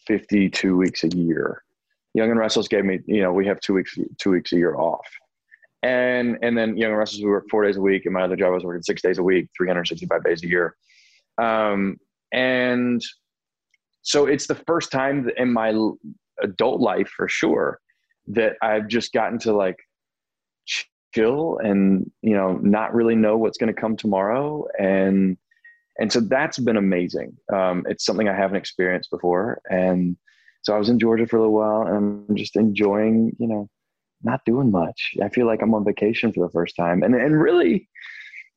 52 0.08 0.76
weeks 0.76 1.04
a 1.04 1.10
year. 1.10 1.64
Young 2.14 2.32
and 2.32 2.40
Restless 2.40 2.68
gave 2.68 2.86
me, 2.86 3.00
you 3.06 3.22
know, 3.22 3.32
we 3.32 3.46
have 3.46 3.60
two 3.60 3.74
weeks, 3.74 3.96
two 4.18 4.32
weeks 4.32 4.54
a 4.54 4.56
year 4.56 4.76
off, 4.76 5.06
and 5.84 6.38
and 6.42 6.58
then 6.58 6.76
Young 6.76 6.92
and 6.92 6.98
Restless 6.98 7.22
we 7.22 7.30
work 7.30 7.46
four 7.52 7.64
days 7.64 7.78
a 7.78 7.82
week, 7.82 8.06
and 8.06 8.14
my 8.14 8.24
other 8.24 8.36
job 8.36 8.48
I 8.48 8.56
was 8.56 8.64
working 8.64 8.82
six 8.82 9.02
days 9.02 9.20
a 9.20 9.24
week, 9.24 9.50
365 9.56 10.24
days 10.24 10.44
a 10.44 10.48
year, 10.48 10.76
um, 11.40 11.98
and 12.32 13.02
so 14.02 14.26
it's 14.26 14.48
the 14.48 14.56
first 14.56 14.92
time 14.92 15.30
in 15.38 15.54
my 15.54 15.70
adult 16.42 16.82
life 16.82 17.10
for 17.10 17.28
sure 17.28 17.80
that 18.28 18.58
I've 18.62 18.88
just 18.88 19.14
gotten 19.14 19.40
to 19.40 19.54
like 19.54 19.78
chill 21.14 21.58
and 21.64 22.12
you 22.22 22.36
know 22.36 22.54
not 22.58 22.94
really 22.94 23.16
know 23.16 23.38
what's 23.38 23.58
going 23.58 23.74
to 23.74 23.80
come 23.80 23.96
tomorrow, 23.96 24.66
and 24.80 25.38
and 26.00 26.12
so 26.12 26.20
that's 26.20 26.60
been 26.60 26.78
amazing. 26.78 27.36
Um, 27.52 27.86
it's 27.88 28.06
something 28.06 28.30
I 28.30 28.36
haven't 28.36 28.58
experienced 28.58 29.10
before, 29.10 29.62
and 29.70 30.18
so 30.68 30.76
I 30.76 30.80
was 30.80 30.90
in 30.90 31.00
Georgia 31.00 31.26
for 31.26 31.38
a 31.38 31.40
little 31.40 31.56
while 31.56 31.84
and 31.84 32.26
I'm 32.30 32.36
just 32.36 32.58
enjoying, 32.58 33.34
you 33.40 33.48
know, 33.48 33.70
not 34.22 34.42
doing 34.46 34.70
much. 34.70 35.14
I 35.24 35.30
feel 35.30 35.48
like 35.48 35.62
I'm 35.62 35.74
on 35.74 35.86
vacation 35.86 36.34
for 36.34 36.46
the 36.46 36.52
first 36.52 36.76
time. 36.76 37.04
And 37.04 37.16
and 37.16 37.40
really, 37.42 37.88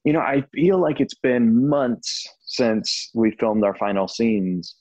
you 0.05 0.13
know, 0.13 0.19
I 0.19 0.45
feel 0.53 0.81
like 0.81 1.01
it's 1.01 1.15
been 1.15 1.69
months 1.69 2.29
since 2.47 3.11
we 3.15 3.31
filmed 3.39 3.63
our 3.63 3.77
final 3.77 4.09
scenes. 4.09 4.75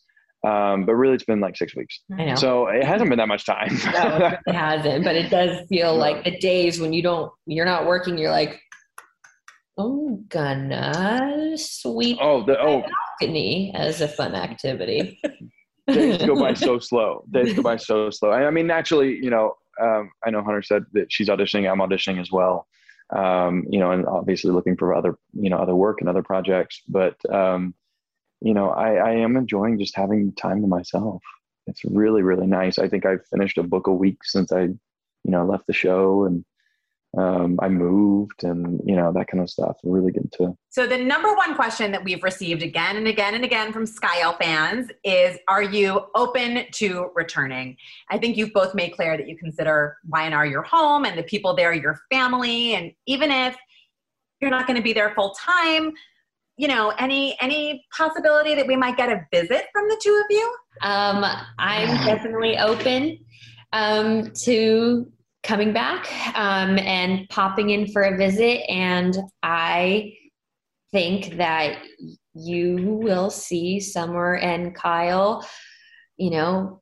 Um, 0.48 0.86
but 0.86 0.96
really 0.96 1.16
it's 1.16 1.26
been 1.26 1.42
like 1.42 1.58
six 1.58 1.76
weeks. 1.76 2.00
I 2.18 2.26
know. 2.26 2.36
So 2.36 2.68
it 2.68 2.84
hasn't 2.84 3.10
been 3.10 3.20
that 3.20 3.28
much 3.28 3.46
time. 3.46 3.78
no, 3.94 4.38
it 4.48 4.56
hasn't, 4.56 5.04
but 5.04 5.16
it 5.16 5.30
does 5.30 5.68
feel 5.68 5.96
like 5.96 6.24
the 6.24 6.38
days 6.40 6.80
when 6.80 6.94
you 6.94 7.02
don't, 7.02 7.32
you're 7.46 7.66
not 7.66 7.86
working, 7.86 8.18
you're 8.18 8.32
like, 8.32 8.62
I'm 9.78 10.26
gonna 10.28 11.58
sweep 11.58 12.18
oh, 12.22 12.46
the 12.46 12.60
oh 12.60 12.84
balcony 13.20 13.74
as 13.76 14.02
a 14.02 14.08
fun 14.08 14.36
activity. 14.36 15.22
days 15.88 16.18
go 16.18 16.36
by 16.36 16.54
so 16.54 16.80
slow. 16.80 17.24
Days 17.32 17.54
go 17.54 17.62
by 17.62 17.78
so 17.78 18.10
slow. 18.10 18.30
I, 18.30 18.46
I 18.46 18.52
mean, 18.52 18.68
naturally, 18.68 19.16
you 19.16 19.30
know, 19.30 19.56
um, 19.82 20.12
I 20.26 20.32
know 20.32 20.44
Hunter 20.44 20.62
said 20.62 20.84
that 20.94 21.12
she's 21.12 21.30
auditioning. 21.30 21.72
I'm 21.72 21.80
auditioning 21.80 22.20
as 22.20 22.32
well. 22.32 22.68
Um, 23.16 23.66
you 23.70 23.80
know, 23.80 23.92
and 23.92 24.06
obviously 24.06 24.52
looking 24.52 24.78
for 24.78 24.94
other, 24.94 25.18
you 25.34 25.50
know, 25.50 25.58
other 25.58 25.76
work 25.76 26.02
and 26.02 26.10
other 26.10 26.22
projects. 26.22 26.82
But 26.88 27.16
um, 27.34 27.74
you 28.42 28.54
know, 28.54 28.70
I, 28.70 28.96
I 28.96 29.12
am 29.12 29.36
enjoying 29.36 29.80
just 29.80 29.96
having 29.96 30.34
time 30.34 30.62
to 30.62 30.68
myself. 30.68 31.22
It's 31.68 31.84
really, 31.86 32.24
really 32.24 32.48
nice. 32.48 32.80
I 32.80 32.88
think 32.88 33.06
I've 33.06 33.26
finished 33.28 33.58
a 33.58 33.64
book 33.64 33.88
a 33.88 33.94
week 33.94 34.24
since 34.24 34.52
I, 34.52 34.62
you 34.62 34.80
know, 35.26 35.46
left 35.46 35.68
the 35.68 35.74
show, 35.74 36.24
and 36.26 36.44
um, 37.18 37.60
I 37.62 37.70
moved 37.70 38.44
and 38.44 38.80
you 38.86 38.96
know 38.96 39.12
that 39.14 39.28
kind 39.28 39.42
of 39.42 39.50
stuff. 39.50 39.78
Really 39.84 40.12
good 40.12 40.32
to. 40.34 40.56
So 40.70 40.86
the 40.86 40.98
number 40.98 41.34
one 41.34 41.56
question 41.56 41.92
that 41.92 42.04
we've 42.04 42.24
received 42.24 42.62
again 42.62 42.98
and 42.98 43.08
again 43.08 43.34
and 43.34 43.44
again 43.44 43.74
from 43.74 43.86
Skyle 43.86 44.38
fans 44.40 44.92
is, 45.04 45.38
"Are 45.48 45.64
you 45.64 46.06
open 46.16 46.66
to 46.74 47.10
returning?" 47.16 47.78
I 48.10 48.20
think 48.20 48.38
you've 48.38 48.54
both 48.54 48.76
made 48.76 48.92
clear 48.92 49.18
that 49.18 49.28
you 49.28 49.38
consider 49.38 49.98
Y&R 50.08 50.46
your 50.46 50.64
home 50.64 51.06
and 51.06 51.18
the 51.18 51.24
people 51.24 51.56
there 51.56 51.74
your 51.74 52.00
family, 52.12 52.76
and 52.76 52.92
even 53.08 53.32
if 53.32 53.56
you're 54.40 54.52
not 54.52 54.68
going 54.68 54.78
to 54.78 54.84
be 54.84 54.94
there 54.94 55.14
full 55.16 55.34
time, 55.34 55.92
you 56.60 56.68
know, 56.68 56.90
any 57.00 57.38
any 57.40 57.86
possibility 57.98 58.54
that 58.54 58.68
we 58.68 58.76
might 58.76 58.98
get 58.98 59.08
a 59.08 59.26
visit 59.32 59.68
from 59.72 59.88
the 59.88 59.98
two 60.04 60.22
of 60.26 60.26
you? 60.30 60.56
Um, 60.82 61.24
I'm 61.58 62.06
definitely 62.06 62.58
open 62.58 63.18
um, 63.72 64.32
to 64.44 65.10
coming 65.42 65.72
back 65.72 66.12
um, 66.36 66.78
and 66.78 67.30
popping 67.30 67.70
in 67.70 67.88
for 67.88 68.02
a 68.02 68.18
visit. 68.18 68.70
And 68.70 69.18
I 69.42 70.18
think 70.92 71.38
that 71.38 71.82
you 72.34 73.00
will 73.02 73.30
see 73.30 73.80
Summer 73.80 74.36
and 74.36 74.76
Kyle, 74.76 75.48
you 76.18 76.32
know, 76.32 76.82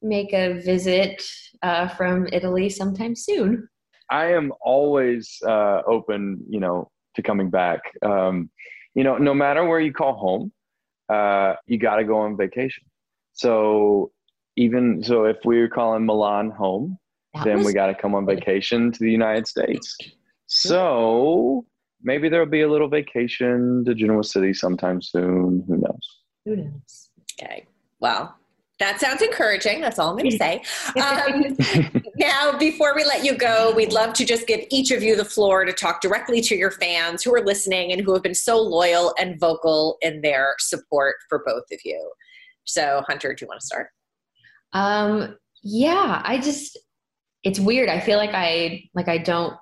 make 0.00 0.32
a 0.32 0.62
visit 0.62 1.22
uh, 1.62 1.88
from 1.88 2.26
Italy 2.32 2.70
sometime 2.70 3.14
soon. 3.14 3.68
I 4.10 4.32
am 4.32 4.50
always 4.62 5.36
uh, 5.46 5.82
open, 5.86 6.42
you 6.48 6.60
know, 6.60 6.90
to 7.16 7.22
coming 7.22 7.50
back. 7.50 7.80
Um, 8.02 8.48
you 8.94 9.04
know, 9.04 9.16
no 9.18 9.34
matter 9.34 9.64
where 9.64 9.80
you 9.80 9.92
call 9.92 10.14
home, 10.14 10.52
uh, 11.08 11.54
you 11.66 11.78
got 11.78 11.96
to 11.96 12.04
go 12.04 12.18
on 12.18 12.36
vacation. 12.36 12.84
So 13.32 14.10
even 14.56 15.02
so, 15.02 15.24
if 15.24 15.36
we're 15.44 15.68
calling 15.68 16.04
Milan 16.04 16.50
home, 16.50 16.98
that 17.34 17.44
then 17.44 17.64
we 17.64 17.72
got 17.72 17.86
to 17.86 17.94
come 17.94 18.14
on 18.14 18.26
vacation 18.26 18.90
to 18.92 18.98
the 18.98 19.10
United 19.10 19.46
States. 19.46 19.96
So 20.46 21.64
maybe 22.02 22.28
there'll 22.28 22.46
be 22.46 22.62
a 22.62 22.70
little 22.70 22.88
vacation 22.88 23.84
to 23.86 23.94
Genoa 23.94 24.24
City 24.24 24.52
sometime 24.52 25.00
soon. 25.00 25.64
Who 25.68 25.76
knows? 25.76 26.18
Who 26.44 26.56
knows? 26.56 27.10
Okay. 27.40 27.66
Well, 28.00 28.36
that 28.78 29.00
sounds 29.00 29.22
encouraging. 29.22 29.80
That's 29.80 29.98
all 29.98 30.10
I'm 30.10 30.16
going 30.16 30.30
to 30.30 30.36
say. 30.36 30.62
Um, 30.98 31.56
now, 32.16 32.58
before 32.58 32.94
we 32.94 33.04
let 33.04 33.24
you 33.24 33.36
go, 33.36 33.72
we'd 33.74 33.92
love 33.92 34.12
to 34.14 34.24
just 34.24 34.46
give 34.46 34.60
each 34.70 34.90
of 34.90 35.02
you 35.02 35.16
the 35.16 35.24
floor 35.24 35.64
to 35.64 35.72
talk 35.72 36.00
directly 36.00 36.40
to 36.42 36.56
your 36.56 36.70
fans 36.70 37.22
who 37.22 37.34
are 37.34 37.44
listening 37.44 37.92
and 37.92 38.00
who 38.00 38.12
have 38.14 38.22
been 38.22 38.34
so 38.34 38.60
loyal 38.60 39.14
and 39.18 39.38
vocal 39.38 39.96
in 40.02 40.20
their 40.20 40.54
support 40.58 41.16
for 41.28 41.42
both 41.46 41.64
of 41.72 41.78
you. 41.84 42.12
So, 42.64 43.02
Hunter, 43.06 43.34
do 43.34 43.44
you 43.44 43.48
want 43.48 43.60
to 43.60 43.66
start? 43.66 43.88
Um, 44.72 45.36
yeah, 45.62 46.22
I 46.24 46.38
just 46.38 46.78
it's 47.44 47.60
weird. 47.60 47.88
I 47.88 48.00
feel 48.00 48.18
like 48.18 48.30
I 48.32 48.84
like 48.94 49.08
I 49.08 49.18
don't 49.18 49.54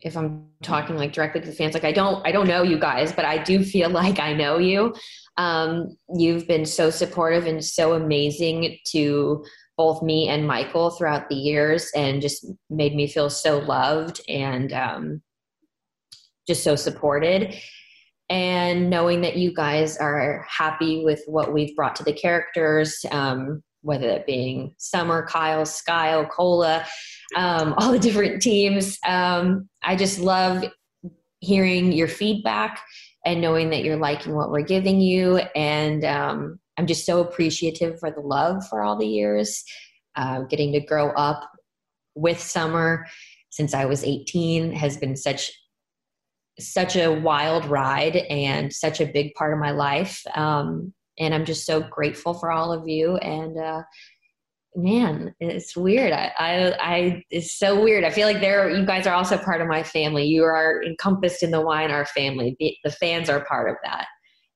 if 0.00 0.16
I'm 0.16 0.46
talking 0.62 0.96
like 0.96 1.12
directly 1.12 1.40
to 1.40 1.46
the 1.46 1.52
fans, 1.52 1.74
like 1.74 1.84
I 1.84 1.92
don't 1.92 2.24
I 2.26 2.32
don't 2.32 2.48
know 2.48 2.62
you 2.62 2.78
guys, 2.78 3.12
but 3.12 3.24
I 3.24 3.42
do 3.42 3.64
feel 3.64 3.90
like 4.02 4.18
I 4.18 4.32
know 4.32 4.58
you. 4.58 4.94
Um, 5.38 5.96
you've 6.14 6.46
been 6.46 6.66
so 6.66 6.90
supportive 6.90 7.46
and 7.46 7.64
so 7.64 7.94
amazing 7.94 8.76
to 8.88 9.44
both 9.76 10.02
me 10.02 10.28
and 10.28 10.46
Michael 10.46 10.90
throughout 10.90 11.28
the 11.28 11.36
years, 11.36 11.90
and 11.94 12.20
just 12.20 12.44
made 12.68 12.94
me 12.94 13.06
feel 13.06 13.30
so 13.30 13.58
loved 13.60 14.20
and 14.28 14.72
um, 14.72 15.22
just 16.46 16.64
so 16.64 16.74
supported. 16.74 17.54
And 18.28 18.90
knowing 18.90 19.22
that 19.22 19.36
you 19.36 19.54
guys 19.54 19.96
are 19.96 20.44
happy 20.50 21.02
with 21.04 21.22
what 21.26 21.52
we've 21.52 21.74
brought 21.76 21.96
to 21.96 22.02
the 22.02 22.12
characters, 22.12 23.06
um, 23.12 23.62
whether 23.82 24.08
it 24.08 24.26
being 24.26 24.74
Summer, 24.76 25.24
Kyle, 25.26 25.64
Skyle, 25.64 26.28
Cola, 26.28 26.84
um, 27.36 27.74
all 27.78 27.92
the 27.92 27.98
different 27.98 28.42
teams. 28.42 28.98
Um, 29.06 29.68
I 29.82 29.96
just 29.96 30.18
love 30.18 30.64
hearing 31.40 31.92
your 31.92 32.08
feedback 32.08 32.80
and 33.24 33.40
knowing 33.40 33.70
that 33.70 33.84
you're 33.84 33.96
liking 33.96 34.34
what 34.34 34.50
we're 34.50 34.62
giving 34.62 35.00
you. 35.00 35.38
And 35.54 36.04
um, 36.04 36.60
I'm 36.76 36.86
just 36.86 37.04
so 37.04 37.20
appreciative 37.20 37.98
for 37.98 38.10
the 38.10 38.20
love 38.20 38.66
for 38.68 38.82
all 38.82 38.96
the 38.96 39.06
years, 39.06 39.64
uh, 40.16 40.42
getting 40.42 40.72
to 40.72 40.80
grow 40.80 41.10
up 41.10 41.50
with 42.14 42.40
Summer 42.40 43.06
since 43.50 43.74
I 43.74 43.84
was 43.86 44.04
18 44.04 44.72
has 44.72 44.96
been 44.96 45.16
such 45.16 45.50
such 46.60 46.96
a 46.96 47.12
wild 47.12 47.64
ride 47.66 48.16
and 48.16 48.72
such 48.72 49.00
a 49.00 49.06
big 49.06 49.32
part 49.34 49.52
of 49.52 49.60
my 49.60 49.70
life. 49.70 50.20
Um, 50.34 50.92
and 51.18 51.32
I'm 51.32 51.44
just 51.44 51.64
so 51.64 51.80
grateful 51.80 52.34
for 52.34 52.50
all 52.50 52.72
of 52.72 52.88
you. 52.88 53.16
And 53.16 53.56
uh, 53.56 53.82
man, 54.76 55.34
it's 55.40 55.76
weird. 55.76 56.12
I, 56.12 56.32
I, 56.38 56.76
I, 56.80 57.24
it's 57.30 57.58
so 57.58 57.80
weird. 57.82 58.04
I 58.04 58.10
feel 58.10 58.26
like 58.26 58.40
there, 58.40 58.70
you 58.70 58.86
guys 58.86 59.06
are 59.06 59.14
also 59.14 59.36
part 59.38 59.60
of 59.60 59.68
my 59.68 59.82
family. 59.82 60.24
You 60.24 60.44
are 60.44 60.82
encompassed 60.84 61.42
in 61.42 61.50
the 61.50 61.60
Y&R 61.60 62.06
family. 62.06 62.56
The, 62.60 62.76
the 62.84 62.92
fans 62.92 63.28
are 63.28 63.44
part 63.44 63.70
of 63.70 63.76
that. 63.84 64.06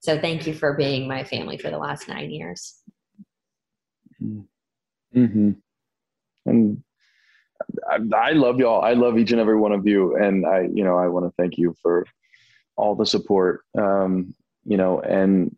So 0.01 0.18
thank 0.20 0.47
you 0.47 0.55
for 0.55 0.74
being 0.74 1.09
my 1.09 1.24
family 1.24 1.56
for 1.56 1.70
the 1.70 1.78
last 1.78 2.09
nine 2.09 2.30
years. 2.30 2.80
Mm-hmm. 4.22 5.51
And 6.47 6.82
I, 7.90 7.98
I 8.16 8.32
love 8.32 8.59
y'all. 8.59 8.82
I 8.82 8.94
love 8.94 9.18
each 9.18 9.32
and 9.32 9.40
every 9.40 9.56
one 9.56 9.72
of 9.72 9.86
you. 9.86 10.16
And 10.16 10.47
I, 10.47 10.68
you 10.72 10.84
know, 10.84 10.97
I 10.97 11.09
want 11.09 11.26
to 11.26 11.32
thank 11.40 11.56
you 11.56 11.74
for 11.82 12.05
all 12.76 12.94
the 12.94 13.06
support. 13.06 13.62
Um, 13.78 14.34
you 14.64 14.76
know, 14.76 15.01
and 15.01 15.56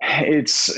it's 0.00 0.76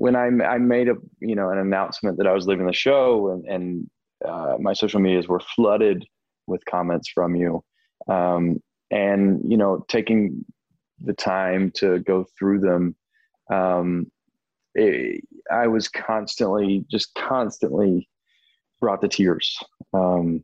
when 0.00 0.16
I, 0.16 0.28
I 0.28 0.56
made 0.56 0.88
a 0.88 0.94
you 1.20 1.34
know 1.34 1.50
an 1.50 1.58
announcement 1.58 2.16
that 2.16 2.26
I 2.26 2.32
was 2.32 2.46
leaving 2.46 2.66
the 2.66 2.72
show 2.72 3.30
and, 3.32 3.44
and 3.46 3.90
uh, 4.26 4.56
my 4.58 4.72
social 4.72 4.98
medias 4.98 5.28
were 5.28 5.40
flooded 5.54 6.06
with 6.46 6.64
comments 6.64 7.10
from 7.10 7.36
you 7.36 7.62
um, 8.08 8.62
and 8.90 9.42
you 9.44 9.58
know 9.58 9.84
taking 9.88 10.46
the 11.00 11.12
time 11.12 11.70
to 11.76 11.98
go 11.98 12.24
through 12.38 12.60
them 12.60 12.96
um, 13.50 14.10
it, 14.74 15.22
I 15.52 15.66
was 15.66 15.88
constantly 15.88 16.86
just 16.90 17.14
constantly 17.14 18.08
brought 18.80 19.02
to 19.02 19.08
tears 19.08 19.54
um, 19.92 20.42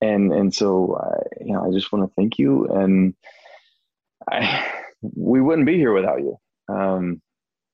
and 0.00 0.32
and 0.32 0.54
so 0.54 0.96
I, 0.96 1.44
you 1.44 1.54
know 1.54 1.66
I 1.66 1.72
just 1.72 1.90
want 1.90 2.08
to 2.08 2.14
thank 2.14 2.38
you 2.38 2.68
and 2.68 3.14
I 4.30 4.64
we 5.02 5.40
wouldn't 5.40 5.66
be 5.66 5.76
here 5.76 5.92
without 5.92 6.20
you. 6.20 6.38
Um, 6.68 7.20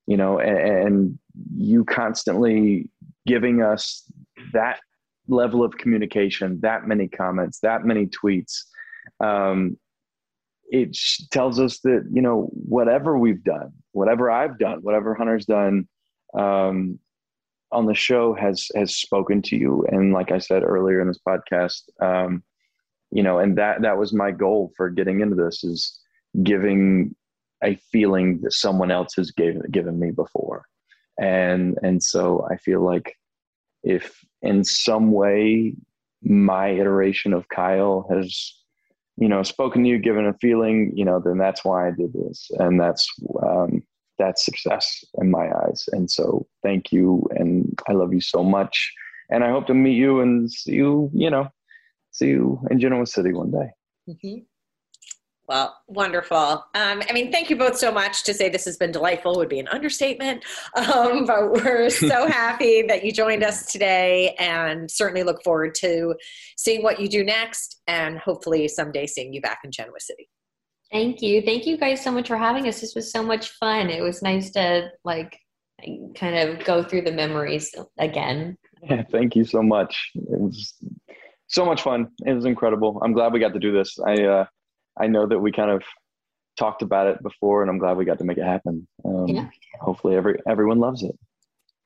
you 0.09 0.17
know, 0.17 0.39
and, 0.39 0.59
and, 0.59 1.19
you 1.55 1.85
constantly 1.85 2.91
giving 3.27 3.63
us 3.63 4.11
that 4.55 4.81
level 5.29 5.63
of 5.63 5.77
communication, 5.77 6.59
that 6.63 6.89
many 6.89 7.07
comments, 7.07 7.61
that 7.61 7.85
many 7.85 8.07
tweets. 8.07 8.57
Um, 9.23 9.77
it 10.71 10.97
tells 11.31 11.61
us 11.61 11.81
that 11.81 12.09
you 12.11 12.23
know 12.23 12.49
whatever 12.53 13.19
we've 13.19 13.45
done, 13.45 13.71
whatever 13.93 14.31
I've 14.31 14.59
done, 14.59 14.79
whatever 14.81 15.15
Hunter's 15.15 15.45
done 15.45 15.87
um, 16.37 16.99
on 17.71 17.85
the 17.85 17.95
show 17.95 18.35
has 18.35 18.69
has 18.75 18.97
spoken 18.97 19.43
to 19.43 19.57
you. 19.57 19.85
And 19.91 20.13
like 20.15 20.33
I 20.33 20.39
said 20.39 20.63
earlier 20.63 21.01
in 21.01 21.09
this 21.09 21.21
podcast, 21.27 21.83
um, 22.03 22.43
you 23.11 23.23
know, 23.23 23.39
and 23.39 23.59
that 23.59 23.83
that 23.83 23.99
was 23.99 24.15
my 24.15 24.31
goal 24.31 24.73
for 24.75 24.89
getting 24.89 25.21
into 25.21 25.37
this 25.37 25.65
is 25.65 26.01
giving 26.43 27.15
a 27.63 27.77
feeling 27.91 28.41
that 28.43 28.53
someone 28.53 28.91
else 28.91 29.15
has 29.15 29.31
given 29.31 29.63
given 29.71 29.99
me 29.99 30.11
before. 30.11 30.67
And 31.21 31.79
and 31.83 32.03
so 32.03 32.47
i 32.51 32.57
feel 32.57 32.81
like 32.85 33.17
if 33.83 34.25
in 34.43 34.65
some 34.65 35.11
way 35.13 35.75
my 36.23 36.71
iteration 36.71 37.33
of 37.33 37.49
kyle 37.49 38.07
has 38.11 38.55
you 39.17 39.29
know 39.29 39.43
spoken 39.43 39.83
to 39.83 39.89
you 39.89 39.99
given 39.99 40.27
a 40.27 40.35
feeling 40.35 40.93
you 40.95 41.05
know 41.05 41.21
then 41.25 41.39
that's 41.39 41.65
why 41.65 41.89
i 41.89 41.91
did 41.91 42.13
this. 42.13 42.51
And 42.59 42.81
that's 42.81 43.09
um, 43.43 43.83
that's 44.19 44.45
success 44.45 45.05
in 45.21 45.31
my 45.31 45.47
eyes. 45.63 45.89
And 45.93 46.11
so 46.11 46.47
thank 46.63 46.93
you. 46.93 47.25
And 47.37 47.79
i 47.89 47.93
love 47.93 48.13
you 48.13 48.21
so 48.21 48.45
much. 48.45 48.93
And 49.31 49.43
i 49.43 49.51
hope 49.51 49.67
to 49.67 49.75
meet 49.75 49.97
you 49.97 50.21
and 50.21 50.51
see 50.51 50.73
you 50.73 51.11
you 51.13 51.31
know 51.31 51.49
see 52.13 52.29
you 52.29 52.61
in 52.71 52.79
genoa 52.81 53.07
city 53.07 53.33
one 53.33 53.51
day. 53.51 53.71
Mm-hmm. 54.09 54.39
Well, 55.49 55.75
wonderful. 55.87 56.37
Um, 56.75 57.03
I 57.09 57.13
mean, 57.15 57.33
thank 57.33 57.49
you 57.49 57.57
both 57.57 57.79
so 57.79 57.91
much. 57.91 58.23
To 58.25 58.35
say 58.35 58.51
this 58.51 58.67
has 58.67 58.77
been 58.77 58.93
delightful 58.93 59.37
would 59.37 59.49
be 59.49 59.59
an 59.59 59.69
understatement. 59.69 60.45
Um, 60.77 61.25
but 61.27 61.53
we're 61.53 61.89
so 61.89 62.27
happy 62.29 62.83
that 62.83 63.03
you 63.03 63.13
joined 63.13 63.43
us 63.43 63.73
today 63.73 64.37
and 64.39 64.91
certainly 64.91 65.23
look 65.23 65.43
forward 65.43 65.75
to 65.77 66.15
seeing 66.59 66.83
what 66.83 67.01
you 67.01 67.09
do 67.09 67.25
next 67.25 67.81
and 67.87 68.19
hopefully 68.19 68.69
someday 68.69 69.07
seeing 69.07 69.33
you 69.33 69.41
back 69.41 69.61
in 69.65 69.73
Genoa 69.73 70.01
City. 70.01 70.29
Thank 70.93 71.23
you. 71.23 71.41
Thank 71.41 71.67
you 71.67 71.79
guys 71.79 72.05
so 72.05 72.11
much 72.11 72.29
for 72.29 72.37
having 72.37 72.69
us. 72.69 72.81
This 72.83 72.95
was 72.95 73.11
so 73.11 73.23
much 73.23 73.51
fun. 73.53 73.89
It 73.89 74.03
was 74.03 74.21
nice 74.21 74.51
to 74.51 74.91
like 75.05 75.39
kind 76.15 76.37
of 76.37 76.65
go 76.65 76.83
through 76.83 77.03
the 77.03 77.13
memories 77.13 77.75
again. 77.99 78.59
Yeah, 78.83 79.03
thank 79.11 79.35
you 79.35 79.45
so 79.45 79.63
much. 79.63 80.11
It 80.15 80.41
was 80.41 80.75
so 81.47 81.65
much 81.65 81.83
fun. 81.83 82.09
It 82.27 82.35
was 82.35 82.45
incredible. 82.45 83.01
I'm 83.03 83.13
glad 83.13 83.33
we 83.33 83.41
got 83.41 83.55
to 83.55 83.59
do 83.59 83.73
this. 83.73 83.99
I 83.99 84.23
uh, 84.25 84.45
I 85.01 85.07
know 85.07 85.27
that 85.27 85.39
we 85.39 85.53
kind 85.53 85.71
of 85.71 85.83
talked 86.59 86.83
about 86.83 87.07
it 87.07 87.23
before, 87.23 87.63
and 87.63 87.71
I'm 87.71 87.79
glad 87.79 87.97
we 87.97 88.05
got 88.05 88.19
to 88.19 88.25
make 88.25 88.39
it 88.39 88.45
happen. 88.45 88.87
Um, 89.05 89.29
yeah. 89.29 89.49
Hopefully, 89.81 90.17
every 90.17 90.39
everyone 90.49 90.79
loves 90.79 91.03
it. 91.03 91.17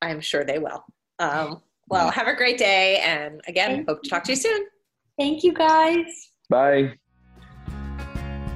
I'm 0.00 0.20
sure 0.20 0.44
they 0.44 0.58
will. 0.58 0.84
Um, 1.18 1.62
well, 1.88 2.10
have 2.10 2.26
a 2.26 2.34
great 2.34 2.58
day, 2.58 2.98
and 2.98 3.40
again, 3.46 3.84
hope 3.86 4.02
to 4.02 4.10
talk 4.10 4.24
to 4.24 4.32
you 4.32 4.36
soon. 4.36 4.66
Thank 5.18 5.44
you, 5.44 5.52
guys. 5.52 6.30
Bye. 6.48 6.94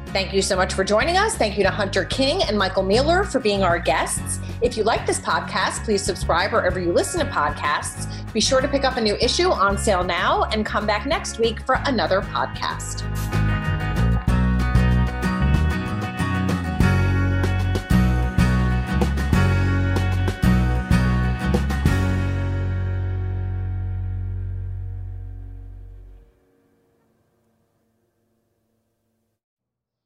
Thank 0.08 0.32
you 0.32 0.40
so 0.40 0.56
much 0.56 0.72
for 0.72 0.82
joining 0.82 1.18
us. 1.18 1.34
Thank 1.34 1.58
you 1.58 1.62
to 1.64 1.70
Hunter 1.70 2.06
King 2.06 2.42
and 2.44 2.56
Michael 2.56 2.82
Mealor 2.82 3.30
for 3.30 3.38
being 3.38 3.62
our 3.62 3.78
guests. 3.78 4.40
If 4.62 4.76
you 4.76 4.82
like 4.82 5.06
this 5.06 5.20
podcast, 5.20 5.84
please 5.84 6.02
subscribe 6.02 6.52
wherever 6.52 6.80
you 6.80 6.92
listen 6.92 7.20
to 7.20 7.26
podcasts. 7.26 8.32
Be 8.32 8.40
sure 8.40 8.62
to 8.62 8.68
pick 8.68 8.84
up 8.84 8.96
a 8.96 9.00
new 9.00 9.16
issue 9.16 9.50
on 9.50 9.76
sale 9.76 10.04
now 10.04 10.44
and 10.44 10.64
come 10.64 10.86
back 10.86 11.04
next 11.04 11.38
week 11.38 11.60
for 11.66 11.78
another 11.84 12.22
podcast. 12.22 13.45